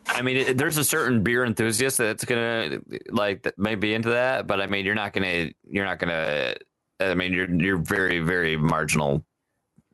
I 0.08 0.22
mean, 0.22 0.38
it, 0.38 0.58
there's 0.58 0.78
a 0.78 0.84
certain 0.84 1.22
beer 1.22 1.44
enthusiast 1.44 1.98
that's 1.98 2.24
gonna 2.24 2.80
like 3.10 3.42
that 3.42 3.58
may 3.58 3.74
be 3.74 3.92
into 3.92 4.08
that, 4.10 4.46
but 4.46 4.60
I 4.60 4.66
mean, 4.66 4.86
you're 4.86 4.94
not 4.94 5.12
gonna, 5.12 5.50
you're 5.68 5.84
not 5.84 5.98
gonna. 5.98 6.54
I 6.98 7.14
mean, 7.14 7.34
you're 7.34 7.50
you're 7.50 7.76
very 7.76 8.20
very 8.20 8.56
marginal. 8.56 9.24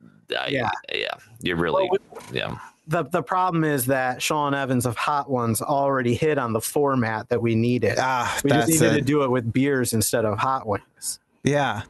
Uh, 0.01 0.45
Yeah. 0.47 0.71
yeah, 0.93 1.13
you're 1.41 1.57
really 1.57 1.89
Well, 1.91 2.23
yeah. 2.31 2.57
The 2.87 3.03
the 3.03 3.23
problem 3.23 3.63
is 3.63 3.85
that 3.85 4.21
Sean 4.21 4.53
Evans 4.53 4.85
of 4.85 4.97
Hot 4.97 5.29
Ones 5.29 5.61
already 5.61 6.15
hit 6.15 6.37
on 6.37 6.51
the 6.53 6.59
format 6.61 7.29
that 7.29 7.41
we 7.41 7.55
needed. 7.55 7.95
ah, 7.97 8.39
we 8.43 8.49
just 8.49 8.67
that's 8.67 8.81
needed 8.81 8.95
to 8.95 9.01
do 9.01 9.23
it 9.23 9.31
with 9.31 9.53
beers 9.53 9.93
instead 9.93 10.25
of 10.25 10.37
hot 10.37 10.67
wings. 10.67 11.19
Yeah. 11.43 11.83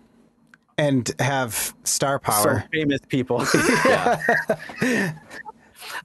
And 0.78 1.12
have 1.20 1.74
star 1.84 2.20
So 2.26 2.32
power. 2.32 2.64
famous 2.72 3.00
people. 3.08 3.46
yeah. 3.86 5.14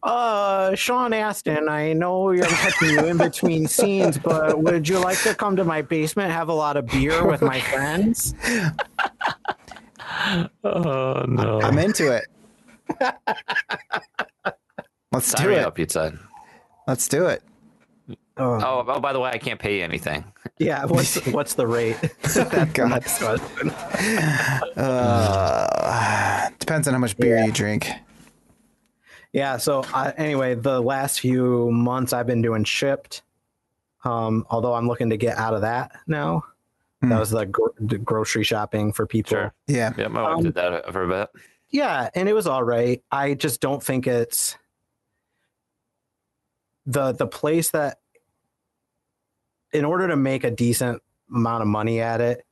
uh, 0.02 0.74
Sean 0.74 1.12
Astin, 1.15 1.69
I 1.69 1.93
know 1.94 2.31
you're 2.32 2.44
catching 2.47 2.90
you 2.90 3.06
in 3.06 3.16
between 3.16 3.66
scenes, 3.77 4.19
but 4.19 4.62
would 4.62 4.86
you 4.89 4.98
like 4.98 5.19
to 5.23 5.35
come 5.35 5.56
to 5.56 5.65
my 5.65 5.81
basement, 5.82 6.32
have 6.32 6.48
a 6.48 6.55
lot 6.55 6.77
of 6.77 6.86
beer 6.86 7.27
with 7.27 7.43
my 7.43 7.60
friends? 7.60 8.35
Oh 10.65 11.24
no! 11.28 11.60
I'm 11.62 11.78
into 11.78 12.10
it. 12.12 12.27
Let's 15.18 15.28
Sign 15.28 15.46
do 15.46 15.52
it. 15.52 15.58
up, 15.64 15.74
pizza. 15.74 16.18
Let's 16.86 17.08
do 17.08 17.26
it. 17.26 17.42
Oh, 18.36 18.54
Oh, 18.62 18.84
oh, 18.86 19.00
by 19.00 19.12
the 19.12 19.18
way, 19.18 19.30
I 19.30 19.38
can't 19.38 19.58
pay 19.58 19.78
you 19.78 19.84
anything. 19.84 20.24
yeah. 20.58 20.84
What's 20.84 21.24
what's 21.26 21.54
the 21.54 21.66
rate? 21.66 21.96
God. 22.74 23.02
Uh, 24.76 26.48
depends 26.58 26.86
on 26.88 26.94
how 26.94 27.00
much 27.00 27.16
beer 27.16 27.38
you 27.44 27.52
drink. 27.52 27.90
Yeah. 29.32 29.56
So 29.56 29.84
uh, 29.92 30.12
anyway, 30.16 30.54
the 30.54 30.80
last 30.80 31.20
few 31.20 31.70
months 31.70 32.12
I've 32.12 32.26
been 32.26 32.42
doing 32.42 32.64
Shipt. 32.64 33.22
Um, 34.04 34.46
although 34.50 34.74
I'm 34.74 34.86
looking 34.86 35.10
to 35.10 35.16
get 35.16 35.36
out 35.36 35.54
of 35.54 35.62
that 35.62 35.90
now. 36.06 36.44
Hmm. 37.02 37.08
That 37.10 37.18
was 37.20 37.30
the, 37.30 37.44
gro- 37.46 37.74
the 37.80 37.98
grocery 37.98 38.44
shopping 38.44 38.92
for 38.92 39.06
people. 39.06 39.30
Sure. 39.30 39.52
Yeah. 39.66 39.92
Yeah, 39.98 40.08
my 40.08 40.22
wife 40.22 40.36
Um, 40.38 40.42
did 40.44 40.54
that 40.54 40.92
for 40.92 41.02
a 41.02 41.08
bit. 41.08 41.28
Yeah, 41.70 42.08
and 42.14 42.28
it 42.28 42.32
was 42.32 42.46
all 42.46 42.62
right. 42.64 43.02
I 43.10 43.34
just 43.34 43.60
don't 43.60 43.82
think 43.82 44.06
it's 44.06 44.56
the 46.89 47.12
the 47.12 47.27
place 47.27 47.70
that 47.70 47.98
in 49.73 49.85
order 49.85 50.09
to 50.09 50.16
make 50.16 50.43
a 50.43 50.51
decent 50.51 51.02
amount 51.32 51.60
of 51.60 51.69
money 51.69 52.01
at 52.01 52.23
it, 52.23 52.44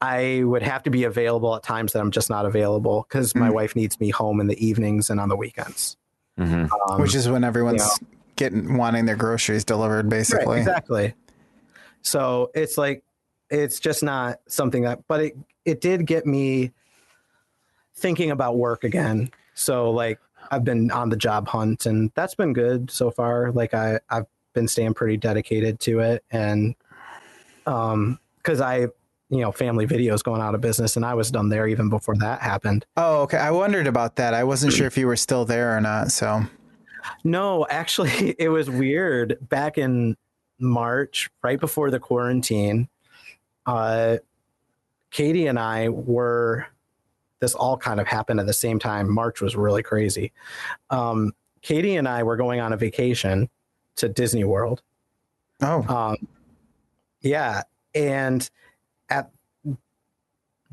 I 0.00 0.42
would 0.42 0.62
have 0.62 0.82
to 0.84 0.90
be 0.90 1.04
available 1.04 1.54
at 1.54 1.62
times 1.62 1.92
that 1.92 2.00
I'm 2.00 2.10
just 2.10 2.30
not 2.30 2.46
available 2.46 3.04
because 3.06 3.34
my 3.34 3.50
Mm. 3.50 3.52
wife 3.54 3.76
needs 3.76 4.00
me 4.00 4.08
home 4.08 4.40
in 4.40 4.46
the 4.46 4.66
evenings 4.66 5.10
and 5.10 5.20
on 5.20 5.28
the 5.28 5.36
weekends. 5.36 5.98
hmm 6.38 6.64
Um, 6.88 7.00
Which 7.00 7.14
is 7.14 7.28
when 7.28 7.44
everyone's 7.44 8.00
getting 8.36 8.78
wanting 8.78 9.04
their 9.04 9.16
groceries 9.16 9.64
delivered, 9.64 10.06
Right, 10.06 10.10
basically. 10.10 10.58
exactly. 10.60 11.14
So 12.00 12.50
it's 12.54 12.78
like 12.78 13.04
it's 13.50 13.78
just 13.78 14.02
not 14.02 14.40
something 14.48 14.84
that, 14.84 15.06
but 15.06 15.20
it 15.20 15.36
it 15.66 15.80
did 15.82 16.06
get 16.06 16.24
me 16.24 16.72
thinking 17.94 18.30
about 18.30 18.56
work 18.56 18.84
again. 18.84 19.30
So 19.52 19.90
like 19.90 20.18
I've 20.50 20.64
been 20.64 20.90
on 20.90 21.08
the 21.08 21.16
job 21.16 21.48
hunt, 21.48 21.86
and 21.86 22.10
that's 22.14 22.34
been 22.34 22.52
good 22.52 22.90
so 22.90 23.10
far. 23.10 23.52
Like 23.52 23.74
I 23.74 24.00
I've 24.08 24.26
been 24.54 24.68
staying 24.68 24.94
pretty 24.94 25.16
dedicated 25.16 25.80
to 25.80 26.00
it, 26.00 26.24
and 26.30 26.74
um 27.66 28.18
because 28.38 28.60
I 28.60 28.88
you 29.28 29.40
know 29.40 29.52
family 29.52 29.86
videos 29.86 30.22
going 30.22 30.40
out 30.42 30.54
of 30.54 30.60
business, 30.60 30.96
and 30.96 31.04
I 31.04 31.14
was 31.14 31.30
done 31.30 31.48
there 31.48 31.66
even 31.68 31.88
before 31.88 32.16
that 32.16 32.40
happened. 32.40 32.84
Oh, 32.96 33.22
okay. 33.22 33.38
I 33.38 33.50
wondered 33.50 33.86
about 33.86 34.16
that. 34.16 34.34
I 34.34 34.44
wasn't 34.44 34.72
sure 34.72 34.86
if 34.86 34.96
you 34.98 35.06
were 35.06 35.16
still 35.16 35.44
there 35.44 35.76
or 35.76 35.80
not. 35.80 36.10
So, 36.10 36.42
No, 37.24 37.66
actually, 37.70 38.34
it 38.38 38.48
was 38.48 38.68
weird. 38.68 39.38
Back 39.48 39.78
in 39.78 40.16
March, 40.58 41.30
right 41.42 41.60
before 41.60 41.90
the 41.90 42.00
quarantine, 42.00 42.88
uh, 43.66 44.16
Katie 45.10 45.46
and 45.46 45.58
I 45.58 45.88
were. 45.90 46.66
This 47.40 47.54
all 47.54 47.76
kind 47.76 48.00
of 48.00 48.06
happened 48.06 48.40
at 48.40 48.46
the 48.46 48.52
same 48.52 48.78
time. 48.78 49.12
March 49.12 49.40
was 49.40 49.56
really 49.56 49.82
crazy. 49.82 50.32
Um, 50.90 51.32
Katie 51.62 51.96
and 51.96 52.08
I 52.08 52.22
were 52.22 52.36
going 52.36 52.60
on 52.60 52.72
a 52.72 52.76
vacation 52.76 53.48
to 53.96 54.08
Disney 54.08 54.44
World. 54.44 54.82
oh, 55.62 55.84
Um, 55.88 56.16
yeah, 57.20 57.62
and 57.94 58.48
at 59.08 59.30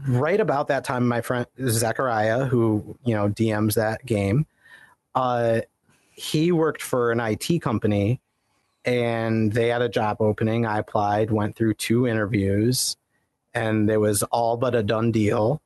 right 0.08 0.40
about 0.40 0.68
that 0.68 0.84
time, 0.84 1.08
my 1.08 1.22
friend 1.22 1.46
Zachariah, 1.68 2.46
who 2.46 2.98
you 3.04 3.16
know 3.16 3.30
DMs 3.30 3.74
that 3.76 4.06
game, 4.06 4.46
uh, 5.16 5.62
he 6.12 6.52
worked 6.52 6.82
for 6.82 7.12
an 7.12 7.20
IT 7.20 7.62
company, 7.62 8.22
and 8.86 9.52
they 9.52 9.68
had 9.68 9.82
a 9.82 9.90
job 9.90 10.18
opening. 10.22 10.66
I 10.66 10.80
applied, 10.80 11.32
went 11.32 11.56
through 11.56 11.76
two 11.76 12.08
interviews, 12.08 12.96
and 13.54 13.90
it 13.90 13.98
was 13.98 14.24
all 14.24 14.58
but 14.58 14.76
a 14.76 14.84
done 14.84 15.12
deal. 15.12 15.62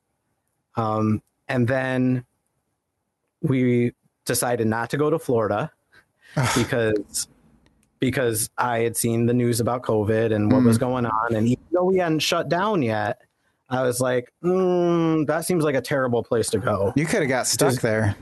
Um, 0.76 1.22
and 1.48 1.66
then 1.66 2.24
we 3.42 3.92
decided 4.24 4.66
not 4.66 4.90
to 4.90 4.96
go 4.96 5.10
to 5.10 5.18
Florida 5.18 5.70
because 6.56 7.28
because 7.98 8.50
I 8.58 8.80
had 8.80 8.96
seen 8.96 9.26
the 9.26 9.34
news 9.34 9.60
about 9.60 9.82
COVID 9.82 10.34
and 10.34 10.50
what 10.50 10.64
was 10.64 10.76
going 10.76 11.06
on, 11.06 11.34
and 11.36 11.46
even 11.46 11.62
though 11.70 11.84
we 11.84 11.98
hadn't 11.98 12.18
shut 12.18 12.48
down 12.48 12.82
yet, 12.82 13.20
I 13.70 13.82
was 13.82 14.00
like, 14.00 14.32
mm, 14.42 15.24
that 15.28 15.44
seems 15.44 15.62
like 15.62 15.76
a 15.76 15.80
terrible 15.80 16.24
place 16.24 16.50
to 16.50 16.58
go. 16.58 16.92
You 16.96 17.06
could 17.06 17.20
have 17.20 17.28
got 17.28 17.46
stuck 17.46 17.74
there. 17.80 18.16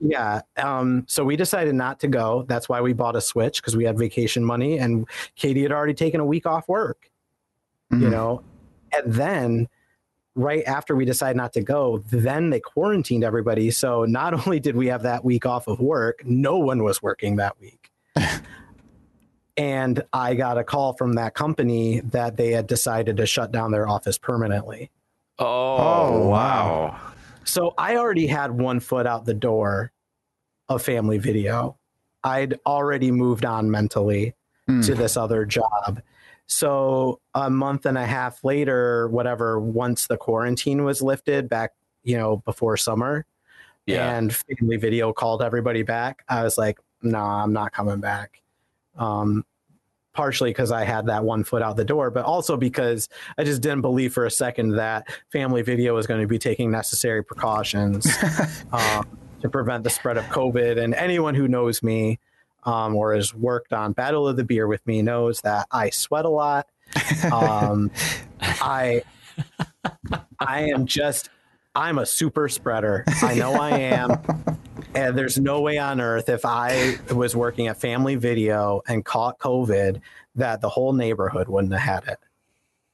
Yeah. 0.00 0.42
Um, 0.58 1.04
so 1.08 1.24
we 1.24 1.34
decided 1.34 1.74
not 1.74 1.98
to 2.00 2.08
go. 2.08 2.44
That's 2.46 2.68
why 2.68 2.82
we 2.82 2.92
bought 2.92 3.16
a 3.16 3.20
Switch 3.22 3.62
because 3.62 3.74
we 3.74 3.84
had 3.84 3.98
vacation 3.98 4.44
money, 4.44 4.78
and 4.78 5.08
Katie 5.34 5.62
had 5.62 5.72
already 5.72 5.94
taken 5.94 6.20
a 6.20 6.26
week 6.26 6.44
off 6.44 6.68
work. 6.68 7.10
You 7.90 7.98
Mhm. 7.98 8.10
know, 8.10 8.42
and 8.92 9.14
then 9.14 9.68
right 10.36 10.62
after 10.66 10.94
we 10.94 11.04
decided 11.04 11.36
not 11.36 11.52
to 11.54 11.62
go, 11.62 12.04
then 12.10 12.50
they 12.50 12.60
quarantined 12.60 13.24
everybody. 13.24 13.70
So 13.72 14.04
not 14.04 14.32
only 14.46 14.60
did 14.60 14.76
we 14.76 14.86
have 14.86 15.02
that 15.02 15.24
week 15.24 15.44
off 15.46 15.66
of 15.66 15.80
work, 15.80 16.22
no 16.24 16.58
one 16.58 16.84
was 16.84 17.02
working 17.02 17.36
that 17.36 17.58
week. 17.60 17.90
and 19.56 20.02
I 20.12 20.34
got 20.34 20.58
a 20.58 20.64
call 20.64 20.92
from 20.92 21.14
that 21.14 21.34
company 21.34 22.00
that 22.00 22.36
they 22.36 22.52
had 22.52 22.66
decided 22.66 23.16
to 23.16 23.26
shut 23.26 23.50
down 23.52 23.72
their 23.72 23.88
office 23.88 24.18
permanently. 24.18 24.90
Oh, 25.38 25.76
Oh, 25.78 26.28
wow. 26.28 26.98
So 27.44 27.74
I 27.78 27.96
already 27.96 28.26
had 28.26 28.50
one 28.50 28.80
foot 28.80 29.06
out 29.06 29.24
the 29.24 29.34
door 29.34 29.92
of 30.68 30.82
family 30.82 31.18
video. 31.18 31.76
I'd 32.24 32.58
already 32.66 33.10
moved 33.10 33.44
on 33.44 33.70
mentally 33.70 34.34
Hmm. 34.66 34.80
to 34.80 34.94
this 34.96 35.16
other 35.16 35.44
job. 35.44 36.02
So 36.46 37.20
a 37.34 37.50
month 37.50 37.86
and 37.86 37.98
a 37.98 38.06
half 38.06 38.44
later, 38.44 39.08
whatever, 39.08 39.58
once 39.60 40.06
the 40.06 40.16
quarantine 40.16 40.84
was 40.84 41.02
lifted 41.02 41.48
back, 41.48 41.72
you 42.04 42.16
know, 42.16 42.38
before 42.38 42.76
summer, 42.76 43.26
Yeah. 43.86 44.16
and 44.16 44.34
family 44.34 44.76
video 44.76 45.12
called 45.12 45.42
everybody 45.42 45.82
back, 45.82 46.24
I 46.28 46.42
was 46.44 46.56
like, 46.56 46.78
no, 47.02 47.18
I'm 47.18 47.52
not 47.52 47.72
coming 47.72 48.00
back. 48.00 48.42
Um, 48.96 49.44
partially 50.14 50.48
because 50.50 50.72
I 50.72 50.82
had 50.84 51.06
that 51.06 51.24
one 51.24 51.44
foot 51.44 51.60
out 51.62 51.76
the 51.76 51.84
door, 51.84 52.10
but 52.10 52.24
also 52.24 52.56
because 52.56 53.08
I 53.36 53.44
just 53.44 53.60
didn't 53.60 53.82
believe 53.82 54.14
for 54.14 54.24
a 54.24 54.30
second 54.30 54.70
that 54.76 55.06
family 55.30 55.60
video 55.60 55.94
was 55.94 56.06
going 56.06 56.22
to 56.22 56.26
be 56.26 56.38
taking 56.38 56.70
necessary 56.70 57.22
precautions 57.22 58.06
um, 58.72 59.06
to 59.42 59.50
prevent 59.50 59.84
the 59.84 59.90
spread 59.90 60.16
of 60.16 60.24
COVID. 60.26 60.82
And 60.82 60.94
anyone 60.94 61.34
who 61.34 61.46
knows 61.48 61.82
me 61.82 62.18
um, 62.66 62.94
or 62.94 63.14
has 63.14 63.32
worked 63.32 63.72
on 63.72 63.92
Battle 63.92 64.28
of 64.28 64.36
the 64.36 64.44
Beer 64.44 64.66
with 64.66 64.86
me 64.86 65.00
knows 65.00 65.40
that 65.42 65.66
I 65.70 65.90
sweat 65.90 66.24
a 66.24 66.28
lot. 66.28 66.68
Um, 67.32 67.90
I 68.40 69.02
I 70.40 70.70
am 70.70 70.86
just 70.86 71.30
I'm 71.74 71.98
a 71.98 72.06
super 72.06 72.48
spreader. 72.48 73.04
I 73.22 73.34
know 73.34 73.52
I 73.52 73.78
am. 73.78 74.18
And 74.94 75.16
there's 75.16 75.38
no 75.38 75.60
way 75.60 75.76
on 75.76 76.00
earth 76.00 76.30
if 76.30 76.46
I 76.46 76.96
was 77.14 77.36
working 77.36 77.66
at 77.66 77.78
Family 77.78 78.14
Video 78.14 78.80
and 78.88 79.04
caught 79.04 79.38
COVID 79.38 80.00
that 80.36 80.62
the 80.62 80.70
whole 80.70 80.94
neighborhood 80.94 81.48
wouldn't 81.48 81.74
have 81.74 82.04
had 82.04 82.12
it. 82.12 82.18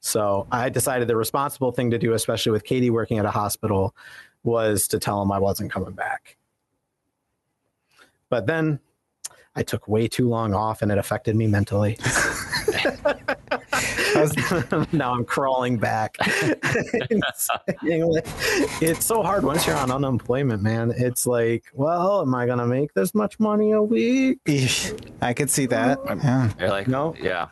So 0.01 0.47
I 0.51 0.67
decided 0.67 1.07
the 1.07 1.15
responsible 1.15 1.71
thing 1.71 1.91
to 1.91 1.97
do, 1.97 2.11
especially 2.11 2.51
with 2.51 2.65
Katie 2.65 2.89
working 2.89 3.19
at 3.19 3.25
a 3.25 3.31
hospital, 3.31 3.95
was 4.43 4.89
to 4.89 4.99
tell 4.99 5.21
him 5.21 5.31
I 5.31 5.39
wasn't 5.39 5.71
coming 5.71 5.93
back. 5.93 6.35
But 8.29 8.47
then 8.47 8.81
I 9.55 9.63
took 9.63 9.87
way 9.87 10.07
too 10.07 10.27
long 10.27 10.53
off 10.53 10.81
and 10.81 10.91
it 10.91 10.97
affected 10.97 11.35
me 11.35 11.47
mentally. 11.47 11.97
now 14.91 15.13
I'm 15.13 15.25
crawling 15.25 15.77
back. 15.77 16.15
it's, 16.21 17.49
it's 18.81 19.05
so 19.05 19.23
hard 19.23 19.43
once 19.43 19.65
you're 19.65 19.75
on 19.75 19.91
unemployment, 19.91 20.61
man. 20.61 20.93
It's 20.95 21.25
like, 21.25 21.65
well, 21.73 22.21
am 22.21 22.33
I 22.35 22.45
gonna 22.45 22.67
make 22.67 22.93
this 22.93 23.15
much 23.15 23.39
money 23.39 23.71
a 23.71 23.81
week? 23.81 24.39
I 25.21 25.33
could 25.33 25.49
see 25.49 25.65
that. 25.67 25.99
Yeah. 26.05 26.51
You're 26.59 26.69
like, 26.69 26.87
No. 26.87 27.15
Yeah. 27.19 27.47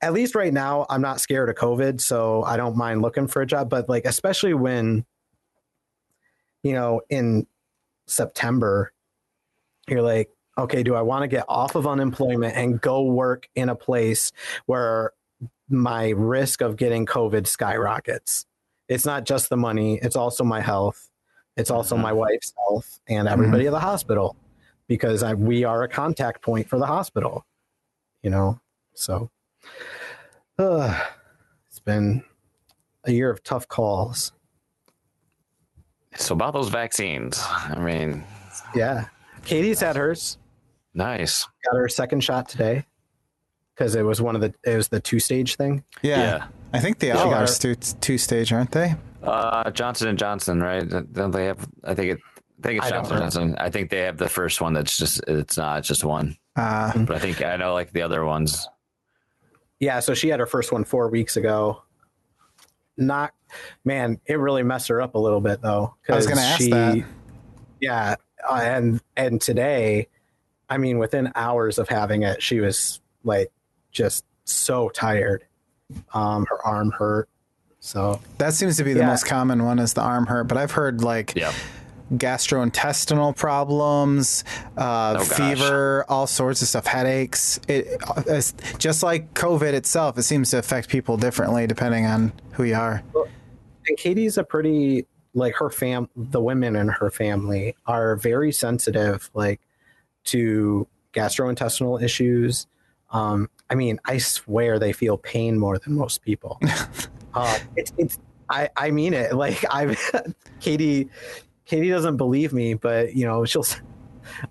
At 0.00 0.12
least 0.12 0.34
right 0.34 0.52
now, 0.52 0.86
I'm 0.90 1.00
not 1.00 1.20
scared 1.20 1.48
of 1.48 1.54
COVID, 1.54 2.00
so 2.00 2.42
I 2.42 2.56
don't 2.56 2.76
mind 2.76 3.02
looking 3.02 3.28
for 3.28 3.40
a 3.40 3.46
job. 3.46 3.70
But 3.70 3.88
like, 3.88 4.04
especially 4.04 4.54
when, 4.54 5.04
you 6.64 6.72
know, 6.72 7.02
in 7.08 7.46
September, 8.06 8.92
you're 9.88 10.02
like, 10.02 10.30
okay, 10.58 10.82
do 10.82 10.94
I 10.94 11.02
want 11.02 11.22
to 11.22 11.28
get 11.28 11.44
off 11.48 11.74
of 11.74 11.86
unemployment 11.86 12.56
and 12.56 12.80
go 12.80 13.02
work 13.02 13.48
in 13.54 13.68
a 13.68 13.74
place 13.74 14.32
where 14.66 15.12
my 15.68 16.10
risk 16.10 16.60
of 16.60 16.76
getting 16.76 17.06
COVID 17.06 17.46
skyrockets? 17.46 18.46
It's 18.88 19.06
not 19.06 19.24
just 19.24 19.48
the 19.48 19.56
money, 19.56 19.98
it's 20.02 20.16
also 20.16 20.44
my 20.44 20.60
health, 20.60 21.08
it's 21.56 21.70
also 21.70 21.96
Mhm. 21.96 22.02
my 22.02 22.12
wife's 22.12 22.52
health, 22.58 23.00
and 23.08 23.26
everybody 23.28 23.66
at 23.66 23.72
the 23.72 23.80
hospital 23.80 24.36
because 24.88 25.22
I, 25.22 25.32
we 25.34 25.64
are 25.64 25.82
a 25.84 25.88
contact 25.88 26.42
point 26.42 26.68
for 26.68 26.78
the 26.78 26.86
hospital, 26.86 27.46
you 28.22 28.28
know? 28.30 28.60
So 28.94 29.30
uh, 30.58 31.02
it's 31.66 31.78
been 31.80 32.22
a 33.04 33.12
year 33.12 33.30
of 33.30 33.42
tough 33.42 33.66
calls. 33.68 34.32
So 36.16 36.34
about 36.34 36.52
those 36.52 36.68
vaccines, 36.68 37.42
I 37.42 37.78
mean, 37.78 38.22
Yeah. 38.74 39.06
Katie's 39.44 39.80
had 39.80 39.96
hers. 39.96 40.36
Nice. 40.94 41.46
got 41.64 41.76
her 41.78 41.88
second 41.88 42.22
shot 42.22 42.48
today 42.48 42.84
because 43.74 43.94
it 43.94 44.02
was 44.02 44.20
one 44.20 44.34
of 44.34 44.40
the 44.40 44.54
it 44.64 44.76
was 44.76 44.88
the 44.88 45.00
two 45.00 45.18
stage 45.20 45.56
thing. 45.56 45.84
yeah. 46.02 46.16
Yeah. 46.18 46.46
I 46.74 46.80
think 46.80 46.98
they 47.00 47.10
all 47.10 47.28
got 47.28 47.42
are 47.42 47.54
two, 47.54 47.74
two 47.74 48.16
stage, 48.16 48.50
aren't 48.52 48.70
they? 48.70 48.94
Uh, 49.22 49.70
Johnson 49.72 50.08
and 50.08 50.18
Johnson, 50.18 50.62
right? 50.62 50.88
Don't 51.12 51.30
they 51.30 51.44
have? 51.46 51.68
I 51.84 51.94
think 51.94 52.12
it. 52.12 52.18
I 52.64 52.66
think 52.68 52.78
it's 52.78 52.86
I 52.86 52.90
Johnson 52.90 53.14
know. 53.16 53.20
Johnson. 53.22 53.56
I 53.58 53.68
think 53.70 53.90
they 53.90 53.98
have 54.00 54.16
the 54.16 54.28
first 54.28 54.60
one. 54.62 54.72
That's 54.72 54.96
just. 54.96 55.22
It's 55.28 55.58
not. 55.58 55.80
It's 55.80 55.88
just 55.88 56.02
one. 56.04 56.36
Uh, 56.56 56.96
But 57.04 57.16
I 57.16 57.18
think 57.18 57.42
I 57.42 57.56
know 57.56 57.74
like 57.74 57.92
the 57.92 58.00
other 58.02 58.24
ones. 58.24 58.66
Yeah, 59.80 60.00
so 60.00 60.14
she 60.14 60.28
had 60.28 60.40
her 60.40 60.46
first 60.46 60.72
one 60.72 60.84
four 60.84 61.08
weeks 61.08 61.36
ago. 61.36 61.82
Not 62.96 63.32
man, 63.84 64.18
it 64.26 64.38
really 64.38 64.62
messed 64.62 64.88
her 64.88 65.00
up 65.02 65.14
a 65.14 65.18
little 65.18 65.40
bit 65.42 65.60
though. 65.60 65.94
I 66.08 66.14
was 66.14 66.26
'cause 66.26 66.34
gonna 66.36 66.46
ask 66.46 66.70
that. 66.70 67.04
Yeah, 67.80 68.14
uh, 68.50 68.54
and 68.62 69.00
and 69.16 69.40
today, 69.42 70.08
I 70.72 70.78
mean, 70.78 70.98
within 70.98 71.30
hours 71.34 71.76
of 71.78 71.88
having 71.90 72.22
it, 72.22 72.42
she 72.42 72.60
was 72.60 73.00
like 73.24 73.50
just 73.90 74.24
so 74.44 74.88
tired. 74.88 75.44
Um, 76.14 76.46
her 76.46 76.64
arm 76.66 76.90
hurt. 76.92 77.28
So 77.80 78.20
that 78.38 78.54
seems 78.54 78.78
to 78.78 78.84
be 78.84 78.94
the 78.94 79.00
Yeah. 79.00 79.06
most 79.08 79.26
common 79.26 79.64
one 79.64 79.78
is 79.78 79.92
the 79.92 80.00
arm 80.00 80.26
hurt, 80.26 80.44
but 80.44 80.56
I've 80.56 80.70
heard 80.70 81.02
like 81.04 81.34
Yeah. 81.36 81.52
gastrointestinal 82.14 83.36
problems, 83.36 84.44
uh, 84.78 85.16
Oh, 85.18 85.24
gosh. 85.24 85.28
fever, 85.36 86.06
all 86.08 86.26
sorts 86.26 86.62
of 86.62 86.68
stuff, 86.68 86.86
headaches. 86.86 87.60
It, 87.68 88.00
it's 88.26 88.54
just 88.78 89.02
like 89.02 89.34
COVID 89.34 89.74
itself. 89.74 90.16
It 90.16 90.22
seems 90.22 90.48
to 90.50 90.58
affect 90.58 90.88
people 90.88 91.18
differently 91.18 91.66
depending 91.66 92.06
on 92.06 92.32
who 92.52 92.64
you 92.64 92.74
are. 92.76 93.02
and 93.86 93.98
Katie's 93.98 94.38
a 94.38 94.44
pretty 94.44 95.06
like 95.34 95.54
her 95.56 95.68
fam 95.70 96.08
the 96.14 96.40
women 96.40 96.76
in 96.76 96.88
her 96.88 97.10
family 97.10 97.74
are 97.86 98.16
very 98.16 98.52
sensitive 98.52 99.28
like 99.34 99.60
to 100.24 100.86
gastrointestinal 101.12 102.02
issues. 102.02 102.66
Um, 103.10 103.48
I 103.70 103.74
mean, 103.74 104.00
I 104.04 104.18
swear 104.18 104.78
they 104.78 104.92
feel 104.92 105.16
pain 105.18 105.58
more 105.58 105.78
than 105.78 105.94
most 105.94 106.22
people. 106.22 106.58
uh, 107.34 107.58
it's 107.76 107.92
it's 107.98 108.18
I 108.48 108.68
I 108.76 108.90
mean 108.90 109.14
it. 109.14 109.34
Like 109.34 109.64
I 109.70 109.96
Katie 110.60 111.08
Katie 111.64 111.90
doesn't 111.90 112.16
believe 112.16 112.52
me, 112.52 112.74
but 112.74 113.14
you 113.14 113.26
know 113.26 113.44
she'll 113.44 113.66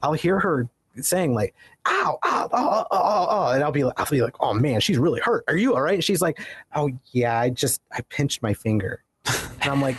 I'll 0.01 0.13
hear 0.13 0.39
her 0.39 0.69
saying 0.99 1.33
like 1.33 1.55
ow 1.87 2.17
ow 2.25 2.49
oh, 2.51 2.57
oh, 2.59 2.87
oh, 2.91 3.27
oh, 3.29 3.51
and 3.51 3.63
I'll 3.63 3.71
be 3.71 3.83
like 3.83 3.97
I'll 3.99 4.05
be 4.05 4.21
like 4.21 4.35
oh 4.41 4.53
man 4.53 4.81
she's 4.81 4.97
really 4.97 5.21
hurt 5.21 5.43
are 5.47 5.55
you 5.55 5.73
all 5.73 5.81
right 5.81 6.03
she's 6.03 6.21
like 6.21 6.39
oh 6.75 6.89
yeah 7.13 7.39
I 7.39 7.49
just 7.49 7.81
I 7.93 8.01
pinched 8.09 8.43
my 8.43 8.53
finger 8.53 9.01
and 9.25 9.71
I'm 9.71 9.81
like 9.81 9.97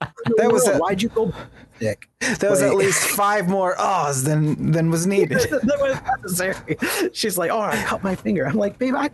That 0.00 0.50
was 0.52 0.66
a- 0.68 0.78
why'd 0.78 1.00
you 1.02 1.08
go 1.08 1.32
sick 1.80 2.08
There 2.38 2.50
was 2.50 2.62
at 2.62 2.74
least 2.76 3.02
five 3.10 3.48
more 3.48 3.78
ahs 3.80 4.24
than 4.24 4.72
than 4.72 4.90
was 4.90 5.06
needed. 5.14 5.38
that 5.40 5.78
was 5.80 5.98
necessary. 6.22 6.76
She's 7.12 7.36
like, 7.38 7.50
"Oh, 7.50 7.60
I 7.60 7.76
cut 7.84 8.02
my 8.02 8.14
finger." 8.14 8.46
I'm 8.46 8.56
like, 8.56 8.78
"Babe, 8.78 8.94
I, 8.96 9.10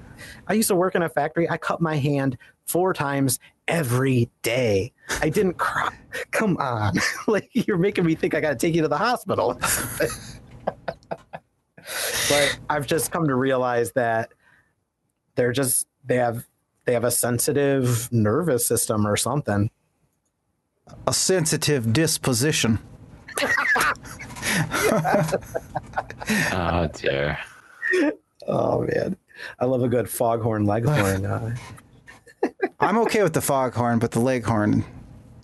I 0.47 0.55
used 0.55 0.69
to 0.69 0.75
work 0.75 0.95
in 0.95 1.03
a 1.03 1.09
factory. 1.09 1.49
I 1.49 1.57
cut 1.59 1.81
my 1.81 1.97
hand 1.97 2.37
four 2.67 2.93
times 2.93 3.39
every 3.69 4.31
day. 4.43 4.93
I 5.23 5.29
didn't 5.29 5.55
cry. 5.59 5.91
Come 6.33 6.57
on, 6.59 6.95
like 7.27 7.49
you're 7.53 7.79
making 7.79 8.05
me 8.05 8.15
think 8.15 8.35
I 8.35 8.41
got 8.41 8.51
to 8.51 8.57
take 8.57 8.75
you 8.75 8.83
to 8.83 8.89
the 8.89 8.99
hospital." 8.99 9.59
but 12.29 12.59
I've 12.69 12.87
just 12.87 13.11
come 13.11 13.27
to 13.27 13.35
realize 13.35 13.93
that 13.93 14.33
they're 15.35 15.53
just 15.53 15.87
they 16.05 16.17
have 16.17 16.47
they 16.85 16.93
have 16.93 17.05
a 17.05 17.11
sensitive 17.11 18.09
nervous 18.13 18.65
system 18.67 19.07
or 19.07 19.17
something. 19.17 19.71
A 21.07 21.13
sensitive 21.13 21.93
disposition. 21.93 22.79
Oh 26.53 26.89
dear. 26.95 27.39
Oh 28.47 28.83
man, 28.83 29.17
I 29.59 29.65
love 29.65 29.83
a 29.83 29.89
good 29.89 30.09
foghorn 30.09 30.65
leghorn. 30.67 31.27
Uh, 31.27 31.57
I'm 32.81 32.99
okay 32.99 33.23
with 33.23 33.33
the 33.33 33.41
foghorn, 33.41 33.99
but 33.99 34.11
the 34.13 34.21
leghorn, 34.21 34.85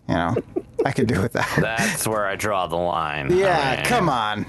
you 0.08 0.14
know, 0.14 0.36
I 0.84 0.92
could 0.92 1.08
do 1.08 1.20
with 1.20 1.32
that. 1.32 1.58
That's 1.60 2.06
where 2.06 2.26
I 2.26 2.36
draw 2.36 2.66
the 2.66 2.76
line. 2.76 3.36
Yeah, 3.36 3.84
come 3.84 4.08
on. 4.08 4.44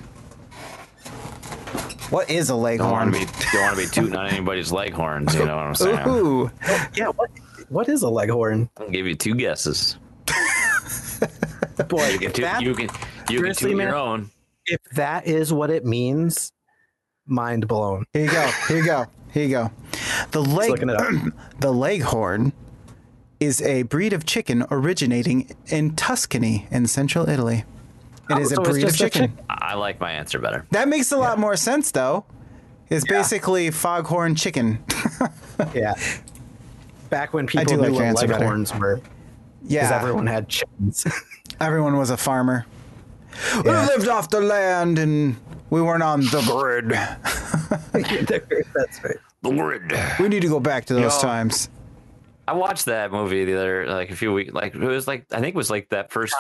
What 2.09 2.29
is 2.29 2.49
a 2.49 2.53
Don't 2.53 2.61
leghorn? 2.61 2.91
want 2.91 3.13
to 3.15 3.19
be 3.19 3.25
don't 3.51 3.61
want 3.63 3.75
to 3.77 3.83
be 3.83 3.89
tooting 3.89 4.15
on 4.15 4.27
anybody's 4.27 4.71
leghorns. 4.71 5.33
You 5.35 5.45
know 5.45 5.55
what 5.57 5.65
I'm 5.65 5.75
saying? 5.75 6.07
Ooh, 6.07 6.51
yeah, 6.95 7.07
what 7.09 7.29
what 7.69 7.89
is 7.89 8.01
a 8.03 8.09
leghorn? 8.09 8.69
I'll 8.77 8.89
give 8.89 9.05
you 9.07 9.15
two 9.15 9.35
guesses. 9.35 9.97
Boy, 11.89 12.07
You 12.09 12.19
can 12.19 12.29
if 12.29 12.35
that, 12.37 12.61
you 12.61 12.73
can 12.73 12.83
you 12.83 12.87
can 12.89 12.99
Seriously, 13.27 13.69
toot 13.71 13.77
man? 13.77 13.87
your 13.87 13.95
own. 13.95 14.31
if 14.65 14.79
that 14.93 15.27
is 15.27 15.51
what 15.53 15.69
it 15.69 15.85
means, 15.85 16.51
mind 17.25 17.67
blown. 17.67 18.05
here 18.13 18.25
you 18.25 18.31
go. 18.31 18.51
Here 18.67 18.77
you 18.77 18.85
go. 18.85 19.05
Here 19.31 19.43
you 19.43 19.49
go. 19.49 19.71
The 20.31 20.41
leg, 20.41 20.79
the 21.59 21.71
leghorn, 21.71 22.53
is 23.39 23.61
a 23.61 23.83
breed 23.83 24.13
of 24.13 24.25
chicken 24.25 24.65
originating 24.71 25.55
in 25.67 25.95
Tuscany 25.95 26.67
in 26.71 26.87
central 26.87 27.29
Italy. 27.29 27.65
It 28.29 28.33
oh, 28.33 28.39
is 28.39 28.51
Oh, 28.51 28.55
so 28.55 28.61
a 28.61 28.65
breed 28.71 28.83
of 28.85 28.95
chicken. 28.97 29.29
chicken. 29.29 29.45
I 29.49 29.75
like 29.75 29.99
my 29.99 30.11
answer 30.11 30.39
better. 30.39 30.65
That 30.71 30.87
makes 30.87 31.11
a 31.11 31.17
lot 31.17 31.37
more 31.39 31.55
sense, 31.55 31.91
though. 31.91 32.25
It's 32.89 33.05
basically 33.05 33.69
foghorn 33.71 34.35
chicken. 34.35 34.83
Yeah. 35.73 35.95
Back 37.09 37.33
when 37.33 37.47
do 37.47 37.57
people 37.57 37.77
like 37.77 37.91
knew 37.91 37.97
your 37.97 38.13
what 38.13 38.27
leghorns 38.29 38.73
were, 38.75 39.01
because 39.67 39.91
everyone 39.91 40.27
had 40.27 40.47
chickens. 40.47 41.05
everyone 41.59 41.97
was 41.97 42.09
a 42.09 42.17
farmer. 42.17 42.65
Yeah. 43.53 43.61
We 43.63 43.71
lived 43.71 44.07
off 44.07 44.29
the 44.29 44.41
land 44.41 44.97
and 44.99 45.35
we 45.69 45.81
weren't 45.81 46.03
on 46.03 46.21
the 46.21 46.41
grid. 46.47 46.89
That's 47.91 49.03
right. 49.03 49.17
The 49.41 49.49
word. 49.49 49.93
We 50.19 50.27
need 50.29 50.41
to 50.41 50.47
go 50.49 50.59
back 50.59 50.85
to 50.85 50.93
those 50.93 51.15
Yo. 51.15 51.21
times. 51.21 51.69
I 52.47 52.53
watched 52.53 52.85
that 52.85 53.11
movie 53.11 53.43
the 53.45 53.55
other 53.57 53.85
like 53.87 54.09
a 54.09 54.15
few 54.15 54.31
weeks 54.33 54.53
like 54.53 54.73
it 54.73 54.79
was 54.79 55.05
like 55.07 55.25
I 55.31 55.39
think 55.41 55.55
it 55.55 55.57
was 55.57 55.69
like 55.69 55.89
that 55.89 56.11
first 56.11 56.33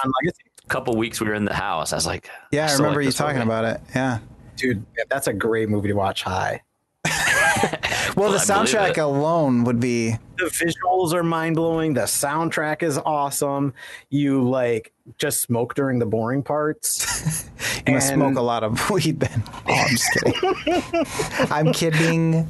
couple 0.69 0.95
weeks 0.95 1.19
we 1.21 1.27
were 1.27 1.33
in 1.33 1.45
the 1.45 1.53
house. 1.53 1.93
I 1.93 1.97
was 1.97 2.05
like, 2.05 2.29
Yeah, 2.51 2.65
I 2.65 2.67
still 2.67 2.79
remember 2.85 3.01
like 3.01 3.05
you 3.07 3.11
talking 3.11 3.35
movie. 3.39 3.47
about 3.49 3.65
it. 3.65 3.81
Yeah. 3.93 4.19
Dude, 4.55 4.85
that's 5.09 5.27
a 5.27 5.33
great 5.33 5.69
movie 5.69 5.89
to 5.89 5.93
watch 5.93 6.23
high. 6.23 6.61
Well, 8.15 8.31
the 8.31 8.37
I 8.37 8.41
soundtrack 8.41 8.97
alone 8.97 9.63
would 9.65 9.79
be 9.79 10.17
The 10.37 10.45
visuals 10.45 11.13
are 11.13 11.21
mind 11.21 11.55
blowing. 11.55 11.93
The 11.93 12.01
soundtrack 12.01 12.81
is 12.81 12.97
awesome. 12.97 13.75
You 14.09 14.41
like 14.49 14.91
just 15.19 15.41
smoke 15.41 15.75
during 15.75 15.99
the 15.99 16.07
boring 16.07 16.41
parts. 16.41 17.47
you 17.87 17.93
must 17.93 18.09
smoke 18.09 18.35
a 18.35 18.41
lot 18.41 18.63
of 18.63 18.89
weed 18.89 19.19
then. 19.19 19.43
Oh, 19.67 19.73
I'm 19.73 19.89
just 19.89 20.11
kidding. 20.13 21.51
I'm 21.51 21.73
kidding. 21.73 22.49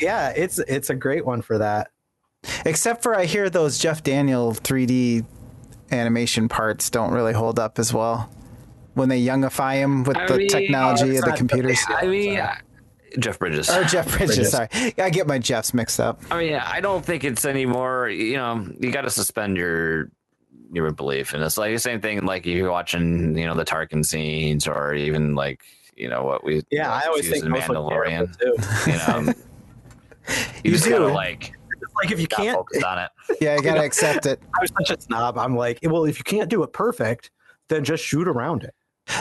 yeah, 0.00 0.30
it's 0.30 0.58
it's 0.58 0.90
a 0.90 0.96
great 0.96 1.24
one 1.24 1.42
for 1.42 1.58
that. 1.58 1.90
Except 2.64 3.04
for 3.04 3.14
I 3.16 3.26
hear 3.26 3.48
those 3.48 3.78
Jeff 3.78 4.02
Daniel 4.02 4.52
3D 4.52 5.24
animation 5.92 6.48
parts 6.48 6.90
don't 6.90 7.12
really 7.12 7.34
hold 7.34 7.60
up 7.60 7.78
as 7.78 7.94
well. 7.94 8.28
When 8.94 9.08
they 9.08 9.24
youngify 9.24 9.74
him 9.76 10.02
with 10.02 10.16
I 10.16 10.26
the 10.26 10.38
mean, 10.38 10.48
technology 10.48 11.12
oh, 11.14 11.18
of 11.18 11.20
the 11.20 11.28
not- 11.28 11.38
computers. 11.38 11.78
I 11.88 12.06
mean, 12.06 12.40
I- 12.40 12.58
Jeff 13.18 13.38
Bridges. 13.38 13.68
Or 13.70 13.84
Jeff 13.84 14.06
Bridges, 14.16 14.36
Bridges. 14.36 14.50
sorry. 14.52 14.68
I 14.98 15.10
get 15.10 15.26
my 15.26 15.38
Jeffs 15.38 15.74
mixed 15.74 16.00
up. 16.00 16.20
I 16.30 16.38
mean, 16.38 16.54
I 16.54 16.80
don't 16.80 17.04
think 17.04 17.24
it's 17.24 17.44
any 17.44 17.66
more. 17.66 18.08
You 18.08 18.36
know, 18.36 18.66
you 18.80 18.90
got 18.92 19.02
to 19.02 19.10
suspend 19.10 19.56
your 19.56 20.10
your 20.72 20.90
belief, 20.92 21.34
and 21.34 21.42
it's 21.42 21.58
like 21.58 21.72
the 21.74 21.78
same 21.78 22.00
thing. 22.00 22.24
Like 22.24 22.46
you're 22.46 22.70
watching, 22.70 23.36
you 23.36 23.46
know, 23.46 23.54
the 23.54 23.64
Tarkin 23.64 24.04
scenes, 24.04 24.66
or 24.66 24.94
even 24.94 25.34
like 25.34 25.60
you 25.96 26.08
know 26.08 26.24
what 26.24 26.42
we 26.44 26.62
Yeah, 26.70 26.90
I 26.92 27.02
always 27.06 27.28
think 27.28 27.44
in 27.44 27.52
those 27.52 27.68
look 27.68 27.76
Mandalorian. 27.78 28.38
too. 28.38 28.90
You 28.90 28.96
know, 28.98 29.04
um, 29.06 29.26
you, 30.28 30.34
You 30.64 30.70
just 30.72 30.84
do. 30.84 30.90
gotta 30.92 31.08
like 31.08 31.52
like 32.02 32.10
if 32.10 32.18
you 32.20 32.26
can't, 32.26 32.56
focus 32.56 32.82
on 32.82 32.98
it. 32.98 33.10
Yeah, 33.40 33.56
you 33.56 33.62
gotta 33.62 33.82
accept 33.84 34.24
it. 34.26 34.40
I 34.56 34.58
was 34.62 34.72
such 34.86 34.96
a 34.96 35.00
snob. 35.00 35.36
I'm 35.36 35.56
like, 35.56 35.78
well, 35.82 36.04
if 36.04 36.16
you 36.18 36.24
can't 36.24 36.48
do 36.48 36.62
it 36.62 36.72
perfect, 36.72 37.30
then 37.68 37.84
just 37.84 38.02
shoot 38.04 38.26
around 38.26 38.64
it. 38.64 38.74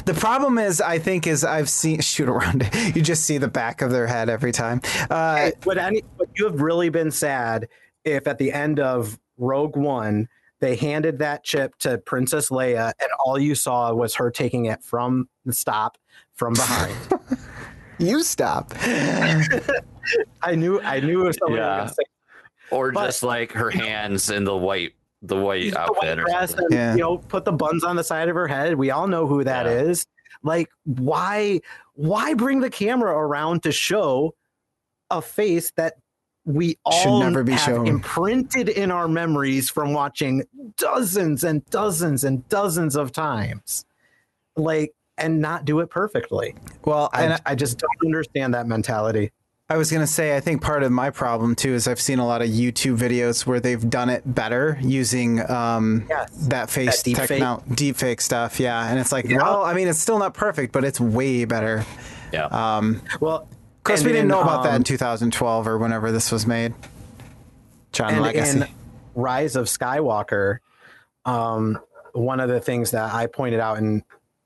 The 0.05 0.13
problem 0.13 0.57
is, 0.57 0.79
I 0.79 0.99
think, 0.99 1.27
is 1.27 1.43
I've 1.43 1.69
seen 1.69 1.99
shoot 2.01 2.29
around. 2.29 2.69
You 2.95 3.01
just 3.01 3.25
see 3.25 3.37
the 3.37 3.47
back 3.47 3.81
of 3.81 3.91
their 3.91 4.07
head 4.07 4.29
every 4.29 4.51
time. 4.51 4.81
Uh, 5.09 5.51
would 5.65 5.77
any 5.77 6.03
would 6.17 6.29
you 6.35 6.45
have 6.45 6.61
really 6.61 6.89
been 6.89 7.11
sad 7.11 7.67
if 8.05 8.27
at 8.27 8.37
the 8.37 8.51
end 8.51 8.79
of 8.79 9.19
Rogue 9.37 9.75
One 9.75 10.27
they 10.59 10.75
handed 10.75 11.17
that 11.19 11.43
chip 11.43 11.75
to 11.79 11.97
Princess 11.97 12.49
Leia 12.49 12.93
and 13.01 13.09
all 13.25 13.39
you 13.39 13.55
saw 13.55 13.91
was 13.93 14.13
her 14.15 14.29
taking 14.29 14.65
it 14.65 14.83
from 14.83 15.27
the 15.45 15.53
stop 15.53 15.97
from 16.35 16.53
behind? 16.53 16.95
you 17.97 18.21
stop. 18.23 18.71
I 20.41 20.55
knew 20.55 20.79
I 20.81 20.99
knew 20.99 21.21
it 21.21 21.25
was 21.27 21.37
somebody 21.37 21.61
Yeah. 21.61 21.81
was 21.83 21.91
gonna 21.91 21.93
say 21.93 22.03
Or 22.75 22.91
But- 22.91 23.05
just 23.07 23.23
like 23.23 23.51
her 23.53 23.69
hands 23.71 24.29
in 24.29 24.43
the 24.43 24.55
white, 24.55 24.93
the 25.22 25.35
white 25.35 25.61
use 25.61 25.73
the 25.73 25.80
white 25.80 25.89
outfit, 25.89 26.19
or 26.19 26.23
dress 26.23 26.53
and 26.53 26.68
Yeah. 26.72 26.93
you 26.93 26.99
know 27.02 27.18
put 27.18 27.45
the 27.45 27.52
buns 27.52 27.84
on 27.84 27.95
the 27.95 28.03
side 28.03 28.30
of 28.30 28.35
her 28.35 28.48
head. 28.48 28.76
We 28.76 28.91
all 28.91 29.07
know 29.07 29.27
who 29.27 29.43
that 29.43 29.68
is. 29.68 30.06
Yeah. 30.07 30.38
Like 30.43 30.69
why 30.85 31.61
why 31.93 32.34
bring 32.34 32.61
the 32.61 32.69
camera 32.69 33.11
around 33.11 33.64
to 33.64 33.72
show 33.72 34.34
a 35.10 35.22
face 35.22 35.72
that 35.76 35.95
we 36.45 36.69
Should 36.69 36.77
all 37.07 37.19
never 37.19 37.43
be 37.43 37.52
have 37.52 37.61
shown. 37.61 37.88
imprinted 37.88 38.68
in 38.69 38.89
our 38.89 39.07
memories 39.07 39.69
from 39.69 39.93
watching 39.93 40.43
dozens 40.77 41.43
and 41.43 41.64
dozens 41.69 42.23
and 42.23 42.48
dozens 42.49 42.95
of 42.95 43.11
times 43.11 43.85
like 44.56 44.91
and 45.19 45.39
not 45.39 45.65
do 45.65 45.81
it 45.81 45.91
perfectly 45.91 46.56
Well, 46.84 47.11
I, 47.14 47.23
and 47.26 47.41
I 47.45 47.53
just 47.53 47.77
don't 47.77 48.07
understand 48.07 48.56
that 48.56 48.65
mentality 48.65 49.31
I 49.72 49.77
was 49.77 49.89
gonna 49.89 50.06
say, 50.06 50.35
I 50.35 50.41
think 50.41 50.61
part 50.61 50.84
of 50.84 50.91
my 50.91 51.10
problem 51.11 51.56
too 51.56 51.73
is 51.73 51.88
I've 51.88 52.02
seen 52.02 52.19
a 52.19 52.27
lot 52.27 52.41
of 52.41 52.49
YouTube 52.49 52.98
videos 52.98 53.45
where 53.45 53.61
they've 53.61 53.89
done 53.89 54.10
it 54.10 54.22
better 54.26 54.77
using 54.81 55.49
um, 55.49 56.06
Yes. 56.10 56.30
that 56.49 56.69
face 56.69 56.98
That 56.98 57.06
deep 57.06 57.18
techno- 57.18 57.64
deep 57.73 57.95
fake 57.95 58.19
stuff. 58.19 58.60
Yeah, 58.60 58.89
and 58.89 58.99
it's 58.99 59.14
like, 59.14 59.26
Yeah. 59.26 59.38
well, 59.38 59.64
I 59.64 59.73
mean, 59.73 59.88
it's 59.88 59.99
still 59.99 60.19
not 60.19 60.34
perfect, 60.34 60.73
but 60.73 60.84
it's 60.84 60.99
way 60.99 61.45
better. 61.45 61.85
Yeah. 62.34 62.48
Um, 62.48 63.02
well 63.22 63.48
of 63.77 63.84
course, 63.85 64.02
we 64.03 64.10
didn't 64.10 64.23
in, 64.23 64.27
know 64.27 64.41
about 64.41 64.64
that 64.64 64.72
um, 64.72 64.76
in 64.77 64.84
2012 64.84 65.68
or 65.68 65.77
whenever 65.77 66.11
this 66.11 66.34
was 66.34 66.45
made. 66.45 66.73
Tron 67.93 68.14
and 68.14 68.22
Legacy. 68.23 68.57
in 68.60 68.68
Rise 69.15 69.56
of 69.56 69.68
Skywalker, 69.68 70.60
um, 71.26 71.80
one 72.11 72.41
of 72.41 72.49
the 72.49 72.60
things 72.60 72.91
that 72.91 73.14
I 73.14 73.26
pointed 73.27 73.61
out, 73.61 73.77
and 73.77 74.03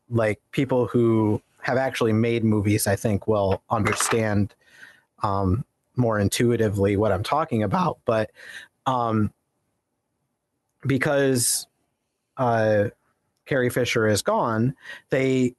like 0.08 0.40
people 0.52 0.86
who 0.86 1.42
have 1.62 1.78
actually 1.78 2.14
made 2.14 2.44
movies, 2.44 2.86
I 2.86 2.96
think 2.96 3.28
will 3.28 3.64
understand 3.72 4.54
um, 5.26 5.66
more 5.96 6.20
intuitively 6.20 6.98
what 6.98 7.12
I'm 7.12 7.24
talking 7.24 7.64
about. 7.64 8.00
But 8.06 8.32
um, 8.86 9.34
because 10.86 11.68
uh, 12.38 12.90
Carrie 13.46 13.70
Fisher 13.70 14.08
is 14.08 14.22
gone, 14.22 14.76
they 15.10 15.56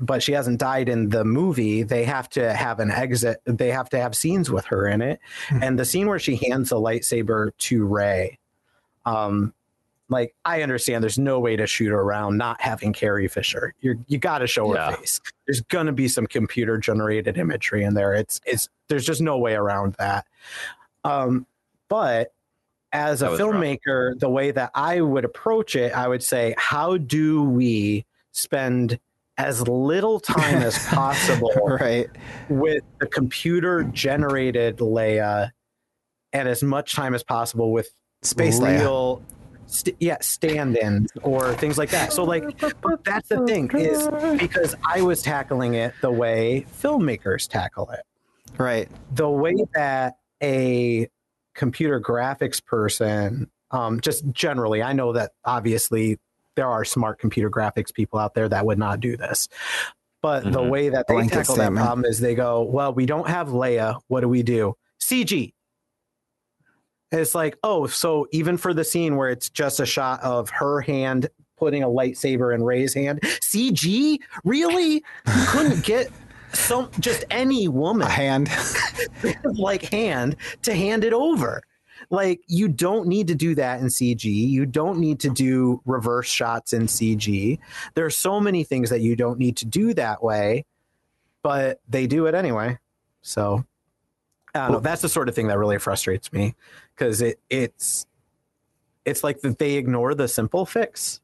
but 0.00 0.24
she 0.24 0.32
hasn't 0.32 0.58
died 0.58 0.88
in 0.88 1.08
the 1.08 1.24
movie. 1.24 1.84
They 1.84 2.04
have 2.04 2.28
to 2.30 2.52
have 2.52 2.80
an 2.80 2.90
exit. 2.90 3.40
They 3.44 3.70
have 3.70 3.88
to 3.90 4.00
have 4.00 4.16
scenes 4.16 4.50
with 4.50 4.64
her 4.66 4.88
in 4.88 5.00
it. 5.00 5.20
And 5.62 5.78
the 5.78 5.84
scene 5.84 6.08
where 6.08 6.18
she 6.18 6.34
hands 6.34 6.70
the 6.70 6.76
lightsaber 6.76 7.52
to 7.56 7.84
Rey, 7.86 8.40
um, 9.06 9.54
like 10.08 10.34
I 10.44 10.62
understand, 10.62 11.02
there's 11.02 11.18
no 11.18 11.40
way 11.40 11.56
to 11.56 11.66
shoot 11.66 11.90
around 11.92 12.36
not 12.36 12.60
having 12.60 12.92
Carrie 12.92 13.28
Fisher. 13.28 13.74
You're 13.80 13.96
you 14.06 14.18
got 14.18 14.38
to 14.38 14.46
show 14.46 14.68
her 14.68 14.74
Yeah. 14.74 14.96
face. 14.96 15.20
There's 15.46 15.60
gonna 15.62 15.92
be 15.92 16.08
some 16.08 16.26
computer 16.26 16.76
generated 16.78 17.38
imagery 17.38 17.84
in 17.84 17.94
there. 17.94 18.12
It's 18.14 18.40
it's 18.46 18.68
there's 18.88 19.06
just 19.06 19.20
no 19.20 19.38
way 19.38 19.54
around 19.54 19.94
that. 19.98 20.26
Um, 21.04 21.46
but 21.88 22.32
as 22.92 23.22
a 23.22 23.30
was 23.30 23.40
rough. 23.40 23.50
filmmaker, 23.50 24.18
the 24.18 24.28
way 24.28 24.50
that 24.50 24.70
I 24.74 25.00
would 25.00 25.24
approach 25.24 25.74
it, 25.74 25.92
I 25.92 26.06
would 26.06 26.22
say, 26.22 26.54
how 26.58 26.96
do 26.96 27.42
we 27.42 28.04
spend 28.32 28.98
as 29.36 29.66
little 29.66 30.20
time 30.20 30.62
as 30.62 30.78
possible 30.88 31.50
right. 31.80 32.08
with 32.48 32.84
the 33.00 33.06
computer 33.06 33.82
generated 33.84 34.76
Leia 34.78 35.50
and 36.32 36.48
as 36.48 36.62
much 36.62 36.94
time 36.94 37.14
as 37.14 37.22
possible 37.24 37.72
with 37.72 37.88
Space 38.22 38.60
real 38.60 39.20
st- 39.66 39.96
yeah 40.00 40.16
stand-ins 40.20 41.10
or 41.22 41.54
things 41.54 41.78
like 41.78 41.90
that. 41.90 42.12
So 42.12 42.24
like 42.24 42.58
but 42.80 43.04
that's 43.04 43.28
the 43.28 43.44
thing 43.46 43.70
is 43.74 44.08
because 44.38 44.74
i 44.88 45.00
was 45.02 45.22
tackling 45.22 45.74
it 45.74 45.94
the 46.00 46.10
way 46.10 46.66
filmmakers 46.82 47.48
tackle 47.48 47.90
it. 47.90 48.00
Right. 48.58 48.88
the 49.14 49.28
way 49.28 49.56
that 49.74 50.16
a 50.42 51.08
computer 51.54 52.00
graphics 52.00 52.64
person 52.64 53.50
um, 53.70 54.00
just 54.00 54.24
generally 54.30 54.82
i 54.82 54.92
know 54.92 55.12
that 55.12 55.32
obviously 55.44 56.18
there 56.56 56.68
are 56.68 56.84
smart 56.84 57.18
computer 57.18 57.50
graphics 57.50 57.92
people 57.92 58.18
out 58.18 58.34
there 58.34 58.48
that 58.48 58.64
would 58.66 58.78
not 58.78 59.00
do 59.00 59.16
this 59.16 59.48
but 60.22 60.44
the 60.44 60.60
Mhm. 60.60 60.70
way 60.70 60.88
that 60.88 61.06
they 61.08 61.14
Blanket 61.14 61.34
tackle 61.34 61.56
that 61.56 61.72
problem 61.72 62.04
is 62.04 62.20
they 62.20 62.34
go 62.34 62.62
well 62.62 62.92
we 62.94 63.06
don't 63.06 63.28
have 63.28 63.48
leia. 63.48 64.00
What 64.08 64.20
do 64.20 64.28
we 64.28 64.42
do? 64.42 64.74
Cg 65.02 65.52
it's 67.20 67.34
like, 67.34 67.58
oh, 67.62 67.86
so 67.86 68.26
even 68.32 68.56
for 68.56 68.74
the 68.74 68.84
scene 68.84 69.16
where 69.16 69.30
it's 69.30 69.48
just 69.50 69.80
a 69.80 69.86
shot 69.86 70.22
of 70.22 70.50
her 70.50 70.80
hand 70.80 71.28
putting 71.56 71.82
a 71.82 71.88
lightsaber 71.88 72.54
in 72.54 72.62
Rey's 72.62 72.94
hand, 72.94 73.20
CG, 73.22 74.18
really? 74.44 74.94
You 74.94 75.44
couldn't 75.48 75.84
get 75.84 76.10
some 76.52 76.90
just 77.00 77.24
any 77.30 77.68
woman 77.68 78.06
A 78.06 78.10
hand. 78.10 78.50
like 79.44 79.82
hand 79.82 80.36
to 80.62 80.74
hand 80.74 81.04
it 81.04 81.12
over. 81.12 81.62
Like 82.10 82.42
you 82.46 82.68
don't 82.68 83.06
need 83.06 83.28
to 83.28 83.34
do 83.34 83.54
that 83.54 83.80
in 83.80 83.86
CG. 83.86 84.24
You 84.24 84.66
don't 84.66 84.98
need 84.98 85.20
to 85.20 85.30
do 85.30 85.80
reverse 85.84 86.28
shots 86.28 86.72
in 86.72 86.82
CG. 86.82 87.58
There 87.94 88.04
are 88.04 88.10
so 88.10 88.40
many 88.40 88.64
things 88.64 88.90
that 88.90 89.00
you 89.00 89.16
don't 89.16 89.38
need 89.38 89.56
to 89.58 89.66
do 89.66 89.94
that 89.94 90.22
way, 90.22 90.64
but 91.42 91.80
they 91.88 92.06
do 92.06 92.26
it 92.26 92.34
anyway. 92.34 92.78
So 93.22 93.64
I 94.54 94.60
don't 94.60 94.72
know. 94.72 94.80
That's 94.80 95.02
the 95.02 95.08
sort 95.08 95.28
of 95.28 95.34
thing 95.34 95.48
that 95.48 95.58
really 95.58 95.78
frustrates 95.78 96.32
me 96.32 96.54
because 96.94 97.20
it 97.22 97.38
it's 97.50 98.06
it's 99.04 99.22
like 99.24 99.40
that 99.40 99.58
they 99.58 99.74
ignore 99.74 100.14
the 100.14 100.28
simple 100.28 100.64
fix 100.66 101.20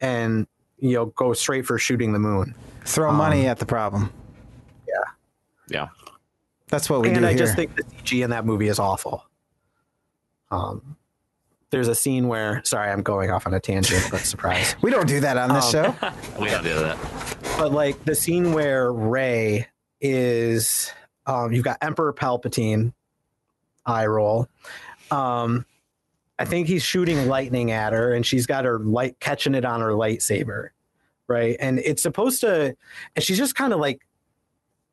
and 0.00 0.46
you 0.78 0.94
know 0.94 1.06
go 1.06 1.32
straight 1.32 1.66
for 1.66 1.78
shooting 1.78 2.12
the 2.12 2.18
moon. 2.18 2.54
Throw 2.84 3.10
Um, 3.10 3.16
money 3.16 3.46
at 3.46 3.58
the 3.58 3.66
problem. 3.66 4.12
Yeah. 4.86 4.94
Yeah. 5.68 5.88
That's 6.68 6.90
what 6.90 7.02
we 7.02 7.08
and 7.10 7.18
do 7.20 7.26
I 7.26 7.30
here. 7.30 7.38
just 7.38 7.54
think 7.56 7.76
the 7.76 7.82
CG 7.84 8.24
in 8.24 8.30
that 8.30 8.44
movie 8.44 8.68
is 8.68 8.78
awful. 8.78 9.24
Um, 10.50 10.96
there's 11.70 11.88
a 11.88 11.94
scene 11.94 12.28
where, 12.28 12.60
sorry, 12.64 12.90
I'm 12.90 13.02
going 13.02 13.30
off 13.30 13.46
on 13.46 13.54
a 13.54 13.60
tangent, 13.60 14.06
but 14.10 14.20
surprise. 14.20 14.76
we 14.82 14.90
don't 14.90 15.06
do 15.08 15.20
that 15.20 15.36
on 15.36 15.52
this 15.54 15.74
Um, 15.74 15.94
show. 16.00 16.10
We 16.40 16.48
don't 16.48 16.62
do 16.64 16.74
that. 16.74 16.96
but 17.58 17.72
like 17.72 18.04
the 18.04 18.14
scene 18.14 18.52
where 18.52 18.92
Rey 18.92 19.66
is, 20.00 20.92
um, 21.26 21.52
you've 21.52 21.64
got 21.64 21.78
Emperor 21.80 22.12
Palpatine, 22.12 22.92
eye 23.86 24.06
roll. 24.06 24.48
Um, 25.14 25.64
I 26.38 26.44
think 26.44 26.66
he's 26.66 26.82
shooting 26.82 27.28
lightning 27.28 27.70
at 27.70 27.92
her, 27.92 28.12
and 28.12 28.26
she's 28.26 28.46
got 28.46 28.64
her 28.64 28.80
light 28.80 29.20
catching 29.20 29.54
it 29.54 29.64
on 29.64 29.80
her 29.80 29.90
lightsaber, 29.90 30.70
right? 31.28 31.56
And 31.60 31.78
it's 31.78 32.02
supposed 32.02 32.40
to, 32.40 32.76
and 33.14 33.24
she's 33.24 33.38
just 33.38 33.54
kind 33.54 33.72
of 33.72 33.78
like, 33.78 34.04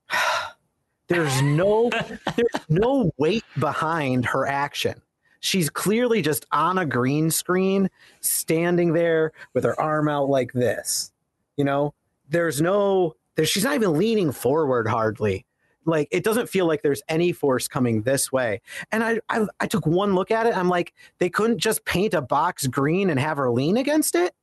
there's 1.07 1.41
no, 1.41 1.89
there's 2.35 2.65
no 2.69 3.11
weight 3.17 3.43
behind 3.57 4.25
her 4.27 4.45
action. 4.45 5.01
She's 5.39 5.71
clearly 5.71 6.21
just 6.21 6.45
on 6.51 6.77
a 6.77 6.85
green 6.85 7.31
screen, 7.31 7.89
standing 8.19 8.93
there 8.93 9.31
with 9.55 9.63
her 9.63 9.79
arm 9.81 10.07
out 10.07 10.29
like 10.29 10.53
this. 10.53 11.11
You 11.57 11.65
know, 11.65 11.95
there's 12.29 12.61
no, 12.61 13.15
there. 13.35 13.45
She's 13.47 13.63
not 13.63 13.73
even 13.73 13.97
leaning 13.97 14.31
forward 14.31 14.87
hardly. 14.87 15.45
Like 15.85 16.07
it 16.11 16.23
doesn't 16.23 16.47
feel 16.47 16.67
like 16.67 16.81
there's 16.81 17.01
any 17.09 17.31
force 17.31 17.67
coming 17.67 18.03
this 18.03 18.31
way. 18.31 18.61
And 18.91 19.03
I, 19.03 19.19
I, 19.29 19.45
I 19.59 19.67
took 19.67 19.85
one 19.85 20.13
look 20.15 20.31
at 20.31 20.45
it. 20.45 20.55
I'm 20.55 20.69
like, 20.69 20.93
they 21.17 21.29
couldn't 21.29 21.57
just 21.57 21.83
paint 21.85 22.13
a 22.13 22.21
box 22.21 22.67
green 22.67 23.09
and 23.09 23.19
have 23.19 23.37
her 23.37 23.49
lean 23.49 23.77
against 23.77 24.15
it. 24.15 24.33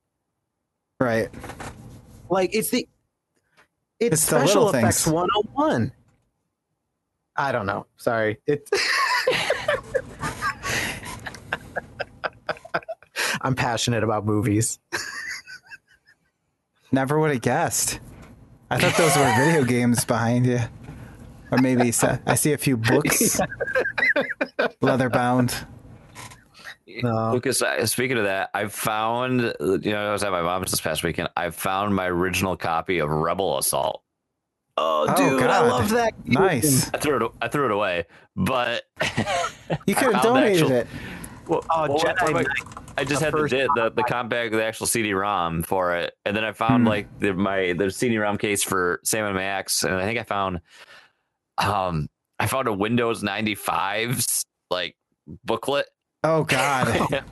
Right. 0.99 1.29
Like 2.29 2.53
it's 2.53 2.69
the, 2.69 2.87
it's, 3.99 4.13
It's 4.13 4.21
the 4.21 4.37
special 4.37 4.65
little 4.65 4.79
effects 4.79 5.05
things. 5.05 5.13
101. 5.13 5.91
I 7.35 7.51
don't 7.51 7.65
know. 7.65 7.85
Sorry. 7.97 8.37
It. 8.45 8.69
I'm 13.41 13.55
passionate 13.55 14.03
about 14.03 14.25
movies. 14.25 14.79
Never 16.91 17.19
would 17.19 17.31
have 17.31 17.41
guessed. 17.41 17.99
I 18.69 18.77
thought 18.77 18.97
those 18.97 19.15
were 19.15 19.33
video 19.45 19.63
games 19.63 20.03
behind 20.03 20.45
you. 20.45 20.59
Or 21.51 21.57
maybe 21.57 21.91
se- 21.91 22.19
I 22.25 22.35
see 22.35 22.53
a 22.53 22.57
few 22.57 22.77
books, 22.77 23.39
leather 24.81 25.09
bound. 25.09 25.55
No. 27.03 27.31
Lucas, 27.33 27.61
uh, 27.61 27.85
speaking 27.85 28.17
of 28.17 28.23
that, 28.23 28.49
I 28.53 28.67
found, 28.67 29.41
you 29.59 29.91
know, 29.91 30.09
I 30.09 30.11
was 30.11 30.23
at 30.23 30.31
my 30.31 30.41
mom's 30.41 30.71
this 30.71 30.81
past 30.81 31.03
weekend. 31.03 31.29
I 31.37 31.49
found 31.51 31.95
my 31.95 32.07
original 32.07 32.57
copy 32.57 32.99
of 32.99 33.09
Rebel 33.09 33.57
Assault. 33.59 34.01
Oh, 34.77 35.05
Oh, 35.09 35.15
dude, 35.15 35.43
I 35.43 35.67
love 35.67 35.89
that. 35.89 36.13
Nice. 36.27 36.89
I 36.93 36.97
threw 36.97 37.25
it, 37.25 37.31
I 37.41 37.47
threw 37.47 37.65
it 37.65 37.71
away, 37.71 38.05
but 38.35 38.83
You 39.85 39.93
could 39.95 40.13
have 40.13 40.23
donated 40.23 40.63
actual- 40.63 40.71
it. 40.71 40.87
well, 41.47 41.65
Oh, 41.69 41.87
well, 41.89 41.99
Jedi 41.99 42.29
I- 42.29 42.31
Knight. 42.31 42.47
I 42.97 43.03
just 43.05 43.19
the 43.21 43.25
had 43.27 43.33
the, 43.33 43.69
the 43.75 43.91
the 43.95 44.03
compact, 44.03 44.51
the 44.51 44.61
actual 44.65 44.85
CD-ROM 44.85 45.63
for 45.63 45.95
it, 45.95 46.13
and 46.25 46.35
then 46.35 46.43
I 46.43 46.51
found 46.51 46.83
Hmm. 46.83 46.87
like 46.89 47.19
the, 47.19 47.33
my 47.33 47.71
the 47.71 47.89
CD-ROM 47.89 48.37
case 48.37 48.61
for 48.61 48.99
Sam 49.05 49.23
and 49.25 49.35
Max, 49.35 49.85
and 49.85 49.93
I 49.95 50.03
think 50.03 50.19
I 50.19 50.23
found, 50.23 50.59
um, 51.63 52.07
I 52.39 52.47
found 52.47 52.67
a 52.67 52.73
Windows 52.73 53.23
95 53.23 54.25
like 54.69 54.95
booklet 55.43 55.87
Oh 56.23 56.43
God. 56.43 57.23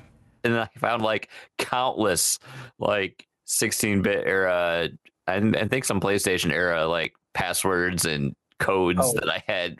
and 0.44 0.58
I 0.58 0.68
found 0.78 1.02
like 1.02 1.28
countless 1.58 2.38
like 2.78 3.26
16-bit 3.46 4.24
era 4.26 4.88
and 5.26 5.56
I 5.56 5.66
think 5.68 5.84
some 5.84 6.00
PlayStation 6.00 6.50
era 6.52 6.86
like 6.86 7.12
passwords 7.34 8.04
and 8.04 8.34
codes 8.58 9.00
Oh. 9.02 9.12
that 9.14 9.28
I 9.30 9.42
had 9.46 9.76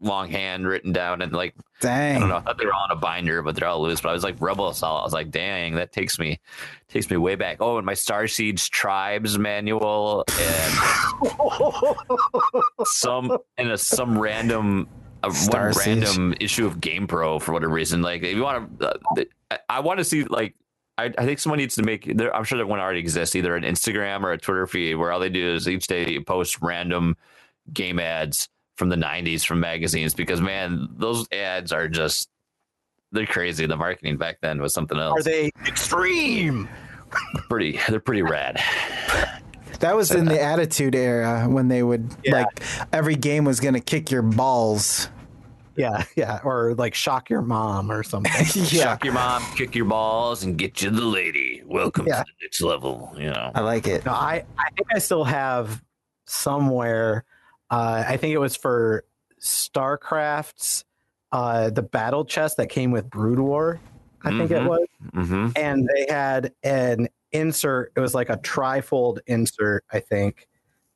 longhand 0.00 0.66
written 0.66 0.92
down 0.92 1.20
and 1.22 1.32
like 1.32 1.54
dang. 1.80 2.16
I 2.16 2.20
don't 2.20 2.28
know 2.28 2.36
I 2.36 2.40
thought 2.40 2.58
they 2.58 2.64
were 2.64 2.72
all 2.72 2.86
in 2.86 2.96
a 2.96 3.00
binder 3.00 3.42
but 3.42 3.54
they're 3.54 3.68
all 3.68 3.82
loose 3.82 4.00
but 4.00 4.08
I 4.08 4.12
was 4.12 4.24
like 4.24 4.36
Rebel 4.40 4.68
Assault 4.68 5.02
I 5.02 5.04
was 5.04 5.12
like 5.12 5.30
dang 5.30 5.74
that 5.74 5.92
takes 5.92 6.18
me 6.18 6.40
takes 6.88 7.10
me 7.10 7.18
way 7.18 7.34
back 7.34 7.58
oh 7.60 7.76
and 7.76 7.84
my 7.84 7.94
Star 7.94 8.26
Siege 8.26 8.70
tribes 8.70 9.38
manual 9.38 10.24
and 10.38 10.74
some 12.86 13.36
and 13.58 13.70
a 13.72 13.78
some 13.78 14.18
random 14.18 14.88
a 15.22 15.32
one 15.32 15.72
random 15.76 16.34
issue 16.40 16.66
of 16.66 16.80
Game 16.80 17.06
Pro 17.06 17.38
for 17.38 17.52
whatever 17.52 17.72
reason. 17.72 18.02
Like 18.02 18.22
if 18.22 18.34
you 18.34 18.42
want 18.42 18.80
to, 18.80 18.88
uh, 18.88 19.24
I, 19.50 19.58
I 19.68 19.80
want 19.80 19.98
to 19.98 20.04
see 20.04 20.24
like. 20.24 20.54
I, 20.98 21.04
I 21.16 21.24
think 21.24 21.38
someone 21.38 21.58
needs 21.58 21.76
to 21.76 21.82
make. 21.82 22.14
There, 22.14 22.34
I'm 22.34 22.44
sure 22.44 22.58
that 22.58 22.66
one 22.66 22.78
already 22.78 23.00
exists, 23.00 23.34
either 23.34 23.56
an 23.56 23.62
Instagram 23.62 24.22
or 24.22 24.32
a 24.32 24.38
Twitter 24.38 24.66
feed, 24.66 24.96
where 24.96 25.12
all 25.12 25.20
they 25.20 25.30
do 25.30 25.54
is 25.54 25.66
each 25.66 25.86
day 25.86 26.06
you 26.10 26.22
post 26.22 26.60
random 26.60 27.16
game 27.72 27.98
ads 27.98 28.50
from 28.80 28.88
the 28.88 28.96
'90s 28.96 29.44
from 29.44 29.60
magazines. 29.60 30.14
Because 30.14 30.40
man, 30.40 30.88
those 30.96 31.28
ads 31.30 31.70
are 31.70 31.86
just 31.86 32.30
they're 33.12 33.26
crazy. 33.26 33.66
The 33.66 33.76
marketing 33.76 34.16
back 34.16 34.38
then 34.40 34.60
was 34.60 34.72
something 34.74 34.98
else. 34.98 35.20
Are 35.20 35.22
they 35.22 35.50
extreme? 35.66 36.68
pretty? 37.48 37.78
They're 37.88 38.00
pretty 38.00 38.22
rad. 38.22 38.58
That 39.80 39.94
was 39.96 40.10
in 40.10 40.24
the 40.26 40.40
uh, 40.40 40.52
Attitude 40.52 40.94
Era 40.94 41.46
when 41.48 41.68
they 41.68 41.82
would 41.82 42.10
Yeah. 42.24 42.32
like 42.42 42.62
every 42.92 43.16
game 43.16 43.44
was 43.44 43.60
gonna 43.60 43.80
kick 43.80 44.10
your 44.10 44.22
balls. 44.22 45.08
Yeah, 45.76 46.04
yeah, 46.16 46.40
or 46.44 46.74
like 46.74 46.94
shock 46.94 47.30
your 47.30 47.42
mom 47.42 47.90
or 47.92 48.02
something. 48.02 48.32
yeah, 48.54 48.82
Shock 48.82 49.04
your 49.04 49.14
mom, 49.14 49.42
kick 49.56 49.74
your 49.74 49.86
balls, 49.86 50.42
and 50.42 50.56
get 50.58 50.82
you 50.82 50.90
the 50.90 51.04
lady. 51.04 51.62
Welcome 51.66 52.06
Yeah. 52.06 52.18
to 52.18 52.24
the 52.24 52.44
next 52.44 52.60
level. 52.60 53.14
You 53.16 53.30
know. 53.30 53.50
I 53.54 53.60
like 53.60 53.86
it. 53.86 54.04
No, 54.04 54.12
I, 54.12 54.44
I 54.58 54.70
think 54.76 54.88
I 54.94 54.98
still 54.98 55.24
have 55.24 55.82
somewhere. 56.26 57.24
Uh, 57.70 58.04
I 58.06 58.16
think 58.16 58.34
it 58.34 58.38
was 58.38 58.56
for 58.56 59.04
StarCraft's 59.40 60.84
uh, 61.32 61.70
the 61.70 61.82
battle 61.82 62.24
chest 62.24 62.56
that 62.56 62.68
came 62.68 62.90
with 62.90 63.08
Brood 63.08 63.38
War. 63.38 63.80
I 64.24 64.30
think 64.30 64.50
it 64.50 64.60
Mhm. 64.62 64.68
was, 64.68 64.86
Mm-hmm. 65.14 65.48
and 65.56 65.88
they 65.94 66.06
had 66.12 66.52
an 66.62 67.08
insert. 67.32 67.92
It 67.96 68.00
was 68.00 68.14
like 68.14 68.28
a 68.28 68.36
trifold 68.38 69.18
insert. 69.26 69.84
I 69.92 70.00
think 70.00 70.46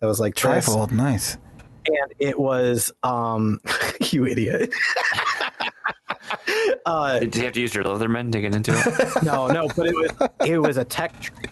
that 0.00 0.06
was 0.06 0.20
like 0.20 0.34
this, 0.34 0.44
Trifold, 0.66 0.90
nice. 0.90 1.38
and 1.86 2.12
it 2.18 2.38
was 2.38 2.92
um, 3.02 3.60
you 4.10 4.26
idiot. 4.26 4.72
uh, 6.86 7.18
Did 7.20 7.36
you 7.36 7.44
have 7.44 7.52
to 7.54 7.60
use 7.60 7.74
your 7.74 7.84
Leatherman 7.84 8.32
to 8.32 8.40
get 8.40 8.54
into 8.54 8.72
it? 8.74 9.08
no, 9.24 9.46
no, 9.46 9.68
but 9.76 9.86
it 9.86 9.94
was 9.94 10.10
it 10.46 10.58
was 10.58 10.76
a 10.76 10.84
tech 10.84 11.18
tree. 11.20 11.44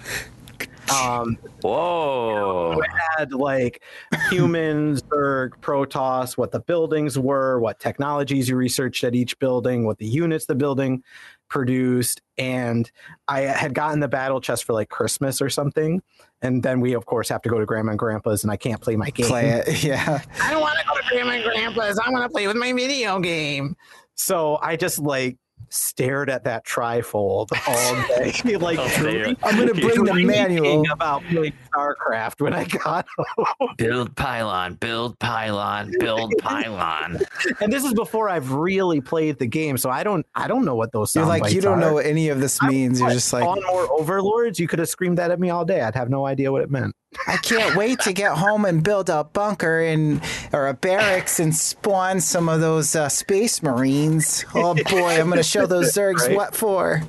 Um, 0.93 1.39
Whoa. 1.63 2.81
it 2.81 2.91
had 3.17 3.33
like 3.33 3.83
humans, 4.31 5.03
Zerg, 5.03 5.51
Protoss, 5.61 6.37
what 6.37 6.51
the 6.53 6.61
buildings 6.61 7.19
were, 7.19 7.59
what 7.61 7.79
technologies 7.79 8.49
you 8.49 8.57
researched 8.57 9.05
at 9.05 9.15
each 9.15 9.39
building, 9.39 9.85
what 9.85 9.99
the 9.99 10.07
units 10.07 10.47
the 10.47 10.55
building 10.55 11.03
produced. 11.49 12.23
And 12.39 12.91
I 13.29 13.41
had 13.41 13.75
gotten 13.75 14.01
the 14.01 14.09
battle 14.09 14.41
chest 14.41 14.65
for 14.65 14.73
like 14.73 14.89
Christmas 14.89 15.43
or 15.43 15.51
something. 15.51 16.03
And 16.41 16.63
then 16.63 16.81
we, 16.81 16.95
of 16.95 17.07
course, 17.07 17.29
have 17.29 17.43
to 17.43 17.49
go 17.49 17.59
to 17.59 17.67
Grandma 17.67 17.91
and 17.91 17.99
Grandpa's, 17.99 18.43
and 18.43 18.51
I 18.51 18.57
can't 18.57 18.81
play 18.81 18.97
my 18.97 19.11
game. 19.11 19.27
Play 19.27 19.49
it. 19.49 19.85
Yeah. 19.85 20.21
I 20.43 20.51
don't 20.51 20.61
want 20.61 20.79
to 20.79 20.85
go 20.87 20.97
to 20.97 21.03
Grandma 21.09 21.33
and 21.33 21.45
Grandpa's. 21.45 21.99
I 21.99 22.11
want 22.11 22.25
to 22.25 22.29
play 22.31 22.47
with 22.47 22.57
my 22.57 22.73
video 22.73 23.21
game. 23.21 23.77
So 24.15 24.59
I 24.61 24.77
just 24.77 24.99
like 24.99 25.37
stared 25.73 26.29
at 26.29 26.45
that 26.45 26.67
trifold 26.67 27.49
all 27.67 28.19
day. 28.19 28.57
like, 28.59 28.79
All. 28.79 29.37
I'm 29.43 29.57
gonna 29.57 29.75
bring 29.75 30.05
the 30.05 30.25
manual. 30.25 30.85
about 30.91 31.23
playing 31.25 31.55
StarCraft 31.73 32.41
when 32.41 32.53
I 32.55 32.65
got 32.65 33.07
home. 33.19 33.75
Build 33.77 34.15
pylon, 34.17 34.75
build 34.75 35.19
pylon, 35.19 35.93
build 35.99 36.33
pylon. 36.41 37.21
and 37.61 37.73
this 37.73 37.85
is 37.85 37.95
before 37.95 38.29
I've 38.29 38.53
really 38.53 39.01
played 39.01 39.39
the 39.39 39.47
game, 39.47 39.77
so 39.79 39.91
I 39.91 40.03
don't 40.03 40.27
I 40.35 40.49
don't 40.49 40.65
know 40.65 40.75
what 40.75 40.93
those 40.93 41.15
You're 41.15 41.27
like, 41.27 41.53
you 41.53 41.61
don't 41.61 41.81
know 41.81 41.95
what 41.95 42.07
any 42.07 42.29
of 42.29 42.41
this 42.41 42.59
I 42.63 42.69
means. 42.69 42.99
You're 43.01 43.09
what, 43.09 43.15
just 43.15 43.33
like, 43.33 43.45
on 43.45 43.63
more 43.65 43.91
overlords. 43.93 44.59
You 44.59 44.69
could 44.69 44.79
have 44.79 44.89
screamed 44.89 45.19
that 45.19 45.31
at 45.31 45.41
me 45.41 45.51
all 45.51 45.65
day. 45.65 45.81
I'd 45.81 45.95
have 45.95 46.11
no 46.11 46.27
idea 46.27 46.53
what 46.53 46.63
it 46.63 46.71
meant. 46.71 46.95
I 47.27 47.37
can't 47.37 47.77
wait 47.77 48.01
to 48.01 48.13
get 48.13 48.33
home 48.33 48.65
and 48.65 48.83
build 48.83 49.11
a 49.11 49.25
bunker 49.25 49.81
and 49.81 50.23
or 50.53 50.69
a 50.69 50.75
barracks 50.75 51.41
and 51.41 51.55
spawn 51.55 52.21
some 52.21 52.49
of 52.49 52.61
those 52.61 52.97
uh, 52.97 53.09
space 53.09 53.63
marines. 53.63 54.45
Oh 54.55 54.75
boy, 54.75 55.21
I'm 55.21 55.29
gonna 55.29 55.43
show 55.43 55.67
those 55.67 55.93
Zergs 55.93 56.21
Right? 56.29 56.37
what 56.37 56.55
for. 56.57 57.03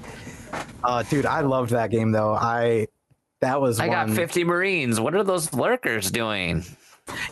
Uh, 0.83 1.03
dude, 1.03 1.25
I 1.25 1.41
loved 1.41 1.71
that 1.71 1.89
game 1.89 2.11
though. 2.11 2.33
I 2.33 2.87
that 3.43 3.61
was 3.61 3.79
I 3.79 3.87
got 3.87 4.09
50 4.09 4.43
Marines. 4.45 4.99
What 4.99 5.13
are 5.15 5.23
those 5.23 5.53
lurkers 5.53 6.09
doing? 6.09 6.63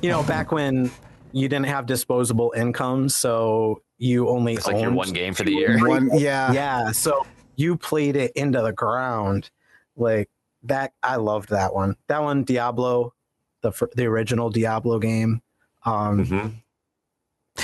you 0.02 0.10
know 0.10 0.22
back 0.24 0.52
when 0.52 0.92
you 1.32 1.48
didn't 1.48 1.68
have 1.68 1.86
disposable 1.86 2.54
incomes, 2.56 3.16
so 3.16 3.82
you 3.98 4.28
only 4.30 4.56
It's 4.56 4.68
like 4.68 4.82
your 4.82 4.92
one 4.92 5.14
game 5.14 5.34
for 5.34 5.44
the 5.44 5.54
year. 5.54 5.80
One, 5.88 6.10
yeah, 6.14 6.52
yeah 6.52 6.92
so 6.92 7.26
you 7.56 7.78
played 7.78 8.16
it 8.16 8.32
into 8.36 8.62
the 8.62 8.72
ground 8.74 9.50
like 9.96 10.30
that 10.64 10.94
i 11.04 11.16
loved 11.18 11.50
that 11.50 11.74
one 11.74 11.96
that 12.08 12.22
one 12.24 12.44
diablo 12.44 13.14
the 13.62 13.72
the 13.96 14.06
original 14.06 14.50
diablo 14.50 15.00
game 15.00 15.42
um 15.86 16.26
Mhm. 16.26 16.54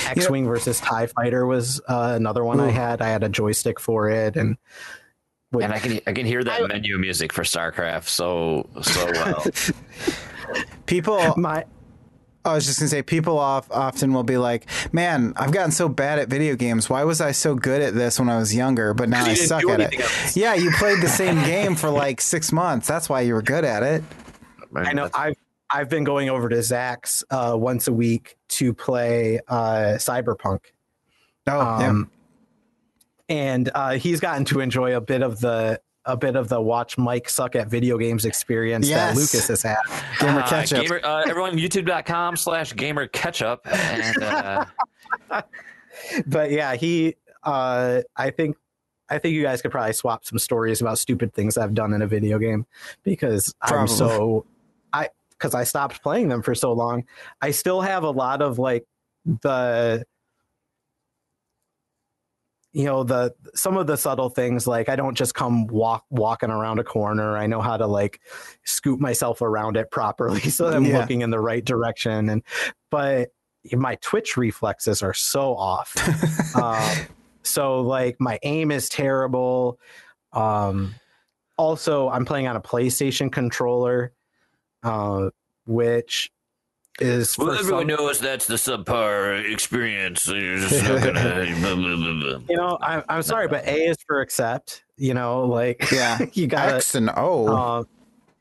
x-wing 0.08 0.46
versus 0.46 0.80
tie 0.80 1.08
fighter 1.08 1.46
was 1.46 1.80
uh, 1.88 2.14
another 2.16 2.44
one 2.44 2.60
i 2.60 2.70
had 2.70 3.02
i 3.02 3.08
had 3.08 3.24
a 3.24 3.30
joystick 3.30 3.80
for 3.80 4.10
it 4.10 4.36
and 4.36 4.58
with- 5.52 5.64
And 5.64 5.74
I 5.74 5.80
can 5.80 6.00
I 6.08 6.14
can 6.14 6.26
hear 6.26 6.44
that 6.44 6.68
menu 6.68 6.98
music 6.98 7.32
for 7.34 7.44
StarCraft 7.44 8.08
so 8.08 8.68
so 8.82 9.06
well. 9.14 9.46
people. 10.86 11.34
my 11.38 11.66
I 12.46 12.54
was 12.54 12.66
just 12.66 12.80
gonna 12.80 12.88
say, 12.88 13.02
people 13.02 13.38
off, 13.40 13.70
often 13.72 14.14
will 14.14 14.24
be 14.24 14.38
like, 14.38 14.68
"Man, 14.94 15.34
I've 15.36 15.52
gotten 15.52 15.72
so 15.72 15.90
bad 15.90 16.18
at 16.20 16.30
video 16.30 16.56
games. 16.56 16.90
Why 16.90 17.04
was 17.04 17.20
I 17.20 17.32
so 17.34 17.56
good 17.56 17.82
at 17.82 17.94
this 17.94 18.20
when 18.20 18.30
I 18.30 18.38
was 18.38 18.56
younger, 18.56 18.94
but 18.94 19.10
now 19.10 19.26
You 19.26 19.32
I 19.32 19.36
suck 19.36 19.68
at 19.68 19.82
it?" 19.82 20.00
else. 20.00 20.38
Yeah, 20.38 20.54
you 20.54 20.72
played 20.72 21.02
the 21.02 21.10
same 21.10 21.44
game 21.44 21.76
for 21.76 21.90
like 21.90 22.22
six 22.22 22.54
months. 22.54 22.88
That's 22.88 23.10
why 23.10 23.22
you 23.22 23.34
were 23.34 23.42
good 23.42 23.66
at 23.66 23.84
it. 23.84 24.02
i 24.76 24.94
know 24.94 25.10
i've 25.14 25.36
i've 25.72 25.90
been 25.90 26.04
going 26.04 26.30
over 26.30 26.48
to 26.50 26.62
zach's 26.62 27.24
uh 27.32 27.54
once 27.58 27.88
a 27.88 27.94
week 27.94 28.38
to 28.50 28.74
play 28.74 29.40
uh 29.48 29.96
cyberpunk 29.98 30.60
Oh, 31.48 31.60
um, 31.62 32.12
and 33.30 33.70
uh, 33.76 33.92
he's 33.94 34.20
gotten 34.20 34.46
to 34.46 34.60
enjoy 34.60 34.96
a 34.96 35.02
bit 35.02 35.22
of 35.22 35.40
the 35.40 35.80
a 36.06 36.16
bit 36.16 36.38
of 36.38 36.48
the 36.48 36.62
watch 36.62 36.98
Mike 36.98 37.28
suck 37.30 37.54
at 37.58 37.68
video 37.68 37.98
games 37.98 38.24
experience 38.24 38.88
Yes. 38.88 39.14
that 39.14 39.20
Lucas 39.20 39.48
has 39.50 39.62
had. 39.62 39.78
Gamer 40.22 40.40
Uh, 40.40 40.48
catch 40.48 40.72
up. 40.74 40.82
gamer, 40.82 41.02
uh, 41.04 41.24
everyone, 41.28 41.58
youtube.com 41.58 42.38
slash 42.38 42.74
gamer 42.74 43.08
ketchup. 43.08 43.60
And 43.66 44.24
uh, 44.24 44.66
But 46.26 46.52
yeah, 46.52 46.76
he 46.76 47.16
uh, 47.44 48.02
I 48.16 48.30
think 48.30 48.56
I 49.10 49.18
think 49.18 49.34
you 49.36 49.42
guys 49.44 49.62
could 49.62 49.72
probably 49.72 49.94
swap 49.94 50.26
some 50.26 50.38
stories 50.40 50.80
about 50.82 50.98
stupid 51.00 51.34
things 51.34 51.58
I've 51.58 51.74
done 51.74 51.94
in 51.94 52.02
a 52.02 52.08
video 52.08 52.40
game 52.40 52.66
because 53.04 53.54
I'm 53.62 53.88
so 53.88 54.46
I 54.94 55.10
because 55.32 55.54
I 55.56 55.64
stopped 55.64 56.02
playing 56.04 56.30
them 56.30 56.42
for 56.42 56.56
so 56.56 56.72
long. 56.74 57.04
I 57.42 57.52
still 57.52 57.82
have 57.82 58.04
a 58.04 58.10
lot 58.12 58.42
of 58.42 58.60
like 58.60 58.86
the 59.42 60.06
you 62.78 62.84
know 62.86 63.04
the 63.04 63.34
some 63.56 63.76
of 63.76 63.88
the 63.88 63.98
subtle 63.98 64.30
things 64.30 64.68
like 64.68 64.88
I 64.88 64.96
don't 64.96 65.16
just 65.16 65.34
come 65.34 65.66
walk 65.66 66.06
walking 66.12 66.52
around 66.52 66.78
a 66.78 66.84
corner. 66.84 67.36
I 67.36 67.48
know 67.48 67.60
how 67.60 67.76
to 67.76 67.88
like 67.88 68.22
scoop 68.66 69.00
myself 69.00 69.42
around 69.42 69.78
it 69.78 69.90
properly 69.90 70.42
so 70.58 70.68
I'm 70.68 70.86
Yeah. 70.86 71.00
looking 71.00 71.22
in 71.22 71.32
the 71.32 71.40
right 71.40 71.66
direction. 71.66 72.30
And 72.30 72.44
but 72.92 73.30
my 73.74 73.96
twitch 73.96 74.38
reflexes 74.38 75.02
are 75.02 75.16
so 75.16 75.56
off. 75.56 75.96
um, 76.56 77.08
so 77.42 77.82
like 77.82 78.18
my 78.20 78.38
aim 78.44 78.70
is 78.70 78.90
terrible. 78.90 79.80
Um, 80.34 80.94
also, 81.58 82.10
I'm 82.10 82.26
playing 82.26 82.46
on 82.46 82.58
a 82.58 82.62
PlayStation 82.62 83.32
controller, 83.32 84.14
uh, 84.84 85.32
which 85.66 86.30
is 87.00 87.36
for 87.36 87.46
well, 87.46 87.60
everyone 87.60 87.88
some- 87.90 88.06
knows 88.06 88.20
that's 88.20 88.48
the 88.48 88.56
subpar 88.56 89.52
experience. 89.52 90.28
You're 90.28 90.58
just 90.58 90.84
not 90.84 91.04
gonna. 91.04 91.46
you 92.50 92.56
know 92.56 92.78
I, 92.82 93.04
I'm 93.10 93.22
sorry, 93.22 93.48
but 93.48 93.66
A 93.66 93.90
is 93.90 93.98
for 94.08 94.22
accept. 94.22 94.84
You 94.98 95.14
know, 95.14 95.46
like 95.46 95.92
Yeah. 95.92 96.18
you 96.34 96.48
gotta. 96.48 96.76
X 96.78 96.96
and 96.96 97.10
O. 97.16 97.48
Um, 97.48 97.88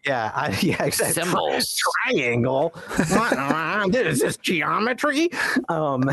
yeah, 0.07 0.31
I, 0.35 0.49
yeah, 0.63 0.85
exactly. 0.85 1.23
Symbols. 1.23 1.81
triangle. 2.05 2.71
What? 3.11 3.93
this 3.93 4.23
is 4.23 4.37
geometry. 4.37 5.29
Um, 5.69 6.09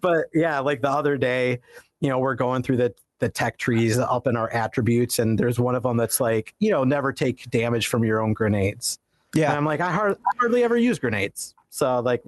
but 0.00 0.26
yeah, 0.34 0.60
like 0.60 0.82
the 0.82 0.90
other 0.90 1.16
day, 1.16 1.60
you 2.00 2.08
know, 2.08 2.18
we're 2.18 2.34
going 2.34 2.62
through 2.62 2.76
the 2.76 2.94
the 3.20 3.28
tech 3.28 3.56
trees 3.56 3.98
up 3.98 4.26
in 4.26 4.36
our 4.36 4.50
attributes, 4.50 5.18
and 5.18 5.38
there's 5.38 5.58
one 5.58 5.74
of 5.74 5.82
them 5.84 5.96
that's 5.96 6.20
like, 6.20 6.54
you 6.58 6.70
know, 6.70 6.84
never 6.84 7.12
take 7.12 7.48
damage 7.50 7.86
from 7.86 8.04
your 8.04 8.20
own 8.20 8.34
grenades. 8.34 8.98
And 9.34 9.40
yeah. 9.40 9.56
I'm 9.56 9.64
like, 9.64 9.80
I, 9.80 9.90
hard, 9.92 10.16
I 10.16 10.30
hardly 10.40 10.62
ever 10.64 10.76
use 10.76 10.98
grenades, 10.98 11.54
so 11.70 12.00
like. 12.00 12.22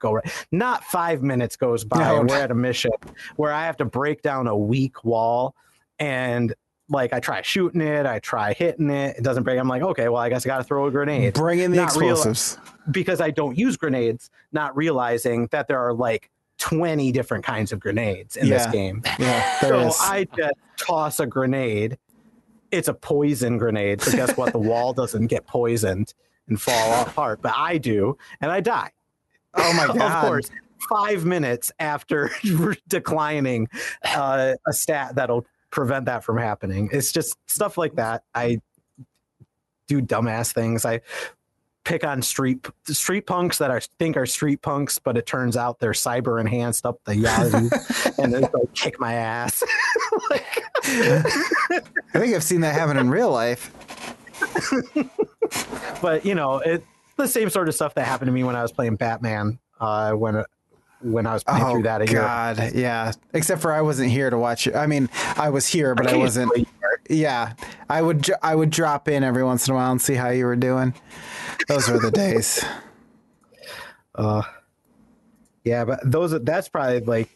Go 0.00 0.12
right. 0.12 0.46
Not 0.52 0.84
five 0.84 1.24
minutes 1.24 1.56
goes 1.56 1.82
by, 1.82 1.98
No. 1.98 2.20
and 2.20 2.30
we're 2.30 2.36
at 2.40 2.52
a 2.52 2.54
mission 2.54 2.92
where 3.34 3.52
I 3.52 3.64
have 3.66 3.76
to 3.78 3.84
break 3.84 4.22
down 4.22 4.46
a 4.46 4.56
weak 4.56 5.02
wall, 5.04 5.56
and 5.98 6.54
like 6.88 7.12
I 7.12 7.18
try 7.18 7.42
shooting 7.42 7.80
it, 7.80 8.06
I 8.06 8.20
try 8.20 8.52
hitting 8.52 8.90
it, 8.90 9.16
it 9.16 9.24
doesn't 9.24 9.42
break. 9.42 9.58
I'm 9.58 9.66
like, 9.66 9.82
okay, 9.82 10.08
well, 10.08 10.22
I 10.22 10.28
guess 10.28 10.46
I 10.46 10.50
got 10.50 10.58
to 10.58 10.62
throw 10.62 10.86
a 10.86 10.90
grenade 10.92 11.34
Bring 11.34 11.58
in 11.58 11.72
the 11.72 11.78
not 11.78 11.86
explosives. 11.88 12.58
because 12.92 13.20
I 13.20 13.32
don't 13.32 13.58
use 13.58 13.76
grenades, 13.76 14.30
not 14.52 14.76
realizing 14.76 15.48
that 15.50 15.66
there 15.66 15.80
are 15.80 15.92
like 15.92 16.30
20 16.58 17.10
different 17.10 17.44
kinds 17.44 17.72
of 17.72 17.80
grenades 17.80 18.36
in 18.36 18.48
this 18.48 18.66
game. 18.68 19.02
Yeah, 19.18 19.58
So 19.60 19.80
is. 19.80 19.96
I 20.00 20.28
just 20.36 20.54
toss 20.76 21.18
a 21.18 21.26
grenade. 21.26 21.98
It's 22.70 22.86
a 22.86 22.94
poison 22.94 23.58
grenade. 23.58 24.00
So 24.00 24.12
guess 24.12 24.36
what? 24.36 24.52
the 24.52 24.60
wall 24.60 24.92
doesn't 24.92 25.26
get 25.26 25.44
poisoned 25.48 26.14
and 26.48 26.60
fall 26.60 27.02
apart, 27.06 27.40
but 27.42 27.52
I 27.56 27.78
do, 27.78 28.16
and 28.40 28.50
I 28.50 28.60
die. 28.60 28.90
oh 29.54 29.72
my 29.74 29.86
god. 29.98 30.00
of 30.00 30.28
course, 30.28 30.50
five 30.88 31.24
minutes 31.24 31.72
after 31.78 32.30
declining 32.88 33.68
uh, 34.04 34.54
a 34.66 34.72
stat 34.72 35.14
that'll 35.16 35.46
prevent 35.70 36.06
that 36.06 36.24
from 36.24 36.38
happening. 36.38 36.88
It's 36.92 37.12
just 37.12 37.36
stuff 37.46 37.76
like 37.76 37.96
that. 37.96 38.22
I 38.34 38.60
do 39.86 40.00
dumbass 40.02 40.52
things. 40.52 40.84
I 40.84 41.00
pick 41.84 42.04
on 42.04 42.20
street 42.20 42.66
street 42.86 43.26
punks 43.26 43.56
that 43.58 43.70
I 43.70 43.80
think 43.98 44.16
are 44.18 44.26
street 44.26 44.60
punks, 44.60 44.98
but 44.98 45.16
it 45.16 45.24
turns 45.26 45.56
out 45.56 45.78
they're 45.78 45.92
cyber 45.92 46.38
enhanced 46.40 46.84
up 46.84 47.00
the 47.04 47.16
yazoo, 47.16 47.70
and 48.18 48.32
they 48.34 48.40
like 48.40 48.74
kick 48.74 49.00
my 49.00 49.14
ass. 49.14 49.62
Like- 50.30 50.64
I 50.84 51.72
think 52.12 52.34
I've 52.34 52.42
seen 52.42 52.60
that 52.62 52.74
happen 52.74 52.96
in 52.96 53.10
real 53.10 53.30
life. 53.30 53.72
but 56.02 56.24
you 56.24 56.34
know, 56.34 56.58
it 56.58 56.84
the 57.16 57.28
same 57.28 57.50
sort 57.50 57.68
of 57.68 57.74
stuff 57.74 57.94
that 57.94 58.06
happened 58.06 58.28
to 58.28 58.32
me 58.32 58.44
when 58.44 58.56
I 58.56 58.62
was 58.62 58.72
playing 58.72 58.96
Batman. 58.96 59.58
Uh, 59.80 60.12
when 60.12 60.44
when 61.00 61.26
I 61.26 61.34
was 61.34 61.44
playing 61.44 61.64
Oh 61.64 61.72
through 61.72 61.82
that 61.84 62.02
a 62.02 62.06
year. 62.06 62.20
God, 62.20 62.72
yeah. 62.74 63.12
Except 63.32 63.60
for 63.62 63.72
I 63.72 63.82
wasn't 63.82 64.10
here 64.10 64.30
to 64.30 64.38
watch 64.38 64.66
it. 64.66 64.74
I 64.74 64.86
mean, 64.86 65.08
I 65.36 65.50
was 65.50 65.66
here, 65.66 65.94
but 65.94 66.06
I 66.06 66.16
wasn't. 66.16 66.52
Yeah, 67.08 67.54
I 67.88 68.02
would. 68.02 68.28
I 68.42 68.54
would 68.54 68.70
drop 68.70 69.08
in 69.08 69.22
every 69.22 69.44
once 69.44 69.66
in 69.66 69.72
a 69.72 69.76
while 69.76 69.90
and 69.90 70.00
see 70.00 70.14
how 70.14 70.28
you 70.30 70.44
were 70.44 70.56
doing. 70.56 70.94
Those 71.66 71.88
were 71.88 71.98
the 71.98 72.10
days. 72.10 72.64
Uh, 74.14 74.42
yeah, 75.62 75.84
but 75.84 76.00
those 76.02 76.32
that's 76.42 76.68
probably 76.68 76.98
like 76.98 77.28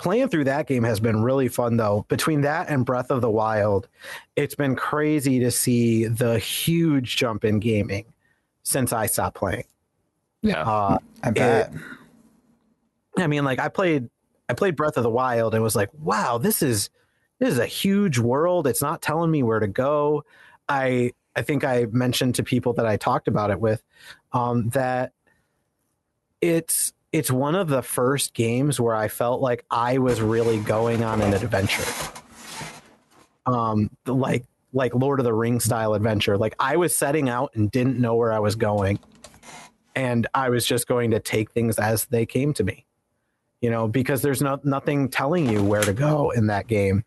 playing 0.00 0.28
through 0.30 0.44
that 0.44 0.66
game 0.66 0.82
has 0.82 0.98
been 0.98 1.22
really 1.22 1.48
fun 1.48 1.76
though. 1.76 2.06
Between 2.08 2.40
that 2.40 2.70
and 2.70 2.86
Breath 2.86 3.10
of 3.10 3.20
the 3.20 3.30
Wild, 3.30 3.86
it's 4.34 4.54
been 4.54 4.74
crazy 4.74 5.40
to 5.40 5.50
see 5.50 6.06
the 6.06 6.38
huge 6.38 7.16
jump 7.16 7.44
in 7.44 7.60
gaming 7.60 8.06
since 8.62 8.94
I 8.94 9.06
stopped 9.06 9.36
playing. 9.36 9.64
Yeah. 10.42 10.62
Uh, 10.62 10.98
I 11.22 11.30
bet. 11.30 11.72
I 13.18 13.26
mean, 13.26 13.44
like 13.44 13.58
I 13.58 13.68
played, 13.68 14.08
I 14.48 14.54
played 14.54 14.74
Breath 14.74 14.96
of 14.96 15.02
the 15.02 15.10
Wild 15.10 15.54
and 15.54 15.62
was 15.62 15.76
like, 15.76 15.90
wow, 15.98 16.38
this 16.38 16.62
is 16.62 16.88
this 17.38 17.50
is 17.50 17.58
a 17.58 17.66
huge 17.66 18.18
world. 18.18 18.66
It's 18.66 18.82
not 18.82 19.02
telling 19.02 19.30
me 19.30 19.42
where 19.42 19.60
to 19.60 19.68
go. 19.68 20.24
I 20.66 21.12
I 21.36 21.42
think 21.42 21.62
I 21.62 21.86
mentioned 21.90 22.36
to 22.36 22.42
people 22.42 22.72
that 22.74 22.86
I 22.86 22.96
talked 22.96 23.28
about 23.28 23.50
it 23.50 23.60
with 23.60 23.82
um, 24.32 24.70
that 24.70 25.12
it's 26.40 26.94
it's 27.12 27.30
one 27.30 27.54
of 27.54 27.68
the 27.68 27.82
first 27.82 28.34
games 28.34 28.78
where 28.78 28.94
I 28.94 29.08
felt 29.08 29.40
like 29.40 29.64
I 29.70 29.98
was 29.98 30.20
really 30.20 30.58
going 30.58 31.02
on 31.02 31.20
an 31.20 31.34
adventure. 31.34 31.84
Um, 33.46 33.90
like 34.06 34.44
like 34.72 34.94
Lord 34.94 35.18
of 35.18 35.24
the 35.24 35.32
Rings 35.32 35.64
style 35.64 35.94
adventure. 35.94 36.38
Like 36.38 36.54
I 36.60 36.76
was 36.76 36.96
setting 36.96 37.28
out 37.28 37.50
and 37.54 37.70
didn't 37.70 37.98
know 37.98 38.14
where 38.14 38.32
I 38.32 38.38
was 38.38 38.54
going 38.54 39.00
and 39.96 40.26
I 40.34 40.50
was 40.50 40.64
just 40.64 40.86
going 40.86 41.10
to 41.10 41.18
take 41.18 41.50
things 41.50 41.78
as 41.78 42.04
they 42.06 42.24
came 42.26 42.54
to 42.54 42.64
me. 42.64 42.86
You 43.60 43.70
know, 43.70 43.88
because 43.88 44.22
there's 44.22 44.40
no 44.40 44.60
nothing 44.62 45.08
telling 45.08 45.48
you 45.48 45.62
where 45.62 45.82
to 45.82 45.92
go 45.92 46.30
in 46.30 46.46
that 46.46 46.66
game. 46.66 47.04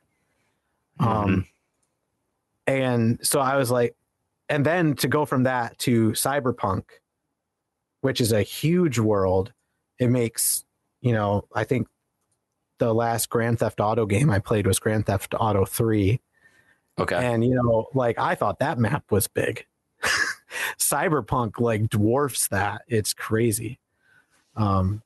Um 1.00 1.48
and 2.68 3.20
so 3.26 3.40
I 3.40 3.56
was 3.56 3.72
like 3.72 3.96
and 4.50 4.66
then 4.66 4.96
to 4.98 5.08
go 5.08 5.26
from 5.26 5.44
that 5.44 5.78
to 5.80 6.12
Cyberpunk, 6.12 6.84
which 8.02 8.20
is 8.20 8.34
a 8.34 8.44
huge 8.44 9.00
world, 9.00 9.54
it 10.04 10.10
makes, 10.10 10.66
you 11.02 11.14
know, 11.14 11.46
I 11.54 11.64
think 11.64 11.88
the 12.78 12.94
last 12.94 13.30
Grand 13.30 13.60
Theft 13.60 13.80
Auto 13.80 14.06
game 14.06 14.30
I 14.30 14.40
played 14.40 14.68
was 14.68 14.80
Grand 14.80 15.06
Theft 15.06 15.34
Auto 15.40 15.66
3 15.66 16.20
Okay. 17.00 17.16
And 17.16 17.44
you 17.44 17.56
know, 17.56 17.88
like 17.94 18.20
I 18.20 18.36
thought 18.36 18.60
that 18.60 18.78
map 18.78 19.12
was 19.12 19.28
big. 19.28 19.66
Cyberpunk 20.78 21.60
like 21.60 21.90
dwarfs 21.90 22.48
that. 22.50 22.84
It's 22.88 23.14
crazy. 23.14 23.80
Um 24.56 25.02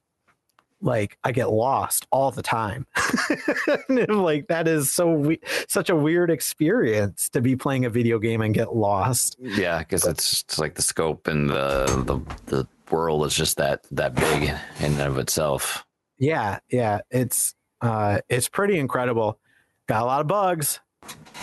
like 0.81 1.17
I 1.23 1.31
get 1.31 1.49
lost 1.49 2.05
all 2.11 2.29
the 2.31 2.43
time. 2.43 2.85
like 3.89 4.47
that 4.47 4.67
is 4.67 4.91
so 4.91 5.11
we- 5.11 5.39
such 5.67 5.89
a 5.89 5.95
weird 5.95 6.29
experience 6.29 7.29
to 7.29 7.41
be 7.41 7.55
playing 7.55 7.85
a 7.85 7.89
video 7.89 8.19
game 8.19 8.41
and 8.41 8.53
get 8.53 8.75
lost. 8.75 9.37
Yeah, 9.39 9.79
because 9.79 10.05
it's, 10.05 10.43
it's 10.43 10.59
like 10.59 10.75
the 10.75 10.81
scope 10.81 11.27
and 11.27 11.49
the, 11.49 11.85
the 12.05 12.35
the 12.45 12.67
world 12.91 13.25
is 13.25 13.35
just 13.35 13.57
that 13.57 13.85
that 13.91 14.15
big 14.15 14.43
in 14.43 14.57
and 14.79 15.01
of 15.01 15.17
itself. 15.17 15.85
Yeah, 16.17 16.59
yeah, 16.69 17.01
it's 17.11 17.55
uh 17.81 18.19
it's 18.29 18.49
pretty 18.49 18.79
incredible. 18.79 19.39
Got 19.87 20.03
a 20.03 20.05
lot 20.05 20.21
of 20.21 20.27
bugs. 20.27 20.79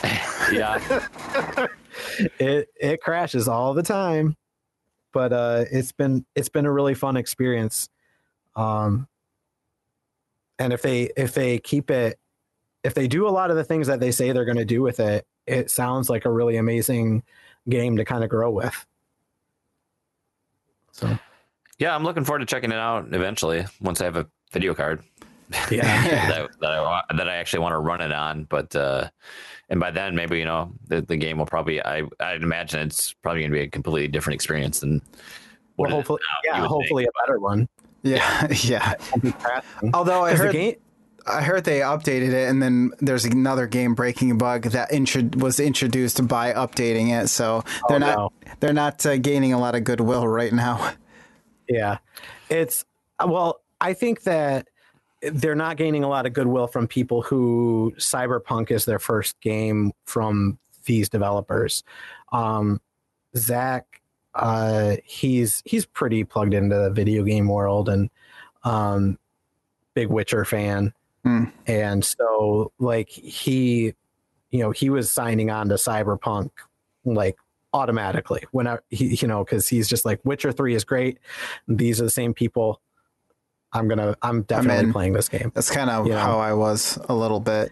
Yeah. 0.53 0.79
it 2.39 2.69
it 2.79 3.01
crashes 3.01 3.49
all 3.49 3.73
the 3.73 3.83
time 3.83 4.37
but 5.15 5.33
uh 5.33 5.65
it's 5.71 5.93
been 5.93 6.27
it's 6.35 6.51
been 6.51 6.66
a 6.66 6.73
really 6.73 6.93
fun 6.93 7.16
experience 7.16 7.89
um 8.57 9.09
and 10.59 10.75
if 10.75 10.83
they 10.83 11.11
if 11.16 11.33
they 11.33 11.59
keep 11.59 11.91
it 11.91 12.19
if 12.83 12.93
they 12.93 13.09
do 13.09 13.27
a 13.27 13.31
lot 13.31 13.51
of 13.51 13.57
the 13.57 13.65
things 13.65 13.87
that 13.87 14.01
they 14.01 14.11
say 14.11 14.33
they're 14.33 14.45
going 14.45 14.59
to 14.59 14.65
do 14.66 14.83
with 14.83 15.01
it 15.01 15.27
it 15.47 15.71
sounds 15.71 16.11
like 16.11 16.27
a 16.27 16.31
really 16.31 16.57
amazing 16.57 17.23
game 17.69 17.97
to 17.97 18.05
kind 18.05 18.23
of 18.23 18.29
grow 18.29 18.51
with 18.51 18.87
so 20.93 21.19
yeah, 21.79 21.95
I'm 21.95 22.05
looking 22.05 22.25
forward 22.25 22.41
to 22.41 22.47
checking 22.47 22.71
it 22.73 22.79
out 22.79 23.13
eventually 23.13 23.67
once 23.81 24.01
I 24.01 24.05
have 24.05 24.17
a 24.17 24.27
video 24.53 24.75
card. 24.75 25.03
yeah 25.71 26.29
that, 26.29 26.49
that 26.61 26.71
I 26.73 27.03
that 27.17 27.29
I 27.29 27.37
actually 27.37 27.61
want 27.61 27.73
to 27.75 27.79
run 27.79 28.01
it 28.01 28.13
on. 28.13 28.45
But 28.45 28.75
uh, 28.75 29.09
and 29.69 29.79
by 29.79 29.91
then 29.91 30.15
maybe 30.15 30.39
you 30.39 30.45
know 30.47 30.73
the, 30.89 31.03
the 31.03 31.17
game 31.17 31.39
will 31.39 31.47
probably 31.47 31.85
I 31.85 32.03
I'd 32.21 32.43
imagine 32.43 32.81
it's 32.81 33.13
probably 33.13 33.43
going 33.43 33.51
to 33.53 33.59
be 33.59 33.63
a 33.63 33.69
completely 33.69 34.09
different 34.09 34.35
experience 34.35 34.81
than 34.81 35.03
what 35.77 35.89
well, 35.89 35.97
hopefully 35.99 36.21
now, 36.47 36.55
yeah 36.55 36.61
would 36.63 36.69
hopefully 36.69 37.05
a 37.05 37.09
better 37.27 37.39
one 37.39 37.69
Yeah, 38.03 38.47
yeah. 38.63 38.95
Won't 39.13 39.23
be 39.23 39.33
crashing. 39.33 39.91
Although 39.95 40.25
I 40.25 40.31
'Cause 40.31 40.39
the 40.41 40.45
heard 40.47 40.53
game 40.53 40.77
I 41.27 41.43
heard 41.43 41.65
they 41.65 41.81
updated 41.81 42.33
it, 42.35 42.49
and 42.51 42.63
then 42.63 42.91
there's 43.01 43.25
another 43.25 43.67
game 43.67 43.95
breaking 43.95 44.37
bug 44.37 44.65
that 44.65 44.93
intro- 44.93 45.31
was 45.39 45.59
introduced 45.59 46.27
by 46.29 46.53
updating 46.53 47.19
it. 47.19 47.29
So 47.29 47.65
they're 47.89 47.97
Oh, 47.97 47.99
not 47.99 48.17
no. 48.19 48.33
they're 48.61 48.73
not 48.75 49.05
uh, 49.07 49.17
gaining 49.17 49.53
a 49.55 49.59
lot 49.59 49.75
of 49.75 49.85
goodwill 49.85 50.27
right 50.29 50.53
now. 50.53 50.93
Yeah. 51.69 51.99
It's 52.51 52.85
well, 53.24 53.61
I 53.81 53.93
think 53.95 54.23
that 54.23 54.69
they're 55.23 55.55
not 55.55 55.77
gaining 55.77 56.05
a 56.05 56.09
lot 56.09 56.27
of 56.27 56.32
goodwill 56.32 56.66
from 56.66 56.86
people 56.86 57.23
who 57.23 57.95
Cyberpunk 57.99 58.70
is 58.70 58.85
their 58.85 58.99
first 58.99 59.41
game 59.41 59.93
from 60.05 60.59
these 60.85 61.09
developers. 61.09 61.82
Um, 62.32 62.81
Zach, 63.36 64.01
uh, 64.35 64.97
he's 65.05 65.62
he's 65.65 65.86
pretty 65.86 66.24
plugged 66.24 66.55
into 66.55 66.77
the 66.77 66.91
video 66.91 67.23
game 67.24 67.49
world 67.49 67.89
and 67.89 68.11
um, 68.65 69.19
big 69.95 70.09
Witcher 70.09 70.45
fan, 70.45 70.93
Hmm. 71.24 71.45
and 71.66 72.05
so 72.05 72.73
like 72.78 73.09
he, 73.09 73.95
you 74.51 74.59
know, 74.59 74.73
he 74.73 74.91
was 74.91 75.11
signing 75.11 75.51
on 75.51 75.69
to 75.70 75.77
Cyberpunk 75.77 76.51
like 77.07 77.36
automatically 77.75 78.45
when 78.53 78.67
I, 78.67 78.79
he, 78.89 79.17
you 79.17 79.29
know, 79.29 79.45
because 79.45 79.69
he's 79.69 79.87
just 79.89 80.05
like 80.07 80.21
Witcher 80.25 80.53
Three 80.53 80.75
is 80.75 80.85
great. 80.85 81.19
These 81.69 82.01
are 82.01 82.05
the 82.05 82.11
same 82.11 82.33
people. 82.33 82.81
I'm 83.73 83.89
gonna. 83.89 84.17
I'm 84.23 84.43
definitely 84.43 84.85
in. 84.85 84.93
playing 84.93 85.13
this 85.13 85.29
game. 85.29 85.51
That's 85.55 85.71
kind 85.71 85.91
of 85.91 86.07
You 86.07 86.13
know. 86.13 86.19
how 86.19 86.39
I 86.39 86.55
was 86.55 86.97
a 87.09 87.15
little 87.15 87.41
bit. 87.41 87.71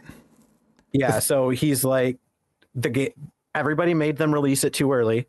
Yeah. 0.92 1.20
So 1.20 1.48
he's 1.50 1.84
like 1.84 2.18
the 2.74 2.90
game. 2.90 3.12
Everybody 3.54 3.94
made 3.94 4.16
them 4.18 4.34
release 4.34 4.64
it 4.64 4.72
too 4.74 4.92
early, 4.92 5.26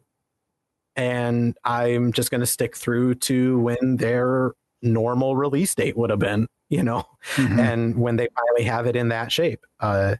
and 0.95 1.58
I'm 1.64 2.12
just 2.12 2.32
gonna 2.32 2.45
stick 2.45 2.76
through 2.76 3.16
to 3.16 3.60
when 3.60 3.98
their 3.98 4.52
normal 4.82 5.36
release 5.36 5.74
date 5.76 5.95
would 5.95 6.10
have 6.10 6.20
been. 6.20 6.48
You 6.70 6.82
know, 6.82 7.06
Mhm. 7.36 7.60
and 7.60 7.95
when 8.00 8.16
they 8.16 8.28
finally 8.36 8.64
have 8.68 8.88
it 8.88 8.95
in 8.95 9.10
that 9.10 9.32
shape 9.32 9.64
uh 9.80 10.16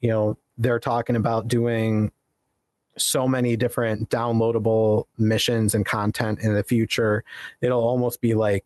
you 0.00 0.08
know 0.08 0.38
they're 0.56 0.78
talking 0.80 1.14
about 1.14 1.46
doing 1.46 2.10
so 2.96 3.26
many 3.28 3.56
different 3.56 4.08
downloadable 4.10 5.04
missions 5.18 5.74
and 5.74 5.84
content 5.84 6.38
in 6.40 6.54
the 6.54 6.62
future 6.62 7.24
it'll 7.60 7.82
almost 7.82 8.20
be 8.20 8.34
like 8.34 8.64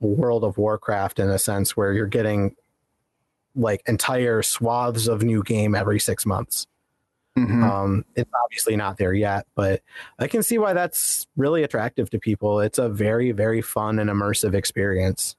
world 0.00 0.44
of 0.44 0.56
warcraft 0.58 1.18
in 1.18 1.28
a 1.30 1.38
sense 1.38 1.76
where 1.76 1.92
you're 1.92 2.06
getting 2.06 2.54
like 3.54 3.82
entire 3.86 4.42
swaths 4.42 5.06
of 5.06 5.22
new 5.22 5.42
game 5.42 5.74
every 5.74 6.00
six 6.00 6.26
months 6.26 6.66
Mhm. 7.36 7.64
um, 7.64 8.04
it's 8.14 8.30
obviously 8.44 8.76
not 8.76 8.96
there 8.96 9.12
yet, 9.12 9.44
but 9.56 9.82
I 10.20 10.28
can 10.28 10.44
see 10.44 10.56
why 10.56 10.72
that's 10.72 11.26
really 11.36 11.64
attractive 11.64 12.08
to 12.10 12.18
people. 12.20 12.60
It's 12.60 12.78
a 12.78 12.88
very, 12.88 13.32
very 13.32 13.60
fun 13.60 13.98
and 13.98 14.08
immersive 14.08 14.54
experience. 14.54 15.34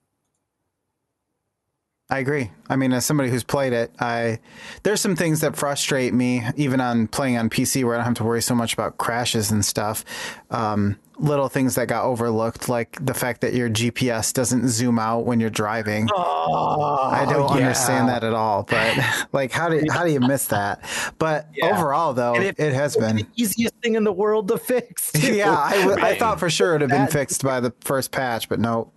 I 2.10 2.20
agree. 2.20 2.52
I 2.70 2.76
mean, 2.76 2.94
as 2.94 3.04
somebody 3.06 3.32
who's 3.32 3.44
played 3.44 3.74
it, 3.74 3.92
I 4.00 4.40
there's 4.84 5.02
some 5.02 5.16
things 5.16 5.42
that 5.42 5.56
frustrate 5.56 6.14
me, 6.14 6.44
even 6.56 6.80
on 6.80 7.08
playing 7.08 7.38
on 7.38 7.50
PC, 7.50 7.84
where 7.84 7.96
I 7.96 7.98
don't 7.98 8.06
have 8.06 8.14
to 8.16 8.24
worry 8.24 8.44
so 8.44 8.54
much 8.54 8.74
about 8.74 9.00
crashes 9.00 9.50
and 9.50 9.66
stuff. 9.66 10.06
Um, 10.52 11.00
little 11.18 11.48
things 11.50 11.76
that 11.76 11.88
got 11.88 12.04
overlooked, 12.06 12.70
like 12.70 13.04
the 13.04 13.14
fact 13.16 13.42
that 13.42 13.54
your 13.56 13.70
GPS 13.70 14.34
doesn't 14.34 14.68
zoom 14.68 15.00
out 15.00 15.26
when 15.26 15.40
you're 15.40 15.50
driving. 15.50 16.08
Oh, 16.14 17.10
I 17.12 17.26
don't 17.26 17.50
understand 17.50 18.10
that 18.10 18.24
at 18.24 18.34
all. 18.34 18.64
But 18.64 18.98
like, 19.32 19.52
how 19.52 19.70
do 19.70 19.82
how 19.90 20.04
do 20.04 20.12
you 20.12 20.20
miss 20.20 20.46
that? 20.48 20.82
But 21.18 21.48
Yeah. 21.56 21.76
overall, 21.76 22.14
though, 22.14 22.36
it, 22.40 22.60
it- 22.60 22.74
has 22.74 22.96
been. 22.96 23.16
the 23.16 23.28
easiest 23.36 23.74
thing 23.82 23.96
in 23.96 24.04
the 24.04 24.14
world 24.14 24.48
to 24.50 24.60
fix. 24.60 25.12
Yeah, 25.24 25.58
I, 25.58 25.78
w- 25.80 25.98
I 25.98 26.02
Right. 26.12 26.20
thought 26.20 26.40
for 26.40 26.52
sure 26.52 26.70
it 26.70 26.74
would 26.74 26.82
have 26.82 26.90
been 26.92 27.08
fixed 27.08 27.42
by 27.44 27.60
the 27.62 27.74
first 27.82 28.12
patch, 28.12 28.48
but 28.48 28.60
no, 28.60 28.92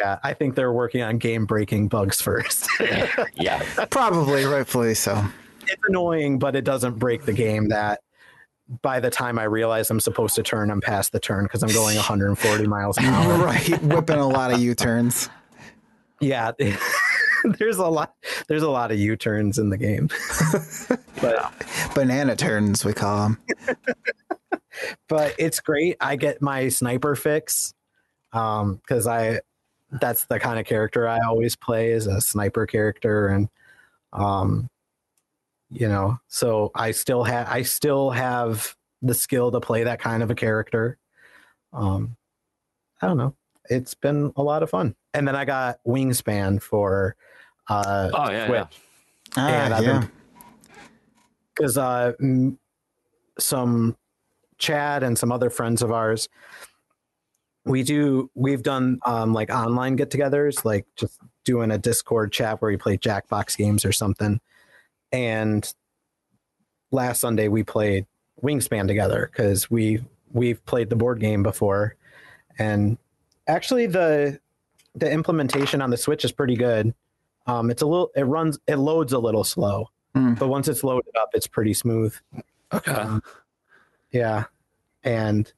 yeah. 0.00 0.18
I 0.22 0.34
think 0.34 0.54
they're 0.54 0.72
working 0.72 1.02
on 1.02 1.18
game 1.18 1.46
breaking 1.46 1.88
bugs 1.88 2.20
first. 2.20 2.68
yeah. 3.34 3.62
probably 3.90 4.44
rightfully 4.44 4.94
so. 4.94 5.24
it's 5.62 5.82
annoying, 5.88 6.38
but 6.38 6.56
it 6.56 6.64
doesn't 6.64 6.98
break 6.98 7.24
the 7.24 7.32
game. 7.32 7.68
That 7.68 8.00
by 8.82 9.00
the 9.00 9.10
time 9.10 9.38
I 9.38 9.44
realize 9.44 9.90
I'm 9.90 10.00
supposed 10.00 10.34
to 10.36 10.42
turn, 10.42 10.70
I'm 10.70 10.80
past 10.80 11.12
the 11.12 11.20
turn 11.20 11.44
because 11.44 11.62
I'm 11.62 11.72
going 11.72 11.96
140 11.96 12.66
miles 12.66 12.98
an 12.98 13.06
hour. 13.06 13.38
right, 13.44 13.82
whipping 13.82 14.18
a 14.18 14.28
lot 14.28 14.52
of 14.52 14.60
U 14.60 14.74
turns. 14.74 15.28
yeah. 16.20 16.52
there's 17.58 17.78
a 17.78 17.86
lot. 17.86 18.14
There's 18.48 18.62
a 18.62 18.70
lot 18.70 18.90
of 18.90 18.98
U 18.98 19.16
turns 19.16 19.58
in 19.58 19.70
the 19.70 19.76
game, 19.76 20.10
but 21.20 21.52
Banana 21.94 22.34
turns, 22.34 22.84
we 22.84 22.92
call 22.92 23.22
them. 23.28 23.38
but 25.08 25.34
it's 25.38 25.60
great. 25.60 25.96
I 26.00 26.16
get 26.16 26.42
my 26.42 26.68
sniper 26.68 27.14
fix 27.14 27.74
um 28.32 28.76
because 28.76 29.06
I 29.06 29.40
that's 30.00 30.24
the 30.26 30.38
kind 30.38 30.58
of 30.58 30.66
character 30.66 31.08
I 31.08 31.18
always 31.26 31.56
play 31.56 31.92
as 31.92 32.06
a 32.06 32.20
sniper 32.20 32.66
character 32.66 33.28
and 33.28 33.48
um 34.12 34.68
you 35.70 35.88
know 35.88 36.18
so 36.28 36.70
I 36.74 36.90
still 36.90 37.24
have 37.24 37.48
I 37.48 37.62
still 37.62 38.10
have 38.10 38.74
the 39.02 39.14
skill 39.14 39.50
to 39.52 39.60
play 39.60 39.84
that 39.84 40.00
kind 40.00 40.22
of 40.22 40.30
a 40.30 40.34
character 40.34 40.98
um 41.72 42.16
I 43.00 43.06
don't 43.06 43.16
know 43.16 43.34
it's 43.70 43.94
been 43.94 44.32
a 44.36 44.42
lot 44.42 44.62
of 44.62 44.70
fun 44.70 44.94
and 45.14 45.26
then 45.26 45.36
I 45.36 45.44
got 45.44 45.78
wingspan 45.86 46.60
for 46.62 47.16
uh 47.68 48.10
Oh 48.12 48.30
yeah. 48.30 48.46
Switch. 48.46 48.58
yeah. 48.58 48.66
Ah, 49.36 49.64
and 49.64 49.74
I've 49.74 49.84
yeah. 49.84 50.06
because 51.54 51.76
uh, 51.76 52.12
m- 52.20 52.58
some 53.38 53.96
Chad 54.58 55.02
and 55.02 55.18
some 55.18 55.30
other 55.30 55.50
friends 55.50 55.82
of 55.82 55.92
ours, 55.92 56.28
we 57.68 57.82
do 57.82 58.30
we've 58.34 58.62
done 58.62 58.98
um, 59.06 59.32
like 59.32 59.50
online 59.50 59.96
get-togethers, 59.96 60.64
like 60.64 60.86
just 60.96 61.18
doing 61.44 61.70
a 61.70 61.78
Discord 61.78 62.32
chat 62.32 62.60
where 62.60 62.70
we 62.70 62.76
play 62.76 62.96
Jackbox 62.96 63.56
games 63.56 63.84
or 63.84 63.92
something. 63.92 64.40
And 65.12 65.72
last 66.90 67.20
Sunday 67.20 67.48
we 67.48 67.62
played 67.62 68.06
Wingspan 68.42 68.86
together 68.88 69.30
because 69.32 69.70
we 69.70 70.02
we've 70.32 70.64
played 70.66 70.90
the 70.90 70.96
board 70.96 71.20
game 71.20 71.42
before, 71.42 71.96
and 72.58 72.98
actually 73.46 73.86
the 73.86 74.40
the 74.94 75.10
implementation 75.10 75.80
on 75.80 75.90
the 75.90 75.96
Switch 75.96 76.24
is 76.24 76.32
pretty 76.32 76.56
good. 76.56 76.94
Um, 77.46 77.70
it's 77.70 77.82
a 77.82 77.86
little 77.86 78.10
it 78.16 78.24
runs 78.24 78.58
it 78.66 78.76
loads 78.76 79.12
a 79.12 79.18
little 79.18 79.44
slow, 79.44 79.90
Hmm. 80.14 80.34
but 80.34 80.48
once 80.48 80.68
it's 80.68 80.84
loaded 80.84 81.14
up, 81.20 81.30
it's 81.34 81.46
pretty 81.46 81.74
smooth. 81.74 82.14
Okay. 82.72 83.06
Yeah, 84.10 84.44
and 85.02 85.50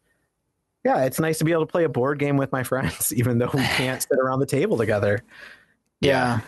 yeah, 0.84 1.04
it's 1.04 1.20
nice 1.20 1.38
to 1.38 1.44
be 1.44 1.52
able 1.52 1.66
to 1.66 1.70
play 1.70 1.84
a 1.84 1.88
board 1.88 2.18
game 2.18 2.36
with 2.36 2.52
my 2.52 2.62
friends, 2.62 3.12
even 3.16 3.38
though 3.38 3.50
we 3.52 3.62
can't 3.62 4.02
sit 4.02 4.18
around 4.18 4.40
the 4.40 4.46
table 4.46 4.76
together. 4.78 5.22
Yeah. 6.00 6.40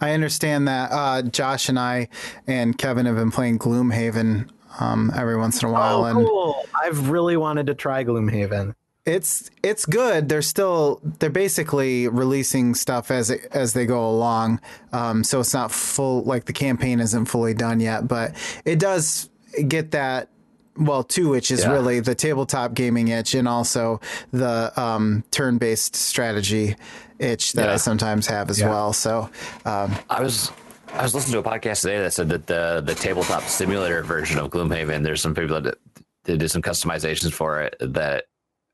I 0.00 0.12
understand 0.12 0.68
that. 0.68 0.92
Uh, 0.92 1.22
Josh 1.22 1.68
and 1.68 1.78
I 1.78 2.08
and 2.46 2.76
Kevin 2.76 3.06
have 3.06 3.16
been 3.16 3.30
playing 3.30 3.58
Gloomhaven 3.58 4.50
um, 4.78 5.10
every 5.16 5.36
once 5.36 5.62
in 5.62 5.68
a 5.68 5.72
while, 5.72 6.02
oh, 6.02 6.04
and 6.04 6.26
cool! 6.26 6.66
I've 6.82 7.08
really 7.08 7.36
wanted 7.36 7.66
to 7.68 7.74
try 7.74 8.04
Gloomhaven. 8.04 8.74
it's 9.06 9.50
it's 9.62 9.86
good. 9.86 10.28
They're 10.28 10.42
still 10.42 11.00
they're 11.18 11.30
basically 11.30 12.08
releasing 12.08 12.74
stuff 12.74 13.10
as 13.10 13.30
it, 13.30 13.48
as 13.52 13.72
they 13.72 13.86
go 13.86 14.06
along. 14.06 14.60
Um, 14.92 15.24
so 15.24 15.40
it's 15.40 15.54
not 15.54 15.72
full 15.72 16.24
like 16.24 16.44
the 16.44 16.52
campaign 16.52 17.00
isn't 17.00 17.24
fully 17.26 17.54
done 17.54 17.80
yet, 17.80 18.06
but 18.06 18.34
it 18.66 18.78
does 18.78 19.30
get 19.66 19.92
that 19.92 20.28
well 20.78 21.02
two 21.02 21.28
which 21.30 21.50
is 21.50 21.62
Yeah. 21.64 21.72
really 21.72 22.00
the 22.00 22.14
tabletop 22.14 22.74
gaming 22.74 23.08
itch 23.08 23.34
and 23.34 23.46
also 23.48 24.00
the 24.32 24.72
um, 24.80 25.24
turn-based 25.30 25.94
strategy 25.96 26.76
itch 27.18 27.52
that 27.54 27.68
I 27.68 27.76
sometimes 27.76 28.26
have 28.26 28.50
as 28.50 28.60
Yeah. 28.60 28.68
well. 28.70 28.92
So 28.92 29.30
um, 29.64 29.94
I 30.10 30.20
was 30.20 30.50
I 30.92 31.02
was 31.02 31.14
listening 31.14 31.42
to 31.42 31.48
a 31.48 31.52
podcast 31.52 31.80
today 31.82 31.98
that 32.00 32.12
said 32.12 32.28
that 32.28 32.46
the 32.46 32.82
the 32.84 32.94
tabletop 32.94 33.42
simulator 33.44 34.02
version 34.02 34.38
of 34.38 34.50
Gloomhaven, 34.50 35.02
there's 35.02 35.20
some 35.20 35.34
people 35.34 35.60
that 35.60 35.78
that 36.24 36.38
did 36.38 36.50
some 36.50 36.62
customizations 36.62 37.32
for 37.32 37.62
it 37.62 37.76
that 37.80 38.24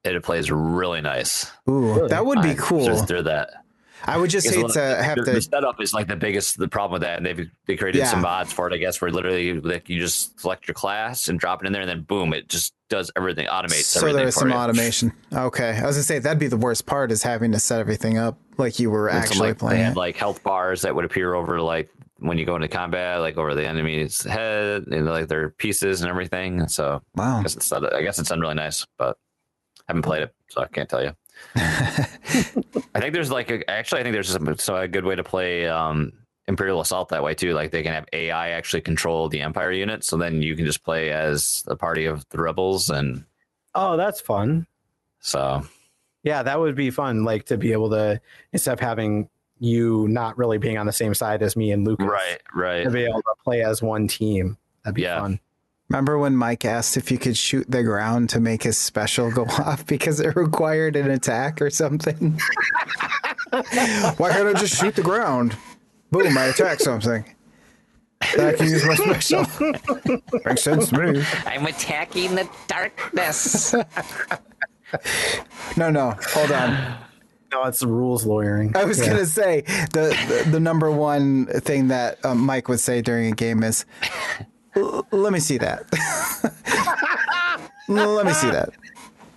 it 0.04 0.20
plays 0.24 0.50
really 0.50 1.00
nice. 1.00 1.50
ooh, 1.68 2.08
that 2.08 2.26
would 2.26 2.42
be 2.42 2.54
cool. 2.58 2.84
Just 2.84 3.06
through 3.06 3.22
that. 3.22 3.50
I 4.04 4.16
would 4.16 4.30
just 4.30 4.48
hate 4.48 4.66
the- 4.66 4.72
to 4.74 5.02
have 5.02 5.16
the, 5.18 5.24
to 5.24 5.30
the 5.32 5.42
setup 5.42 5.80
is 5.80 5.94
like 5.94 6.08
the 6.08 6.16
biggest 6.16 6.58
the 6.58 6.68
problem 6.68 6.92
with 6.92 7.02
that, 7.02 7.16
and 7.18 7.26
they've 7.26 7.48
they 7.66 7.76
created 7.76 7.98
Yeah. 8.00 8.06
some 8.10 8.20
mods 8.22 8.52
for 8.52 8.66
it, 8.68 8.74
I 8.74 8.78
guess, 8.78 9.00
where 9.00 9.10
literally 9.10 9.60
like 9.60 9.88
you 9.88 10.00
just 10.00 10.38
select 10.40 10.66
your 10.66 10.74
class 10.74 11.28
and 11.28 11.38
drop 11.38 11.62
it 11.62 11.66
in 11.66 11.72
there, 11.72 11.82
and 11.82 11.88
then 11.90 12.02
boom, 12.02 12.32
it 12.34 12.48
just 12.48 12.74
does 12.88 13.10
everything, 13.16 13.46
automates 13.46 13.84
so 13.84 14.00
everything. 14.00 14.16
there's 14.22 14.34
some 14.34 14.50
you. 14.50 14.54
automation. 14.54 15.12
Okay, 15.32 15.70
I 15.78 15.86
was 15.86 15.96
gonna 15.96 16.02
say 16.04 16.18
that'd 16.18 16.38
be 16.38 16.48
the 16.48 16.56
worst 16.56 16.84
part 16.86 17.10
is 17.12 17.22
having 17.22 17.52
to 17.52 17.58
set 17.58 17.80
everything 17.80 18.18
up 18.18 18.38
like 18.58 18.78
you 18.78 18.90
were 18.90 19.08
And 19.08 19.16
some, 19.18 19.22
actually 19.32 19.48
like, 19.48 19.56
they 19.58 19.66
playing. 19.66 19.82
had 19.84 19.92
it. 19.92 19.96
like 19.96 20.16
health 20.16 20.42
bars 20.42 20.82
that 20.82 20.94
would 20.94 21.04
appear 21.04 21.34
over 21.34 21.60
like 21.60 21.88
when 22.18 22.38
you 22.38 22.44
go 22.44 22.54
into 22.54 22.68
combat, 22.68 23.20
like 23.20 23.36
over 23.36 23.54
the 23.54 23.66
enemy's 23.66 24.22
head, 24.22 24.84
and 24.88 25.06
like 25.06 25.26
their 25.28 25.50
pieces 25.50 26.02
and 26.02 26.10
everything. 26.10 26.68
So 26.68 27.02
Wow. 27.16 27.38
I 27.38 27.42
guess 27.42 27.56
it's 27.56 27.68
done, 27.68 27.84
I 27.92 28.02
guess 28.02 28.18
it's 28.18 28.28
done 28.28 28.40
really 28.40 28.54
nice, 28.54 28.86
but 28.98 29.16
I 29.80 29.84
haven't 29.88 30.02
played 30.02 30.22
it, 30.22 30.34
so 30.50 30.60
I 30.60 30.68
can't 30.68 30.88
tell 30.88 31.02
you. 31.02 31.16
I 31.56 33.00
think 33.00 33.12
there's 33.14 33.30
like 33.30 33.50
a, 33.50 33.68
actually 33.70 34.00
I 34.00 34.02
think 34.04 34.12
there's 34.14 34.28
some, 34.30 34.56
so 34.58 34.76
a 34.76 34.88
good 34.88 35.04
way 35.04 35.14
to 35.14 35.24
play 35.24 35.66
um, 35.68 36.12
Imperial 36.48 36.80
Assault 36.80 37.08
that 37.10 37.22
way 37.22 37.34
too. 37.34 37.52
Like 37.54 37.70
they 37.70 37.82
can 37.82 37.92
have 37.92 38.06
AI 38.12 38.50
actually 38.50 38.80
control 38.82 39.28
the 39.28 39.40
Empire 39.40 39.72
unit, 39.72 40.04
so 40.04 40.16
then 40.16 40.42
you 40.42 40.56
can 40.56 40.64
just 40.66 40.82
play 40.84 41.10
as 41.10 41.64
a 41.66 41.76
party 41.76 42.06
of 42.06 42.28
the 42.30 42.38
rebels, 42.38 42.90
and 42.90 43.24
Oh, 43.74 43.96
that's 43.96 44.20
fun. 44.20 44.66
so 45.20 45.62
Yeah, 46.24 46.42
that 46.42 46.58
would 46.60 46.74
be 46.74 46.90
fun. 46.90 47.24
Like 47.24 47.44
to 47.46 47.56
be 47.56 47.72
able 47.72 47.90
to 47.90 48.20
instead 48.52 48.72
of 48.74 48.80
having 48.80 49.28
you 49.58 50.06
not 50.08 50.36
really 50.36 50.58
being 50.58 50.76
on 50.78 50.86
the 50.86 50.92
same 50.92 51.14
side 51.14 51.42
as 51.42 51.54
me 51.56 51.70
and 51.70 51.86
Lucas, 51.86 52.06
right, 52.06 52.38
right. 52.54 52.82
to 52.82 52.90
be 52.90 53.04
able 53.04 53.22
to 53.22 53.34
play 53.44 53.62
as 53.62 53.80
one 53.80 54.08
team. 54.08 54.56
That'd 54.84 54.96
be 54.96 55.02
Yeah. 55.02 55.20
fun. 55.20 55.38
Remember 55.92 56.16
when 56.16 56.34
Mike 56.34 56.64
asked 56.64 56.96
if 56.96 57.10
you 57.10 57.18
could 57.18 57.36
shoot 57.36 57.70
the 57.70 57.82
ground 57.82 58.30
to 58.30 58.40
make 58.40 58.62
his 58.62 58.78
special 58.78 59.30
go 59.30 59.42
off 59.58 59.86
because 59.86 60.20
it 60.20 60.34
required 60.36 60.96
an 60.96 61.10
attack 61.10 61.60
or 61.60 61.68
something? 61.68 62.40
Why 63.50 64.30
can't 64.32 64.48
I 64.48 64.54
just 64.54 64.80
shoot 64.80 64.94
the 64.96 65.02
ground? 65.02 65.54
Boom, 66.10 66.38
I 66.38 66.44
attack 66.46 66.80
something. 66.80 67.22
Then 68.34 68.46
I 68.46 68.52
can 68.56 68.68
use 68.70 68.86
my 68.86 68.94
special. 68.94 69.44
Makes 70.46 70.62
sense 70.62 70.88
to 70.88 70.98
me. 71.12 71.22
I'm 71.44 71.66
attacking 71.66 72.36
the 72.36 72.48
darkness. 72.68 73.74
No, 75.78 75.88
no, 75.90 76.14
hold 76.20 76.52
on. 76.52 76.98
No, 77.50 77.64
it's 77.64 77.82
rules 77.82 78.26
lawyering. 78.26 78.76
I 78.76 78.84
was 78.84 78.98
Yeah. 78.98 79.06
gonna 79.08 79.24
say 79.24 79.62
the, 79.92 80.14
the 80.44 80.50
the 80.50 80.60
number 80.60 80.90
one 80.90 81.46
thing 81.46 81.88
that 81.88 82.22
um, 82.26 82.40
Mike 82.44 82.68
would 82.68 82.78
say 82.80 83.00
during 83.00 83.32
a 83.32 83.34
game 83.34 83.62
is, 83.62 83.86
"L- 84.76 85.06
"Let 85.10 85.32
me 85.32 85.40
see 85.40 85.58
that. 85.58 85.84
Let 87.88 88.26
me 88.26 88.32
see 88.32 88.50
that." 88.50 88.70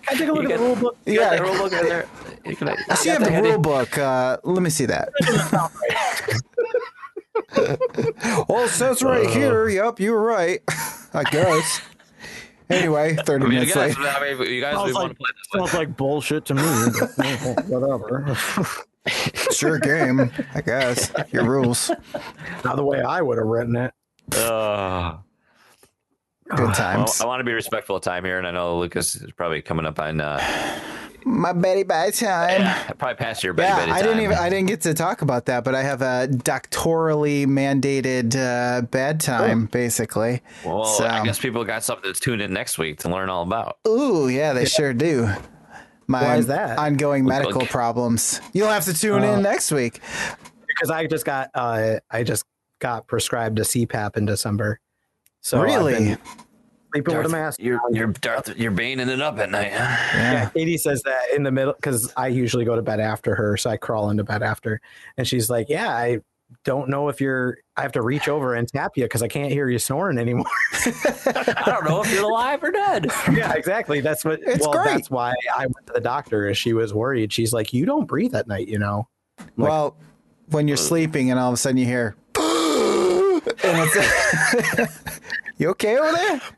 Can 0.05 0.15
I 0.15 0.19
take 0.19 0.29
a 0.29 0.33
look 0.33 0.43
You 0.43 0.49
at 0.51 0.57
got- 0.57 0.59
the 0.59 0.65
rule 0.65 0.75
book? 0.75 0.97
You 1.05 1.19
got 1.19 1.31
Yeah. 1.33 1.37
the 1.37 1.43
rule 1.43 1.57
book 1.57 1.73
in 1.73 1.85
there. 1.85 2.07
You 2.45 2.55
can- 2.55 2.69
I 2.69 2.95
see 2.95 3.09
you 3.09 3.15
have 3.15 3.23
the 3.23 3.41
rule 3.41 3.57
book. 3.57 3.97
Uh, 3.97 4.37
let 4.43 4.61
me 4.61 4.69
see 4.69 4.85
that. 4.85 5.09
well, 8.47 8.65
it 8.65 8.69
says 8.69 9.01
right 9.03 9.29
here. 9.29 9.67
Yep, 9.67 9.99
you 9.99 10.11
were 10.11 10.21
right. 10.21 10.61
I 11.13 11.23
guess. 11.23 11.81
Anyway, 12.69 13.15
thirty 13.15 13.45
I 13.45 13.47
mean, 13.47 13.53
you 13.53 13.59
minutes 13.59 13.75
guys, 13.75 13.97
later. 13.97 14.09
I 14.09 14.33
mean, 14.35 14.51
you 14.53 14.61
guys 14.61 14.73
Sounds 14.75 14.93
want 14.93 15.03
like, 15.03 15.11
to 15.11 15.15
play 15.17 15.29
this 15.37 15.59
sounds 15.59 15.73
like 15.75 15.97
bullshit 15.97 16.45
to 16.45 16.53
me. 16.55 16.61
but, 17.17 17.65
whatever. 17.67 18.35
Sure, 19.51 19.77
game. 19.79 20.31
I 20.55 20.61
guess 20.61 21.11
your 21.31 21.45
rules. 21.45 21.91
Not 22.63 22.75
the 22.75 22.83
way 22.83 23.01
I 23.01 23.21
would 23.21 23.37
have 23.37 23.45
written 23.47 23.75
it. 23.75 23.93
Uh, 24.35 25.17
Good 26.49 26.59
well, 26.59 26.73
times. 26.73 27.21
I 27.21 27.25
want 27.25 27.39
to 27.39 27.43
be 27.43 27.53
respectful 27.53 27.95
of 27.95 28.01
time 28.03 28.23
here, 28.25 28.37
and 28.37 28.45
I 28.47 28.51
know 28.51 28.77
Lucas 28.77 29.15
is 29.15 29.31
probably 29.31 29.61
coming 29.61 29.85
up 29.85 29.99
on 29.99 30.21
uh, 30.21 30.39
My 31.27 31.53
Betty 31.53 31.81
by 31.81 32.11
time. 32.11 32.61
probably 32.99 33.15
past 33.15 33.43
your 33.43 33.53
Betty 33.53 33.69
Yeah, 33.69 33.79
Betty 33.79 33.91
I 33.93 34.01
didn't 34.03 34.19
even 34.21 34.37
I 34.37 34.47
didn't 34.49 34.67
get 34.67 34.81
to 34.81 34.93
talk 34.93 35.23
about 35.23 35.45
that, 35.47 35.63
but 35.63 35.73
I 35.73 35.81
have 35.81 36.03
a 36.03 36.27
doctorally 36.29 37.47
mandated 37.47 38.35
uh, 38.35 38.81
bed 38.83 39.21
time, 39.21 39.65
basically. 39.65 40.41
well, 40.63 40.85
so- 40.85 41.05
I 41.07 41.23
guess 41.25 41.39
people 41.39 41.63
got 41.63 41.83
something 41.83 42.13
to 42.13 42.19
tune 42.19 42.41
in 42.41 42.53
next 42.53 42.77
week 42.77 42.99
to 42.99 43.09
learn 43.09 43.29
all 43.29 43.41
about. 43.41 43.79
Ooh, 43.87 44.27
yeah, 44.29 44.53
they 44.53 44.65
sure 44.65 44.93
do. 44.93 45.29
My 46.07 46.21
Why 46.21 46.35
is 46.37 46.45
that? 46.47 46.77
ongoing 46.77 47.23
Look, 47.25 47.33
medical 47.33 47.61
look. 47.61 47.69
problems. 47.71 48.39
You'll 48.53 48.69
have 48.69 48.85
to 48.85 48.93
tune 48.93 49.23
in 49.23 49.41
next 49.41 49.71
week. 49.71 49.99
Because 50.67 50.91
I 50.91 51.07
just 51.07 51.25
got 51.25 51.49
uh, 51.55 51.95
I 52.11 52.21
just 52.21 52.45
got 52.79 53.07
prescribed 53.07 53.57
a 53.57 53.63
CPAP 53.63 54.15
in 54.15 54.25
December. 54.27 54.79
So 55.45 55.59
I've 55.59 55.65
really? 55.65 55.93
been 55.93 56.17
sleeping 56.91 57.17
with 57.17 57.27
a 57.27 57.29
mask. 57.29 57.61
you're 57.61 57.79
you're 57.91 58.07
Darth, 58.07 58.57
you're 58.57 58.71
baning 58.71 59.09
it 59.09 59.21
up 59.21 59.37
at 59.37 59.51
night. 59.51 59.71
Huh? 59.73 59.77
yeah. 59.77 60.33
Yeah, 60.33 60.49
Katie 60.49 60.79
says 60.79 61.03
that 61.03 61.21
in 61.35 61.43
the 61.43 61.51
middle 61.51 61.73
because 61.73 62.11
I 62.17 62.29
usually 62.29 62.65
go 62.65 62.75
to 62.75 62.81
bed 62.81 62.99
after 62.99 63.35
her, 63.35 63.55
so 63.55 63.69
I 63.69 63.77
crawl 63.77 64.09
into 64.09 64.23
bed 64.23 64.41
after, 64.41 64.81
and 65.17 65.27
she's 65.27 65.47
like, 65.47 65.69
"Yeah, 65.69 65.89
I 65.89 66.21
don't 66.63 66.89
know 66.89 67.09
if 67.09 67.21
you're. 67.21 67.59
I 67.77 67.83
have 67.83 67.91
to 67.91 68.01
reach 68.01 68.27
over 68.27 68.55
and 68.55 68.67
tap 68.67 68.93
you 68.97 69.03
because 69.03 69.21
I 69.21 69.27
can't 69.27 69.51
hear 69.51 69.69
you 69.69 69.77
snoring 69.77 70.17
anymore." 70.17 70.47
I 70.73 71.63
don't 71.67 71.85
know 71.85 72.01
if 72.01 72.11
you're 72.11 72.23
alive 72.23 72.63
or 72.63 72.71
dead. 72.71 73.11
yeah, 73.31 73.53
exactly. 73.53 74.01
That's 74.01 74.25
what. 74.25 74.39
It's 74.41 74.61
well, 74.61 74.71
great. 74.71 74.95
that's 74.95 75.11
why 75.11 75.35
I 75.55 75.67
went 75.67 75.85
to 75.85 75.93
the 75.93 76.01
doctor. 76.01 76.49
Is 76.49 76.57
she 76.57 76.73
was 76.73 76.91
worried. 76.91 77.31
She's 77.31 77.53
like, 77.53 77.71
"You 77.71 77.85
don't 77.85 78.07
breathe 78.07 78.33
at 78.33 78.47
night, 78.47 78.67
you 78.67 78.79
know." 78.79 79.07
well, 79.57 79.95
when 80.49 80.67
you're 80.67 80.73
uh, 80.73 80.79
sleeping 80.79 81.29
and 81.29 81.39
all 81.39 81.49
of 81.49 81.53
a 81.53 81.57
sudden 81.57 81.77
you 81.77 81.85
hear, 81.85 82.15
and 83.65 83.89
it's, 84.79 84.99
you 85.57 85.69
okay 85.69 85.97
over 85.97 86.11
there? 86.11 86.41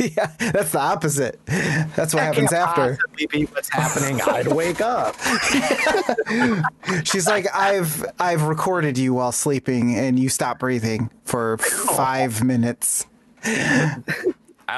yeah, 0.00 0.30
that's 0.52 0.70
the 0.72 0.78
opposite. 0.80 1.38
That's 1.46 2.12
what 2.14 2.20
That 2.20 2.34
happens 2.34 2.50
can't 2.50 2.68
after. 2.68 2.96
possibly 2.96 3.26
be 3.26 3.44
what's 3.46 3.68
happening. 3.70 4.20
I'd 4.22 4.48
wake 4.48 4.80
up. 4.80 5.16
She's 7.04 7.26
like, 7.26 7.46
I've 7.54 8.04
I've 8.18 8.42
recorded 8.42 8.98
you 8.98 9.14
while 9.14 9.32
sleeping, 9.32 9.96
and 9.96 10.18
you 10.18 10.28
stop 10.28 10.58
breathing 10.58 11.10
for 11.24 11.58
five 11.58 12.42
minutes. 12.44 13.06
I 13.44 13.98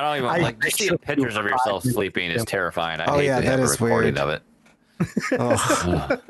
don't 0.01 0.17
even 0.17 0.29
I- 0.29 0.39
like 0.39 0.61
just 0.63 0.79
seeing 0.79 0.97
pictures 0.99 1.37
of 1.37 1.45
yourself 1.45 1.83
sleeping 1.85 2.31
is 2.31 2.45
terrifying. 2.45 3.01
I 3.01 3.05
Oh, 3.07 3.19
hate 3.19 3.27
yeah, 3.27 3.41
to 3.41 3.47
that 3.47 3.59
have 3.59 3.71
recording 3.71 4.15
weird. 4.15 4.19
of 4.19 4.31
it. 4.31 4.43
Ugh. 5.39 6.21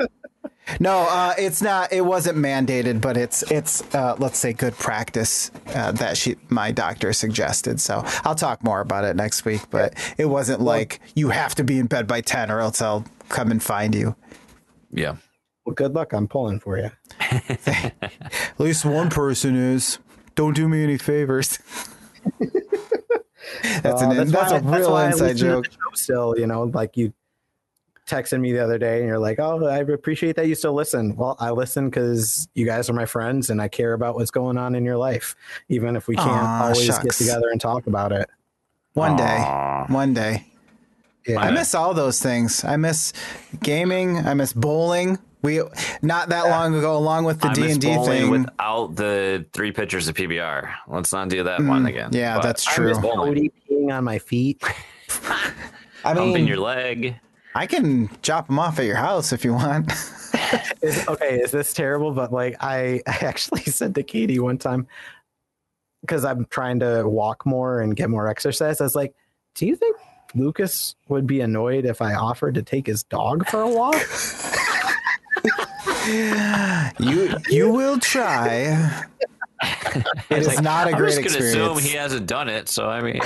No, 0.85 0.99
uh, 1.11 1.35
it's 1.39 1.61
not. 1.63 1.93
It 1.93 2.03
wasn't 2.03 2.37
mandated, 2.39 3.01
but 3.01 3.17
it's 3.17 3.43
it's 3.51 3.83
uh, 3.95 4.17
let's 4.19 4.39
say 4.39 4.53
good 4.53 4.75
practice 4.75 5.51
uh, 5.75 5.93
that 5.93 6.17
she 6.17 6.37
my 6.49 6.71
doctor 6.73 7.13
suggested. 7.13 7.81
So 7.81 8.03
I'll 8.25 8.35
talk 8.35 8.63
more 8.63 8.81
about 8.81 9.05
it 9.05 9.17
next 9.17 9.45
week. 9.45 9.63
But 9.71 9.95
it 10.19 10.27
wasn't 10.27 10.61
like 10.61 11.01
you 11.15 11.31
have 11.31 11.55
to 11.57 11.65
be 11.65 11.79
in 11.79 11.87
bed 11.87 12.07
by 12.07 12.21
ten, 12.21 12.51
or 12.51 12.61
else 12.61 12.81
I'll 12.83 13.05
come 13.29 13.51
and 13.51 13.63
find 13.63 13.95
you. 13.95 14.15
Yeah. 14.91 15.17
Well, 15.65 15.75
good 15.75 15.95
luck. 15.95 16.13
I'm 16.13 16.29
pulling 16.29 16.61
for 16.61 16.79
you. 16.79 16.91
At 17.67 18.03
least 18.59 18.85
one 18.85 19.09
person 19.11 19.57
is. 19.57 19.99
Don't 20.35 20.55
do 20.55 20.69
me 20.69 20.83
any 20.85 20.99
favors. 20.99 21.59
that's 23.83 24.03
Uh, 24.03 24.11
an 24.11 24.31
that's 24.31 24.53
why- 24.53 24.59
a 24.59 24.63
real 24.63 24.93
why 24.93 25.05
I 25.05 25.07
inside 25.09 25.37
joke. 25.37 25.65
the 25.65 25.71
show 25.71 25.79
Still, 25.95 26.35
you 26.39 26.47
know, 26.47 26.65
like 26.65 26.97
you 26.97 27.13
texted 28.07 28.41
me 28.41 28.53
the 28.53 28.63
other 28.63 28.79
day, 28.79 28.99
and 28.99 29.09
you're 29.09 29.19
like, 29.19 29.39
"Oh, 29.39 29.67
I 29.67 29.79
appreciate 29.79 30.37
that 30.37 30.47
you 30.47 30.55
still 30.55 30.75
listen." 30.75 31.17
Well, 31.17 31.37
I 31.41 31.51
listen 31.51 31.89
because 31.91 32.49
you 32.55 32.67
guys 32.67 32.89
are 32.91 32.93
my 32.93 33.07
friends, 33.07 33.51
and 33.51 33.61
I 33.63 33.69
care 33.69 33.93
about 33.95 34.15
what's 34.15 34.31
going 34.31 34.59
on 34.59 34.75
in 34.75 34.85
your 34.85 34.97
life, 34.97 35.35
even 35.69 35.97
if 35.97 36.07
we 36.09 36.17
can't 36.17 36.29
Aw, 36.29 36.63
always 36.65 36.99
get 36.99 37.13
together 37.13 37.49
and 37.51 37.61
talk 37.61 37.87
about 37.87 38.13
it. 38.13 38.29
One 38.95 39.17
day, 39.17 39.39
one 39.89 40.15
day. 40.15 40.47
Yeah. 41.27 41.41
I 41.41 41.51
miss 41.51 41.75
all 41.75 41.95
those 41.95 42.21
things. 42.21 42.65
I 42.65 42.77
miss 42.77 43.13
gaming. 43.63 44.19
I 44.19 44.35
miss 44.35 44.53
bowling. 44.53 45.19
We 45.41 45.61
not 46.03 46.29
that 46.29 46.45
long 46.49 46.75
ago, 46.75 46.97
along 46.97 47.25
with 47.25 47.41
the 47.41 47.49
D 47.51 47.71
and 47.71 47.81
D 47.81 47.95
thing. 48.05 48.31
without 48.31 48.95
the 48.97 49.45
three 49.53 49.73
pitchers 49.73 50.09
of 50.09 50.15
PBR. 50.15 50.71
Let's 50.89 51.13
not 51.13 51.29
do 51.29 51.43
that 51.45 51.61
one 51.63 51.87
again. 51.87 52.11
Mm, 52.11 52.15
yeah, 52.15 52.37
But 52.37 52.43
that's 52.45 52.67
I 52.69 52.73
true. 52.73 52.89
miss 52.89 52.99
bowling. 52.99 53.17
Cody 53.35 53.53
peeing 53.71 53.93
on 53.93 54.05
my 54.05 54.19
feet. 54.19 54.63
I 56.05 56.13
Humping 56.13 56.33
mean, 56.35 56.47
your 56.47 56.59
leg. 56.59 57.17
I 57.55 57.67
can 57.67 58.11
chop 58.23 58.49
them 58.49 58.59
off 58.59 58.79
at 58.79 58.85
your 58.87 58.97
house 58.97 59.33
if 59.33 59.45
you 59.45 59.55
want. 59.55 59.93
Is, 60.83 61.07
okay, 61.09 61.39
is 61.41 61.51
this 61.53 61.73
terrible? 61.73 62.11
But 62.13 62.33
like, 62.33 62.57
I, 62.61 63.01
I 63.07 63.19
actually 63.23 63.63
said 63.63 63.95
to 63.95 64.03
Katie 64.03 64.39
one 64.41 64.59
time 64.59 64.87
because 66.01 66.25
I'm 66.25 66.45
trying 66.47 66.81
to 66.81 67.05
walk 67.09 67.47
more 67.47 67.81
and 67.81 67.95
get 67.97 68.11
more 68.11 68.27
exercise. 68.29 68.81
I 68.81 68.85
was 68.85 68.95
like, 68.97 69.15
"Do 69.55 69.65
you 69.67 69.75
think 69.77 69.97
Lucas 70.35 70.97
would 71.09 71.27
be 71.27 71.41
annoyed 71.41 71.87
if 71.87 72.03
I 72.03 72.15
offered 72.15 72.55
to 72.57 72.63
take 72.63 72.87
his 72.87 73.05
dog 73.05 73.47
for 73.49 73.61
a 73.63 73.69
walk. 73.69 73.95
You 76.99 77.37
you 77.49 77.73
will 77.73 77.99
try. 77.99 79.07
It 80.29 80.39
is 80.39 80.47
Like, 80.47 80.63
not 80.63 80.87
a 80.87 80.91
I'm 80.91 80.99
great 80.99 81.15
just 81.15 81.35
gonna 81.35 81.39
assume 81.47 81.63
experience. 81.73 81.83
he 81.83 81.97
hasn't 81.97 82.27
done 82.27 82.49
it. 82.51 82.69
So 82.69 82.89
I 82.91 83.01
mean, 83.01 83.21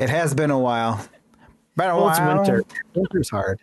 It 0.00 0.08
has 0.08 0.32
been 0.34 0.50
a 0.50 0.58
while. 0.58 1.04
Been 1.76 1.90
a 1.90 1.96
Well, 1.96 2.10
it's 2.10 2.20
winter. 2.20 2.62
Winter's 2.94 3.30
hard. 3.30 3.60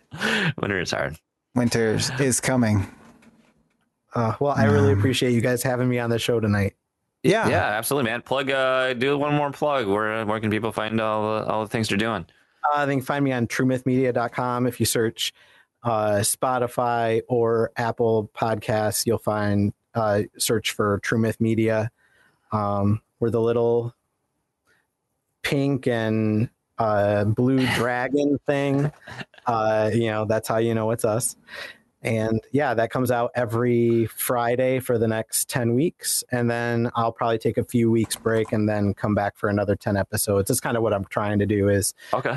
winter 0.60 0.80
is 0.80 0.90
hard. 0.90 1.16
Winter 1.54 1.98
is 2.18 2.40
coming. 2.40 2.86
Uh, 4.14 4.34
well, 4.40 4.52
I 4.56 4.64
really 4.64 4.92
appreciate 4.92 5.32
you 5.32 5.40
guys 5.40 5.62
having 5.62 5.88
me 5.88 5.98
on 5.98 6.10
the 6.10 6.18
show 6.18 6.40
tonight. 6.40 6.74
Yeah. 7.22 7.48
Yeah, 7.48 7.64
absolutely, 7.64 8.10
man. 8.10 8.22
Plug. 8.22 8.50
Uh, 8.50 8.94
do 8.94 9.16
one 9.16 9.34
more 9.34 9.52
plug. 9.52 9.86
Where 9.86 10.24
where 10.26 10.40
can 10.40 10.50
people 10.50 10.72
find 10.72 11.00
all 11.00 11.40
the, 11.40 11.46
all 11.46 11.62
the 11.62 11.68
things 11.68 11.90
you're 11.90 11.98
doing? 11.98 12.26
Uh, 12.74 12.86
they 12.86 12.94
can 12.94 13.02
find 13.04 13.24
me 13.24 13.32
on 13.32 13.46
truemythmedia.com. 13.46 14.66
If 14.66 14.80
you 14.80 14.86
search 14.86 15.32
uh, 15.82 16.18
Spotify 16.20 17.20
or 17.28 17.70
Apple 17.76 18.30
Podcasts, 18.34 19.06
you'll 19.06 19.18
find 19.18 19.72
uh, 19.94 20.22
search 20.38 20.72
for 20.72 20.98
True 21.00 21.18
Myth 21.18 21.40
Media. 21.40 21.90
Um, 22.52 23.00
we're 23.20 23.30
the 23.30 23.40
little 23.40 23.94
pink 25.42 25.86
and 25.86 26.48
uh, 26.80 27.24
blue 27.24 27.64
dragon 27.74 28.38
thing. 28.46 28.90
Uh, 29.46 29.90
you 29.92 30.06
know, 30.06 30.24
that's 30.24 30.48
how 30.48 30.56
you 30.56 30.74
know 30.74 30.90
it's 30.90 31.04
us. 31.04 31.36
And 32.02 32.40
yeah, 32.52 32.72
that 32.72 32.90
comes 32.90 33.10
out 33.10 33.30
every 33.34 34.06
Friday 34.06 34.80
for 34.80 34.96
the 34.96 35.06
next 35.06 35.50
10 35.50 35.74
weeks. 35.74 36.24
And 36.32 36.50
then 36.50 36.90
I'll 36.96 37.12
probably 37.12 37.38
take 37.38 37.58
a 37.58 37.64
few 37.64 37.90
weeks 37.90 38.16
break 38.16 38.52
and 38.52 38.66
then 38.66 38.94
come 38.94 39.14
back 39.14 39.36
for 39.36 39.50
another 39.50 39.76
10 39.76 39.98
episodes. 39.98 40.48
That's 40.48 40.60
kind 40.60 40.78
of 40.78 40.82
what 40.82 40.94
I'm 40.94 41.04
trying 41.04 41.38
to 41.40 41.46
do 41.46 41.68
is 41.68 41.92
Okay. 42.14 42.34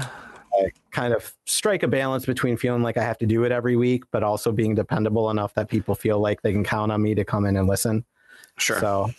kind 0.92 1.14
of 1.14 1.34
strike 1.46 1.82
a 1.84 1.88
balance 1.88 2.26
between 2.26 2.58
feeling 2.58 2.84
like 2.84 2.98
I 2.98 3.04
have 3.04 3.18
to 3.20 3.26
do 3.26 3.46
it 3.46 3.54
every 3.54 3.78
week, 3.78 4.04
but 4.12 4.22
also 4.22 4.52
being 4.52 4.76
dependable 4.76 5.30
enough 5.30 5.54
that 5.54 5.70
people 5.70 5.96
feel 5.96 6.20
like 6.20 6.42
they 6.42 6.52
can 6.52 6.66
count 6.66 6.92
on 6.92 7.02
me 7.02 7.16
to 7.16 7.24
come 7.24 7.46
in 7.46 7.56
and 7.56 7.68
listen. 7.68 8.04
Sure. 8.58 8.80
So, 8.82 9.12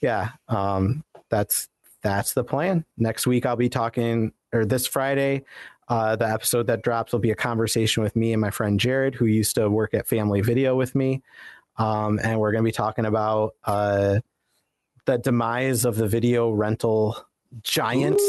yeah, 0.00 0.30
um, 0.48 1.02
that's 1.30 1.68
that's 2.02 2.32
the 2.32 2.44
plan. 2.44 2.84
Next 2.96 3.26
week 3.26 3.44
I'll 3.44 3.56
be 3.56 3.68
talking, 3.68 4.32
or 4.52 4.64
this 4.64 4.86
Friday, 4.86 5.44
uh, 5.88 6.16
the 6.16 6.28
episode 6.28 6.66
that 6.68 6.82
drops 6.82 7.12
will 7.12 7.20
be 7.20 7.30
a 7.30 7.36
conversation 7.36 8.02
with 8.02 8.14
me 8.14 8.32
and 8.32 8.40
my 8.40 8.50
friend 8.50 8.78
Jared, 8.78 9.14
who 9.14 9.26
used 9.26 9.54
to 9.56 9.68
work 9.68 9.94
at 9.94 10.06
Family 10.06 10.40
Video 10.40 10.76
with 10.76 10.94
me, 10.94 11.22
um, 11.76 12.20
and 12.22 12.38
we're 12.38 12.52
going 12.52 12.62
to 12.62 12.68
be 12.68 12.72
talking 12.72 13.06
about 13.06 13.54
uh, 13.64 14.20
the 15.06 15.18
demise 15.18 15.84
of 15.84 15.96
the 15.96 16.06
video 16.06 16.50
rental 16.50 17.16
giant 17.62 18.20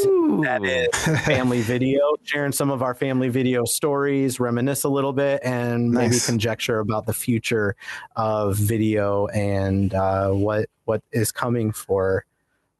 that 0.42 0.64
is 0.64 0.88
family 1.24 1.60
video, 1.62 2.00
sharing 2.24 2.52
some 2.52 2.70
of 2.70 2.82
our 2.82 2.94
family 2.94 3.28
video 3.28 3.64
stories, 3.64 4.40
reminisce 4.40 4.84
a 4.84 4.88
little 4.88 5.12
bit, 5.12 5.40
and 5.44 5.90
maybe 5.90 6.18
conjecture 6.18 6.80
about 6.80 7.06
the 7.06 7.12
future 7.12 7.76
of 8.16 8.56
video 8.56 9.26
and 9.28 9.94
uh, 9.94 10.30
what 10.30 10.68
what 10.84 11.02
is 11.12 11.30
coming 11.30 11.70
for, 11.70 12.24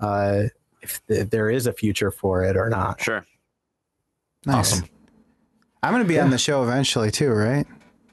uh, 0.01 0.45
if 0.83 1.01
th- 1.07 1.31
there 1.31 1.49
is 1.49 1.67
a 1.67 1.73
future 1.73 2.11
for 2.11 2.43
it 2.43 2.57
or 2.57 2.69
not. 2.69 3.01
Sure. 3.01 3.25
Nice. 4.47 4.73
Awesome. 4.75 4.87
I'm 5.83 5.93
going 5.93 6.03
to 6.03 6.09
be 6.09 6.15
Yeah. 6.15 6.25
on 6.25 6.31
the 6.31 6.39
show 6.39 6.63
eventually 6.63 7.11
too, 7.11 7.31
right? 7.33 7.67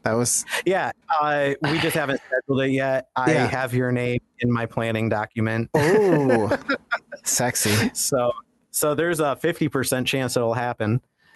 That 0.04 0.14
was 0.14 0.46
Yeah, 0.66 0.92
uh, 1.22 1.52
we 1.62 1.78
just 1.80 1.96
haven't 1.96 2.22
scheduled 2.26 2.62
it 2.62 2.72
yet. 2.72 3.10
I 3.16 3.34
Yeah. 3.34 3.48
have 3.48 3.74
your 3.74 3.92
name 3.92 4.20
in 4.40 4.52
my 4.52 4.66
planning 4.66 5.10
document, 5.10 5.70
oh 5.74 6.58
sexy. 7.24 7.92
so 7.94 8.32
so 8.72 8.96
there's 8.96 9.20
a 9.20 9.36
fifty 9.36 9.68
percent 9.68 10.08
chance 10.08 10.38
it'll 10.38 10.54
happen. 10.54 11.02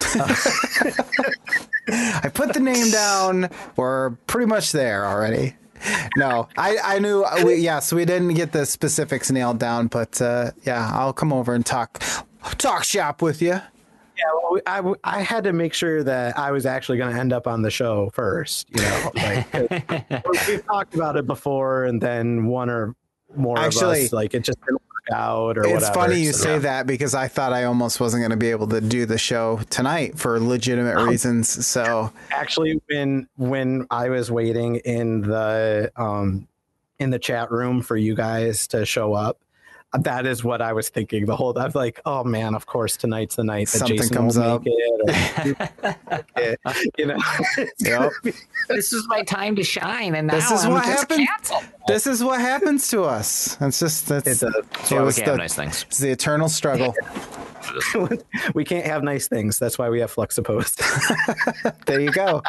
I 1.88 2.30
put 2.32 2.54
the 2.54 2.60
name 2.60 2.90
down. 2.90 3.50
We're 3.76 4.10
pretty 4.26 4.46
much 4.46 4.72
there 4.72 5.04
already. 5.06 5.54
No, 6.16 6.48
I, 6.56 6.78
I 6.82 6.98
knew. 6.98 7.24
We, 7.44 7.56
yes, 7.56 7.92
we 7.92 8.04
didn't 8.06 8.32
get 8.34 8.52
the 8.52 8.64
specifics 8.64 9.30
nailed 9.30 9.58
down, 9.58 9.88
but 9.88 10.20
uh, 10.22 10.52
yeah, 10.62 10.88
I'll 10.92 11.12
come 11.12 11.32
over 11.32 11.54
and 11.54 11.64
talk 11.66 12.02
talk 12.56 12.84
shop 12.84 13.20
with 13.20 13.42
you. 13.42 13.60
Yeah, 14.24 14.80
well, 14.80 14.96
I, 15.04 15.18
I 15.18 15.22
had 15.22 15.44
to 15.44 15.52
make 15.52 15.74
sure 15.74 16.02
that 16.04 16.38
I 16.38 16.50
was 16.50 16.64
actually 16.66 16.98
going 16.98 17.12
to 17.14 17.20
end 17.20 17.32
up 17.32 17.46
on 17.46 17.62
the 17.62 17.70
show 17.70 18.10
first. 18.14 18.68
You 18.70 18.82
know, 18.82 19.10
like 19.14 20.46
we've 20.48 20.64
talked 20.66 20.94
about 20.94 21.16
it 21.16 21.26
before, 21.26 21.84
and 21.84 22.00
then 22.00 22.46
one 22.46 22.70
or 22.70 22.94
more 23.36 23.58
Actually, 23.58 24.00
of 24.00 24.04
us 24.06 24.12
like 24.12 24.32
it 24.34 24.40
just 24.44 24.60
didn't 24.60 24.74
work 24.80 25.10
out 25.18 25.58
or 25.58 25.64
It's 25.64 25.72
whatever. 25.74 25.92
funny 25.94 26.20
you 26.20 26.32
so- 26.32 26.44
say 26.44 26.58
that 26.60 26.86
because 26.86 27.14
I 27.14 27.28
thought 27.28 27.52
I 27.52 27.64
almost 27.64 28.00
wasn't 28.00 28.20
going 28.22 28.30
to 28.30 28.36
be 28.36 28.50
able 28.50 28.68
to 28.68 28.80
do 28.80 29.04
the 29.06 29.18
show 29.18 29.60
tonight 29.70 30.18
for 30.18 30.38
legitimate 30.40 31.04
reasons. 31.04 31.66
So 31.66 32.12
Actually, 32.30 32.80
when 32.88 33.28
when 33.36 33.86
I 33.90 34.08
was 34.08 34.30
waiting 34.30 34.76
in 34.76 35.22
the 35.22 35.90
um 35.96 36.46
in 37.00 37.10
the 37.10 37.18
chat 37.18 37.50
room 37.50 37.82
for 37.82 37.96
you 37.96 38.14
guys 38.14 38.68
to 38.68 38.86
show 38.86 39.12
up. 39.14 39.38
That 40.00 40.26
is 40.26 40.42
what 40.42 40.60
I 40.60 40.72
was 40.72 40.88
thinking 40.88 41.24
the 41.26 41.36
whole. 41.36 41.56
I 41.58 41.64
was 41.66 41.74
like, 41.76 42.00
"Oh 42.04 42.24
man, 42.24 42.54
of 42.56 42.66
course 42.66 42.96
tonight's 42.96 43.36
the 43.36 43.44
night 43.44 43.68
that 43.68 43.78
Something 43.78 43.96
Jason 43.98 44.16
comes 44.16 44.36
up. 44.36 44.62
it." 44.64 45.56
Or, 46.36 46.86
you 46.98 47.06
know, 47.06 47.16
Yep. 47.78 48.12
This 48.68 48.92
is 48.92 49.06
my 49.08 49.22
time 49.22 49.54
to 49.56 49.62
shine, 49.62 50.14
and 50.16 50.26
now 50.26 50.34
This 50.34 50.50
is 50.50 50.64
I'm 50.64 50.72
what 50.72 50.84
just 50.84 50.98
happened. 51.00 51.28
canceled. 51.28 51.64
this 51.86 52.06
is 52.08 52.24
what 52.24 52.40
happens 52.40 52.88
to 52.88 53.02
us. 53.04 53.56
It's 53.60 53.78
just 53.78 54.08
that's 54.08 54.26
it's 54.26 54.42
a 54.42 54.46
That's 54.72 54.90
It 54.90 54.94
why 54.96 55.00
we 55.00 55.06
was 55.06 55.14
can't 55.16 55.26
the- 55.26 55.30
have 55.32 55.38
nice 55.38 55.54
things. 55.54 55.84
it's 55.88 55.98
the 55.98 56.10
eternal 56.10 56.48
struggle. 56.48 56.94
we 58.54 58.64
can't 58.64 58.84
have 58.86 59.02
nice 59.02 59.28
things. 59.28 59.58
That's 59.58 59.78
why 59.78 59.88
we 59.90 60.00
have 60.00 60.12
Fluxtapose. 60.14 60.74
there 61.86 62.00
you 62.00 62.10
go. 62.10 62.42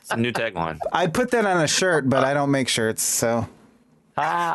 It's 0.00 0.10
a 0.10 0.16
new 0.16 0.32
tagline. 0.32 0.78
I'd 0.92 1.14
put 1.14 1.30
that 1.30 1.44
on 1.46 1.62
a 1.62 1.66
shirt, 1.68 2.08
but 2.10 2.24
I 2.24 2.34
don't 2.34 2.50
make 2.50 2.68
shirts, 2.68 3.02
so 3.02 3.48
Ah, 4.16 4.54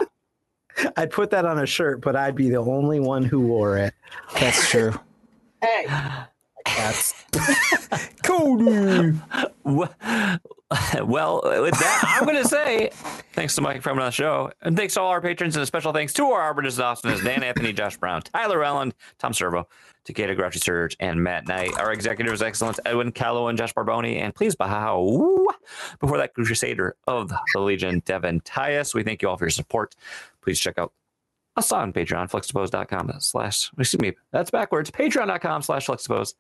I'd 0.98 1.12
put 1.12 1.30
that 1.32 1.46
on 1.46 1.60
a 1.60 1.66
shirt, 1.66 2.02
but 2.02 2.16
I'd 2.16 2.36
be 2.36 2.50
the 2.50 2.58
only 2.58 3.00
one 3.00 3.24
who 3.24 3.42
wore 3.42 3.78
it. 3.78 3.94
that's 4.40 4.70
true. 4.70 4.94
Hey, 5.60 5.88
That's 6.68 7.16
Cody. 8.24 9.18
Well, 9.64 9.90
well, 11.04 11.42
with 11.44 11.80
that, 11.80 12.04
I'm 12.20 12.26
going 12.26 12.42
to 12.42 12.48
say 12.48 12.92
thanks 13.34 13.56
to 13.56 13.62
Mike 13.62 13.82
for 13.82 13.90
coming 13.90 14.04
on 14.04 14.10
the 14.10 14.12
show. 14.12 14.52
And 14.62 14.78
thanks 14.78 14.94
to 14.94 15.02
all 15.02 15.10
our 15.10 15.20
patrons, 15.20 15.56
and 15.56 15.64
a 15.64 15.66
special 15.66 15.94
thanks 15.94 16.14
to 16.14 16.26
our 16.26 16.42
arbiters 16.42 16.78
in 16.78 16.86
Austin 16.86 17.10
as 17.10 17.22
Dan 17.24 17.42
Anthony, 17.42 17.74
Josh 17.74 17.98
Brown, 17.98 18.22
Tyler 18.22 18.60
Elland, 18.60 18.92
Tom 19.18 19.34
Servo, 19.34 19.68
Takeda 20.06 20.36
Grouchy 20.36 20.60
Surge, 20.60 20.96
and 21.00 21.24
Matt 21.24 21.48
Knight. 21.48 21.74
Our 21.80 21.92
executives 21.92 22.44
excellence, 22.44 22.80
Edwin 22.86 23.12
Callow 23.12 23.48
and 23.48 23.58
Josh 23.58 23.74
Barboni. 23.74 24.22
And 24.22 24.36
please 24.36 24.56
bow 24.56 25.48
before 26.00 26.18
that 26.18 26.36
crusader 26.36 26.96
of 27.08 27.32
the 27.54 27.60
Legion, 27.60 28.04
Devin 28.06 28.42
Tyus. 28.42 28.94
We 28.94 29.02
thank 29.02 29.24
you 29.24 29.30
all 29.30 29.38
for 29.38 29.46
your 29.46 29.50
support. 29.50 29.96
Please 30.44 30.60
check 30.60 30.78
out 30.78 30.94
us 31.56 31.72
on 31.72 31.92
Patreon, 31.92 32.30
fluxtapose.com 32.30 33.12
slash, 33.20 33.72
excuse 33.80 34.00
me, 34.02 34.14
that's 34.32 34.52
backwards, 34.52 34.92
patreon.com 34.92 35.62
slash 35.64 35.88
fluxtapose 35.88 36.36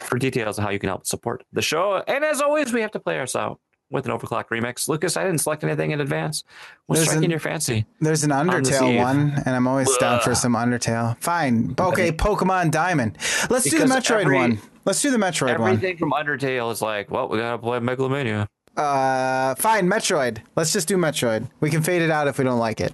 for 0.00 0.18
details 0.18 0.58
on 0.58 0.64
how 0.64 0.70
you 0.70 0.78
can 0.78 0.88
help 0.88 1.06
support 1.06 1.44
the 1.52 1.60
show. 1.62 2.02
And 2.06 2.24
as 2.24 2.40
always, 2.40 2.72
we 2.72 2.80
have 2.80 2.92
to 2.92 3.00
play 3.00 3.20
us 3.20 3.34
out 3.36 3.60
with 3.90 4.06
an 4.06 4.12
overclock 4.16 4.44
remix. 4.46 4.88
Lucas, 4.88 5.16
I 5.16 5.24
didn't 5.24 5.38
select 5.40 5.64
anything 5.64 5.90
in 5.90 6.00
advance. 6.00 6.44
What's 6.86 7.00
There's 7.00 7.08
striking 7.08 7.24
an- 7.24 7.30
your 7.32 7.40
fancy? 7.40 7.84
There's 8.00 8.22
an 8.22 8.30
Undertale 8.30 8.92
eve. 8.94 9.00
one, 9.00 9.32
and 9.44 9.56
I'm 9.56 9.66
always 9.66 9.94
down 9.96 10.20
for 10.20 10.34
some 10.36 10.54
Undertale. 10.54 11.18
Fine. 11.18 11.74
Okay, 11.78 12.12
Pokemon 12.12 12.70
Diamond. 12.70 13.18
Let's 13.50 13.68
do 13.68 13.78
the 13.80 13.86
Metroid 13.86 14.20
every- 14.22 14.36
one. 14.36 14.60
Let's 14.84 15.02
do 15.02 15.10
the 15.10 15.18
Metroid 15.18 15.58
one. 15.58 15.72
Everything 15.72 15.96
from 15.98 16.12
Undertale 16.12 16.70
is 16.72 16.80
like, 16.80 17.10
well, 17.10 17.28
we 17.28 17.38
gotta 17.38 17.58
play 17.58 17.78
Megalovania. 17.80 18.46
Uh, 18.76 19.54
fine, 19.56 19.86
Metroid. 19.88 20.38
Let's 20.56 20.72
just 20.72 20.88
do 20.88 20.96
Metroid. 20.96 21.48
We 21.60 21.70
can 21.70 21.82
fade 21.82 22.02
it 22.02 22.10
out 22.10 22.28
if 22.28 22.38
we 22.38 22.44
don't 22.44 22.58
like 22.58 22.80
it. 22.80 22.92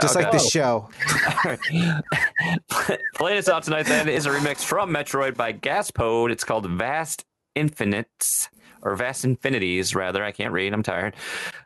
Just 0.00 0.16
like 0.16 0.26
Okay. 0.26 0.38
this 0.38 0.50
show. 0.50 0.88
Playing 3.14 3.38
us 3.38 3.48
out 3.48 3.62
tonight 3.62 3.86
then 3.86 4.08
is 4.08 4.26
a 4.26 4.30
remix 4.30 4.64
from 4.64 4.90
Metroid 4.90 5.36
by 5.36 5.52
Gaspode. 5.52 6.30
It's 6.30 6.44
called 6.44 6.66
Vast 6.68 7.24
Infinites. 7.54 8.48
Or 8.86 8.94
vast 8.96 9.24
infinities, 9.24 9.94
rather. 9.94 10.22
I 10.22 10.30
can't 10.30 10.52
read. 10.52 10.74
I'm 10.74 10.82
tired. 10.82 11.16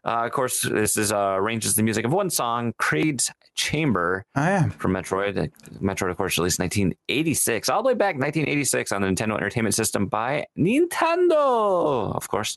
Uh, 0.04 0.24
of 0.26 0.30
course, 0.30 0.62
this 0.62 0.96
is 0.96 1.10
uh, 1.10 1.16
arranges 1.36 1.74
the 1.74 1.82
music 1.82 2.04
of 2.04 2.12
one 2.12 2.30
song, 2.30 2.74
Creed's 2.78 3.32
Chamber. 3.56 4.24
I 4.36 4.52
am. 4.52 4.70
from 4.70 4.92
Metroid. 4.92 5.36
Uh, 5.36 5.46
Metroid, 5.82 6.10
of 6.12 6.16
course, 6.16 6.38
released 6.38 6.60
1986, 6.60 7.68
all 7.70 7.82
the 7.82 7.88
way 7.88 7.94
back 7.94 8.14
1986 8.14 8.92
on 8.92 9.02
the 9.02 9.08
Nintendo 9.08 9.34
Entertainment 9.34 9.74
System 9.74 10.06
by 10.06 10.46
Nintendo, 10.56 12.14
of 12.14 12.28
course. 12.28 12.56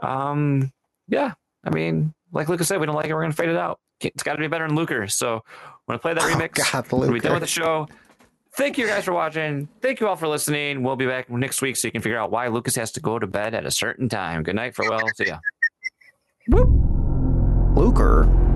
Um, 0.00 0.72
yeah, 1.08 1.32
I 1.64 1.70
mean, 1.70 2.14
like 2.32 2.48
Lucas 2.48 2.68
said, 2.68 2.80
we 2.80 2.86
don't 2.86 2.94
like 2.94 3.06
it, 3.06 3.14
we're 3.14 3.22
gonna 3.22 3.32
fade 3.32 3.48
it 3.48 3.56
out. 3.56 3.80
It's 4.00 4.22
got 4.22 4.34
to 4.34 4.38
be 4.38 4.46
better 4.46 4.66
than 4.66 4.76
Luker. 4.76 5.08
So 5.08 5.42
we're 5.86 5.94
gonna 5.94 5.98
play 5.98 6.14
that 6.14 6.22
remix. 6.22 6.58
Oh, 6.60 6.70
God, 6.72 6.92
We'll 6.92 7.12
be 7.14 7.20
done 7.20 7.32
with 7.32 7.40
the 7.42 7.46
show. 7.48 7.88
Thank 8.56 8.78
you 8.78 8.86
guys 8.86 9.04
for 9.04 9.12
watching. 9.12 9.68
Thank 9.82 10.00
you 10.00 10.08
all 10.08 10.16
for 10.16 10.28
listening. 10.28 10.82
We'll 10.82 10.96
be 10.96 11.06
back 11.06 11.30
next 11.30 11.62
week 11.62 11.76
so 11.76 11.88
you 11.88 11.92
can 11.92 12.02
figure 12.02 12.18
out 12.18 12.30
why 12.30 12.48
Lucas 12.48 12.74
has 12.76 12.92
to 12.92 13.00
go 13.00 13.18
to 13.18 13.26
bed 13.26 13.54
at 13.54 13.66
a 13.66 13.70
certain 13.70 14.08
time. 14.08 14.42
Good 14.42 14.56
night, 14.56 14.74
farewell. 14.74 15.02
See 15.16 15.26
ya. 15.26 15.38
Luker. 17.74 18.47